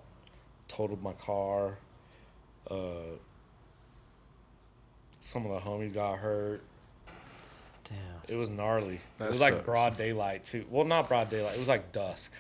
totaled 0.69 1.03
my 1.03 1.13
car. 1.15 1.79
Uh, 2.71 3.17
some 5.21 5.47
of 5.47 5.53
the 5.53 5.69
homies 5.69 5.95
got 5.95 6.19
hurt. 6.19 6.63
Damn. 7.89 7.99
It 8.29 8.37
was 8.37 8.51
gnarly. 8.51 9.01
That 9.19 9.27
it 9.27 9.29
was 9.29 9.41
like 9.41 9.55
sucks. 9.55 9.65
broad 9.65 9.97
daylight 9.97 10.45
too. 10.45 10.65
Well, 10.71 10.85
not 10.85 11.09
broad 11.09 11.31
daylight. 11.31 11.55
It 11.55 11.59
was 11.59 11.69
like 11.69 11.93
dusk, 11.93 12.33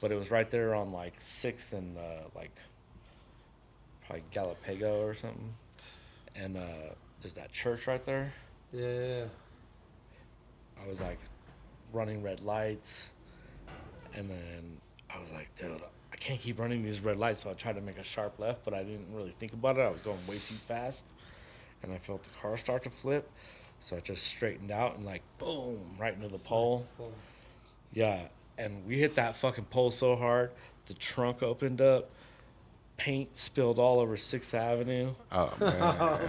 but 0.00 0.10
it 0.10 0.16
was 0.16 0.30
right 0.30 0.50
there 0.50 0.74
on 0.74 0.92
like 0.92 1.14
Sixth 1.18 1.72
and 1.72 1.96
uh, 1.96 2.22
like 2.34 2.50
probably 4.06 4.24
Galapago 4.32 5.04
or 5.04 5.14
something. 5.14 5.54
And 6.34 6.56
uh, 6.56 6.94
there's 7.20 7.34
that 7.34 7.52
church 7.52 7.86
right 7.86 8.04
there. 8.04 8.32
Yeah. 8.72 9.24
I 10.82 10.88
was 10.88 11.00
like 11.00 11.18
running 11.92 12.22
red 12.22 12.40
lights, 12.40 13.10
and 14.16 14.28
then 14.30 14.78
I 15.14 15.18
was 15.20 15.30
like, 15.32 15.54
dude, 15.54 15.80
I 16.12 16.16
can't 16.16 16.40
keep 16.40 16.58
running 16.58 16.82
these 16.82 17.00
red 17.00 17.18
lights. 17.18 17.42
So 17.42 17.50
I 17.50 17.54
tried 17.54 17.74
to 17.76 17.80
make 17.80 17.98
a 17.98 18.04
sharp 18.04 18.38
left, 18.38 18.64
but 18.64 18.74
I 18.74 18.82
didn't 18.82 19.06
really 19.12 19.34
think 19.38 19.52
about 19.52 19.76
it. 19.78 19.82
I 19.82 19.90
was 19.90 20.02
going 20.02 20.18
way 20.26 20.38
too 20.38 20.54
fast. 20.54 21.14
and 21.82 21.92
I 21.92 21.96
felt 21.98 22.22
the 22.24 22.38
car 22.40 22.56
start 22.56 22.82
to 22.84 22.90
flip. 22.90 23.30
So 23.80 23.96
I 23.96 24.00
just 24.00 24.24
straightened 24.26 24.72
out 24.72 24.96
and 24.96 25.04
like 25.04 25.22
boom, 25.38 25.78
right 25.98 26.12
into 26.14 26.28
the 26.28 26.38
pole. 26.38 26.86
Yeah, 27.92 28.26
and 28.58 28.84
we 28.86 28.98
hit 28.98 29.14
that 29.14 29.36
fucking 29.36 29.66
pole 29.66 29.90
so 29.92 30.16
hard, 30.16 30.50
the 30.86 30.94
trunk 30.94 31.42
opened 31.44 31.80
up, 31.80 32.10
paint 32.96 33.36
spilled 33.36 33.78
all 33.78 34.00
over 34.00 34.16
Sixth 34.16 34.52
Avenue. 34.54 35.14
Oh 35.30 35.54
man, 35.60 35.76
oh, 35.80 36.20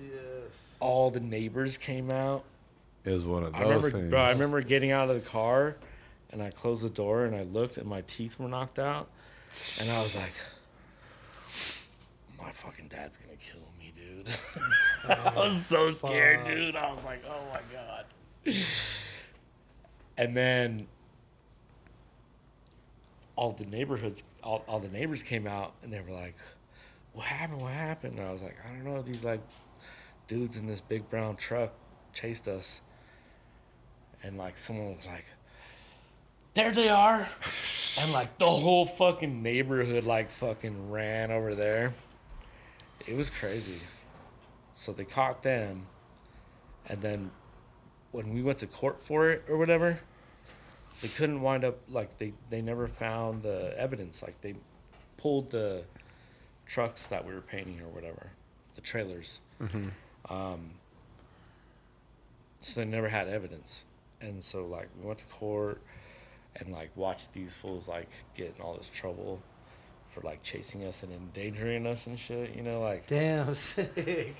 Yes. 0.00 0.74
All 0.80 1.10
the 1.10 1.20
neighbors 1.20 1.76
came 1.76 2.10
out. 2.10 2.44
it 3.04 3.10
was 3.12 3.24
one 3.26 3.42
of 3.44 3.54
I 3.54 3.58
those 3.64 3.68
remember, 3.68 3.90
things. 3.90 4.10
bro, 4.10 4.20
I 4.20 4.32
remember 4.32 4.60
getting 4.62 4.92
out 4.92 5.10
of 5.10 5.22
the 5.22 5.28
car, 5.28 5.76
and 6.30 6.42
I 6.42 6.50
closed 6.50 6.84
the 6.84 6.90
door 6.90 7.24
and 7.24 7.34
I 7.34 7.42
looked, 7.42 7.76
and 7.76 7.86
my 7.86 8.02
teeth 8.02 8.38
were 8.38 8.48
knocked 8.48 8.78
out, 8.78 9.08
and 9.80 9.90
I 9.90 10.02
was 10.02 10.16
like, 10.16 10.32
"My 12.38 12.50
fucking 12.50 12.88
dad's 12.88 13.16
gonna 13.16 13.36
kill 13.36 13.60
me, 13.78 13.92
dude." 13.94 14.28
I 15.08 15.32
was 15.36 15.72
oh, 15.74 15.90
so 15.90 15.90
scared, 15.90 16.44
dude. 16.46 16.76
I 16.76 16.92
was 16.92 17.04
like, 17.04 17.22
"Oh 17.28 17.42
my 17.52 17.60
god." 17.72 18.04
And 20.16 20.36
then 20.36 20.88
all 23.36 23.52
the 23.52 23.66
neighborhoods, 23.66 24.24
all, 24.42 24.64
all 24.66 24.80
the 24.80 24.88
neighbors 24.88 25.22
came 25.22 25.46
out, 25.46 25.74
and 25.82 25.92
they 25.92 26.00
were 26.00 26.12
like, 26.12 26.36
"What 27.12 27.26
happened? 27.26 27.62
What 27.62 27.72
happened?" 27.72 28.18
And 28.18 28.26
I 28.28 28.32
was 28.32 28.42
like, 28.42 28.56
"I 28.64 28.68
don't 28.68 28.84
know. 28.84 29.02
These 29.02 29.24
like 29.24 29.40
dudes 30.26 30.56
in 30.56 30.66
this 30.66 30.80
big 30.80 31.08
brown 31.08 31.36
truck 31.36 31.72
chased 32.12 32.48
us." 32.48 32.80
and 34.22 34.36
like 34.36 34.58
someone 34.58 34.96
was 34.96 35.06
like, 35.06 35.24
"There 36.58 36.72
they 36.72 36.88
are," 36.88 37.28
and 38.00 38.12
like 38.12 38.36
the 38.38 38.50
whole 38.50 38.84
fucking 38.84 39.44
neighborhood 39.44 40.02
like 40.02 40.28
fucking 40.28 40.90
ran 40.90 41.30
over 41.30 41.54
there. 41.54 41.92
It 43.06 43.14
was 43.14 43.30
crazy. 43.30 43.78
So 44.74 44.92
they 44.92 45.04
caught 45.04 45.44
them, 45.44 45.86
and 46.88 47.00
then 47.00 47.30
when 48.10 48.34
we 48.34 48.42
went 48.42 48.58
to 48.58 48.66
court 48.66 49.00
for 49.00 49.30
it 49.30 49.44
or 49.48 49.56
whatever, 49.56 50.00
they 51.00 51.06
couldn't 51.06 51.42
wind 51.42 51.64
up 51.64 51.78
like 51.88 52.18
they 52.18 52.32
they 52.50 52.60
never 52.60 52.88
found 52.88 53.44
the 53.44 53.72
evidence. 53.78 54.20
Like 54.20 54.40
they 54.40 54.56
pulled 55.16 55.52
the 55.52 55.84
trucks 56.66 57.06
that 57.06 57.24
we 57.24 57.34
were 57.34 57.40
painting 57.40 57.80
or 57.80 57.88
whatever, 57.88 58.32
the 58.74 58.80
trailers. 58.80 59.42
Um, 60.28 60.72
so 62.58 62.80
they 62.80 62.84
never 62.84 63.08
had 63.08 63.28
evidence 63.28 63.84
and 64.20 64.42
so 64.42 64.66
like 64.66 64.88
we 65.00 65.06
went 65.06 65.18
to 65.20 65.26
court 65.26 65.80
and 66.58 66.72
like 66.72 66.90
watch 66.96 67.30
these 67.32 67.54
fools 67.54 67.88
like 67.88 68.08
get 68.34 68.54
in 68.56 68.62
all 68.62 68.74
this 68.74 68.88
trouble 68.90 69.40
for 70.10 70.20
like 70.22 70.42
chasing 70.42 70.84
us 70.84 71.02
and 71.02 71.12
endangering 71.12 71.86
us 71.86 72.06
and 72.06 72.18
shit 72.18 72.54
you 72.56 72.62
know 72.62 72.80
like 72.80 73.06
Damn 73.06 73.54
sick. 73.56 74.34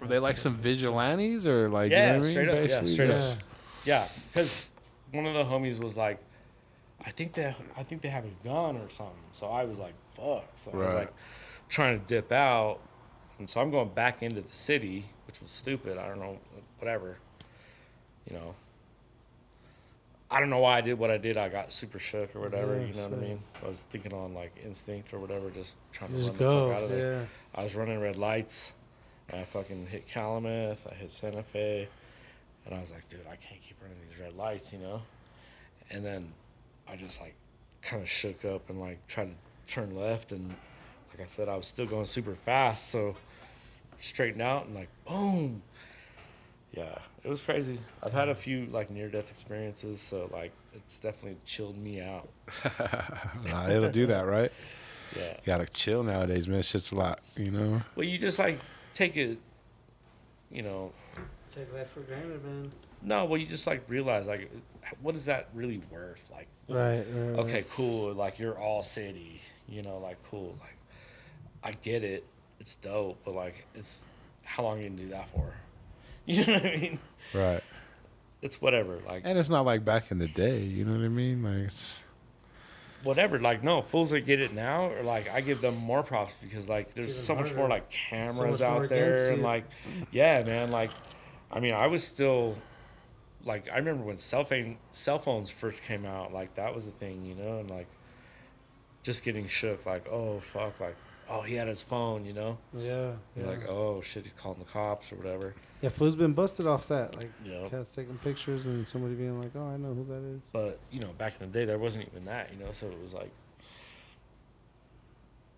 Were 0.00 0.06
they 0.06 0.18
like 0.20 0.36
some 0.36 0.54
vigilantes 0.54 1.44
or 1.46 1.68
like? 1.68 1.90
Yeah, 1.90 2.06
you 2.06 2.12
know 2.12 2.18
what 2.18 2.22
I 2.22 2.22
mean? 2.22 2.30
straight 2.32 2.48
up, 2.48 2.54
yeah, 2.54 2.60
Basically, 2.80 2.88
straight 2.88 3.10
up. 3.10 3.38
yeah 3.84 4.08
because 4.32 4.64
one 5.12 5.26
of 5.26 5.34
the 5.34 5.44
homies 5.44 5.78
was 5.82 5.96
like 5.96 6.18
i 7.04 7.10
think 7.10 7.32
they 7.32 7.54
i 7.76 7.82
think 7.82 8.02
they 8.02 8.08
have 8.08 8.24
a 8.24 8.44
gun 8.46 8.76
or 8.76 8.88
something 8.90 9.14
so 9.32 9.46
i 9.48 9.64
was 9.64 9.78
like 9.78 9.94
fuck 10.12 10.44
so 10.56 10.70
i 10.72 10.76
was 10.76 10.94
like 10.94 11.12
trying 11.68 11.98
to 11.98 12.04
dip 12.06 12.30
out 12.32 12.78
and 13.38 13.48
so 13.48 13.60
i'm 13.60 13.70
going 13.70 13.88
back 13.88 14.22
into 14.22 14.40
the 14.40 14.52
city 14.52 15.04
which 15.26 15.40
was 15.40 15.50
stupid 15.50 15.96
i 15.96 16.06
don't 16.06 16.18
know 16.18 16.36
whatever 16.78 17.16
you 18.28 18.36
know 18.36 18.54
I 20.30 20.40
don't 20.40 20.50
know 20.50 20.58
why 20.58 20.78
I 20.78 20.80
did 20.82 20.98
what 20.98 21.10
I 21.10 21.16
did. 21.16 21.36
I 21.36 21.48
got 21.48 21.72
super 21.72 21.98
shook 21.98 22.36
or 22.36 22.40
whatever. 22.40 22.78
Yeah, 22.78 22.86
you 22.86 22.94
know 22.94 23.08
what 23.08 23.18
I 23.18 23.22
mean? 23.22 23.38
I 23.64 23.68
was 23.68 23.82
thinking 23.88 24.12
on 24.12 24.34
like 24.34 24.54
instinct 24.64 25.14
or 25.14 25.18
whatever, 25.18 25.48
just 25.50 25.74
trying 25.92 26.10
to 26.10 26.16
Just 26.18 26.28
run 26.28 26.36
the 26.38 26.44
fuck 26.44 26.76
out 26.76 26.82
of 26.84 26.90
there. 26.90 27.12
Yeah. 27.14 27.24
I 27.54 27.62
was 27.62 27.74
running 27.74 27.98
red 28.00 28.16
lights. 28.16 28.74
And 29.30 29.40
I 29.40 29.44
fucking 29.44 29.86
hit 29.86 30.08
Kalamath. 30.08 30.90
I 30.90 30.94
hit 30.94 31.10
Santa 31.10 31.42
Fe. 31.42 31.88
And 32.64 32.74
I 32.74 32.80
was 32.80 32.92
like, 32.92 33.08
dude, 33.08 33.20
I 33.30 33.36
can't 33.36 33.60
keep 33.60 33.76
running 33.82 33.98
these 34.06 34.18
red 34.18 34.34
lights, 34.34 34.72
you 34.72 34.78
know? 34.78 35.02
And 35.90 36.04
then 36.04 36.32
I 36.86 36.96
just 36.96 37.20
like 37.20 37.34
kind 37.80 38.02
of 38.02 38.08
shook 38.08 38.44
up 38.44 38.68
and 38.68 38.80
like 38.80 39.06
tried 39.06 39.26
to 39.26 39.72
turn 39.72 39.94
left. 39.96 40.32
And 40.32 40.48
like 41.10 41.20
I 41.22 41.26
said, 41.26 41.48
I 41.48 41.56
was 41.56 41.66
still 41.66 41.86
going 41.86 42.04
super 42.04 42.34
fast. 42.34 42.88
So 42.88 43.16
straightened 43.98 44.42
out 44.42 44.66
and 44.66 44.74
like, 44.74 44.88
boom. 45.06 45.62
Yeah, 46.72 46.98
it 47.24 47.28
was 47.28 47.40
crazy. 47.42 47.78
I've 48.02 48.12
had 48.12 48.28
a 48.28 48.34
few 48.34 48.66
like 48.66 48.90
near 48.90 49.08
death 49.08 49.30
experiences. 49.30 50.00
So 50.00 50.28
like, 50.32 50.52
it's 50.74 50.98
definitely 51.00 51.38
chilled 51.44 51.78
me 51.78 52.00
out. 52.00 52.28
Nah, 53.50 53.68
it'll 53.68 53.90
do 53.90 54.06
that, 54.06 54.26
right? 54.26 54.52
Yeah. 55.16 55.30
You 55.30 55.46
gotta 55.46 55.66
chill 55.66 56.02
nowadays, 56.02 56.46
man. 56.46 56.62
Shit's 56.62 56.92
a 56.92 56.96
lot, 56.96 57.20
you 57.36 57.50
know. 57.50 57.82
Well, 57.96 58.06
you 58.06 58.18
just 58.18 58.38
like 58.38 58.60
take 58.92 59.16
it, 59.16 59.38
you 60.50 60.62
know, 60.62 60.92
Take 61.50 61.72
that 61.72 61.88
for 61.88 62.00
granted, 62.00 62.44
man. 62.44 62.70
No, 63.00 63.24
well, 63.24 63.40
you 63.40 63.46
just 63.46 63.66
like 63.66 63.82
realize 63.88 64.26
like, 64.26 64.50
what 65.00 65.14
is 65.14 65.24
that 65.26 65.48
really 65.54 65.80
worth? 65.90 66.30
Like, 66.30 66.46
Right. 66.68 66.98
right 66.98 67.38
okay, 67.38 67.64
cool. 67.70 68.12
Like 68.12 68.38
you're 68.38 68.58
all 68.58 68.82
city, 68.82 69.40
you 69.68 69.82
know, 69.82 69.98
like 69.98 70.18
cool. 70.30 70.56
Like, 70.60 70.76
I 71.62 71.72
get 71.82 72.04
it, 72.04 72.24
it's 72.60 72.74
dope, 72.76 73.18
but 73.24 73.34
like, 73.34 73.66
it's 73.74 74.04
how 74.44 74.62
long 74.64 74.82
you 74.82 74.88
gonna 74.88 75.00
do 75.00 75.08
that 75.08 75.28
for? 75.28 75.54
You 76.28 76.44
know 76.44 76.52
what 76.52 76.66
I 76.66 76.76
mean? 76.76 76.98
Right. 77.32 77.62
It's 78.42 78.60
whatever. 78.60 79.00
Like 79.06 79.22
And 79.24 79.38
it's 79.38 79.48
not 79.48 79.64
like 79.64 79.84
back 79.84 80.10
in 80.10 80.18
the 80.18 80.28
day. 80.28 80.60
You 80.62 80.84
know 80.84 80.92
what 80.92 81.04
I 81.04 81.08
mean? 81.08 81.42
Like, 81.42 81.68
it's, 81.68 82.04
whatever. 83.02 83.38
Like 83.38 83.64
no 83.64 83.80
fools 83.82 84.10
that 84.10 84.20
get 84.20 84.40
it 84.40 84.52
now, 84.52 84.90
or 84.90 85.02
like 85.02 85.30
I 85.30 85.40
give 85.40 85.60
them 85.60 85.76
more 85.76 86.02
props 86.02 86.34
because 86.42 86.68
like 86.68 86.92
there's 86.94 87.06
It's 87.06 87.16
so 87.16 87.32
even 87.32 87.42
much 87.42 87.48
harder. 87.52 87.60
more 87.60 87.68
like 87.70 87.90
cameras 87.90 88.60
much 88.60 88.60
more 88.60 88.82
out 88.84 88.88
there 88.88 89.32
and 89.32 89.42
like, 89.42 89.64
yeah, 90.12 90.42
man. 90.44 90.70
Like, 90.70 90.90
I 91.50 91.60
mean, 91.60 91.72
I 91.72 91.86
was 91.86 92.04
still 92.04 92.56
like 93.44 93.70
I 93.72 93.78
remember 93.78 94.04
when 94.04 94.18
cell 94.18 94.44
phone 94.44 94.76
cell 94.92 95.18
phones 95.18 95.50
first 95.50 95.82
came 95.82 96.04
out. 96.04 96.32
Like 96.32 96.54
that 96.54 96.74
was 96.74 96.86
a 96.86 96.90
thing, 96.90 97.24
you 97.24 97.34
know, 97.34 97.60
and 97.60 97.70
like 97.70 97.88
just 99.02 99.24
getting 99.24 99.46
shook. 99.46 99.86
Like 99.86 100.06
oh 100.08 100.40
fuck, 100.40 100.78
like 100.80 100.96
oh 101.28 101.42
he 101.42 101.54
had 101.54 101.68
his 101.68 101.82
phone, 101.82 102.24
you 102.26 102.34
know. 102.34 102.58
Yeah. 102.76 103.12
You're 103.34 103.46
yeah. 103.46 103.46
like 103.46 103.68
oh 103.68 104.02
shit, 104.02 104.24
he's 104.24 104.32
calling 104.34 104.58
the 104.58 104.66
cops 104.66 105.12
or 105.12 105.16
whatever. 105.16 105.54
Yeah, 105.80 105.90
fool's 105.90 106.16
been 106.16 106.32
busted 106.32 106.66
off 106.66 106.88
that. 106.88 107.16
Like, 107.16 107.30
Yeah. 107.44 107.68
cats 107.68 107.94
taking 107.94 108.18
pictures 108.18 108.66
and 108.66 108.86
somebody 108.88 109.14
being 109.14 109.40
like, 109.40 109.52
"Oh, 109.54 109.66
I 109.66 109.76
know 109.76 109.94
who 109.94 110.04
that 110.06 110.22
is." 110.28 110.40
But 110.52 110.80
you 110.90 111.00
know, 111.00 111.12
back 111.18 111.40
in 111.40 111.46
the 111.50 111.58
day, 111.58 111.64
there 111.64 111.78
wasn't 111.78 112.08
even 112.08 112.24
that, 112.24 112.52
you 112.52 112.58
know. 112.64 112.72
So 112.72 112.88
it 112.88 113.00
was 113.00 113.14
like 113.14 113.30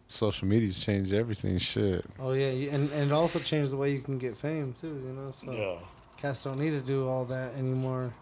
social 0.09 0.47
media's 0.49 0.79
changed 0.79 1.13
everything. 1.15 1.57
Shit. 1.59 2.05
Oh 2.19 2.33
yeah, 2.33 2.49
and 2.75 2.91
and 2.93 3.11
it 3.11 3.13
also 3.13 3.39
changed 3.39 3.73
the 3.73 3.77
way 3.77 3.93
you 3.93 4.01
can 4.01 4.19
get 4.19 4.37
fame 4.37 4.75
too. 4.79 4.89
You 4.89 5.13
know, 5.15 5.31
so 5.31 5.53
yeah. 5.53 5.79
cats 6.17 6.45
don't 6.45 6.59
need 6.59 6.71
to 6.71 6.81
do 6.81 7.09
all 7.09 7.25
that 7.27 7.55
anymore. 7.55 8.13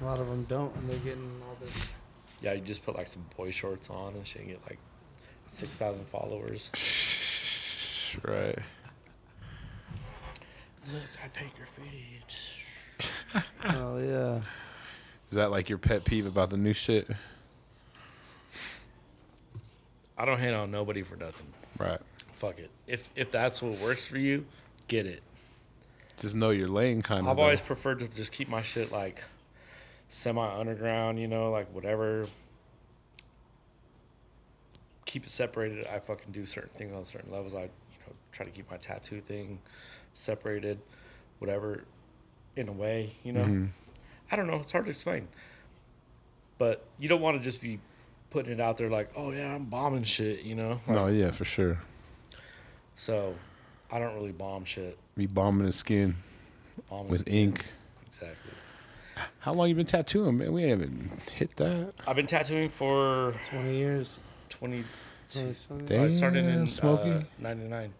A 0.00 0.04
lot 0.04 0.20
of 0.20 0.28
them 0.28 0.44
don't, 0.48 0.74
and 0.76 0.88
they're 0.88 0.98
getting 0.98 1.30
all 1.46 1.56
this. 1.60 1.98
Yeah, 2.40 2.52
you 2.54 2.60
just 2.62 2.84
put 2.84 2.96
like 2.96 3.06
some 3.08 3.24
boy 3.36 3.50
shorts 3.50 3.90
on 3.90 4.14
and 4.14 4.26
shit 4.26 4.42
and 4.42 4.50
get 4.50 4.60
like 4.68 4.78
six 5.46 5.76
thousand 5.76 6.04
followers. 6.06 6.70
Right. 8.22 8.56
Look, 10.92 11.02
I 11.24 11.28
paint 11.28 11.54
graffiti. 11.56 12.20
It's... 12.20 12.52
oh 13.64 13.98
yeah. 13.98 14.40
Is 15.30 15.36
that 15.36 15.50
like 15.50 15.68
your 15.68 15.78
pet 15.78 16.04
peeve 16.04 16.26
about 16.26 16.50
the 16.50 16.56
new 16.56 16.72
shit? 16.72 17.08
I 20.16 20.24
don't 20.24 20.38
hate 20.38 20.52
on 20.52 20.70
nobody 20.70 21.02
for 21.02 21.16
nothing. 21.16 21.46
Right. 21.78 22.00
Fuck 22.32 22.58
it. 22.58 22.70
If 22.86 23.10
if 23.16 23.30
that's 23.30 23.62
what 23.62 23.78
works 23.80 24.06
for 24.06 24.18
you, 24.18 24.46
get 24.88 25.06
it. 25.06 25.22
Just 26.18 26.34
know 26.34 26.50
your 26.50 26.68
lane, 26.68 27.02
kind 27.02 27.22
of. 27.22 27.28
I've 27.28 27.38
always 27.38 27.60
preferred 27.60 28.00
to 28.00 28.08
just 28.08 28.30
keep 28.30 28.48
my 28.48 28.62
shit 28.62 28.92
like 28.92 29.24
semi 30.08 30.46
underground, 30.58 31.18
you 31.18 31.26
know, 31.26 31.50
like 31.50 31.72
whatever. 31.74 32.26
Keep 35.06 35.24
it 35.24 35.30
separated. 35.30 35.86
I 35.86 35.98
fucking 35.98 36.32
do 36.32 36.44
certain 36.44 36.70
things 36.70 36.92
on 36.92 37.04
certain 37.04 37.32
levels. 37.32 37.54
I, 37.54 37.62
you 37.62 37.98
know, 38.06 38.12
try 38.32 38.46
to 38.46 38.52
keep 38.52 38.70
my 38.70 38.76
tattoo 38.76 39.20
thing 39.20 39.58
separated, 40.14 40.78
whatever, 41.38 41.84
in 42.56 42.68
a 42.68 42.72
way, 42.72 43.12
you 43.22 43.32
know. 43.32 43.42
Mm-hmm. 43.44 43.66
I 44.30 44.36
don't 44.36 44.46
know. 44.46 44.56
It's 44.56 44.72
hard 44.72 44.86
to 44.86 44.90
explain. 44.90 45.28
But 46.56 46.84
you 46.98 47.08
don't 47.08 47.20
want 47.20 47.36
to 47.38 47.44
just 47.44 47.60
be 47.60 47.78
putting 48.30 48.52
it 48.52 48.60
out 48.60 48.78
there 48.78 48.88
like, 48.88 49.10
oh 49.16 49.30
yeah, 49.32 49.54
I'm 49.54 49.64
bombing 49.66 50.04
shit, 50.04 50.42
you 50.44 50.54
know. 50.54 50.80
Like, 50.86 50.88
No, 50.88 51.06
yeah, 51.08 51.30
for 51.30 51.44
sure. 51.44 51.78
So, 52.96 53.34
I 53.90 53.98
don't 53.98 54.14
really 54.14 54.32
bomb 54.32 54.64
shit. 54.64 54.96
Be 55.16 55.26
bombing 55.26 55.66
the 55.66 55.72
skin 55.72 56.14
Bomb 56.88 57.08
with 57.08 57.26
is- 57.28 57.34
ink. 57.34 57.66
Exactly. 58.06 58.52
How 59.40 59.52
long 59.52 59.68
you 59.68 59.74
been 59.74 59.86
tattooing, 59.86 60.38
man? 60.38 60.52
We 60.52 60.64
haven't 60.64 61.12
hit 61.34 61.54
that. 61.56 61.92
I've 62.06 62.16
been 62.16 62.26
tattooing 62.26 62.68
for 62.68 63.34
Twenty 63.50 63.76
years. 63.76 64.18
20. 64.48 64.84
20 65.32 65.98
I 65.98 66.08
started 66.10 66.44
in 66.44 66.68
uh, 66.82 67.22
99. 67.38 67.92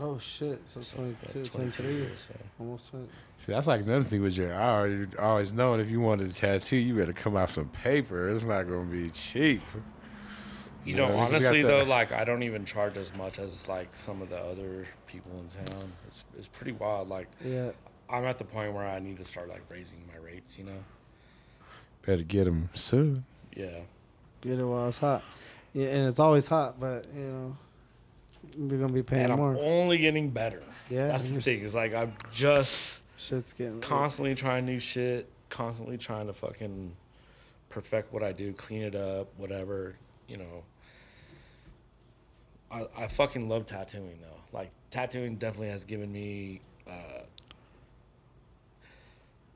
Oh 0.00 0.18
shit! 0.18 0.60
So 0.66 0.80
So, 0.80 0.96
22, 0.96 1.38
yeah, 1.40 1.44
23 1.44 1.86
years. 1.86 1.98
years. 2.06 2.28
yeah. 2.30 2.46
Almost 2.60 2.90
20. 2.90 3.06
See, 3.38 3.52
that's 3.52 3.66
like 3.66 3.80
another 3.82 4.04
thing 4.04 4.22
with 4.22 4.36
your. 4.36 4.54
I 4.54 4.70
already 4.70 5.06
always 5.18 5.52
known 5.52 5.80
if 5.80 5.90
you 5.90 6.00
wanted 6.00 6.30
a 6.30 6.32
tattoo, 6.32 6.76
you 6.76 6.94
better 6.94 7.12
come 7.12 7.36
out 7.36 7.50
some 7.50 7.68
paper. 7.68 8.28
It's 8.30 8.44
not 8.44 8.64
gonna 8.68 8.84
be 8.84 9.10
cheap. 9.10 9.60
You 10.84 10.94
know, 10.96 11.06
Yeah. 11.08 11.14
We 11.14 11.16
honestly 11.20 11.62
the- 11.62 11.68
though, 11.68 11.82
like 11.84 12.12
I 12.12 12.24
don't 12.24 12.42
even 12.44 12.64
charge 12.64 12.96
as 12.96 13.14
much 13.14 13.38
as 13.38 13.68
like 13.68 13.94
some 13.96 14.22
of 14.22 14.30
the 14.30 14.38
other 14.38 14.86
people 15.06 15.32
in 15.40 15.66
town. 15.66 15.92
It's 16.06 16.24
it's 16.38 16.48
pretty 16.48 16.72
wild. 16.72 17.08
Like 17.08 17.28
Yeah. 17.44 17.70
I'm 18.08 18.24
at 18.24 18.38
the 18.38 18.44
point 18.44 18.72
where 18.72 18.86
I 18.86 18.98
need 19.00 19.18
to 19.18 19.24
start 19.24 19.48
like 19.48 19.62
raising 19.68 20.00
my 20.06 20.16
rates. 20.24 20.58
You 20.58 20.64
know? 20.64 20.84
Better 22.06 22.22
get 22.22 22.44
them 22.44 22.70
soon. 22.74 23.24
Yeah. 23.54 23.80
Get 24.40 24.58
it 24.58 24.64
while 24.64 24.88
it's 24.88 24.98
hot. 24.98 25.22
Yeah, 25.74 25.88
and 25.88 26.08
it's 26.08 26.18
always 26.18 26.46
hot, 26.48 26.78
but 26.80 27.06
you 27.14 27.20
know, 27.22 27.56
we're 28.56 28.78
gonna 28.78 28.92
be 28.92 29.02
paying 29.02 29.24
and 29.24 29.32
I'm 29.32 29.38
more. 29.38 29.56
only 29.58 29.98
getting 29.98 30.30
better. 30.30 30.62
yeah, 30.90 31.08
That's 31.08 31.30
the 31.30 31.40
thing. 31.40 31.60
It's 31.62 31.74
like 31.74 31.94
I'm 31.94 32.14
just 32.32 32.98
Shit's 33.16 33.52
getting 33.52 33.80
constantly 33.80 34.34
trying 34.34 34.64
new 34.66 34.78
shit. 34.78 35.28
Constantly 35.50 35.96
trying 35.96 36.26
to 36.26 36.32
fucking 36.32 36.94
perfect 37.70 38.12
what 38.12 38.22
I 38.22 38.32
do, 38.32 38.52
clean 38.52 38.82
it 38.82 38.94
up, 38.94 39.28
whatever. 39.36 39.94
You 40.28 40.38
know. 40.38 40.64
I 42.70 42.86
I 42.96 43.06
fucking 43.08 43.48
love 43.48 43.66
tattooing 43.66 44.18
though. 44.20 44.56
Like 44.56 44.70
tattooing 44.90 45.36
definitely 45.36 45.68
has 45.70 45.84
given 45.84 46.12
me. 46.12 46.60
Uh, 46.88 47.22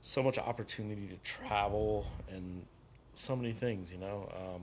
so 0.04 0.22
much 0.22 0.36
opportunity 0.36 1.06
to 1.06 1.16
travel 1.22 2.06
and 2.28 2.66
so 3.14 3.36
many 3.36 3.52
things, 3.52 3.92
you 3.92 3.98
know. 3.98 4.28
Um, 4.36 4.62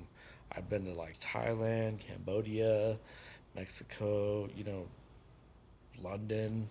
I've 0.52 0.70
been 0.70 0.86
to 0.86 0.94
like 0.94 1.20
Thailand, 1.20 2.00
Cambodia, 2.00 2.98
Mexico, 3.56 4.50
you 4.56 4.64
know, 4.64 4.86
London. 6.02 6.68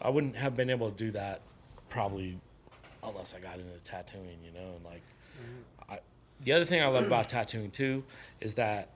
I 0.00 0.10
wouldn't 0.10 0.36
have 0.36 0.56
been 0.56 0.70
able 0.70 0.90
to 0.90 0.96
do 0.96 1.10
that 1.12 1.40
probably 1.88 2.38
unless 3.02 3.34
I 3.34 3.40
got 3.40 3.58
into 3.58 3.78
tattooing, 3.84 4.38
you 4.44 4.52
know, 4.52 4.74
and 4.76 4.84
like 4.84 5.02
mm-hmm. 5.40 5.92
I 5.92 5.98
the 6.42 6.52
other 6.52 6.64
thing 6.64 6.82
I 6.82 6.86
love 6.86 7.06
about 7.06 7.28
tattooing 7.28 7.70
too 7.70 8.04
is 8.40 8.54
that 8.54 8.88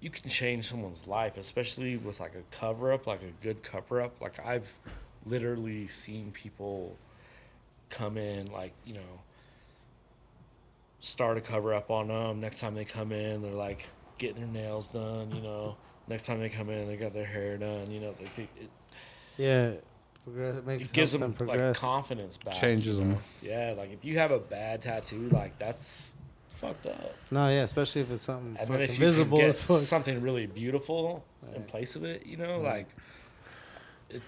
you 0.00 0.10
can 0.10 0.28
change 0.28 0.66
someone's 0.66 1.08
life, 1.08 1.38
especially 1.38 1.96
with 1.96 2.20
like 2.20 2.34
a 2.34 2.42
cover 2.54 2.92
up, 2.92 3.06
like 3.06 3.22
a 3.22 3.42
good 3.42 3.62
cover 3.62 4.02
up. 4.02 4.20
Like 4.20 4.44
I've 4.44 4.78
literally 5.24 5.86
seen 5.88 6.30
people 6.30 6.96
come 7.88 8.18
in, 8.18 8.52
like, 8.52 8.74
you 8.84 8.92
know, 8.92 9.22
start 11.00 11.38
a 11.38 11.40
cover 11.40 11.72
up 11.72 11.90
on 11.90 12.08
them. 12.08 12.40
Next 12.40 12.60
time 12.60 12.74
they 12.74 12.84
come 12.84 13.12
in, 13.12 13.40
they're 13.40 13.52
like 13.52 13.88
getting 14.18 14.36
their 14.52 14.62
nails 14.62 14.88
done, 14.88 15.30
you 15.34 15.40
know. 15.40 15.76
Next 16.08 16.26
time 16.26 16.40
they 16.40 16.48
come 16.48 16.68
in, 16.70 16.86
they 16.86 16.96
got 16.96 17.14
their 17.14 17.24
hair 17.24 17.56
done, 17.56 17.90
you 17.90 18.00
know. 18.00 18.14
Like 18.20 18.34
they, 18.36 18.42
it, 18.42 18.70
yeah. 19.36 19.72
Progress, 20.24 20.56
it 20.56 20.66
makes 20.66 20.88
it 20.88 20.92
gives 20.92 21.12
helps 21.12 21.38
them 21.38 21.46
like 21.46 21.74
confidence 21.76 22.38
back. 22.38 22.54
Changes 22.54 22.96
you 22.96 23.04
them. 23.04 23.16
Yeah, 23.42 23.74
like 23.76 23.92
if 23.92 24.04
you 24.04 24.18
have 24.18 24.30
a 24.30 24.38
bad 24.38 24.80
tattoo, 24.80 25.28
like 25.30 25.58
that's 25.58 26.14
fucked 26.48 26.86
up. 26.86 27.14
no, 27.30 27.48
yeah, 27.48 27.62
especially 27.62 28.00
if 28.00 28.10
it's 28.10 28.22
something 28.22 28.56
And 28.58 28.68
then 28.68 28.68
fucking 28.68 28.82
if 28.84 28.98
you 28.98 29.04
visible 29.06 29.36
get 29.38 29.54
something 29.54 30.22
really 30.22 30.46
beautiful 30.46 31.24
in 31.54 31.64
place 31.64 31.94
of 31.94 32.04
it, 32.04 32.24
you 32.26 32.38
know, 32.38 32.58
like 32.60 32.88
it, 34.08 34.22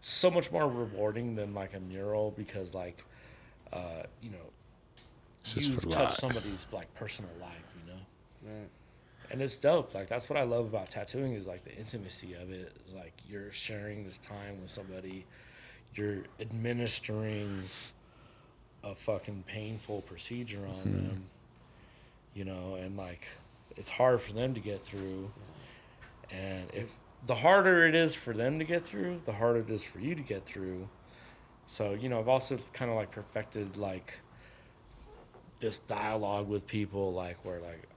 so 0.00 0.30
much 0.30 0.52
more 0.52 0.68
rewarding 0.68 1.34
than 1.34 1.54
like 1.54 1.74
a 1.74 1.80
mural 1.80 2.32
because 2.36 2.74
like 2.74 3.04
uh, 3.72 4.02
you 4.20 4.30
know 4.30 4.36
It's 5.44 5.56
you've 5.66 5.82
touched 5.82 5.94
life. 5.96 6.12
somebody's 6.12 6.66
like 6.72 6.92
personal 6.94 7.30
life, 7.40 7.50
you 7.71 7.71
know. 7.71 7.71
Right. 8.44 8.68
And 9.30 9.40
it's 9.40 9.56
dope. 9.56 9.94
Like 9.94 10.08
that's 10.08 10.28
what 10.28 10.38
I 10.38 10.42
love 10.42 10.68
about 10.68 10.90
tattooing 10.90 11.32
is 11.32 11.46
like 11.46 11.64
the 11.64 11.74
intimacy 11.76 12.34
of 12.34 12.50
it. 12.50 12.76
Like 12.94 13.14
you're 13.28 13.50
sharing 13.50 14.04
this 14.04 14.18
time 14.18 14.60
with 14.60 14.70
somebody, 14.70 15.24
you're 15.94 16.18
administering 16.40 17.62
a 18.84 18.94
fucking 18.94 19.44
painful 19.46 20.02
procedure 20.02 20.66
on 20.66 20.74
mm-hmm. 20.74 20.90
them, 20.90 21.24
you 22.34 22.44
know, 22.44 22.76
and 22.80 22.96
like 22.96 23.28
it's 23.76 23.90
hard 23.90 24.20
for 24.20 24.32
them 24.32 24.54
to 24.54 24.60
get 24.60 24.84
through. 24.84 25.30
And 26.30 26.68
if 26.72 26.96
the 27.26 27.34
harder 27.34 27.86
it 27.86 27.94
is 27.94 28.14
for 28.14 28.32
them 28.32 28.58
to 28.58 28.64
get 28.64 28.84
through, 28.84 29.22
the 29.24 29.32
harder 29.32 29.60
it 29.60 29.70
is 29.70 29.84
for 29.84 30.00
you 30.00 30.14
to 30.14 30.22
get 30.22 30.44
through. 30.44 30.88
So, 31.66 31.92
you 31.94 32.08
know, 32.08 32.18
I've 32.18 32.28
also 32.28 32.58
kind 32.72 32.90
of 32.90 32.96
like 32.96 33.10
perfected 33.10 33.76
like 33.76 34.20
this 35.60 35.78
dialogue 35.78 36.48
with 36.48 36.66
people, 36.66 37.12
like 37.12 37.42
where 37.44 37.60
like 37.60 37.88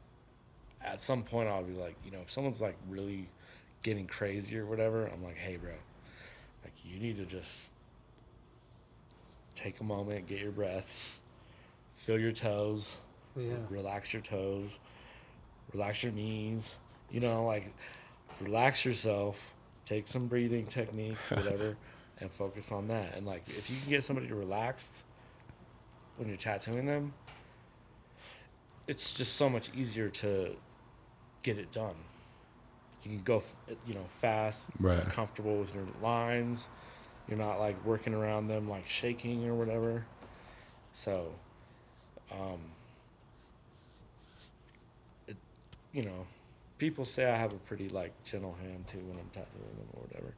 at 0.85 0.99
some 0.99 1.23
point 1.23 1.49
I'll 1.49 1.63
be 1.63 1.73
like, 1.73 1.95
you 2.05 2.11
know, 2.11 2.19
if 2.21 2.31
someone's 2.31 2.61
like 2.61 2.77
really 2.89 3.27
getting 3.83 4.07
crazy 4.07 4.57
or 4.57 4.65
whatever, 4.65 5.07
I'm 5.07 5.23
like, 5.23 5.37
hey, 5.37 5.57
bro, 5.57 5.71
like 6.63 6.73
you 6.83 6.99
need 6.99 7.17
to 7.17 7.25
just 7.25 7.71
take 9.55 9.79
a 9.79 9.83
moment, 9.83 10.27
get 10.27 10.39
your 10.39 10.51
breath, 10.51 10.97
feel 11.93 12.19
your 12.19 12.31
toes, 12.31 12.97
Yeah. 13.35 13.55
relax 13.69 14.13
your 14.13 14.21
toes, 14.21 14.79
relax 15.73 16.03
your 16.03 16.11
knees, 16.13 16.77
you 17.11 17.19
know, 17.19 17.45
like 17.45 17.73
relax 18.41 18.85
yourself, 18.85 19.55
take 19.85 20.07
some 20.07 20.27
breathing 20.27 20.65
techniques, 20.65 21.31
whatever, 21.31 21.77
and 22.19 22.31
focus 22.31 22.71
on 22.71 22.87
that. 22.87 23.15
And 23.15 23.25
like 23.25 23.43
if 23.49 23.69
you 23.69 23.77
can 23.79 23.89
get 23.89 24.03
somebody 24.03 24.27
to 24.27 24.35
relax 24.35 25.03
when 26.17 26.27
you're 26.27 26.37
tattooing 26.37 26.85
them, 26.85 27.13
it's 28.87 29.13
just 29.13 29.35
so 29.35 29.49
much 29.49 29.71
easier 29.73 30.09
to 30.09 30.55
get 31.45 31.59
it 31.59 31.71
done. 31.71 31.93
You 33.03 33.11
can 33.11 33.19
go, 33.23 33.43
you 33.85 33.93
know, 33.93 34.03
fast, 34.07 34.71
Right. 34.79 35.07
comfortable 35.09 35.57
with 35.59 35.75
your 35.75 35.85
lines. 36.01 36.67
You're 37.27 37.37
not 37.37 37.59
like 37.59 37.75
working 37.85 38.15
around 38.15 38.47
them 38.47 38.67
like 38.67 38.87
shaking 38.87 39.47
or 39.47 39.53
whatever. 39.53 40.03
So, 40.91 41.31
um, 42.31 42.59
it, 45.27 45.37
you 45.93 46.03
know, 46.03 46.25
people 46.79 47.05
say 47.05 47.29
I 47.29 47.37
have 47.37 47.53
a 47.53 47.57
pretty 47.57 47.89
like 47.89 48.11
gentle 48.23 48.55
hand 48.59 48.87
too 48.87 48.97
when 48.97 49.19
I'm 49.19 49.29
tattooing 49.31 49.75
them 49.77 49.87
or 49.93 50.01
whatever. 50.01 50.33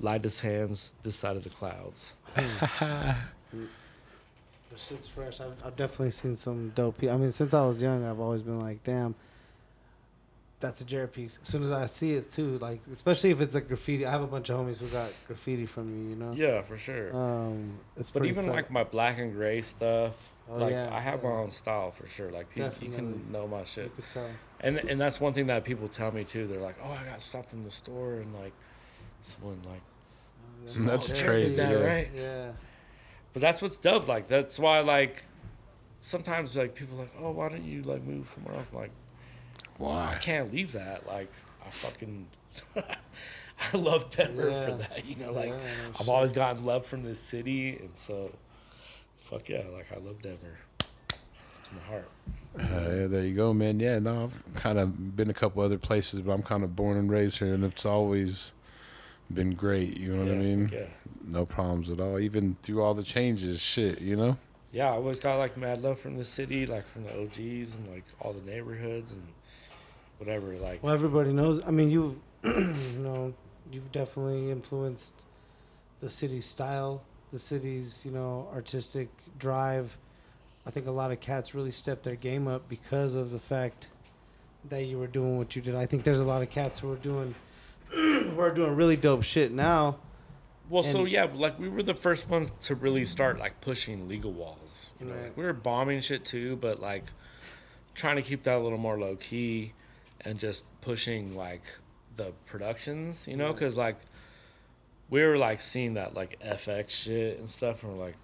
Lightest 0.00 0.40
hands 0.40 0.90
this 1.02 1.16
side 1.16 1.36
of 1.36 1.44
the 1.44 1.50
clouds. 1.50 2.14
The 4.72 4.78
shit's 4.78 5.08
fresh. 5.08 5.40
I've, 5.40 5.52
I've 5.64 5.76
definitely 5.76 6.12
seen 6.12 6.34
some 6.36 6.70
dope. 6.74 6.98
Pe- 6.98 7.10
I 7.10 7.16
mean, 7.16 7.32
since 7.32 7.52
I 7.54 7.64
was 7.64 7.80
young, 7.82 8.04
I've 8.04 8.20
always 8.20 8.42
been 8.42 8.58
like, 8.60 8.82
damn, 8.84 9.14
that's 10.60 10.80
a 10.80 10.84
Jared 10.84 11.12
piece. 11.12 11.38
As 11.42 11.48
soon 11.48 11.62
as 11.62 11.70
I 11.72 11.86
see 11.86 12.14
it 12.14 12.32
too, 12.32 12.56
like 12.58 12.80
especially 12.92 13.30
if 13.30 13.40
it's 13.40 13.54
like 13.54 13.68
graffiti. 13.68 14.06
I 14.06 14.10
have 14.12 14.22
a 14.22 14.26
bunch 14.26 14.48
of 14.48 14.58
homies 14.58 14.78
who 14.78 14.86
got 14.86 15.10
graffiti 15.26 15.66
from 15.66 15.90
me, 16.04 16.10
You 16.10 16.16
know. 16.16 16.32
Yeah, 16.32 16.62
for 16.62 16.78
sure. 16.78 17.14
Um, 17.14 17.74
it's 17.96 18.10
But 18.10 18.24
even 18.26 18.46
tight. 18.46 18.52
like 18.54 18.70
my 18.70 18.84
black 18.84 19.18
and 19.18 19.32
gray 19.34 19.60
stuff, 19.60 20.32
Oh, 20.48 20.56
like 20.56 20.70
yeah, 20.72 20.88
I 20.94 21.00
have 21.00 21.22
yeah. 21.22 21.28
my 21.30 21.34
own 21.36 21.50
style 21.50 21.90
for 21.90 22.06
sure. 22.06 22.30
Like 22.30 22.48
people, 22.50 22.70
you 22.80 22.90
can 22.90 23.30
know 23.32 23.46
my 23.48 23.64
shit. 23.64 23.84
you 23.86 23.90
shit, 23.90 23.96
could 23.96 24.08
tell. 24.08 24.30
and 24.60 24.76
and 24.78 25.00
that's 25.00 25.20
one 25.20 25.32
thing 25.32 25.48
that 25.48 25.64
people 25.64 25.88
tell 25.88 26.12
me 26.12 26.24
too. 26.24 26.46
They're 26.46 26.60
like, 26.60 26.76
"Oh, 26.82 26.92
I 26.92 27.04
got 27.10 27.20
stopped 27.20 27.52
in 27.52 27.62
the 27.62 27.70
store," 27.70 28.14
and 28.14 28.32
like 28.34 28.52
someone 29.20 29.60
like, 29.68 29.82
That's 30.64 30.76
"Oh, 30.78 30.86
crazy, 30.96 31.22
Jared 31.22 31.56
that, 31.56 31.72
yeah. 31.72 31.86
right?" 31.86 32.08
Yeah. 32.14 32.52
But 33.32 33.42
that's 33.42 33.62
what's 33.62 33.76
dope. 33.76 34.08
Like 34.08 34.28
that's 34.28 34.58
why 34.58 34.80
like 34.80 35.22
sometimes 36.00 36.56
like 36.56 36.74
people 36.74 36.96
are 36.96 37.00
like, 37.02 37.14
"Oh, 37.20 37.30
why 37.30 37.48
don't 37.48 37.64
you 37.64 37.82
like 37.82 38.02
move 38.04 38.28
somewhere 38.28 38.54
else?" 38.56 38.66
I'm 38.72 38.78
like, 38.78 38.90
why? 39.78 40.10
I 40.12 40.14
can't 40.18 40.52
leave 40.52 40.72
that. 40.72 41.06
Like 41.06 41.32
I 41.66 41.70
fucking. 41.70 42.26
I 42.76 43.76
love 43.76 44.10
Denver 44.10 44.50
for 44.50 44.72
that, 44.72 45.04
you 45.06 45.14
know. 45.16 45.32
Like 45.32 45.50
Yeah, 45.50 45.58
I've 45.94 45.98
shit. 45.98 46.08
always 46.08 46.32
gotten 46.32 46.64
love 46.64 46.84
from 46.84 47.04
this 47.04 47.20
city, 47.20 47.76
and 47.76 47.90
so, 47.96 48.32
fuck 49.18 49.48
yeah, 49.48 49.62
like 49.72 49.86
I 49.94 49.98
love 50.00 50.20
Denver 50.20 50.58
to 50.78 51.74
my 51.74 51.82
heart. 51.88 52.08
Uh, 52.58 52.90
yeah, 52.90 53.06
there 53.06 53.24
you 53.24 53.34
go, 53.34 53.54
man. 53.54 53.78
Yeah, 53.78 53.98
no, 54.00 54.24
I've 54.24 54.54
kind 54.56 54.78
of 54.78 55.16
been 55.16 55.30
a 55.30 55.34
couple 55.34 55.62
other 55.62 55.78
places, 55.78 56.20
but 56.22 56.32
I'm 56.32 56.42
kind 56.42 56.64
of 56.64 56.74
born 56.74 56.96
and 56.98 57.10
raised 57.10 57.38
here, 57.38 57.54
and 57.54 57.62
it's 57.64 57.86
always 57.86 58.52
been 59.32 59.54
great. 59.54 59.96
You 59.98 60.14
know 60.14 60.24
what 60.24 60.32
I 60.32 60.36
mean? 60.36 60.70
Yeah, 60.72 60.86
No 61.24 61.44
problems 61.44 61.90
at 61.90 62.00
all, 62.00 62.18
even 62.18 62.56
through 62.62 62.82
all 62.82 62.94
the 62.94 63.02
changes. 63.02 63.60
Shit, 63.60 64.00
you 64.00 64.16
know? 64.16 64.38
yeah. 64.72 64.86
I 64.88 64.92
always 64.92 65.20
got 65.20 65.36
like 65.38 65.56
mad 65.56 65.82
love 65.82 65.98
from 65.98 66.16
the 66.16 66.24
city, 66.24 66.66
like 66.66 66.86
from 66.86 67.04
the 67.04 67.22
OGs 67.22 67.74
and 67.76 67.88
like 67.88 68.04
all 68.20 68.32
the 68.32 68.42
neighborhoods 68.42 69.12
and 69.12 69.22
whatever. 70.18 70.52
Like 70.54 70.82
Well, 70.82 70.94
everybody 70.94 71.32
knows. 71.32 71.64
I 71.66 71.70
mean, 71.70 71.90
you, 71.90 72.20
you 72.44 72.98
know, 72.98 73.34
you've 73.70 73.92
definitely 73.92 74.50
influenced 74.50 75.12
the 76.00 76.08
city's 76.08 76.46
style, 76.46 77.02
the 77.32 77.38
city's, 77.38 78.04
you 78.04 78.10
know, 78.10 78.48
artistic 78.52 79.08
drive. 79.38 79.96
I 80.66 80.70
think 80.70 80.86
a 80.86 80.90
lot 80.90 81.10
of 81.10 81.20
cats 81.20 81.54
really 81.54 81.70
stepped 81.70 82.04
their 82.04 82.16
game 82.16 82.46
up 82.46 82.68
because 82.68 83.14
of 83.14 83.30
the 83.30 83.38
fact 83.38 83.88
that 84.68 84.84
you 84.84 84.98
were 84.98 85.06
doing 85.06 85.38
what 85.38 85.56
you 85.56 85.62
did. 85.62 85.74
I 85.74 85.86
think 85.86 86.04
there's 86.04 86.20
a 86.20 86.24
lot 86.24 86.42
of 86.42 86.50
cats 86.50 86.80
who 86.80 86.92
are 86.92 86.96
doing, 86.96 87.34
who 88.34 88.40
are 88.40 88.50
doing 88.50 88.74
really 88.76 88.96
dope 88.96 89.22
shit 89.22 89.52
now. 89.52 89.98
Well, 90.68 90.82
so 90.82 91.04
yeah, 91.04 91.26
like 91.34 91.58
we 91.58 91.68
were 91.68 91.82
the 91.82 91.94
first 91.94 92.28
ones 92.30 92.50
to 92.60 92.74
really 92.74 93.04
start 93.04 93.38
like 93.38 93.60
pushing 93.60 94.08
legal 94.08 94.32
walls. 94.32 94.92
You 95.00 95.06
know, 95.06 95.14
Right. 95.14 95.22
like 95.24 95.36
we 95.36 95.44
were 95.44 95.52
bombing 95.52 96.00
shit 96.00 96.24
too, 96.24 96.56
but 96.56 96.80
like 96.80 97.04
trying 97.94 98.16
to 98.16 98.22
keep 98.22 98.44
that 98.44 98.56
a 98.56 98.60
little 98.60 98.78
more 98.78 98.98
low 98.98 99.16
key 99.16 99.74
and 100.22 100.38
just 100.38 100.64
pushing 100.80 101.36
like 101.36 101.62
the 102.16 102.32
productions. 102.46 103.26
You 103.28 103.36
know, 103.36 103.46
Yeah. 103.48 103.52
because 103.52 103.76
like 103.76 103.96
we 105.10 105.22
were 105.22 105.36
like 105.36 105.60
seeing 105.60 105.94
that 105.94 106.14
like 106.14 106.38
FX 106.40 106.90
shit 106.90 107.38
and 107.38 107.50
stuff, 107.50 107.82
and 107.82 107.92
we're 107.92 108.04
like, 108.04 108.16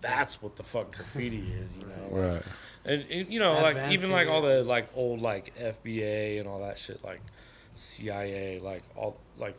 that's 0.00 0.42
what 0.42 0.56
the 0.56 0.62
fuck 0.62 0.94
graffiti 0.94 1.38
is, 1.62 1.76
you 1.78 1.84
know. 1.86 2.08
Right. 2.32 2.42
And, 2.84 3.04
and, 3.10 3.28
you 3.32 3.40
know, 3.40 3.54
like 3.54 3.92
even 3.92 4.10
like 4.10 4.28
all 4.28 4.42
the 4.42 4.62
like 4.64 4.88
old 4.96 5.20
like 5.20 5.56
FBA 5.58 6.38
and 6.40 6.48
all 6.48 6.60
that 6.60 6.78
shit, 6.78 7.02
like 7.04 7.20
CIA, 7.76 8.58
like 8.60 8.82
all 8.96 9.16
like 9.38 9.56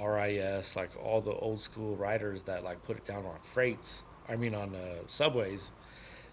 RIS, 0.00 0.76
like 0.76 0.90
all 1.02 1.20
the 1.20 1.32
old 1.32 1.60
school 1.60 1.96
writers 1.96 2.42
that 2.44 2.64
like 2.64 2.82
put 2.84 2.96
it 2.96 3.04
down 3.04 3.26
on 3.26 3.38
freights. 3.42 4.02
I 4.28 4.36
mean, 4.36 4.54
on 4.54 4.74
uh, 4.74 5.02
subways. 5.06 5.72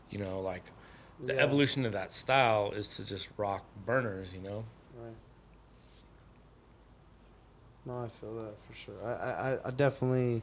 You 0.09 0.19
know, 0.19 0.39
like 0.41 0.63
the 1.19 1.33
Yeah. 1.33 1.41
evolution 1.41 1.85
of 1.85 1.91
that 1.91 2.11
style 2.13 2.71
is 2.71 2.95
to 2.97 3.03
just 3.05 3.29
rock 3.37 3.65
burners. 3.85 4.33
You 4.33 4.41
know. 4.41 4.65
Right. 4.97 5.13
No, 7.85 8.03
I 8.03 8.07
feel 8.07 8.35
that 8.35 8.53
for 8.67 8.73
sure. 8.75 8.95
I, 9.05 9.53
I, 9.55 9.67
I 9.67 9.71
definitely 9.71 10.41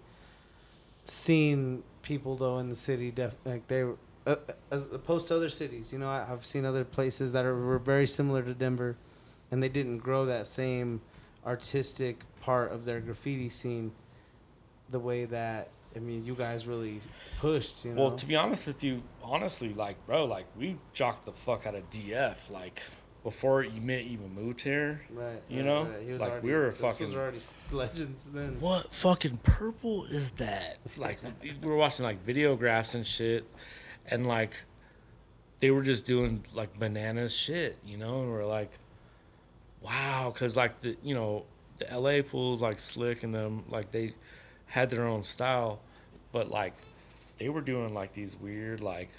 seen 1.04 1.82
people 2.02 2.36
though 2.36 2.58
in 2.58 2.68
the 2.68 2.76
city, 2.76 3.10
def- 3.10 3.36
like 3.44 3.66
they 3.68 3.84
were, 3.84 3.96
uh, 4.26 4.36
as 4.70 4.86
opposed 4.92 5.28
to 5.28 5.36
other 5.36 5.48
cities. 5.48 5.92
You 5.92 5.98
know, 5.98 6.08
I, 6.08 6.26
I've 6.30 6.44
seen 6.44 6.64
other 6.64 6.84
places 6.84 7.32
that 7.32 7.44
are 7.44 7.54
were 7.56 7.78
very 7.78 8.06
similar 8.06 8.42
to 8.42 8.54
Denver, 8.54 8.96
and 9.50 9.62
they 9.62 9.68
didn't 9.68 9.98
grow 9.98 10.26
that 10.26 10.46
same 10.46 11.00
artistic 11.46 12.20
part 12.40 12.72
of 12.72 12.84
their 12.84 13.00
graffiti 13.00 13.48
scene 13.48 13.92
the 14.90 14.98
way 14.98 15.24
that 15.26 15.68
I 15.94 15.98
mean 16.00 16.24
you 16.24 16.34
guys 16.34 16.66
really 16.66 17.00
pushed. 17.38 17.84
You 17.84 17.94
know. 17.94 18.02
Well, 18.02 18.10
to 18.12 18.26
be 18.26 18.36
honest 18.36 18.66
with 18.66 18.82
you, 18.84 19.02
honestly, 19.22 19.72
like, 19.72 20.04
bro, 20.06 20.24
like 20.24 20.46
we 20.58 20.76
jocked 20.92 21.24
the 21.24 21.32
fuck 21.32 21.66
out 21.66 21.74
of 21.74 21.88
DF, 21.90 22.50
like 22.50 22.82
before 23.22 23.64
Emit 23.64 24.06
even 24.06 24.32
moved 24.34 24.60
here. 24.60 25.00
right. 25.10 25.42
you 25.48 25.56
right, 25.58 25.64
know? 25.66 25.84
right. 25.84 26.02
He 26.04 26.12
was 26.12 26.20
Like, 26.20 26.30
already, 26.30 26.46
we 26.46 26.52
were 26.54 26.70
fucking- 26.72 27.14
already 27.14 27.38
legends 27.72 28.24
then. 28.32 28.56
What 28.60 28.92
fucking 28.94 29.38
purple 29.38 30.04
is 30.04 30.30
that? 30.32 30.78
Like 30.96 31.18
we 31.42 31.52
were 31.68 31.76
watching 31.76 32.04
like 32.04 32.24
videographs 32.24 32.94
and 32.94 33.06
shit, 33.06 33.44
and 34.08 34.26
like 34.28 34.52
they 35.60 35.70
were 35.70 35.82
just 35.82 36.04
doing 36.04 36.44
like 36.54 36.78
bananas 36.78 37.34
shit, 37.34 37.78
you 37.84 37.96
know, 37.96 38.20
and 38.22 38.30
we're 38.30 38.44
like, 38.44 38.70
wow, 39.86 40.30
because 40.34 40.56
like 40.56 40.80
the 40.80 40.96
you 41.02 41.14
know 41.14 41.44
the 41.78 41.86
LA 41.98 42.22
fools 42.22 42.60
like 42.60 42.78
Slick 42.78 43.22
and 43.22 43.32
them 43.32 43.64
like 43.68 43.90
they 43.92 44.14
had 44.66 44.90
their 44.90 45.06
own 45.06 45.22
style, 45.22 45.80
but 46.32 46.50
like 46.50 46.74
they 47.38 47.48
were 47.48 47.60
doing 47.60 47.94
like 47.94 48.12
these 48.12 48.36
weird 48.36 48.80
like 48.80 49.10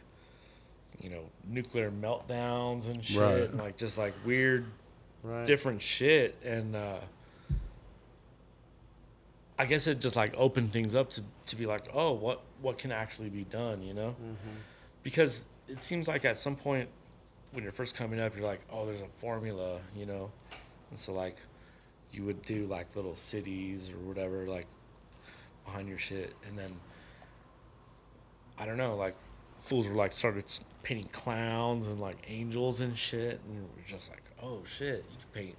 you 1.01 1.09
know 1.09 1.23
nuclear 1.47 1.89
meltdowns 1.91 2.89
and 2.89 3.03
shit, 3.03 3.19
Right. 3.21 3.49
and 3.49 3.57
like 3.59 3.77
just 3.77 3.97
like 3.97 4.13
weird 4.25 4.65
Right. 5.23 5.45
different 5.45 5.81
shit 5.81 6.35
and 6.43 6.75
uh 6.75 6.99
I 9.59 9.65
guess 9.65 9.87
it 9.87 9.99
just 9.99 10.15
like 10.15 10.33
opened 10.37 10.71
things 10.71 10.95
up 10.95 11.09
to, 11.11 11.23
to 11.47 11.55
be 11.55 11.65
like, 11.65 11.87
oh, 11.93 12.11
what 12.13 12.41
what 12.61 12.77
can 12.77 12.91
actually 12.91 13.29
be 13.29 13.43
done, 13.43 13.81
you 13.81 13.93
know? 13.93 14.15
Because 15.03 15.45
it 15.67 15.81
seems 15.81 16.07
like 16.07 16.25
at 16.25 16.37
some 16.37 16.55
point 16.55 16.89
when 17.51 17.63
you're 17.63 17.73
first 17.73 17.95
coming 17.95 18.19
up, 18.19 18.35
you're 18.35 18.45
like, 18.45 18.61
oh, 18.71 18.85
there's 18.85 19.01
a 19.01 19.07
formula, 19.07 19.79
you 19.95 20.05
know, 20.05 20.31
and 20.89 20.99
so 20.99 21.13
like 21.13 21.37
you 22.11 22.23
would 22.23 22.41
do 22.43 22.63
like 22.63 22.95
little 22.95 23.15
cities 23.15 23.91
or 23.91 23.97
whatever 23.97 24.45
like 24.47 24.67
behind 25.65 25.87
your 25.87 25.97
shit, 25.97 26.33
and 26.47 26.57
then 26.57 26.71
I 28.57 28.65
don't 28.65 28.77
know, 28.77 28.95
like 28.95 29.15
fools 29.57 29.87
were 29.87 29.95
like 29.95 30.13
started 30.13 30.45
painting 30.83 31.09
clowns 31.11 31.87
and 31.87 31.99
like 31.99 32.17
angels 32.27 32.81
and 32.81 32.97
shit, 32.97 33.39
and 33.47 33.67
we're 33.75 33.85
just 33.85 34.09
like, 34.09 34.23
oh 34.41 34.61
shit, 34.65 35.03
you 35.11 35.17
can 35.17 35.43
paint 35.43 35.55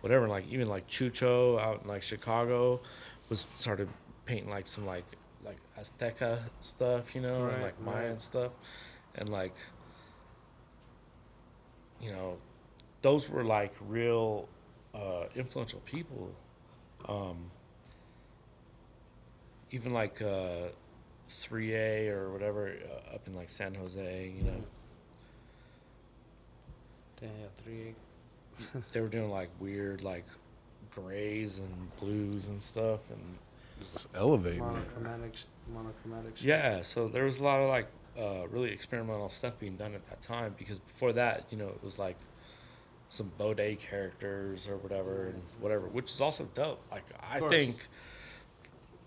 whatever. 0.00 0.28
Like 0.28 0.48
even 0.48 0.68
like 0.68 0.86
Chucho 0.88 1.60
out 1.60 1.82
in 1.82 1.88
like 1.88 2.02
Chicago 2.02 2.80
was 3.28 3.46
started 3.54 3.88
painting 4.24 4.50
like 4.50 4.66
some 4.66 4.86
like 4.86 5.04
like 5.44 5.58
Azteca 5.78 6.40
stuff, 6.60 7.14
you 7.14 7.20
know, 7.20 7.46
and 7.46 7.62
like 7.62 7.80
Mayan 7.80 8.12
right. 8.12 8.20
stuff, 8.20 8.52
and 9.14 9.28
like 9.28 9.54
you 12.00 12.10
know, 12.12 12.36
those 13.02 13.28
were 13.28 13.44
like 13.44 13.74
real 13.88 14.48
uh, 14.94 15.24
influential 15.34 15.80
people. 15.84 16.30
Um, 17.08 17.50
even 19.70 19.92
like 19.92 20.22
uh, 20.22 20.68
3A 21.28 22.12
or 22.12 22.30
whatever 22.32 22.68
uh, 23.12 23.14
up 23.14 23.26
in 23.26 23.34
like 23.34 23.48
San 23.50 23.74
Jose, 23.74 24.32
you 24.36 24.44
know, 24.44 24.62
Damn, 27.20 27.30
yeah, 27.30 27.46
three. 27.64 27.94
they 28.92 29.00
were 29.00 29.08
doing 29.08 29.30
like 29.30 29.48
weird 29.60 30.02
like 30.02 30.26
grays 30.94 31.58
and 31.58 31.96
blues 32.00 32.48
and 32.48 32.62
stuff 32.62 33.10
and 33.10 33.20
Just 33.92 34.08
elevating. 34.14 34.60
monochromatic, 34.60 35.34
monochromatic. 35.72 36.42
yeah 36.42 36.80
so 36.82 37.08
there 37.08 37.24
was 37.24 37.38
a 37.40 37.44
lot 37.44 37.60
of 37.60 37.68
like 37.68 37.86
uh, 38.18 38.46
really 38.48 38.70
experimental 38.70 39.28
stuff 39.28 39.58
being 39.58 39.76
done 39.76 39.94
at 39.94 40.04
that 40.06 40.20
time 40.22 40.54
because 40.58 40.78
before 40.78 41.12
that 41.12 41.44
you 41.50 41.58
know 41.58 41.68
it 41.68 41.82
was 41.82 41.98
like 41.98 42.16
some 43.08 43.30
Bode 43.38 43.78
characters 43.80 44.66
or 44.66 44.76
whatever 44.78 45.26
and 45.26 45.42
whatever 45.60 45.86
which 45.86 46.10
is 46.10 46.20
also 46.20 46.48
dope. 46.54 46.82
Like 46.90 47.04
I 47.30 47.40
think 47.40 47.86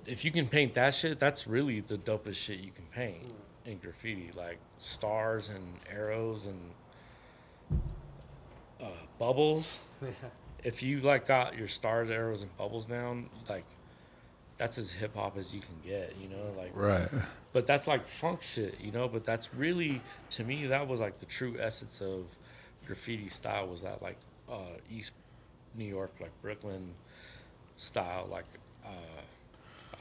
if 0.06 0.24
you 0.24 0.32
can 0.32 0.48
paint 0.48 0.74
that 0.74 0.96
shit 0.96 1.20
that's 1.20 1.48
really 1.48 1.82
the 1.82 1.98
dopest 1.98 2.36
shit 2.36 2.60
you 2.60 2.72
can 2.72 2.86
paint 2.86 3.34
in 3.66 3.78
graffiti 3.78 4.32
like 4.36 4.58
stars 4.78 5.50
and 5.50 5.64
arrows 5.92 6.46
and 6.46 7.82
uh, 8.82 8.86
bubbles. 9.18 9.80
If 10.62 10.84
you 10.84 11.00
like 11.00 11.26
got 11.26 11.58
your 11.58 11.70
stars, 11.70 12.10
arrows, 12.10 12.42
and 12.42 12.58
bubbles 12.58 12.86
down, 12.86 13.30
like 13.48 13.64
that's 14.60 14.78
as 14.78 14.92
hip 14.92 15.16
hop 15.16 15.38
as 15.38 15.54
you 15.56 15.62
can 15.62 15.76
get, 15.84 16.14
you 16.22 16.30
know. 16.30 16.54
Like, 16.56 16.72
Right. 16.76 17.08
but 17.54 17.66
that's 17.66 17.88
like 17.88 18.08
funk 18.08 18.44
shit, 18.44 18.80
you 18.80 18.92
know. 18.92 19.08
But 19.08 19.26
that's 19.26 19.52
really, 19.56 20.02
to 20.32 20.44
me, 20.44 20.68
that 20.68 20.88
was 20.88 21.00
like 21.00 21.18
the 21.18 21.26
true 21.26 21.56
essence 21.60 22.00
of 22.02 22.26
graffiti 22.86 23.30
style. 23.30 23.68
Was 23.68 23.82
that 23.82 24.02
like 24.04 24.18
uh, 24.52 24.78
East 24.92 25.14
New 25.76 25.86
York, 25.86 26.12
like 26.22 26.32
Brooklyn 26.44 26.94
style? 27.78 28.28
Like, 28.30 28.46
uh, 28.86 28.90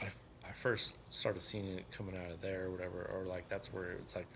I 0.03 0.07
I 0.47 0.53
first 0.53 0.99
started 1.11 1.41
seeing 1.41 1.67
it 1.79 1.85
coming 1.91 2.17
out 2.17 2.31
of 2.33 2.41
there, 2.43 2.67
or 2.67 2.71
whatever, 2.71 3.11
or 3.15 3.25
like 3.25 3.49
that's 3.49 3.73
where 3.73 3.93
it's 3.93 4.17
like 4.17 4.27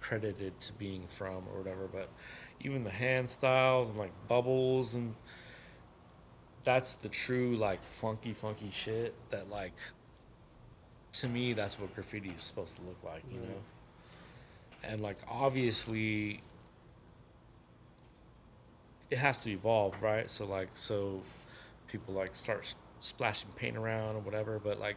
credited 0.00 0.58
to 0.60 0.72
being 0.74 1.06
from, 1.06 1.44
or 1.52 1.58
whatever. 1.58 1.88
But 1.92 2.08
even 2.60 2.84
the 2.84 2.90
hand 2.90 3.28
styles 3.28 3.90
and 3.90 3.98
like 3.98 4.12
bubbles 4.28 4.94
and 4.94 5.14
that's 6.68 6.96
the 6.96 7.08
true 7.08 7.56
like 7.56 7.82
funky 7.82 8.34
funky 8.34 8.68
shit 8.68 9.14
that 9.30 9.48
like 9.48 9.72
to 11.14 11.26
me 11.26 11.54
that's 11.54 11.80
what 11.80 11.94
graffiti 11.94 12.28
is 12.28 12.42
supposed 12.42 12.76
to 12.76 12.82
look 12.82 12.98
like 13.02 13.22
you 13.32 13.38
know? 13.38 13.54
And 14.84 15.00
like 15.00 15.16
obviously 15.26 16.42
it 19.08 19.16
has 19.16 19.38
to 19.38 19.50
evolve 19.50 20.02
right? 20.02 20.30
So 20.30 20.44
like 20.44 20.68
so 20.74 21.22
people 21.90 22.12
like 22.12 22.36
start 22.36 22.74
splashing 23.00 23.48
paint 23.56 23.78
around 23.78 24.16
or 24.16 24.20
whatever 24.20 24.58
but 24.58 24.78
like 24.78 24.96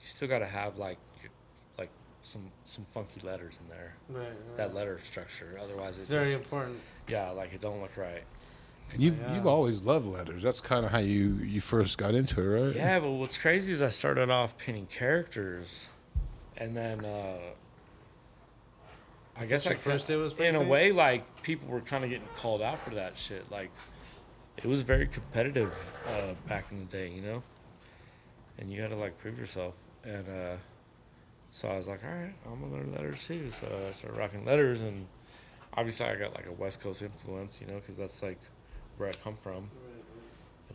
you 0.00 0.06
still 0.08 0.26
got 0.26 0.40
to 0.40 0.46
have 0.46 0.78
like 0.78 0.98
like 1.78 1.90
some 2.22 2.50
some 2.64 2.84
funky 2.86 3.24
letters 3.24 3.60
in 3.62 3.68
there. 3.68 3.94
Right, 4.08 4.26
right. 4.26 4.56
that 4.56 4.74
letter 4.74 4.98
structure 4.98 5.56
otherwise 5.62 6.00
It's 6.00 6.08
it 6.08 6.12
very 6.12 6.24
just, 6.24 6.38
important. 6.38 6.80
yeah 7.06 7.30
like 7.30 7.54
it 7.54 7.60
don't 7.60 7.80
look 7.80 7.96
right 7.96 8.24
You've 8.96 9.18
Yeah. 9.20 9.34
you've 9.34 9.46
always 9.46 9.80
loved 9.82 10.06
letters. 10.06 10.42
That's 10.42 10.60
kind 10.60 10.84
of 10.84 10.90
how 10.92 10.98
you 10.98 11.34
you 11.36 11.60
first 11.60 11.98
got 11.98 12.14
into 12.14 12.40
it, 12.40 12.44
right? 12.66 12.74
Yeah, 12.76 13.00
but 13.00 13.10
what's 13.12 13.38
crazy 13.38 13.72
is 13.72 13.80
I 13.82 13.88
started 13.90 14.30
off 14.30 14.56
painting 14.58 14.86
characters, 14.86 15.88
and 16.56 16.76
then 16.76 17.04
uh, 17.04 17.38
I 19.36 19.46
guess 19.46 19.66
I 19.66 19.74
first 19.74 20.06
kinda- 20.06 20.18
day 20.18 20.22
was 20.22 20.32
in 20.32 20.38
painting? 20.38 20.62
a 20.62 20.68
way 20.68 20.92
like 20.92 21.42
people 21.42 21.68
were 21.68 21.80
kind 21.80 22.04
of 22.04 22.10
getting 22.10 22.26
called 22.36 22.60
out 22.62 22.78
for 22.78 22.90
that 22.94 23.16
shit. 23.16 23.50
Like 23.50 23.70
it 24.58 24.66
was 24.66 24.82
very 24.82 25.06
competitive 25.06 25.72
uh, 26.08 26.34
back 26.48 26.66
in 26.70 26.78
the 26.78 26.84
day, 26.84 27.08
you 27.10 27.22
know, 27.22 27.42
and 28.58 28.70
you 28.70 28.82
had 28.82 28.90
to 28.90 28.96
like 28.96 29.16
prove 29.18 29.38
yourself. 29.38 29.74
And 30.04 30.28
uh, 30.28 30.56
so 31.50 31.68
I 31.68 31.76
was 31.78 31.88
like, 31.88 32.04
all 32.04 32.10
right, 32.10 32.34
I'm 32.46 32.60
gonna 32.60 32.72
learn 32.72 32.92
letters 32.92 33.26
too. 33.26 33.50
So 33.50 33.66
I 33.88 33.92
started 33.92 34.18
rocking 34.18 34.44
letters, 34.44 34.82
and 34.82 35.06
obviously 35.74 36.06
I 36.06 36.16
got 36.16 36.34
like 36.34 36.46
a 36.46 36.52
West 36.52 36.80
Coast 36.82 37.00
influence, 37.02 37.60
you 37.60 37.66
know, 37.68 37.76
because 37.76 37.96
that's 37.96 38.22
like 38.22 38.38
where 39.02 39.10
I 39.10 39.14
come 39.24 39.36
from. 39.36 39.68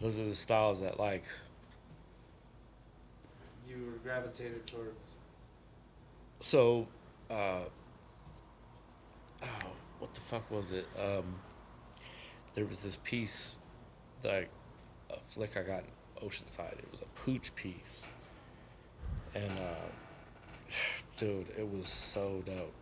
Those 0.01 0.19
are 0.19 0.25
the 0.25 0.35
styles 0.35 0.81
that 0.81 0.99
like 0.99 1.23
You 3.65 3.85
were 3.85 3.97
gravitated 4.03 4.67
towards. 4.67 5.15
so 6.39 6.87
uh 7.31 7.61
oh 9.43 9.47
what 9.99 10.13
the 10.13 10.19
fuck 10.19 10.49
was 10.51 10.71
it 10.71 10.85
um 11.01 11.39
there 12.53 12.65
was 12.65 12.83
this 12.83 12.97
piece 13.03 13.55
that 14.21 14.31
I, 14.33 14.47
a 15.13 15.17
flick 15.29 15.57
i 15.57 15.61
got 15.61 15.83
in 15.83 16.27
oceanside 16.27 16.73
it 16.79 16.87
was 16.91 17.01
a 17.01 17.05
pooch 17.19 17.53
piece 17.55 18.05
and 19.35 19.51
uh 19.51 20.69
dude 21.17 21.47
it 21.57 21.69
was 21.69 21.87
so 21.87 22.41
dope 22.45 22.73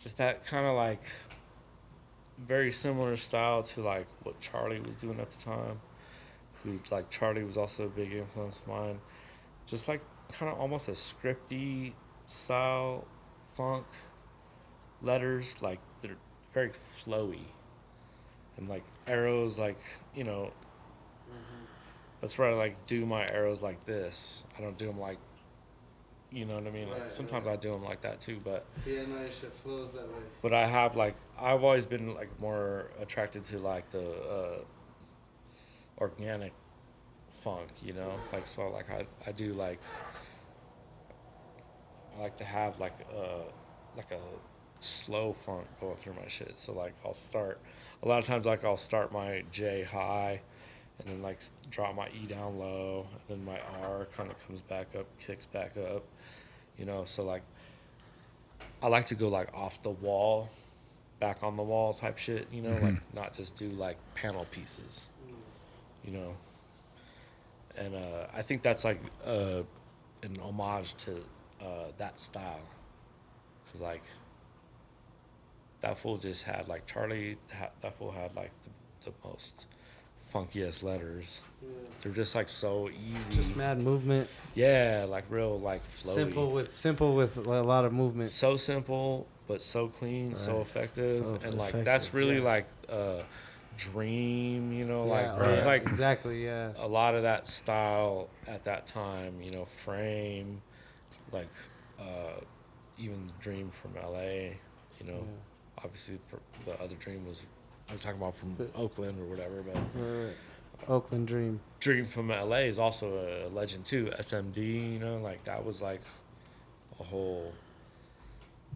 just 0.00 0.18
that 0.18 0.44
kind 0.46 0.66
of 0.66 0.74
like 0.76 1.02
very 2.38 2.70
similar 2.70 3.16
style 3.16 3.62
to 3.62 3.80
like 3.80 4.06
what 4.22 4.38
charlie 4.40 4.80
was 4.80 4.96
doing 4.96 5.18
at 5.20 5.30
the 5.30 5.42
time 5.42 5.80
who 6.62 6.78
like 6.90 7.08
charlie 7.10 7.44
was 7.44 7.56
also 7.56 7.84
a 7.84 7.88
big 7.88 8.12
influence 8.12 8.60
of 8.60 8.68
mine 8.68 8.98
just 9.66 9.88
like 9.88 10.00
kind 10.32 10.52
of 10.52 10.58
almost 10.58 10.88
a 10.88 10.92
scripty 10.92 11.92
style 12.26 13.04
funk 13.52 13.86
letters. 15.02 15.62
Like 15.62 15.80
they're 16.00 16.18
very 16.52 16.70
flowy, 16.70 17.40
and 18.56 18.68
like 18.68 18.84
arrows, 19.06 19.58
like 19.58 19.78
you 20.14 20.24
know. 20.24 20.52
Mm-hmm. 21.30 21.64
That's 22.20 22.38
where 22.38 22.50
I 22.50 22.54
like 22.54 22.86
do 22.86 23.06
my 23.06 23.26
arrows 23.28 23.62
like 23.62 23.84
this. 23.84 24.44
I 24.56 24.60
don't 24.60 24.78
do 24.78 24.86
them 24.86 25.00
like, 25.00 25.18
you 26.32 26.44
know 26.44 26.54
what 26.54 26.66
I 26.66 26.70
mean. 26.70 26.88
Like, 26.90 27.02
Right, 27.02 27.12
sometimes 27.12 27.46
right. 27.46 27.54
I 27.54 27.56
do 27.56 27.70
them 27.72 27.84
like 27.84 28.00
that 28.02 28.20
too, 28.20 28.40
but 28.44 28.64
Yeah, 28.86 29.04
no, 29.06 29.20
your 29.20 29.30
shit 29.32 29.52
flows 29.52 29.92
that 29.92 30.06
way. 30.06 30.18
but 30.42 30.52
I 30.52 30.66
have 30.66 30.96
like 30.96 31.14
I've 31.40 31.62
always 31.64 31.86
been 31.86 32.14
like 32.14 32.30
more 32.40 32.90
attracted 33.00 33.44
to 33.46 33.58
like 33.58 33.90
the 33.90 34.04
uh, 34.10 34.58
organic 35.98 36.52
funk, 37.30 37.68
you 37.84 37.92
know. 37.92 38.12
Like 38.32 38.46
so, 38.46 38.68
like 38.70 38.90
I, 38.90 39.06
I 39.26 39.32
do 39.32 39.52
like 39.54 39.80
I 42.16 42.20
like 42.22 42.36
to 42.38 42.44
have 42.44 42.78
like 42.80 42.94
a 43.14 43.42
like 43.96 44.10
a 44.12 44.20
slow 44.78 45.32
funk 45.32 45.66
going 45.80 45.96
through 45.96 46.14
my 46.14 46.26
shit. 46.28 46.58
So 46.58 46.72
like 46.72 46.94
I'll 47.04 47.14
start 47.14 47.60
a 48.02 48.08
lot 48.08 48.18
of 48.18 48.24
times 48.24 48.46
like 48.46 48.64
I'll 48.64 48.76
start 48.76 49.12
my 49.12 49.44
J 49.52 49.84
high. 49.84 50.40
And 50.98 51.08
then 51.10 51.20
like 51.22 51.40
drop 51.68 51.94
my 51.94 52.08
E 52.08 52.24
down 52.26 52.58
low, 52.58 53.06
and 53.12 53.20
then 53.28 53.44
my 53.44 53.60
R 53.82 54.06
kind 54.16 54.30
of 54.30 54.46
comes 54.46 54.62
back 54.62 54.86
up, 54.98 55.04
kicks 55.18 55.44
back 55.44 55.76
up, 55.76 56.02
you 56.78 56.84
know. 56.84 57.04
So 57.04 57.22
like 57.22 57.42
I 58.82 58.88
like 58.88 59.06
to 59.06 59.14
go 59.14 59.28
like 59.28 59.52
off 59.54 59.82
the 59.82 59.90
wall, 59.90 60.48
back 61.18 61.42
on 61.42 61.56
the 61.56 61.62
wall 61.62 61.94
type 61.94 62.18
shit, 62.18 62.46
you 62.52 62.62
know, 62.62 62.76
like 62.78 63.14
not 63.14 63.34
just 63.34 63.56
do 63.56 63.68
like 63.70 63.96
panel 64.14 64.46
pieces, 64.50 65.10
you 66.04 66.12
know. 66.12 66.36
And 67.76 67.94
uh, 67.94 68.26
I 68.34 68.42
think 68.42 68.62
that's 68.62 68.84
like 68.84 69.00
uh, 69.26 69.62
an 70.22 70.38
homage 70.42 70.94
to 70.94 71.16
uh, 71.60 71.90
that 71.98 72.18
style, 72.20 72.62
cause 73.70 73.80
like 73.80 74.02
that 75.80 75.98
fool 75.98 76.16
just 76.16 76.44
had 76.44 76.68
like 76.68 76.86
Charlie, 76.86 77.36
that 77.82 77.94
fool 77.94 78.10
had 78.10 78.34
like 78.34 78.50
the, 78.64 79.10
the 79.10 79.28
most 79.28 79.66
funkiest 80.36 80.82
letters. 80.82 81.42
They're 82.02 82.12
just 82.12 82.34
like 82.34 82.48
so 82.48 82.88
easy. 82.90 83.34
Just 83.36 83.56
mad 83.56 83.80
movement. 83.82 84.28
yeah, 84.54 85.06
like 85.08 85.24
real 85.30 85.58
like 85.58 85.84
flowy. 85.86 86.14
Simple 86.14 86.52
with 86.52 86.70
simple 86.70 87.14
with 87.14 87.36
a 87.36 87.40
lot 87.62 87.84
of 87.84 87.92
movement. 87.92 88.28
so 88.28 88.56
simple 88.56 89.26
but 89.48 89.62
so 89.62 89.86
clean, 89.88 90.34
so 90.34 90.60
effective, 90.60 91.24
So 91.24 91.38
and 91.44 91.54
like 91.56 91.84
that's 91.84 92.12
really 92.12 92.38
yeah. 92.38 92.42
like 92.44 92.66
uh, 92.88 93.22
dream. 93.76 94.72
You 94.72 94.84
know, 94.84 95.04
like 95.04 95.26
Yeah, 95.26 95.38
there's 95.38 95.64
right. 95.64 95.80
like 95.80 95.88
exactly, 95.88 96.44
yeah. 96.44 96.72
a 96.78 96.88
lot 96.88 97.14
of 97.14 97.22
that 97.22 97.46
style 97.46 98.28
at 98.48 98.64
that 98.64 98.86
time. 98.86 99.40
You 99.42 99.50
know, 99.52 99.64
frame, 99.64 100.62
like 101.32 101.48
uh, 102.00 102.40
even 102.98 103.30
Dream 103.40 103.70
from 103.70 103.92
L.A. 104.02 104.56
You 105.00 105.06
know, 105.12 105.26
obviously 105.78 106.18
for 106.28 106.40
the 106.64 106.80
other 106.82 106.94
Dream 106.96 107.26
was 107.26 107.46
I'm 107.90 107.98
talking 107.98 108.18
about 108.18 108.34
from 108.34 108.54
But- 108.54 108.70
Oakland 108.74 109.18
or 109.20 109.24
whatever, 109.26 109.62
but 109.62 109.76
Right. 110.02 110.34
Oakland 110.88 111.28
Dream. 111.28 111.60
Dream 111.80 112.04
from 112.04 112.30
LA 112.30 112.66
is 112.66 112.78
also 112.78 113.46
a 113.46 113.48
legend 113.48 113.84
too. 113.84 114.10
SMD, 114.18 114.92
you 114.94 114.98
know, 114.98 115.18
like 115.18 115.44
that 115.44 115.64
was 115.64 115.80
like 115.80 116.02
a 117.00 117.02
whole 117.04 117.52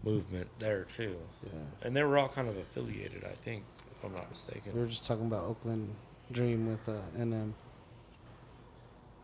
movement 0.03 0.47
there 0.59 0.83
too. 0.85 1.17
Yeah. 1.43 1.51
And 1.83 1.95
they 1.95 2.03
were 2.03 2.17
all 2.17 2.29
kind 2.29 2.47
of 2.47 2.57
affiliated, 2.57 3.23
I 3.23 3.33
think, 3.33 3.63
if 3.91 4.03
I'm 4.03 4.13
not 4.13 4.29
mistaken. 4.29 4.73
We 4.73 4.79
were 4.79 4.87
just 4.87 5.05
talking 5.05 5.25
about 5.25 5.43
Oakland 5.43 5.93
Dream 6.31 6.67
with 6.69 6.87
uh, 6.89 7.01
NM. 7.17 7.53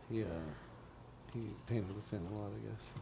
He 0.10 0.24
uh, 0.24 0.28
he 1.34 1.42
painted 1.68 1.96
with 1.96 2.10
him 2.12 2.28
a 2.32 2.36
lot, 2.38 2.52
I 2.52 2.70
guess. 2.70 3.02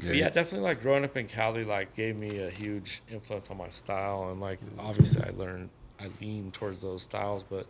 But 0.00 0.16
yeah, 0.16 0.30
definitely 0.30 0.68
like 0.68 0.80
growing 0.80 1.04
up 1.04 1.16
in 1.16 1.26
Cali 1.26 1.64
like 1.64 1.94
gave 1.94 2.18
me 2.18 2.38
a 2.38 2.50
huge 2.50 3.02
influence 3.10 3.50
on 3.50 3.56
my 3.56 3.68
style 3.68 4.30
and 4.30 4.40
like 4.40 4.60
obviously 4.78 5.22
I 5.22 5.30
learned 5.30 5.70
I 6.00 6.06
lean 6.20 6.52
towards 6.52 6.80
those 6.80 7.02
styles, 7.02 7.42
but 7.42 7.66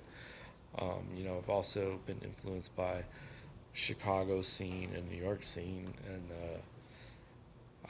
um, 0.79 1.07
you 1.17 1.25
know, 1.25 1.39
I've 1.39 1.49
also 1.49 1.99
been 2.07 2.21
influenced 2.23 2.75
by 2.77 3.03
Chicago 3.73 4.43
scene 4.43 4.91
and 4.95 5.11
New 5.11 5.23
York 5.23 5.43
scene 5.43 5.95
and 6.07 6.31
uh, 6.31 6.59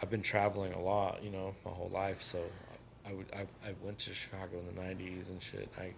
I've 0.00 0.10
been 0.10 0.22
traveling 0.22 0.72
a 0.72 0.80
lot, 0.80 1.22
you 1.22 1.30
know, 1.30 1.54
my 1.64 1.72
whole 1.72 1.90
life. 1.92 2.22
So 2.22 2.40
I 3.08 3.12
would 3.14 3.26
I, 3.34 3.40
I 3.66 3.74
went 3.82 3.98
to 4.00 4.14
Chicago 4.14 4.58
in 4.58 4.74
the 4.74 4.80
'90s 4.80 5.30
and 5.30 5.42
shit. 5.42 5.68
I 5.78 5.92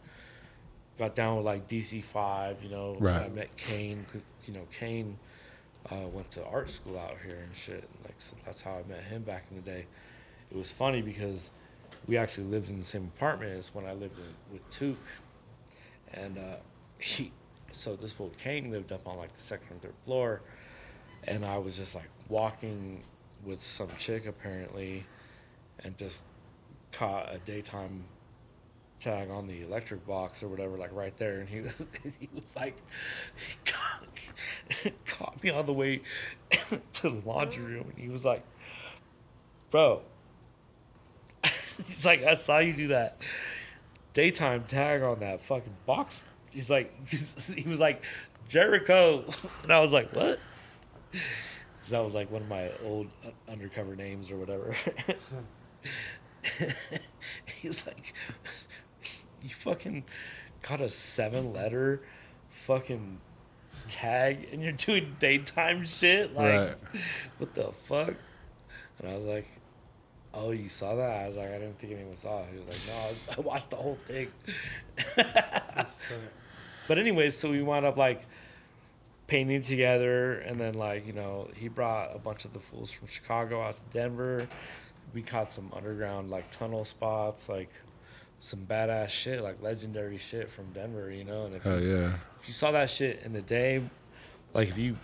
got 0.98 1.14
down 1.14 1.36
with 1.36 1.46
like 1.46 1.68
DC 1.68 2.02
Five, 2.02 2.62
you 2.62 2.70
know. 2.70 2.96
Right. 2.98 3.22
I 3.22 3.28
met 3.28 3.54
Kane. 3.56 4.06
You 4.46 4.54
know, 4.54 4.66
Kane 4.72 5.18
uh, 5.90 6.06
went 6.12 6.30
to 6.32 6.44
art 6.46 6.70
school 6.70 6.98
out 6.98 7.16
here 7.24 7.38
and 7.44 7.54
shit. 7.54 7.88
Like 8.04 8.14
so 8.18 8.34
that's 8.44 8.60
how 8.60 8.72
I 8.72 8.82
met 8.88 9.02
him 9.02 9.22
back 9.22 9.44
in 9.50 9.56
the 9.56 9.62
day. 9.62 9.86
It 10.50 10.56
was 10.56 10.70
funny 10.70 11.00
because 11.00 11.50
we 12.06 12.16
actually 12.16 12.44
lived 12.44 12.68
in 12.68 12.78
the 12.78 12.84
same 12.84 13.10
apartment 13.16 13.52
as 13.56 13.74
when 13.74 13.86
I 13.86 13.92
lived 13.92 14.18
in, 14.18 14.24
with 14.52 14.68
Took, 14.70 14.98
and 16.14 16.38
uh, 16.38 16.56
he. 16.98 17.32
So 17.72 17.94
this 17.94 18.12
fool 18.12 18.32
Kane 18.38 18.70
lived 18.70 18.90
up 18.92 19.06
on 19.06 19.16
like 19.16 19.32
the 19.32 19.40
second 19.40 19.68
or 19.70 19.78
third 19.78 19.94
floor, 20.02 20.42
and 21.28 21.44
I 21.44 21.58
was 21.58 21.76
just 21.76 21.94
like 21.94 22.10
walking 22.28 23.02
with 23.44 23.62
some 23.62 23.88
chick 23.96 24.26
apparently, 24.26 25.04
and 25.84 25.96
just 25.96 26.24
caught 26.92 27.32
a 27.32 27.38
daytime 27.38 28.04
tag 28.98 29.30
on 29.30 29.46
the 29.46 29.62
electric 29.62 30.06
box 30.06 30.42
or 30.42 30.48
whatever, 30.48 30.76
like 30.76 30.92
right 30.92 31.16
there, 31.16 31.40
and 31.40 31.48
he 31.48 31.60
was 31.62 31.86
he 32.20 32.28
was 32.34 32.56
like, 32.56 32.76
he 33.36 33.56
caught, 33.64 34.09
caught 35.06 35.42
me 35.42 35.50
on 35.50 35.66
the 35.66 35.72
way 35.72 36.02
to 36.92 37.10
the 37.10 37.28
laundry 37.28 37.64
room, 37.64 37.86
and 37.90 37.98
he 37.98 38.08
was 38.08 38.24
like, 38.24 38.44
bro, 39.70 40.02
he's 41.44 42.04
like, 42.06 42.24
I 42.24 42.34
saw 42.34 42.58
you 42.58 42.72
do 42.72 42.88
that 42.88 43.20
daytime 44.12 44.64
tag 44.64 45.02
on 45.02 45.20
that 45.20 45.40
fucking 45.40 45.76
box. 45.86 46.22
He's 46.50 46.70
like, 46.70 46.92
he's, 47.08 47.52
he 47.54 47.68
was 47.68 47.80
like, 47.80 48.04
Jericho, 48.48 49.24
and 49.62 49.72
I 49.72 49.80
was 49.80 49.92
like, 49.92 50.12
what? 50.12 50.40
Because 51.12 51.90
that 51.90 52.02
was 52.02 52.14
like 52.14 52.30
one 52.30 52.42
of 52.42 52.48
my 52.48 52.70
old 52.84 53.06
uh, 53.24 53.30
undercover 53.50 53.94
names 53.94 54.30
or 54.30 54.36
whatever. 54.36 54.74
He's 57.46 57.86
like, 57.86 58.14
you 59.42 59.50
fucking 59.50 60.04
got 60.62 60.80
a 60.80 60.90
seven 60.90 61.52
letter 61.52 62.02
fucking 62.48 63.20
tag 63.90 64.48
and 64.52 64.62
you're 64.62 64.72
doing 64.72 65.16
daytime 65.18 65.84
shit? 65.84 66.34
Like, 66.34 66.60
Right. 66.60 66.74
what 67.38 67.54
the 67.54 67.64
fuck? 67.64 68.14
And 69.00 69.10
I 69.10 69.16
was 69.16 69.24
like, 69.26 69.48
oh, 70.32 70.52
you 70.52 70.68
saw 70.68 70.94
that? 70.94 71.10
I 71.24 71.26
was 71.28 71.36
like, 71.36 71.48
I 71.50 71.58
didn't 71.58 71.78
think 71.78 71.92
anyone 71.94 72.14
saw 72.16 72.40
it. 72.40 72.46
He 72.52 72.58
was 72.64 73.26
like, 73.28 73.36
no, 73.36 73.42
I 73.42 73.46
watched 73.46 73.70
the 73.70 73.76
whole 73.76 73.96
thing. 73.96 74.28
But 76.88 76.98
anyways, 76.98 77.36
so 77.36 77.50
we 77.50 77.62
wound 77.62 77.86
up 77.86 77.96
like 77.96 78.26
painting 79.28 79.62
together, 79.62 80.40
and 80.40 80.60
then 80.60 80.74
like 80.74 81.06
you 81.06 81.12
know 81.12 81.48
he 81.54 81.68
brought 81.68 82.14
a 82.14 82.18
bunch 82.18 82.44
of 82.44 82.52
the 82.52 82.58
fools 82.58 82.90
from 82.90 83.06
Chicago 83.06 83.62
out 83.62 83.76
to 83.76 83.96
Denver. 83.98 84.48
We 85.14 85.22
caught 85.22 85.52
some 85.52 85.70
underground 85.74 86.30
like 86.30 86.50
tunnel 86.50 86.84
spots, 86.84 87.48
like 87.48 87.70
some 88.40 88.66
badass 88.66 89.10
shit, 89.10 89.42
like 89.42 89.62
legendary 89.62 90.18
shit 90.18 90.50
from 90.50 90.72
Denver, 90.72 91.10
you 91.10 91.24
know. 91.24 91.44
And 91.46 91.54
if 91.54 91.66
Oh 91.66 91.78
you, 91.78 91.96
yeah. 91.96 92.12
if 92.38 92.48
you 92.48 92.54
saw 92.54 92.72
that 92.72 92.90
shit 92.90 93.22
in 93.24 93.32
the 93.32 93.42
day, 93.42 93.82
like 94.54 94.68
if 94.68 94.78
you 94.78 94.96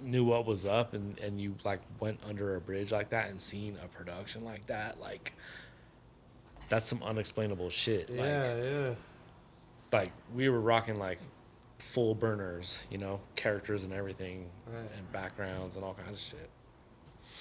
knew 0.00 0.24
what 0.24 0.46
was 0.46 0.64
up 0.64 0.94
and 0.94 1.18
and 1.18 1.40
you 1.40 1.54
like 1.64 1.80
went 2.00 2.20
under 2.28 2.54
a 2.56 2.60
bridge 2.60 2.92
like 2.92 3.10
that 3.10 3.30
and 3.30 3.40
seen 3.40 3.76
a 3.84 3.88
production 3.88 4.44
like 4.44 4.66
that, 4.66 5.00
like 5.00 5.32
that's 6.68 6.86
some 6.86 7.02
unexplainable 7.02 7.70
shit. 7.70 8.08
Like, 8.10 8.18
Yeah, 8.20 8.56
yeah. 8.56 8.94
like 9.92 10.12
we 10.34 10.48
were 10.48 10.60
rocking 10.60 10.98
like 10.98 11.18
full 11.78 12.14
burners, 12.14 12.86
you 12.90 12.98
know, 12.98 13.20
characters 13.36 13.84
and 13.84 13.92
everything, 13.92 14.48
Right. 14.66 14.90
and 14.96 15.12
backgrounds 15.12 15.76
and 15.76 15.84
all 15.84 15.94
kinds 15.94 16.10
of 16.32 16.38
shit. 16.38 16.50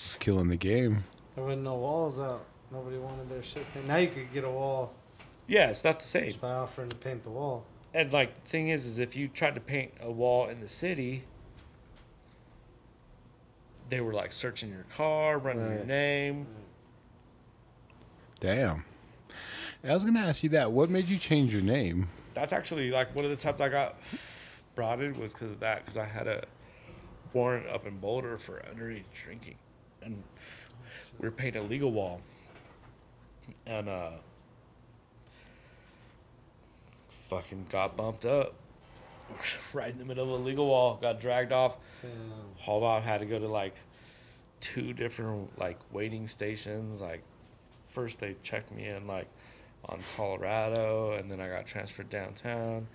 Just 0.03 0.19
killing 0.19 0.48
the 0.49 0.57
game. 0.57 1.03
There 1.35 1.44
wasn't 1.44 1.64
no 1.64 1.76
walls 1.76 2.19
out. 2.19 2.45
Nobody 2.72 2.98
wanted 2.98 3.30
their 3.30 3.44
shit 3.44 3.65
painted. 3.73 3.88
Now 3.88 3.98
you 3.98 4.10
could 4.10 4.31
get 4.34 4.44
a 4.44 4.49
wall 4.49 4.94
Yeah, 5.48 5.69
it's 5.69 5.84
not 5.84 5.99
the 5.99 6.06
same. 6.06 6.26
just 6.27 6.41
by 6.41 6.52
offering 6.52 6.89
to 6.89 6.95
paint 6.98 7.23
the 7.23 7.30
wall. 7.30 7.65
And 7.94 8.11
like 8.11 8.34
the 8.35 8.41
thing 8.49 8.68
is, 8.69 8.85
is 8.85 8.99
if 8.99 9.15
you 9.15 9.27
tried 9.30 9.56
to 9.56 9.61
paint 9.61 9.94
a 10.02 10.11
wall 10.11 10.48
in 10.49 10.60
the 10.60 10.68
city, 10.68 11.23
they 13.89 14.02
were 14.02 14.14
like 14.14 14.31
searching 14.34 14.69
your 14.69 14.85
car, 14.95 15.38
running 15.39 15.61
your 15.65 15.77
Right. 15.77 15.88
name. 15.88 16.48
Damn. 18.39 18.84
I 19.84 19.94
was 19.94 20.03
gonna 20.03 20.19
ask 20.19 20.44
you 20.44 20.49
that. 20.49 20.72
What 20.72 20.89
made 20.89 21.07
you 21.07 21.18
change 21.18 21.53
your 21.53 21.61
name? 21.61 22.10
That's 22.34 22.52
actually 22.52 22.91
like 22.91 23.15
one 23.15 23.23
of 23.23 23.31
the 23.31 23.38
times 23.38 23.61
I 23.61 23.69
got 23.69 23.95
brought 24.76 25.02
in 25.02 25.18
was 25.19 25.34
because 25.34 25.52
of 25.52 25.60
that. 25.61 25.80
Because 25.80 25.95
I 25.98 26.06
had 26.06 26.27
a 26.27 26.44
warrant 27.34 27.68
up 27.68 27.88
in 27.88 27.98
Boulder 27.98 28.38
for 28.38 28.61
underage 28.73 29.03
drinking, 29.14 29.56
and 30.02 30.22
we 31.19 31.27
were 31.27 31.31
painting 31.31 31.64
a 31.64 31.65
legal 31.65 31.91
wall, 31.91 32.22
and 33.65 33.90
uh, 33.90 34.11
fucking 37.10 37.65
got 37.69 37.95
bumped 37.95 38.26
up, 38.26 38.53
right 39.74 39.90
in 39.90 39.98
the 39.98 40.06
middle 40.06 40.34
of 40.34 40.41
a 40.41 40.44
legal 40.44 40.68
wall. 40.68 40.98
Got 41.02 41.19
dragged 41.19 41.52
off, 41.53 41.78
Damn. 42.02 42.11
hauled 42.57 42.84
off. 42.84 43.03
Had 43.03 43.19
to 43.19 43.26
go 43.26 43.40
to 43.40 43.48
like 43.48 43.76
two 44.60 44.94
different 44.94 45.57
like 45.60 45.78
waiting 45.91 46.28
stations. 46.28 47.02
Like 47.02 47.24
first 47.88 48.19
they 48.19 48.36
checked 48.44 48.72
me 48.72 48.88
in 48.88 49.07
like 49.07 49.28
on 49.86 49.99
Colorado, 50.15 51.14
and 51.14 51.30
then 51.30 51.40
I 51.40 51.48
got 51.48 51.65
transferred 51.65 52.10
downtown. 52.10 52.88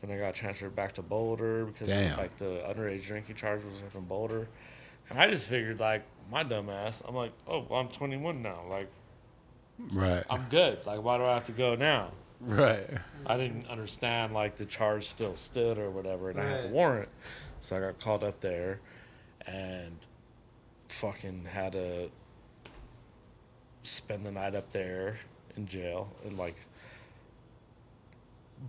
Then 0.00 0.16
I 0.16 0.18
got 0.20 0.34
transferred 0.34 0.76
back 0.76 0.94
to 0.94 1.02
Boulder 1.02 1.64
because 1.66 1.88
Damn. 1.88 2.16
like 2.18 2.36
the 2.38 2.62
underage 2.68 3.04
drinking 3.04 3.34
charge 3.34 3.64
was 3.64 3.82
up 3.82 3.94
in 3.94 4.02
Boulder, 4.02 4.48
and 5.10 5.18
I 5.18 5.28
just 5.28 5.48
figured 5.48 5.80
like 5.80 6.02
my 6.30 6.42
dumb 6.42 6.70
ass. 6.70 7.02
I'm 7.06 7.14
like, 7.14 7.32
oh, 7.46 7.66
well, 7.68 7.80
I'm 7.80 7.88
21 7.88 8.42
now. 8.42 8.60
Like 8.68 8.88
Right. 9.78 10.24
I'm 10.28 10.46
good. 10.50 10.84
Like 10.86 11.02
why 11.02 11.18
do 11.18 11.24
I 11.24 11.34
have 11.34 11.44
to 11.44 11.52
go 11.52 11.74
now? 11.74 12.10
right. 12.40 12.86
I 13.26 13.36
didn't 13.36 13.68
understand 13.68 14.32
like 14.32 14.56
the 14.56 14.66
charge 14.66 15.04
still 15.04 15.36
stood 15.36 15.78
or 15.78 15.90
whatever, 15.90 16.30
and 16.30 16.40
I 16.40 16.44
had 16.44 16.64
a 16.66 16.68
warrant, 16.68 17.08
so 17.60 17.76
I 17.76 17.80
got 17.80 18.00
called 18.00 18.24
up 18.24 18.40
there, 18.40 18.80
and 19.46 19.96
fucking 20.88 21.46
had 21.50 21.72
to 21.72 22.10
spend 23.82 24.24
the 24.24 24.32
night 24.32 24.54
up 24.54 24.70
there 24.72 25.18
in 25.56 25.66
jail 25.66 26.10
in 26.24 26.36
like 26.36 26.56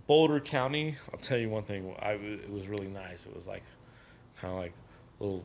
Boulder 0.06 0.40
County. 0.40 0.96
I'll 1.12 1.18
tell 1.18 1.38
you 1.38 1.48
one 1.48 1.62
thing. 1.62 1.94
I 2.00 2.12
it 2.12 2.50
was 2.50 2.68
really 2.68 2.88
nice. 2.88 3.26
It 3.26 3.34
was 3.34 3.46
like 3.46 3.62
kind 4.40 4.52
of 4.52 4.58
like 4.58 4.72
little 5.18 5.44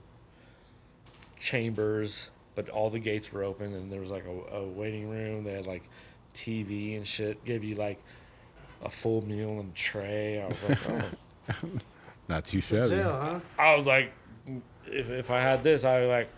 chambers, 1.39 2.29
but 2.56 2.69
all 2.69 2.90
the 2.90 2.99
gates 2.99 3.32
were 3.32 3.44
open, 3.44 3.73
and 3.73 3.91
there 3.91 3.99
was 4.02 4.11
like 4.11 4.26
a, 4.26 4.56
a 4.56 4.65
waiting 4.68 5.10
room. 5.10 5.44
They 5.44 5.53
had 5.53 5.68
like 5.68 5.84
TV 6.34 6.98
and 6.98 7.06
shit. 7.06 7.44
Gave 7.45 7.64
you 7.64 7.76
like 7.76 7.99
a 8.84 8.90
full 8.90 9.26
meal 9.26 9.60
and 9.60 9.73
tray. 9.76 10.41
I 10.41 10.48
was 10.48 10.69
like, 10.69 10.80
oh. 10.90 11.02
Not 12.27 12.45
too 12.45 12.57
It's 12.57 12.68
shabby. 12.68 12.90
jail, 12.90 13.11
huh? 13.22 13.40
I 13.60 13.76
was 13.76 13.86
like, 13.86 14.11
if 14.88 15.10
if 15.10 15.30
I 15.32 15.40
had 15.40 15.64
this, 15.64 15.84
I'd 15.84 16.02
be 16.02 16.07
like, 16.07 16.30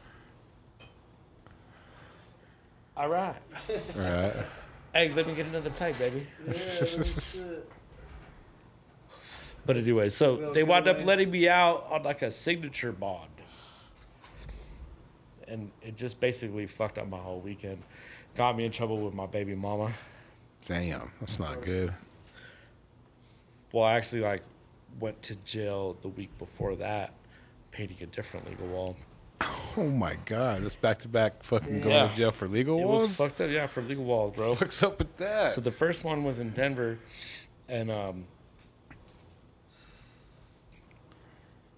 all 2.97 3.09
right. 3.09 3.35
Right. 3.95 4.33
Hey, 4.93 5.13
let 5.13 5.27
me 5.27 5.35
get 5.35 5.45
another 5.45 5.69
plate, 5.69 5.97
baby. 5.99 6.25
Yeah. 6.47 7.51
But 9.65 9.77
anyway, 9.77 10.09
so 10.09 10.51
they 10.53 10.61
good 10.61 10.67
wound 10.69 10.87
up 10.87 11.05
letting 11.05 11.29
me 11.29 11.47
out 11.47 11.85
on 11.91 12.03
like 12.03 12.21
a 12.21 12.31
signature 12.31 12.91
bond. 12.91 13.27
And 15.49 15.71
it 15.81 15.95
just 15.97 16.19
basically 16.19 16.65
fucked 16.65 16.97
up 16.97 17.07
my 17.07 17.17
whole 17.17 17.39
weekend. 17.39 17.81
Got 18.35 18.57
me 18.57 18.65
in 18.65 18.71
trouble 18.71 18.97
with 18.99 19.13
my 19.13 19.25
baby 19.25 19.55
mama. 19.55 19.91
Damn. 20.65 21.11
That's 21.19 21.39
not 21.39 21.61
good. 21.63 21.93
Well, 23.71 23.83
I 23.85 23.93
actually 23.95 24.21
like 24.21 24.41
went 24.99 25.21
to 25.23 25.35
jail 25.37 25.97
the 26.01 26.09
week 26.09 26.35
before 26.37 26.75
that, 26.77 27.13
painting 27.71 27.97
a 28.01 28.05
different 28.07 28.49
legal 28.49 28.67
wall. 28.67 28.95
Oh 29.77 29.83
my 29.83 30.15
god. 30.25 30.63
That's 30.63 30.75
back 30.75 30.97
to 30.99 31.07
back 31.07 31.43
fucking 31.43 31.81
going 31.81 31.95
Yeah. 31.95 32.07
to 32.07 32.15
jail 32.15 32.31
for 32.31 32.47
legal 32.47 32.79
It 32.79 32.85
walls. 32.85 33.03
was 33.03 33.15
fucked 33.17 33.39
up, 33.41 33.49
yeah, 33.51 33.67
for 33.67 33.81
legal 33.83 34.03
walls, 34.03 34.35
bro. 34.35 34.55
What's 34.55 34.81
up 34.81 34.97
with 34.97 35.15
that? 35.17 35.51
So 35.51 35.61
the 35.61 35.71
first 35.71 36.03
one 36.03 36.23
was 36.23 36.39
in 36.39 36.49
Denver, 36.51 36.97
and 37.69 37.91
um, 37.91 38.25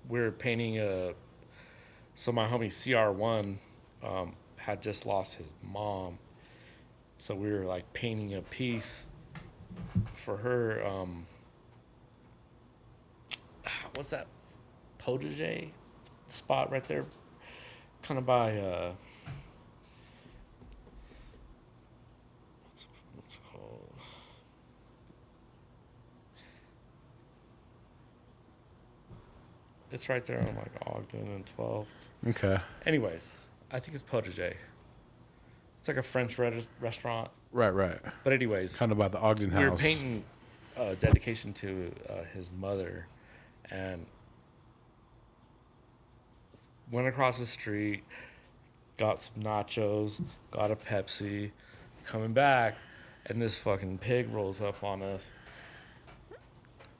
we 0.08 0.20
are 0.20 0.32
painting 0.32 0.80
a. 0.80 1.14
So 2.20 2.34
my 2.34 2.46
homie 2.46 2.68
CR 2.70 3.12
one 3.12 3.58
um, 4.04 4.34
had 4.58 4.82
just 4.82 5.06
lost 5.06 5.36
his 5.36 5.54
mom, 5.64 6.18
so 7.18 7.34
we 7.34 7.50
were 7.50 7.64
like 7.64 7.94
painting 7.94 8.36
a 8.36 8.41
piece 8.41 9.08
for 10.16 10.36
her. 10.36 10.86
Um, 10.86 11.26
what's 13.96 14.10
that? 14.10 14.28
Potager 15.02 15.70
spot 16.28 16.70
right 16.74 16.86
there, 16.90 17.06
kind 18.02 18.18
of 18.18 18.26
by. 18.26 18.58
Uh, 18.58 18.91
what's, 22.66 22.86
what's 23.16 23.36
it 23.36 23.41
called? 23.50 23.94
It's 29.91 30.07
right 30.10 30.24
there 30.26 30.40
on 30.40 30.56
like 30.56 30.72
Ogden 30.86 31.22
and 31.32 31.45
12th. 31.57 31.86
okay. 32.30 32.57
Anyways, 32.86 33.38
I 33.72 33.80
think 33.80 33.94
it's 33.94 34.03
Protege. 34.03 34.56
It's 35.80 35.88
like 35.88 35.98
a 35.98 36.03
French 36.03 36.38
re- 36.38 36.66
restaurant. 36.80 37.30
Right, 37.52 37.70
right. 37.70 37.98
But 38.24 38.34
anyways, 38.34 38.78
Kind 38.78 38.91
of 38.91 38.98
by 38.98 39.07
the 39.07 39.20
Ogden 39.20 39.49
house. 39.49 39.61
we 39.64 39.70
were 39.70 39.76
painting 39.78 40.24
uh, 40.78 40.95
dedication 40.99 41.53
to 41.53 41.91
uh, 42.10 42.14
his 42.34 42.52
mother, 42.60 43.07
and 43.72 44.06
went 46.91 47.07
across 47.07 47.40
the 47.40 47.45
street, 47.45 48.03
got 48.98 49.20
some 49.20 49.41
nachos, 49.41 50.22
got 50.52 50.70
a 50.72 50.76
Pepsi, 50.76 51.52
coming 52.06 52.34
back, 52.34 52.76
and 53.26 53.41
this 53.41 53.56
fucking 53.56 53.98
pig 53.98 54.32
rolls 54.32 54.61
up 54.61 54.84
on 54.84 55.02
us. 55.02 55.32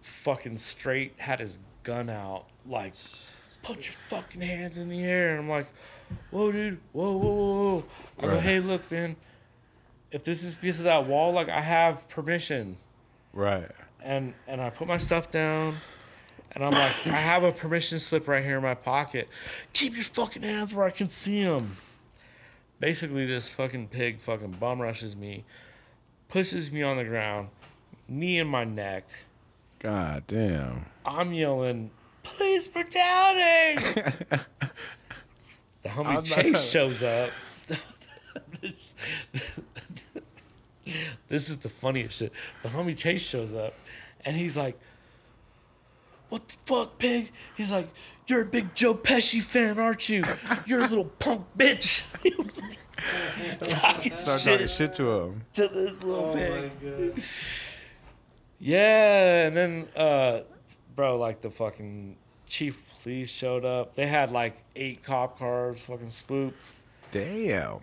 Fucking 0.02 0.58
straight 0.58 1.14
had 1.18 1.40
his 1.40 1.60
gun 1.84 2.10
out, 2.10 2.46
like, 2.70 2.94
put 3.64 3.78
your 3.78 3.94
fucking 3.94 4.42
hands 4.42 4.78
in 4.78 4.90
the 4.90 5.04
air. 5.04 5.32
And 5.32 5.40
I'm 5.42 5.50
like, 5.50 5.68
whoa, 6.32 6.52
dude, 6.52 6.80
whoa, 6.94 7.12
whoa, 7.18 7.30
whoa, 7.34 7.76
whoa. 7.78 7.84
I 8.18 8.22
go, 8.24 8.28
Right. 8.34 8.42
hey, 8.42 8.60
look, 8.60 8.90
man, 8.92 9.16
if 10.12 10.24
this 10.24 10.44
is 10.44 10.54
a 10.54 10.56
piece 10.58 10.78
of 10.80 10.86
that 10.86 11.06
wall, 11.06 11.32
like, 11.34 11.50
I 11.50 11.62
have 11.62 12.08
permission 12.10 12.78
Right. 13.34 13.70
and 14.04 14.34
and 14.48 14.60
I 14.62 14.70
put 14.70 14.88
my 14.88 14.98
stuff 14.98 15.30
down, 15.30 15.76
and 16.54 16.64
I'm 16.64 16.72
like, 16.72 17.06
I 17.06 17.12
have 17.20 17.44
a 17.44 17.52
permission 17.52 18.00
slip 18.00 18.28
right 18.28 18.44
here 18.44 18.58
in 18.58 18.64
my 18.64 18.74
pocket. 18.76 19.28
Keep 19.74 19.94
your 19.96 20.04
fucking 20.04 20.42
hands 20.42 20.74
where 20.74 20.86
I 20.86 20.90
can 20.92 21.10
see 21.10 21.44
them. 21.44 21.76
Basically, 22.80 23.26
this 23.26 23.50
fucking 23.50 23.90
pig 23.90 24.20
fucking 24.20 24.54
bum 24.54 24.82
rushes 24.82 25.16
me, 25.16 25.44
pushes 26.30 26.72
me 26.72 26.82
on 26.82 26.98
the 26.98 27.04
ground, 27.04 27.50
knee 28.08 28.40
in 28.40 28.48
my 28.48 28.64
neck. 28.64 29.06
God 29.80 30.24
damn. 30.28 30.86
I'm 31.06 31.34
yelling, 31.34 31.92
"Police 32.24 32.68
brutality!" 32.68 34.02
the 35.82 35.90
homie 35.90 36.06
I'm 36.08 36.14
not- 36.16 36.26
Chase 36.26 36.70
shows 36.70 37.04
up. 37.04 37.30
this, 38.62 38.96
this 41.28 41.50
is 41.50 41.58
the 41.58 41.70
funniest 41.70 42.20
shit. 42.20 42.34
The 42.64 42.70
homie 42.70 42.98
Chase 42.98 43.22
shows 43.22 43.54
up, 43.54 43.74
and 44.26 44.36
he's 44.36 44.58
like, 44.58 44.78
"What 46.30 46.48
the 46.48 46.56
fuck, 46.66 46.98
pig?" 46.98 47.32
He's 47.56 47.72
like, 47.72 47.88
"You're 48.28 48.42
a 48.42 48.46
big 48.46 48.74
Joe 48.76 48.96
Pesci 48.96 49.42
fan, 49.42 49.80
aren't 49.80 50.10
you? 50.10 50.24
You're 50.66 50.80
a 50.84 50.88
little 50.88 51.06
punk 51.06 51.46
bitch." 51.58 52.06
he 52.24 52.34
was 52.42 52.62
like, 52.62 52.78
talking 53.70 54.14
Start 54.14 54.40
shit 54.42 54.54
talking 54.60 54.68
shit 54.68 54.94
to 54.96 55.10
him. 55.10 55.44
to 55.54 55.68
this 55.70 56.04
little 56.04 56.26
Oh 56.26 56.34
pig. 56.34 56.72
my 56.84 56.90
god. 57.14 57.24
Yeah, 58.60 59.48
and 59.48 59.56
then 59.56 59.88
uh 59.96 60.42
bro, 61.00 61.18
like 61.18 61.40
the 61.40 61.50
fucking 61.50 62.18
chief 62.46 62.84
police 63.02 63.32
showed 63.32 63.64
up. 63.64 63.96
They 63.96 64.06
had 64.06 64.32
like 64.32 64.62
eight 64.76 65.02
cop 65.02 65.40
cars 65.40 65.80
fucking 65.80 66.10
swooped. 66.10 66.72
Damn. 67.12 67.80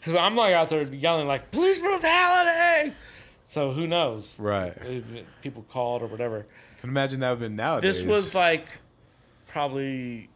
Cause 0.00 0.14
I'm 0.14 0.36
like 0.36 0.54
out 0.54 0.68
there 0.68 0.84
yelling 0.84 1.26
like 1.26 1.50
police 1.50 1.80
brutality. 1.80 2.94
So 3.46 3.72
who 3.72 3.88
knows? 3.88 4.38
Right. 4.38 4.76
People 5.42 5.64
called 5.68 6.02
or 6.02 6.06
whatever. 6.06 6.46
Can 6.80 6.90
imagine 6.90 7.18
that 7.18 7.30
would 7.30 7.40
have 7.40 7.40
been 7.40 7.56
nowadays. 7.56 7.98
This 7.98 8.06
was 8.06 8.32
like 8.32 8.78
probably 9.48 10.28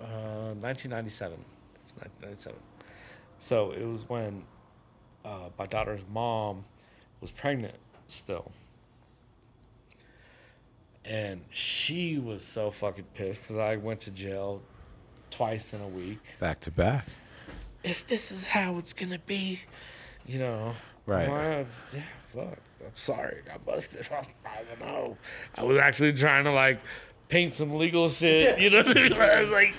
uh, 0.00 0.54
1997. 0.58 1.38
1997. 2.00 2.58
So 3.38 3.70
it 3.70 3.84
was 3.84 4.08
when 4.08 4.42
uh, 5.24 5.50
my 5.56 5.66
daughter's 5.66 6.04
mom 6.12 6.64
was 7.20 7.30
pregnant 7.30 7.76
still. 8.08 8.50
And 11.08 11.42
she 11.50 12.18
was 12.18 12.44
so 12.44 12.70
fucking 12.70 13.04
pissed 13.14 13.42
because 13.42 13.56
I 13.56 13.76
went 13.76 14.00
to 14.02 14.10
jail 14.10 14.60
twice 15.30 15.72
in 15.72 15.80
a 15.80 15.88
week. 15.88 16.18
back 16.40 16.60
to 16.62 16.70
back. 16.70 17.06
If 17.84 18.06
this 18.06 18.32
is 18.32 18.48
how 18.48 18.78
it's 18.78 18.92
gonna 18.92 19.20
be, 19.20 19.60
you 20.26 20.40
know, 20.40 20.72
Right. 21.06 21.28
well, 21.28 21.66
yeah, 21.94 22.00
fuck. 22.18 22.58
I'm 22.84 22.90
sorry, 22.94 23.38
I 23.44 23.48
got 23.52 23.64
busted. 23.64 24.08
I 24.44 24.62
don't 24.68 24.80
know. 24.80 25.16
I 25.54 25.62
was 25.62 25.78
actually 25.78 26.12
trying 26.12 26.44
to 26.44 26.52
like 26.52 26.80
paint 27.28 27.52
some 27.52 27.74
legal 27.74 28.08
shit. 28.08 28.58
You 28.58 28.70
know, 28.70 28.82
what 28.82 28.96
I 28.96 29.02
mean? 29.02 29.12
I 29.20 29.40
was 29.40 29.52
like 29.52 29.74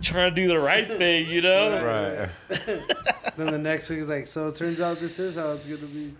trying 0.00 0.30
to 0.30 0.34
do 0.36 0.46
the 0.48 0.60
right 0.60 0.86
thing. 0.86 1.28
You 1.28 1.42
know. 1.42 2.30
Right. 2.48 2.66
then 3.36 3.46
the 3.50 3.58
next 3.58 3.88
week 3.90 3.98
is 3.98 4.08
like, 4.08 4.28
so 4.28 4.48
it 4.48 4.54
turns 4.54 4.80
out 4.80 4.98
this 5.00 5.18
is 5.18 5.34
how 5.34 5.52
it's 5.52 5.66
gonna 5.66 5.78
be. 5.86 6.14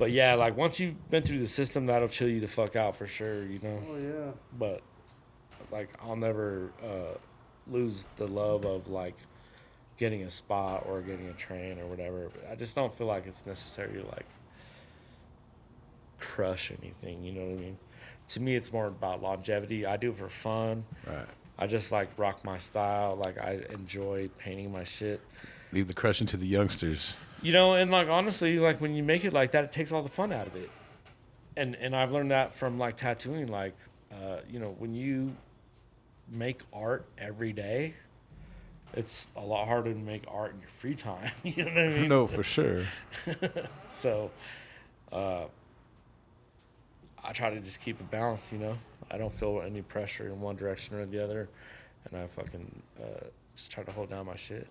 But 0.00 0.10
yeah, 0.10 0.34
like 0.34 0.56
once 0.56 0.80
you've 0.80 1.10
been 1.10 1.22
through 1.22 1.38
the 1.38 1.46
system, 1.46 1.86
that'll 1.86 2.08
chill 2.08 2.28
you 2.28 2.40
the 2.40 2.48
fuck 2.48 2.74
out 2.74 2.96
for 2.96 3.06
sure. 3.06 3.44
You 3.44 3.60
know. 3.62 3.78
Oh 3.88 3.98
yeah. 3.98 4.32
But 4.58 4.82
like, 5.70 5.90
I'll 6.02 6.16
never 6.16 6.72
uh, 6.82 7.16
lose 7.70 8.06
the 8.16 8.26
love 8.26 8.64
of 8.64 8.88
like 8.88 9.14
getting 9.96 10.22
a 10.22 10.30
spot 10.30 10.86
or 10.88 11.02
getting 11.02 11.28
a 11.28 11.34
train 11.34 11.78
or 11.78 11.86
whatever. 11.86 12.30
I 12.50 12.56
just 12.56 12.74
don't 12.74 12.92
feel 12.92 13.06
like 13.06 13.26
it's 13.26 13.46
necessary 13.46 14.00
to 14.00 14.06
like 14.06 14.26
crush 16.18 16.72
anything. 16.82 17.22
You 17.22 17.32
know 17.32 17.42
what 17.42 17.58
I 17.58 17.62
mean? 17.62 17.76
to 18.30 18.40
me, 18.40 18.54
it's 18.54 18.72
more 18.72 18.86
about 18.86 19.22
longevity. 19.22 19.84
I 19.84 19.96
do 19.96 20.10
it 20.10 20.16
for 20.16 20.28
fun. 20.28 20.84
Right. 21.06 21.26
I 21.58 21.66
just 21.66 21.92
like 21.92 22.08
rock 22.16 22.44
my 22.44 22.58
style. 22.58 23.16
Like 23.16 23.38
I 23.38 23.60
enjoy 23.70 24.30
painting 24.38 24.72
my 24.72 24.84
shit. 24.84 25.20
Leave 25.72 25.88
the 25.88 25.94
crushing 25.94 26.26
to 26.28 26.36
the 26.36 26.46
youngsters. 26.46 27.16
You 27.42 27.52
know, 27.52 27.74
and 27.74 27.90
like 27.90 28.08
honestly, 28.08 28.58
like 28.58 28.80
when 28.80 28.94
you 28.94 29.02
make 29.02 29.24
it 29.24 29.32
like 29.32 29.52
that, 29.52 29.64
it 29.64 29.72
takes 29.72 29.92
all 29.92 30.02
the 30.02 30.08
fun 30.08 30.32
out 30.32 30.46
of 30.46 30.56
it. 30.56 30.70
And 31.56 31.74
and 31.76 31.94
I've 31.94 32.12
learned 32.12 32.30
that 32.30 32.54
from 32.54 32.78
like 32.78 32.96
tattooing. 32.96 33.46
Like, 33.46 33.76
uh, 34.12 34.38
you 34.48 34.58
know, 34.58 34.74
when 34.78 34.94
you 34.94 35.34
make 36.28 36.60
art 36.72 37.06
every 37.18 37.52
day, 37.52 37.94
it's 38.94 39.26
a 39.36 39.40
lot 39.40 39.66
harder 39.66 39.92
to 39.92 39.98
make 39.98 40.24
art 40.28 40.52
in 40.52 40.60
your 40.60 40.68
free 40.68 40.94
time. 40.94 41.30
you 41.44 41.64
know 41.64 41.70
what 41.70 41.78
I 41.78 41.88
mean? 41.88 42.08
No, 42.08 42.26
for 42.26 42.42
sure. 42.42 42.84
So, 43.88 44.30
uh, 45.12 45.44
I 47.22 47.32
try 47.32 47.50
to 47.50 47.60
just 47.60 47.80
keep 47.80 48.00
it 48.00 48.10
balanced. 48.10 48.52
You 48.52 48.58
know, 48.58 48.78
I 49.10 49.18
don't 49.18 49.32
feel 49.32 49.62
any 49.64 49.82
pressure 49.82 50.26
in 50.26 50.40
one 50.40 50.56
direction 50.56 50.96
or 50.96 51.06
the 51.06 51.22
other, 51.22 51.48
and 52.04 52.20
I 52.22 52.26
fucking 52.26 52.82
uh, 53.02 53.24
just 53.56 53.70
try 53.70 53.82
to 53.82 53.92
hold 53.92 54.10
down 54.10 54.26
my 54.26 54.36
shit. 54.36 54.66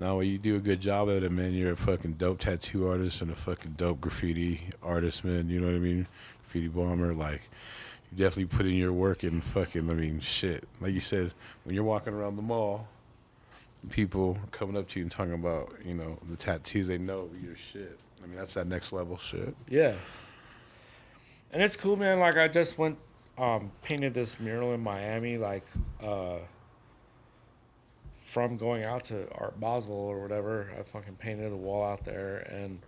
No, 0.00 0.20
you 0.20 0.38
do 0.38 0.56
a 0.56 0.60
good 0.60 0.80
job 0.80 1.10
at 1.10 1.22
it, 1.22 1.30
man. 1.30 1.52
You're 1.52 1.72
a 1.72 1.76
fucking 1.76 2.14
dope 2.14 2.38
tattoo 2.38 2.88
artist 2.88 3.20
and 3.20 3.30
a 3.30 3.34
fucking 3.34 3.72
dope 3.72 4.00
graffiti 4.00 4.62
artist, 4.82 5.24
man. 5.24 5.50
You 5.50 5.60
know 5.60 5.66
what 5.66 5.76
I 5.76 5.78
mean? 5.78 6.06
Graffiti 6.42 6.68
bomber. 6.68 7.12
Like, 7.12 7.50
you 8.10 8.16
definitely 8.16 8.46
put 8.46 8.64
in 8.64 8.72
your 8.72 8.94
work 8.94 9.24
and 9.24 9.44
fucking, 9.44 9.90
I 9.90 9.92
mean, 9.92 10.18
shit. 10.20 10.66
Like 10.80 10.94
you 10.94 11.00
said, 11.00 11.32
when 11.64 11.74
you're 11.74 11.84
walking 11.84 12.14
around 12.14 12.36
the 12.36 12.42
mall, 12.42 12.88
people 13.90 14.38
coming 14.52 14.74
up 14.74 14.88
to 14.88 15.00
you 15.00 15.04
and 15.04 15.12
talking 15.12 15.34
about, 15.34 15.70
you 15.84 15.92
know, 15.92 16.18
the 16.30 16.36
tattoos, 16.36 16.88
they 16.88 16.96
know 16.96 17.28
your 17.44 17.54
shit. 17.54 17.98
I 18.24 18.26
mean, 18.26 18.36
that's 18.36 18.54
that 18.54 18.68
next 18.68 18.94
level 18.94 19.18
shit. 19.18 19.54
Yeah. 19.68 19.92
And 21.52 21.62
it's 21.62 21.76
cool, 21.76 21.96
man. 21.96 22.20
Like 22.20 22.38
I 22.38 22.48
just 22.48 22.78
went, 22.78 22.96
um, 23.36 23.70
painted 23.82 24.14
this 24.14 24.40
mural 24.40 24.72
in 24.72 24.80
Miami, 24.80 25.36
like 25.36 25.66
uh, 26.02 26.38
from 28.30 28.56
going 28.56 28.84
out 28.84 29.02
to 29.04 29.28
Art 29.34 29.58
Basel 29.58 29.92
or 29.92 30.20
whatever. 30.20 30.70
I 30.78 30.82
fucking 30.82 31.16
painted 31.16 31.52
a 31.52 31.56
wall 31.56 31.84
out 31.84 32.04
there, 32.04 32.46
and 32.48 32.78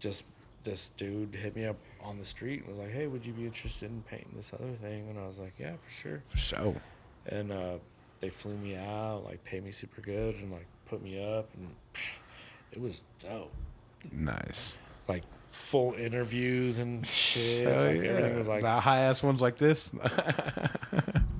just 0.00 0.24
this 0.64 0.90
dude 0.96 1.34
hit 1.34 1.54
me 1.54 1.66
up 1.66 1.76
on 2.02 2.18
the 2.18 2.24
street 2.24 2.60
and 2.60 2.68
was 2.70 2.78
like, 2.78 2.90
"Hey, 2.92 3.06
would 3.06 3.24
you 3.24 3.32
be 3.32 3.44
interested 3.44 3.90
in 3.90 4.02
painting 4.02 4.32
this 4.34 4.52
other 4.52 4.72
thing?" 4.72 5.08
And 5.08 5.18
I 5.18 5.26
was 5.26 5.38
like, 5.38 5.54
"Yeah, 5.58 5.74
for 5.76 5.90
sure." 5.90 6.22
For 6.28 6.38
sure. 6.38 6.74
And 7.26 7.52
uh, 7.52 7.78
they 8.18 8.30
flew 8.30 8.56
me 8.56 8.76
out, 8.76 9.22
like 9.24 9.44
paid 9.44 9.64
me 9.64 9.70
super 9.70 10.00
good, 10.00 10.34
and 10.34 10.50
like 10.50 10.66
put 10.86 11.02
me 11.02 11.22
up, 11.22 11.48
and 11.56 11.68
psh, 11.94 12.18
it 12.72 12.80
was 12.80 13.04
dope. 13.20 13.52
Nice. 14.12 14.76
Like 15.08 15.22
full 15.46 15.92
interviews 15.94 16.80
and 16.80 17.06
shit. 17.06 17.68
Hell 17.68 17.84
like 17.84 18.02
yeah. 18.02 18.08
everything 18.08 18.38
was 18.38 18.48
like 18.48 18.62
the 18.62 18.80
high 18.80 19.00
ass 19.00 19.22
ones 19.22 19.40
like 19.40 19.56
this. 19.56 19.92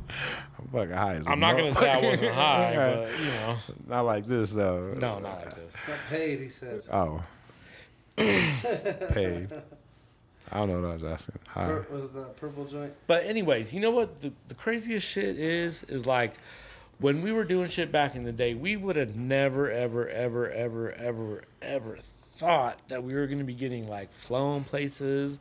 I'm 0.58 0.68
fucking 0.68 0.94
high 0.94 1.14
as 1.14 1.26
a 1.26 1.30
I'm 1.30 1.40
not 1.40 1.56
gonna 1.56 1.74
say 1.74 1.90
I 1.90 2.00
wasn't 2.00 2.32
high, 2.34 2.74
but 2.76 3.18
you 3.18 3.26
know, 3.26 3.56
Not 3.88 4.02
like 4.02 4.26
this 4.26 4.52
though. 4.52 4.92
no, 4.98 5.18
not 5.18 5.44
like 5.44 5.54
this. 5.54 5.74
Got 5.86 5.98
paid, 6.10 6.40
he 6.40 6.48
said. 6.48 6.82
Oh. 6.90 7.22
Paid. 8.16 9.48
I 10.52 10.58
don't 10.58 10.68
know 10.68 10.80
what 10.82 10.90
I 10.90 10.94
was 10.94 11.04
asking. 11.04 11.38
Hi. 11.48 11.66
Pur- 11.66 11.86
was 11.90 12.04
it 12.04 12.14
the 12.14 12.24
purple 12.36 12.64
joint? 12.64 12.92
But 13.08 13.24
anyways, 13.24 13.74
you 13.74 13.80
know 13.80 13.90
what 13.90 14.20
the, 14.20 14.32
the 14.46 14.54
craziest 14.54 15.08
shit 15.10 15.36
is? 15.38 15.82
Is 15.84 16.06
like 16.06 16.34
when 17.00 17.22
we 17.22 17.32
were 17.32 17.44
doing 17.44 17.68
shit 17.68 17.90
back 17.90 18.14
in 18.14 18.22
the 18.24 18.32
day, 18.32 18.54
we 18.54 18.76
would 18.76 18.94
have 18.96 19.16
never, 19.16 19.68
ever, 19.70 20.08
ever, 20.08 20.48
ever, 20.48 20.92
ever, 20.92 21.42
ever 21.60 21.98
thought 22.00 22.78
that 22.88 23.02
we 23.02 23.14
were 23.14 23.26
gonna 23.26 23.42
be 23.44 23.54
getting 23.54 23.88
like 23.88 24.12
flown 24.12 24.62
places 24.62 25.40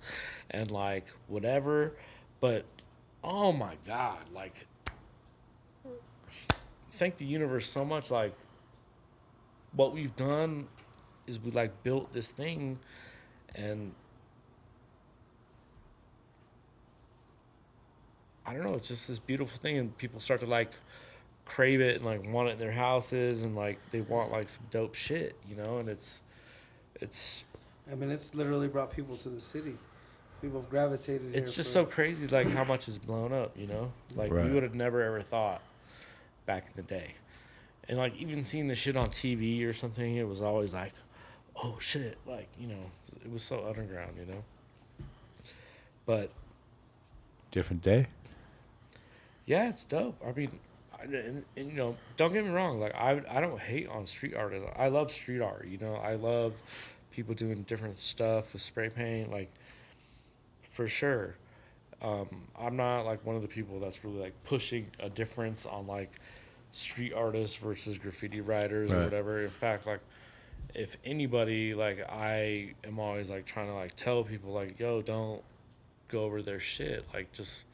and 0.50 0.72
like 0.72 1.06
whatever. 1.28 1.94
But 2.40 2.66
oh 3.24 3.52
my 3.52 3.76
god, 3.86 4.20
like 4.34 4.66
thank 6.92 7.18
the 7.18 7.26
universe 7.26 7.68
so 7.68 7.84
much. 7.86 8.12
Like 8.12 8.36
what 9.74 9.94
we've 9.94 10.16
done 10.16 10.68
is 11.28 11.40
we 11.40 11.52
like 11.52 11.84
built 11.84 12.14
this 12.14 12.32
thing 12.32 12.78
and 13.56 13.94
I 18.46 18.54
don't 18.54 18.66
know, 18.66 18.76
it's 18.76 18.90
just 18.90 19.08
this 19.08 19.20
beautiful 19.20 19.58
thing, 19.58 19.78
and 19.78 19.98
people 19.98 20.20
start 20.20 20.42
to 20.42 20.46
like 20.46 20.74
crave 21.46 21.80
it 21.80 21.98
and 21.98 22.06
like 22.06 22.30
want 22.32 22.50
it 22.50 22.54
in 22.54 22.60
their 22.60 22.72
houses, 22.72 23.44
and 23.44 23.56
like 23.56 23.80
they 23.92 24.02
want 24.02 24.32
like 24.32 24.50
some 24.50 24.66
dope 24.70 24.96
shit, 24.96 25.36
you 25.48 25.56
know. 25.56 25.78
And 25.78 25.88
it's, 25.88 26.22
it's, 27.00 27.46
I 27.90 27.96
mean, 27.96 28.12
it's 28.12 28.36
literally 28.36 28.68
brought 28.68 28.92
people 28.92 29.16
to 29.18 29.30
the 29.30 29.40
city. 29.40 29.76
People 30.44 30.60
have 30.60 30.70
gravitated 30.70 31.22
here. 31.22 31.42
it's 31.42 31.56
just 31.56 31.70
for- 31.70 31.74
so 31.74 31.86
crazy, 31.86 32.28
like 32.28 32.50
how 32.50 32.66
much 32.66 32.90
is 32.90 32.98
blown 32.98 33.32
up, 33.32 33.58
you 33.58 33.66
know. 33.66 33.94
Like 34.14 34.30
Right. 34.30 34.46
we 34.46 34.52
would 34.54 34.64
have 34.64 34.76
never 34.76 35.02
ever 35.02 35.22
thought 35.22 35.62
back 36.46 36.66
in 36.68 36.74
the 36.76 36.82
day, 36.84 37.14
and 37.88 37.98
like 37.98 38.14
even 38.18 38.44
seeing 38.44 38.68
the 38.68 38.76
shit 38.76 38.98
on 38.98 39.10
TV 39.10 39.64
or 39.66 39.72
something, 39.72 40.18
it 40.18 40.28
was 40.28 40.42
always 40.42 40.74
like, 40.74 40.92
oh 41.64 41.78
shit, 41.80 42.18
like 42.26 42.50
you 42.60 42.68
know, 42.68 42.92
it 43.24 43.32
was 43.32 43.42
so 43.42 43.66
underground, 43.66 44.18
you 44.20 44.26
know. 44.26 44.44
But 46.06 46.30
Different 47.52 47.82
day. 47.84 48.08
Yeah, 49.46 49.70
it's 49.70 49.86
dope. 49.86 50.20
I 50.28 50.32
mean, 50.34 50.60
I, 51.00 51.04
and, 51.04 51.46
and 51.56 51.70
you 51.72 51.78
know, 51.78 51.96
don't 52.18 52.34
get 52.34 52.44
me 52.44 52.50
wrong. 52.50 52.82
Like 52.82 52.96
I, 52.96 53.22
I 53.32 53.40
don't 53.40 53.60
hate 53.60 53.88
on 53.88 54.06
street 54.08 54.36
art. 54.36 54.54
I 54.76 54.90
love 54.90 55.10
street 55.10 55.40
art. 55.40 55.68
You 55.68 55.78
know, 55.78 55.96
I 55.96 56.16
love 56.16 56.54
people 57.12 57.34
doing 57.36 57.62
different 57.64 58.00
stuff 58.00 58.52
with 58.54 58.62
spray 58.64 58.90
paint. 58.90 59.32
Like, 59.32 59.52
for 60.74 60.88
sure. 60.88 61.36
Um, 62.02 62.28
I'm 62.60 62.76
not 62.76 63.06
like 63.06 63.24
one 63.26 63.36
of 63.36 63.44
the 63.44 63.48
people 63.48 63.80
that's 63.80 64.04
really 64.04 64.20
like 64.20 64.34
pushing 64.44 64.88
a 65.00 65.10
difference 65.10 65.66
on 65.66 65.88
like 65.88 66.12
street 66.72 67.14
artists 67.14 67.56
versus 67.56 67.98
graffiti 67.98 68.42
writers 68.42 68.92
or 68.92 69.04
whatever. 69.04 69.44
In 69.44 69.50
fact, 69.50 69.86
like 69.86 70.02
if 70.74 70.98
anybody 71.06 71.76
like 71.76 72.04
I 72.12 72.74
am 72.84 73.00
always 73.00 73.30
like 73.30 73.46
trying 73.46 73.68
to 73.68 73.76
like 73.76 73.96
tell 73.96 74.24
people 74.24 74.52
like, 74.52 74.80
yo, 74.80 75.02
don't 75.04 75.44
go 76.10 76.24
over 76.24 76.42
their 76.42 76.60
shit. 76.60 77.06
Like 77.14 77.32
just 77.32 77.66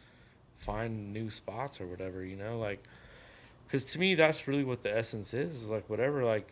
find 0.56 1.14
new 1.14 1.30
spots 1.30 1.80
or 1.80 1.88
whatever, 1.88 2.24
you 2.24 2.36
know, 2.36 2.60
like 2.60 2.84
because 3.66 3.86
to 3.86 4.00
me 4.00 4.14
that's 4.14 4.46
really 4.46 4.66
what 4.66 4.84
the 4.84 4.96
essence 4.96 5.34
is, 5.34 5.64
is 5.64 5.70
like 5.70 5.90
whatever 5.90 6.26
like 6.26 6.52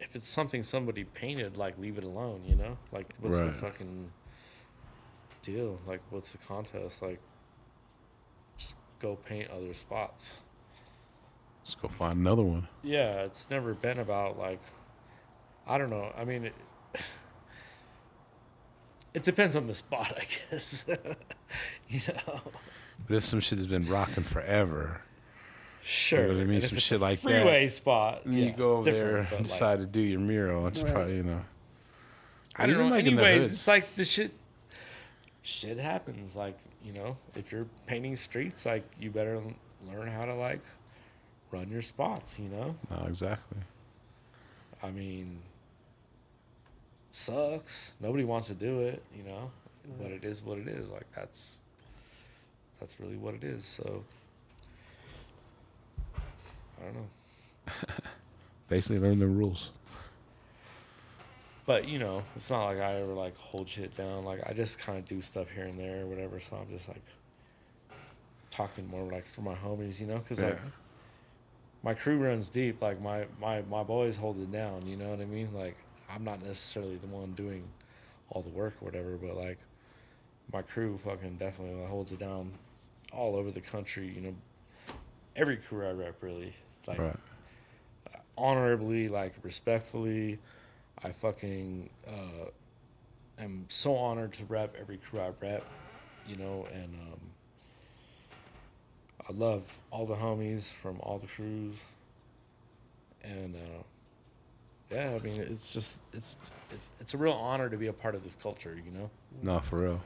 if 0.00 0.16
it's 0.16 0.26
something 0.26 0.62
somebody 0.64 1.04
painted 1.04 1.56
like 1.56 1.78
leave 1.78 1.96
it 1.98 2.04
alone 2.04 2.42
you 2.46 2.56
know 2.56 2.76
like 2.92 3.06
what's 3.20 3.38
the 3.38 3.52
fucking 3.52 4.10
deal 5.44 5.78
like 5.86 6.00
what's 6.10 6.32
the 6.32 6.38
contest 6.38 7.02
like 7.02 7.20
just 8.56 8.74
go 9.00 9.16
paint 9.16 9.48
other 9.50 9.74
spots 9.74 10.40
Let's 11.64 11.74
go 11.76 11.88
find 11.88 12.18
another 12.18 12.42
one. 12.42 12.68
yeah 12.82 13.22
it's 13.22 13.48
never 13.50 13.74
been 13.74 13.98
about 13.98 14.38
like 14.38 14.60
i 15.66 15.76
don't 15.78 15.90
know 15.90 16.12
i 16.16 16.24
mean 16.24 16.44
it, 16.46 16.54
it 19.14 19.22
depends 19.22 19.54
on 19.56 19.66
the 19.66 19.74
spot 19.74 20.12
i 20.16 20.24
guess 20.50 20.84
you 21.88 22.00
know 22.08 22.40
But 23.06 23.16
if 23.16 23.24
some 23.24 23.40
shit 23.40 23.58
that's 23.58 23.66
been 23.68 23.86
rocking 23.86 24.24
forever. 24.24 25.00
Sure. 25.82 26.28
what 26.28 26.38
I 26.38 26.44
mean? 26.44 26.62
Some 26.62 26.78
shit 26.78 26.98
like 27.00 27.20
that. 27.20 27.28
freeway 27.28 27.68
spot. 27.68 28.22
Yeah, 28.24 28.46
you 28.46 28.52
go 28.52 28.76
over 28.78 28.90
there 28.90 29.16
and 29.18 29.30
like, 29.32 29.42
decide 29.42 29.80
to 29.80 29.86
do 29.86 30.00
your 30.00 30.20
mural. 30.20 30.66
It's 30.68 30.80
Right. 30.80 30.90
probably, 30.92 31.16
you 31.16 31.24
know. 31.24 31.44
I 32.56 32.66
don't 32.66 32.78
know. 32.78 32.86
like 32.88 33.04
in 33.04 33.16
the 33.16 33.22
Anyways, 33.22 33.52
it's 33.52 33.68
like 33.68 33.94
the 33.94 34.04
shit. 34.06 34.32
Shit 35.44 35.78
happens. 35.78 36.36
Like 36.36 36.58
you 36.82 36.94
know, 36.94 37.16
if 37.36 37.52
you're 37.52 37.66
painting 37.86 38.16
streets, 38.16 38.64
like 38.64 38.82
you 38.98 39.10
better 39.10 39.40
learn 39.86 40.08
how 40.08 40.22
to 40.24 40.34
like 40.34 40.62
run 41.50 41.68
your 41.70 41.82
spots. 41.82 42.40
You 42.40 42.48
know, 42.48 42.74
No, 42.90 43.06
exactly. 43.06 43.58
I 44.82 44.90
mean, 44.90 45.38
sucks. 47.10 47.92
Nobody 48.00 48.24
wants 48.24 48.48
to 48.48 48.54
do 48.54 48.80
it. 48.80 49.02
You 49.14 49.24
know, 49.24 49.50
mm-hmm. 49.86 50.02
but 50.02 50.12
it 50.12 50.24
is 50.24 50.42
what 50.42 50.56
it 50.56 50.66
is. 50.66 50.90
Like 50.90 51.10
that's 51.12 51.58
that's 52.80 52.98
really 52.98 53.16
what 53.16 53.34
it 53.34 53.44
is. 53.44 53.66
So 53.66 54.02
I 56.80 56.84
don't 56.84 56.94
know. 56.94 57.72
Basically, 58.68 58.98
learn 58.98 59.18
the 59.18 59.26
rules. 59.26 59.72
But 61.66 61.88
you 61.88 61.98
know, 61.98 62.22
it's 62.36 62.50
not 62.50 62.64
like 62.64 62.78
I 62.78 63.00
ever 63.00 63.14
like 63.14 63.36
hold 63.36 63.68
shit 63.68 63.96
down. 63.96 64.24
Like 64.24 64.40
I 64.48 64.52
just 64.52 64.78
kind 64.78 64.98
of 64.98 65.06
do 65.06 65.20
stuff 65.20 65.48
here 65.50 65.64
and 65.64 65.78
there 65.78 66.02
or 66.02 66.06
whatever. 66.06 66.38
So 66.40 66.56
I'm 66.56 66.68
just 66.68 66.88
like 66.88 67.02
talking 68.50 68.86
more 68.88 69.10
like 69.10 69.26
for 69.26 69.40
my 69.40 69.54
homies, 69.54 70.00
you 70.00 70.06
know, 70.06 70.18
because 70.18 70.42
like 70.42 70.58
my 71.82 71.94
crew 71.94 72.18
runs 72.18 72.48
deep. 72.48 72.82
Like 72.82 73.00
my 73.00 73.26
my 73.40 73.62
my 73.70 73.82
boys 73.82 74.16
hold 74.16 74.40
it 74.40 74.52
down. 74.52 74.86
You 74.86 74.96
know 74.96 75.08
what 75.08 75.20
I 75.20 75.24
mean? 75.24 75.48
Like 75.54 75.76
I'm 76.10 76.24
not 76.24 76.42
necessarily 76.42 76.96
the 76.96 77.06
one 77.06 77.32
doing 77.32 77.64
all 78.30 78.42
the 78.42 78.50
work 78.50 78.74
or 78.80 78.84
whatever, 78.84 79.16
but 79.16 79.36
like 79.36 79.58
my 80.52 80.62
crew 80.62 80.98
fucking 80.98 81.36
definitely 81.36 81.86
holds 81.86 82.12
it 82.12 82.18
down 82.18 82.52
all 83.12 83.36
over 83.36 83.50
the 83.50 83.60
country. 83.60 84.12
You 84.14 84.20
know, 84.20 84.34
every 85.36 85.56
crew 85.56 85.86
I 85.86 85.92
rep 85.92 86.22
really 86.22 86.52
like 86.86 86.98
right. 86.98 87.16
honorably, 88.36 89.08
like 89.08 89.34
respectfully. 89.42 90.38
I 91.04 91.10
fucking 91.10 91.90
uh, 92.08 92.48
am 93.38 93.66
so 93.68 93.94
honored 93.96 94.32
to 94.34 94.44
rep 94.46 94.74
every 94.80 94.96
crew 94.96 95.20
I 95.20 95.30
rep. 95.40 95.64
you 96.26 96.36
know, 96.36 96.66
and 96.72 96.94
um, 96.94 97.20
I 99.28 99.32
love 99.32 99.78
all 99.90 100.06
the 100.06 100.14
homies 100.14 100.72
from 100.72 100.98
all 101.00 101.18
the 101.18 101.26
crews, 101.26 101.84
and 103.22 103.54
uh, 103.54 103.82
yeah, 104.90 105.12
I 105.14 105.18
mean, 105.24 105.40
it's 105.40 105.72
just 105.72 106.00
it's 106.12 106.36
it's 106.70 106.90
it's 107.00 107.14
a 107.14 107.18
real 107.18 107.32
honor 107.32 107.68
to 107.68 107.76
be 107.76 107.86
a 107.88 107.92
part 107.92 108.14
of 108.14 108.22
this 108.22 108.34
culture, 108.34 108.74
you 108.84 108.90
know, 108.90 109.10
No, 109.42 109.58
for 109.60 109.76
real. 109.78 110.00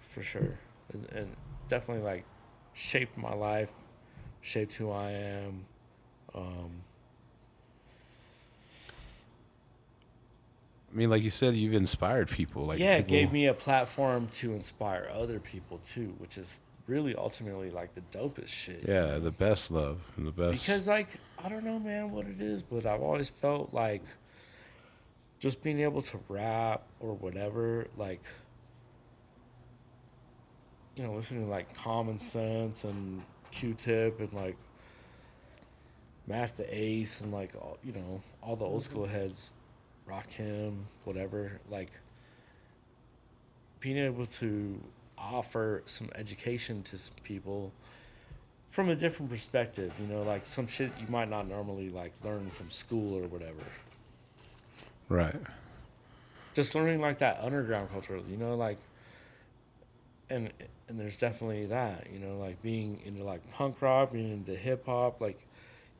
for 0.00 0.22
sure, 0.22 0.58
and, 0.92 1.06
and 1.14 1.28
definitely 1.68 2.04
like 2.04 2.24
shaped 2.74 3.16
my 3.16 3.32
life, 3.34 3.72
shaped 4.42 4.74
who 4.74 4.90
I 4.90 5.10
am. 5.12 5.64
Um, 6.34 6.70
I 10.92 10.96
mean, 10.96 11.10
like 11.10 11.22
you 11.22 11.30
said, 11.30 11.54
you've 11.54 11.74
inspired 11.74 12.28
people. 12.28 12.64
Like 12.64 12.78
yeah, 12.78 12.96
it 12.96 13.08
gave 13.08 13.30
me 13.32 13.46
a 13.46 13.54
platform 13.54 14.26
to 14.28 14.54
inspire 14.54 15.08
other 15.12 15.38
people 15.38 15.78
too, 15.78 16.14
which 16.18 16.38
is 16.38 16.60
really 16.86 17.14
ultimately 17.14 17.70
like 17.70 17.94
the 17.94 18.00
dopest 18.18 18.48
shit. 18.48 18.84
Yeah, 18.88 19.18
the 19.18 19.30
best 19.30 19.70
love 19.70 20.00
and 20.16 20.26
the 20.26 20.32
best. 20.32 20.62
Because 20.62 20.88
like 20.88 21.18
I 21.42 21.48
don't 21.48 21.64
know, 21.64 21.78
man, 21.78 22.10
what 22.10 22.26
it 22.26 22.40
is, 22.40 22.62
but 22.62 22.86
I've 22.86 23.02
always 23.02 23.28
felt 23.28 23.74
like 23.74 24.02
just 25.38 25.62
being 25.62 25.80
able 25.80 26.02
to 26.02 26.18
rap 26.28 26.82
or 27.00 27.14
whatever, 27.14 27.86
like 27.96 28.22
you 30.96 31.04
know, 31.04 31.12
listening 31.12 31.44
to 31.44 31.50
like 31.50 31.72
Common 31.74 32.18
Sense 32.18 32.82
and 32.82 33.22
Q-Tip 33.52 34.18
and 34.18 34.32
like 34.32 34.56
Masta 36.26 36.64
Ace 36.68 37.20
and 37.20 37.32
like 37.32 37.54
all, 37.54 37.78
you 37.84 37.92
know 37.92 38.20
all 38.42 38.56
the 38.56 38.64
old 38.64 38.80
mm-hmm. 38.82 38.90
school 38.90 39.06
heads, 39.06 39.50
Rakim, 40.08 40.82
whatever, 41.04 41.60
like 41.70 41.90
being 43.80 43.98
able 43.98 44.26
to 44.26 44.80
offer 45.16 45.82
some 45.86 46.08
education 46.14 46.82
to 46.84 46.98
some 46.98 47.14
people 47.22 47.72
from 48.68 48.88
a 48.88 48.94
different 48.94 49.30
perspective, 49.30 49.92
you 50.00 50.06
know, 50.06 50.22
like 50.22 50.46
some 50.46 50.66
shit 50.66 50.90
you 51.00 51.06
might 51.08 51.28
not 51.28 51.48
normally 51.48 51.90
like 51.90 52.12
learn 52.24 52.48
from 52.50 52.70
school 52.70 53.16
or 53.16 53.26
whatever. 53.28 53.62
right. 55.08 55.36
Just 56.54 56.74
learning 56.74 57.00
like 57.00 57.18
that 57.18 57.40
underground 57.44 57.90
culture, 57.90 58.20
you 58.28 58.36
know, 58.36 58.54
like 58.56 58.78
and 60.30 60.50
and 60.88 61.00
there's 61.00 61.18
definitely 61.18 61.66
that, 61.66 62.06
you 62.12 62.18
know, 62.18 62.36
like 62.38 62.60
being 62.62 63.00
into 63.04 63.22
like 63.22 63.48
punk 63.52 63.80
rock, 63.82 64.12
being 64.12 64.32
into 64.32 64.54
hip 64.54 64.86
hop, 64.86 65.20
like 65.20 65.38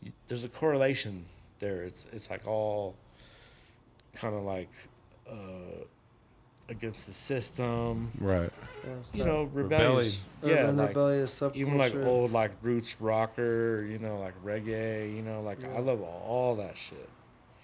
y- 0.03 0.13
there's 0.27 0.45
a 0.45 0.49
correlation 0.49 1.25
there. 1.59 1.83
It's 1.83 2.07
it's 2.13 2.31
like 2.31 2.47
all 2.47 2.97
kind 4.21 4.35
of 4.35 4.43
like 4.43 4.71
uh 5.31 5.85
against 6.71 7.07
the 7.07 7.13
system, 7.15 8.11
Right. 8.21 8.51
Yeah, 8.85 8.91
you 9.15 9.25
know, 9.25 9.45
rebellious. 9.45 10.21
Yeah, 10.45 10.51
urban 10.65 10.77
like 10.77 10.89
rebellious 10.89 11.41
subculture. 11.41 11.57
even 11.57 11.79
like 11.79 11.95
old 11.97 12.33
like 12.33 12.51
roots 12.63 13.01
rocker, 13.01 13.87
you 13.89 13.99
know, 13.99 14.19
like 14.19 14.35
reggae, 14.45 15.15
you 15.17 15.23
know, 15.23 15.41
like 15.41 15.65
I 15.67 15.73
Yeah. 15.75 15.79
love 15.81 16.03
all 16.03 16.57
that 16.57 16.77
shit, 16.77 17.09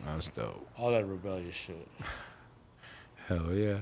That's 0.06 0.28
dope. 0.28 0.66
all 0.78 0.90
that 0.92 1.04
rebellious 1.06 1.54
shit. 1.54 1.88
Hell 3.28 3.52
yeah. 3.52 3.78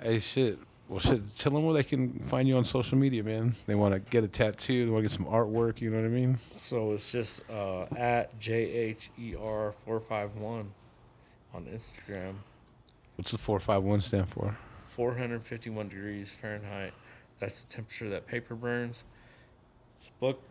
Hey, 0.00 0.18
shit. 0.18 0.58
Well, 0.88 0.98
shit. 1.00 1.20
Tell 1.36 1.52
them 1.52 1.64
where 1.64 1.74
they 1.74 1.84
can 1.84 2.18
find 2.20 2.46
you 2.48 2.56
on 2.56 2.64
social 2.64 2.98
media, 2.98 3.22
man. 3.22 3.54
They 3.66 3.74
want 3.76 3.94
to 3.94 4.00
get 4.00 4.24
a 4.24 4.28
tattoo. 4.28 4.84
They 4.84 4.90
want 4.90 5.04
to 5.04 5.08
get 5.08 5.16
some 5.16 5.26
artwork. 5.26 5.80
You 5.80 5.90
know 5.90 5.96
what 5.98 6.06
I 6.06 6.08
mean? 6.10 6.38
So 6.56 6.92
it's 6.92 7.10
just 7.12 7.40
uh, 7.50 7.84
at 7.96 8.38
jher 8.38 9.72
four 9.72 10.00
five 10.00 10.34
one 10.36 10.72
on 11.54 11.64
Instagram, 11.66 12.34
What's 13.16 13.30
the 13.30 13.38
four 13.38 13.58
five 13.60 13.82
one 13.82 14.00
stand 14.00 14.28
for? 14.28 14.56
four 14.84 15.14
hundred 15.14 15.42
fifty 15.42 15.70
one 15.70 15.88
degrees 15.88 16.32
Fahrenheit. 16.32 16.92
That's 17.40 17.64
the 17.64 17.72
temperature 17.74 18.08
that 18.10 18.26
paper 18.26 18.54
burns. 18.54 19.04
It's 19.96 20.08
a 20.08 20.20
book 20.20 20.42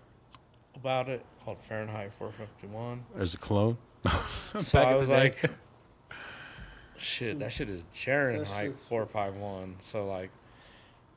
about 0.76 1.10
it 1.10 1.26
called 1.44 1.60
Fahrenheit 1.60 2.12
four 2.14 2.32
fifty 2.32 2.68
one. 2.68 3.04
There's 3.16 3.34
a 3.34 3.38
clone. 3.38 3.78
So 4.58 4.80
I 4.82 4.92
in 4.94 4.98
was 4.98 5.08
the 5.10 5.14
like, 5.16 5.42
shit, 6.98 7.40
that 7.40 7.52
shit 7.52 7.70
is 7.70 7.84
Fahrenheit 7.94 8.48
shit's- 8.72 8.88
451. 8.88 9.76
So, 9.80 10.06
like, 10.08 10.30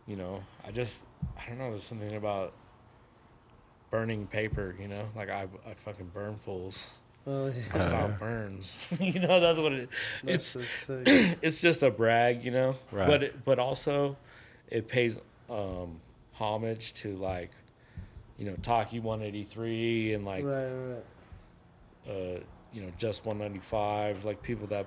you 0.06 0.16
know, 0.16 0.42
I 0.66 0.70
just, 0.70 1.04
I 1.38 1.48
don't 1.48 1.58
know, 1.58 1.70
there's 1.70 1.84
something 1.84 2.14
about 2.14 2.52
burning 3.90 4.26
paper, 4.26 4.74
you 4.80 4.88
know? 4.88 5.08
Like, 5.16 5.30
I, 5.30 5.46
I 5.68 5.74
fucking 5.74 6.10
burn 6.14 6.36
fools. 6.36 6.90
Oh, 7.26 7.46
yeah. 7.46 7.52
My 7.72 7.80
style 7.80 8.08
yeah. 8.10 8.16
burns. 8.16 8.96
you 9.00 9.20
know, 9.20 9.40
that's 9.40 9.58
what 9.58 9.72
it 9.72 9.88
It's, 10.24 10.56
it's 10.88 11.60
just 11.60 11.82
a 11.82 11.90
brag, 11.90 12.44
you 12.44 12.50
know? 12.50 12.76
Right. 12.90 13.06
But, 13.06 13.22
it, 13.22 13.44
but 13.44 13.58
also, 13.58 14.16
it 14.68 14.88
pays 14.88 15.18
um, 15.48 16.00
homage 16.34 16.92
to, 16.94 17.16
like, 17.16 17.50
you 18.38 18.46
know, 18.46 18.56
Taki 18.62 19.00
183 19.00 20.14
and, 20.14 20.24
like, 20.24 20.44
right, 20.44 20.68
right. 20.68 21.04
uh, 22.08 22.40
you 22.72 22.82
know, 22.82 22.92
just 22.98 23.24
195, 23.24 24.24
like 24.24 24.42
people 24.42 24.66
that 24.66 24.86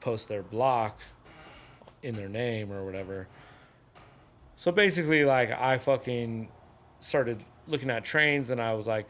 post 0.00 0.28
their 0.28 0.42
block 0.42 1.00
in 2.02 2.14
their 2.14 2.28
name 2.28 2.72
or 2.72 2.84
whatever. 2.84 3.26
So 4.54 4.70
basically, 4.70 5.24
like, 5.24 5.50
I 5.50 5.78
fucking 5.78 6.48
started 7.00 7.42
looking 7.66 7.90
at 7.90 8.04
trains 8.04 8.50
and 8.50 8.60
I 8.60 8.74
was 8.74 8.86
like, 8.86 9.06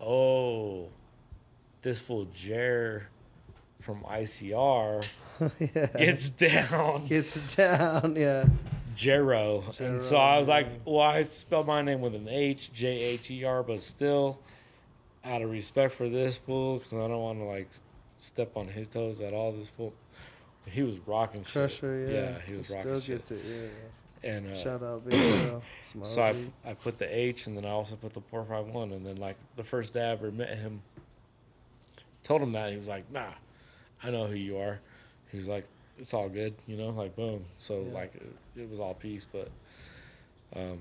oh, 0.00 0.88
this 1.86 2.00
fool 2.00 2.26
Jer 2.34 3.06
from 3.80 4.00
ICR 4.02 5.08
yeah. 5.60 5.86
gets 5.96 6.30
down 6.30 7.06
Gets 7.06 7.54
down, 7.54 8.16
yeah. 8.16 8.44
Jero. 8.96 9.78
And 9.78 10.02
so 10.02 10.16
I 10.16 10.36
was 10.36 10.48
like, 10.48 10.66
well, 10.84 11.00
I 11.00 11.22
spelled 11.22 11.68
my 11.68 11.82
name 11.82 12.00
with 12.00 12.16
an 12.16 12.26
H, 12.28 12.72
J 12.72 12.88
H 12.88 13.30
E 13.30 13.44
R, 13.44 13.62
but 13.62 13.80
still, 13.80 14.40
out 15.24 15.42
of 15.42 15.50
respect 15.50 15.92
for 15.94 16.08
this 16.08 16.36
fool, 16.36 16.78
because 16.78 16.92
I 16.94 17.06
don't 17.06 17.20
want 17.20 17.38
to 17.38 17.44
like 17.44 17.68
step 18.18 18.56
on 18.56 18.66
his 18.66 18.88
toes 18.88 19.20
at 19.20 19.32
all. 19.32 19.52
This 19.52 19.68
fool, 19.68 19.92
he 20.64 20.82
was 20.82 20.98
rocking 21.06 21.44
shit. 21.44 21.78
Yeah. 21.82 21.88
Yeah, 22.08 22.38
he 22.48 22.54
was 22.56 22.66
Still 22.66 22.78
rocking 22.78 23.00
shit. 23.00 23.18
gets 23.18 23.30
it, 23.30 23.40
yeah. 23.48 24.28
And 24.32 24.46
uh, 24.50 24.56
Shout 24.56 24.82
out, 24.82 25.04
Big 25.08 25.20
Girl. 25.44 25.62
so 26.02 26.20
I, 26.22 26.34
I 26.68 26.74
put 26.74 26.98
the 26.98 27.06
H, 27.16 27.46
and 27.46 27.56
then 27.56 27.64
I 27.64 27.70
also 27.70 27.94
put 27.94 28.12
the 28.12 28.22
four 28.22 28.44
five 28.44 28.66
one, 28.66 28.90
and 28.90 29.06
then 29.06 29.18
like 29.18 29.36
the 29.54 29.62
first 29.62 29.94
day 29.94 30.00
I 30.04 30.10
ever 30.10 30.32
met 30.32 30.48
him, 30.58 30.82
told 32.26 32.42
him 32.42 32.52
that 32.52 32.70
he 32.70 32.76
was 32.76 32.88
like, 32.88 33.10
nah, 33.12 33.30
I 34.02 34.10
know 34.10 34.26
who 34.26 34.34
you 34.36 34.58
are. 34.58 34.80
He 35.30 35.38
was 35.38 35.48
like, 35.48 35.64
it's 35.98 36.12
all 36.12 36.28
good, 36.28 36.54
you 36.66 36.76
know, 36.76 36.90
like 36.90 37.14
boom. 37.16 37.44
So 37.58 37.84
Yeah. 37.88 37.94
like 37.94 38.14
it, 38.14 38.60
it 38.62 38.70
was 38.70 38.80
all 38.80 38.94
peace, 38.94 39.26
but 39.30 39.48
um, 40.54 40.78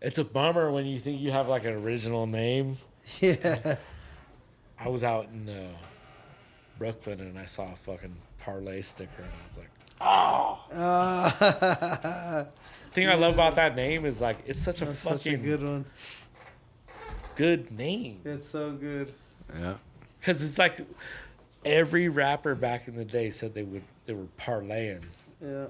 it's 0.00 0.18
a 0.18 0.24
bummer 0.24 0.70
when 0.70 0.86
you 0.86 0.98
think 0.98 1.20
you 1.20 1.30
have 1.32 1.48
like 1.48 1.64
an 1.64 1.74
original 1.74 2.26
name. 2.26 2.76
Yeah. 3.20 3.76
I 4.78 4.88
was 4.88 5.02
out 5.02 5.28
in 5.32 5.48
uh, 5.48 5.66
Brooklyn 6.78 7.20
and 7.20 7.38
I 7.38 7.46
saw 7.46 7.72
a 7.72 7.74
fucking 7.76 8.14
parlay 8.38 8.82
sticker, 8.82 9.22
and 9.22 9.30
I 9.40 9.42
was 9.42 9.56
like, 9.58 9.70
Ah, 10.00 10.64
the 12.40 12.46
thing 12.92 13.08
I 13.08 13.14
love 13.14 13.32
about 13.34 13.54
that 13.56 13.74
name 13.74 14.04
is 14.04 14.20
like 14.20 14.36
it's 14.46 14.60
such 14.60 14.82
a 14.82 14.84
that's 14.84 15.00
fucking 15.02 15.18
such 15.18 15.26
a 15.32 15.36
good 15.38 15.62
one. 15.62 15.84
good 17.34 17.70
name. 17.72 18.20
It's 18.24 18.46
so 18.46 18.72
good. 18.72 19.12
Yeah. 19.56 19.74
Because 20.20 20.42
it's 20.42 20.58
like 20.58 20.76
every 21.64 22.08
rapper 22.08 22.54
back 22.54 22.88
in 22.88 22.96
the 22.96 23.04
day 23.04 23.30
said 23.30 23.54
they 23.54 23.62
would 23.62 23.82
they 24.06 24.14
were 24.14 24.26
parlaying, 24.38 25.04
Yeah. 25.42 25.66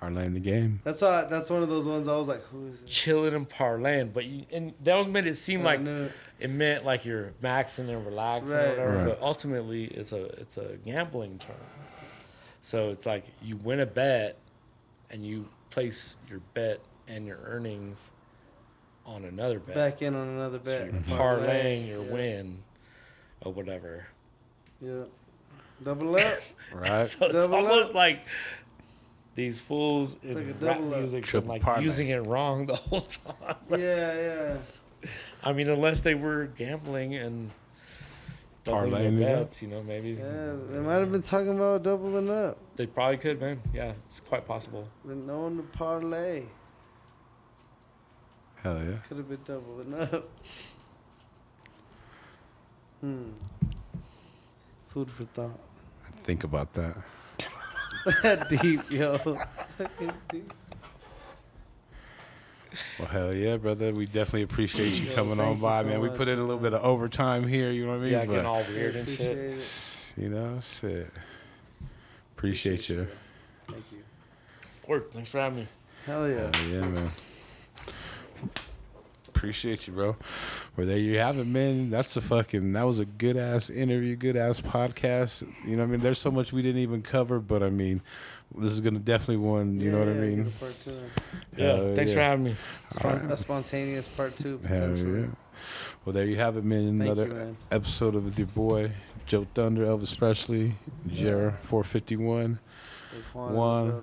Parlaying 0.00 0.32
the 0.32 0.40
game. 0.40 0.80
That's 0.82 1.02
all, 1.02 1.26
that's 1.28 1.50
one 1.50 1.62
of 1.62 1.68
those 1.68 1.84
ones 1.86 2.08
I 2.08 2.16
was 2.16 2.26
like, 2.26 2.42
who 2.44 2.68
is 2.68 2.80
this? 2.80 2.90
chilling 2.90 3.34
and 3.34 3.46
parlaying. 3.46 4.14
But 4.14 4.24
you, 4.24 4.46
and 4.50 4.72
that 4.82 4.94
was 4.96 5.06
made 5.08 5.26
it 5.26 5.34
seem 5.34 5.60
I 5.60 5.64
like 5.64 5.80
knew 5.82 6.04
it. 6.04 6.12
it 6.38 6.48
meant 6.50 6.86
like 6.86 7.04
you're 7.04 7.32
maxing 7.42 7.90
and 7.90 8.04
relaxing 8.06 8.50
Right. 8.50 8.64
or 8.66 8.70
whatever. 8.70 8.96
Right. 8.96 9.06
But 9.08 9.18
ultimately, 9.20 9.84
it's 9.84 10.12
a 10.12 10.24
it's 10.40 10.56
a 10.56 10.78
gambling 10.86 11.38
term. 11.38 11.56
So 12.62 12.88
it's 12.90 13.04
like 13.06 13.24
you 13.42 13.56
win 13.58 13.80
a 13.80 13.86
bet, 13.86 14.38
and 15.10 15.24
you 15.24 15.46
place 15.70 16.16
your 16.30 16.40
bet 16.54 16.80
and 17.06 17.26
your 17.26 17.38
earnings 17.44 18.10
on 19.04 19.24
another 19.24 19.58
bet. 19.58 19.74
Back 19.74 20.00
in 20.02 20.14
on 20.14 20.28
another 20.28 20.58
So 20.58 20.64
bet. 20.64 20.92
you're 20.92 21.18
parlaying 21.18 21.88
your 21.88 22.04
yeah. 22.04 22.12
win, 22.12 22.62
or 23.42 23.52
whatever. 23.52 24.06
Yeah. 24.80 25.00
Double 25.82 26.14
up. 26.16 26.22
Right. 26.74 27.00
So 27.00 27.26
it's 27.26 27.34
Double 27.34 27.56
almost 27.56 27.90
up. 27.90 27.96
like 27.96 28.20
these 29.34 29.60
fools 29.60 30.16
in 30.22 30.34
Like 30.34 30.46
rap 30.60 30.76
double 30.78 30.98
music 30.98 31.24
Triple 31.24 31.48
like 31.48 31.62
parlay. 31.62 31.84
using 31.84 32.08
it 32.08 32.24
wrong 32.26 32.66
the 32.66 32.74
whole 32.76 33.00
time. 33.00 33.56
yeah, 33.70 33.76
yeah. 34.14 35.08
I 35.42 35.52
mean, 35.54 35.68
unless 35.68 36.00
they 36.02 36.14
were 36.14 36.46
gambling 36.58 37.14
and 37.14 37.50
doubling 38.64 38.92
Parlaying 38.92 39.16
it 39.16 39.20
their 39.20 39.36
bets, 39.38 39.62
you 39.62 39.68
know, 39.68 39.82
maybe 39.82 40.10
Yeah, 40.10 40.56
they 40.68 40.80
might 40.80 40.96
have 40.96 41.10
been 41.10 41.22
talking 41.22 41.56
about 41.56 41.82
doubling 41.82 42.28
up. 42.30 42.58
they 42.76 42.86
probably 42.86 43.16
could, 43.16 43.40
man. 43.40 43.62
Yeah, 43.72 43.92
it's 44.06 44.20
quite 44.20 44.46
possible. 44.46 44.86
Been 45.06 45.26
known 45.26 45.56
to 45.56 45.62
parlay. 45.62 46.42
Hell 48.56 48.78
yeah. 48.84 48.96
Could 49.08 49.16
have 49.16 49.28
been 49.28 49.38
doubling 49.46 49.94
up. 49.98 50.28
Hmm. 53.00 53.30
Food 54.88 55.10
for 55.10 55.24
thought. 55.24 55.58
I 56.06 56.10
Think 56.12 56.44
about 56.44 56.72
that. 56.74 56.96
deep, 58.62 58.80
yo. 58.90 59.16
Fucking 59.16 60.12
deep. 60.30 60.52
Well, 62.98 63.08
hell 63.08 63.34
yeah, 63.34 63.56
brother. 63.56 63.92
We 63.92 64.06
definitely 64.06 64.42
appreciate 64.42 65.00
you 65.00 65.08
Yo, 65.08 65.14
coming 65.14 65.40
on 65.40 65.58
by, 65.58 65.82
so 65.82 65.88
man. 65.88 66.00
We 66.00 66.08
put 66.08 66.28
in 66.28 66.38
a 66.38 66.42
little 66.42 66.56
man. 66.60 66.70
bit 66.72 66.74
of 66.74 66.84
overtime 66.84 67.46
here, 67.46 67.70
you 67.72 67.84
know 67.84 67.92
what 67.92 67.98
I 67.98 68.02
mean? 68.02 68.12
Yeah, 68.12 68.24
But, 68.26 68.32
getting 68.32 68.46
all 68.46 68.64
weird 68.68 68.94
and 68.96 69.08
shit. 69.08 69.36
it. 69.36 70.14
you 70.16 70.28
know, 70.28 70.60
shit. 70.62 71.10
Appreciate, 72.36 72.88
you. 72.88 72.96
bro. 73.66 73.74
Thank 73.74 73.92
you. 73.92 73.98
Word. 74.86 75.10
Thanks 75.12 75.28
for 75.30 75.38
having 75.40 75.60
me. 75.60 75.66
Hell 76.06 76.28
yeah. 76.28 76.50
Hell 76.56 76.68
yeah, 76.68 76.80
man. 76.88 77.10
Appreciate 79.40 79.86
you, 79.86 79.94
bro. 79.94 80.16
Well, 80.76 80.86
there 80.86 80.98
you 80.98 81.18
have 81.18 81.38
it, 81.38 81.46
man. 81.46 81.88
That's 81.88 82.14
a 82.18 82.20
fucking. 82.20 82.74
That 82.74 82.82
was 82.82 83.00
a 83.00 83.06
good 83.06 83.38
ass 83.38 83.70
interview, 83.70 84.14
good 84.14 84.36
ass 84.36 84.60
podcast. 84.60 85.48
You 85.64 85.76
know, 85.76 85.82
what 85.84 85.88
I 85.88 85.92
mean, 85.92 86.00
there's 86.00 86.18
so 86.18 86.30
much 86.30 86.52
we 86.52 86.60
didn't 86.60 86.82
even 86.82 87.00
cover, 87.00 87.38
but 87.38 87.62
I 87.62 87.70
mean, 87.70 88.02
this 88.54 88.70
is 88.70 88.80
gonna 88.80 88.98
definitely 88.98 89.38
one. 89.38 89.80
You 89.80 89.92
know 89.92 89.98
what 90.00 90.08
I 90.08 90.12
mean? 90.12 90.52
Part 90.60 90.78
two. 90.78 90.92
Yeah. 91.56 91.66
Hell 91.68 91.94
thanks 91.94 92.12
for 92.12 92.20
having 92.20 92.44
me. 92.44 92.56
Spon- 92.90 93.30
A 93.30 93.36
spontaneous 93.38 94.06
part 94.08 94.36
two. 94.36 94.58
Hell 94.58 94.80
potentially. 94.90 95.20
yeah. 95.22 95.26
Well, 96.04 96.12
there 96.12 96.26
you 96.26 96.36
have 96.36 96.58
it, 96.58 96.64
man. 96.64 96.98
Thank 96.98 97.10
Another 97.12 97.26
you, 97.28 97.32
man. 97.34 97.56
episode 97.70 98.14
of 98.16 98.26
with 98.26 98.38
your 98.38 98.46
boy 98.48 98.92
Joe 99.24 99.46
Thunder, 99.54 99.86
Elvis 99.86 100.14
Freshly, 100.14 100.74
Jer 101.08 101.52
451. 101.62 102.58
Big 103.10 103.22
Juan 103.32 103.48
in 103.48 103.54
the 103.54 103.58
One. 103.58 104.02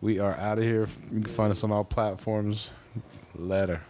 We 0.00 0.20
are 0.20 0.36
out 0.36 0.58
of 0.58 0.64
here. 0.64 0.86
You 1.10 1.22
can 1.22 1.24
find 1.24 1.50
us 1.50 1.64
on 1.64 1.72
all 1.72 1.82
platforms. 1.82 2.70
Letter. 3.34 3.80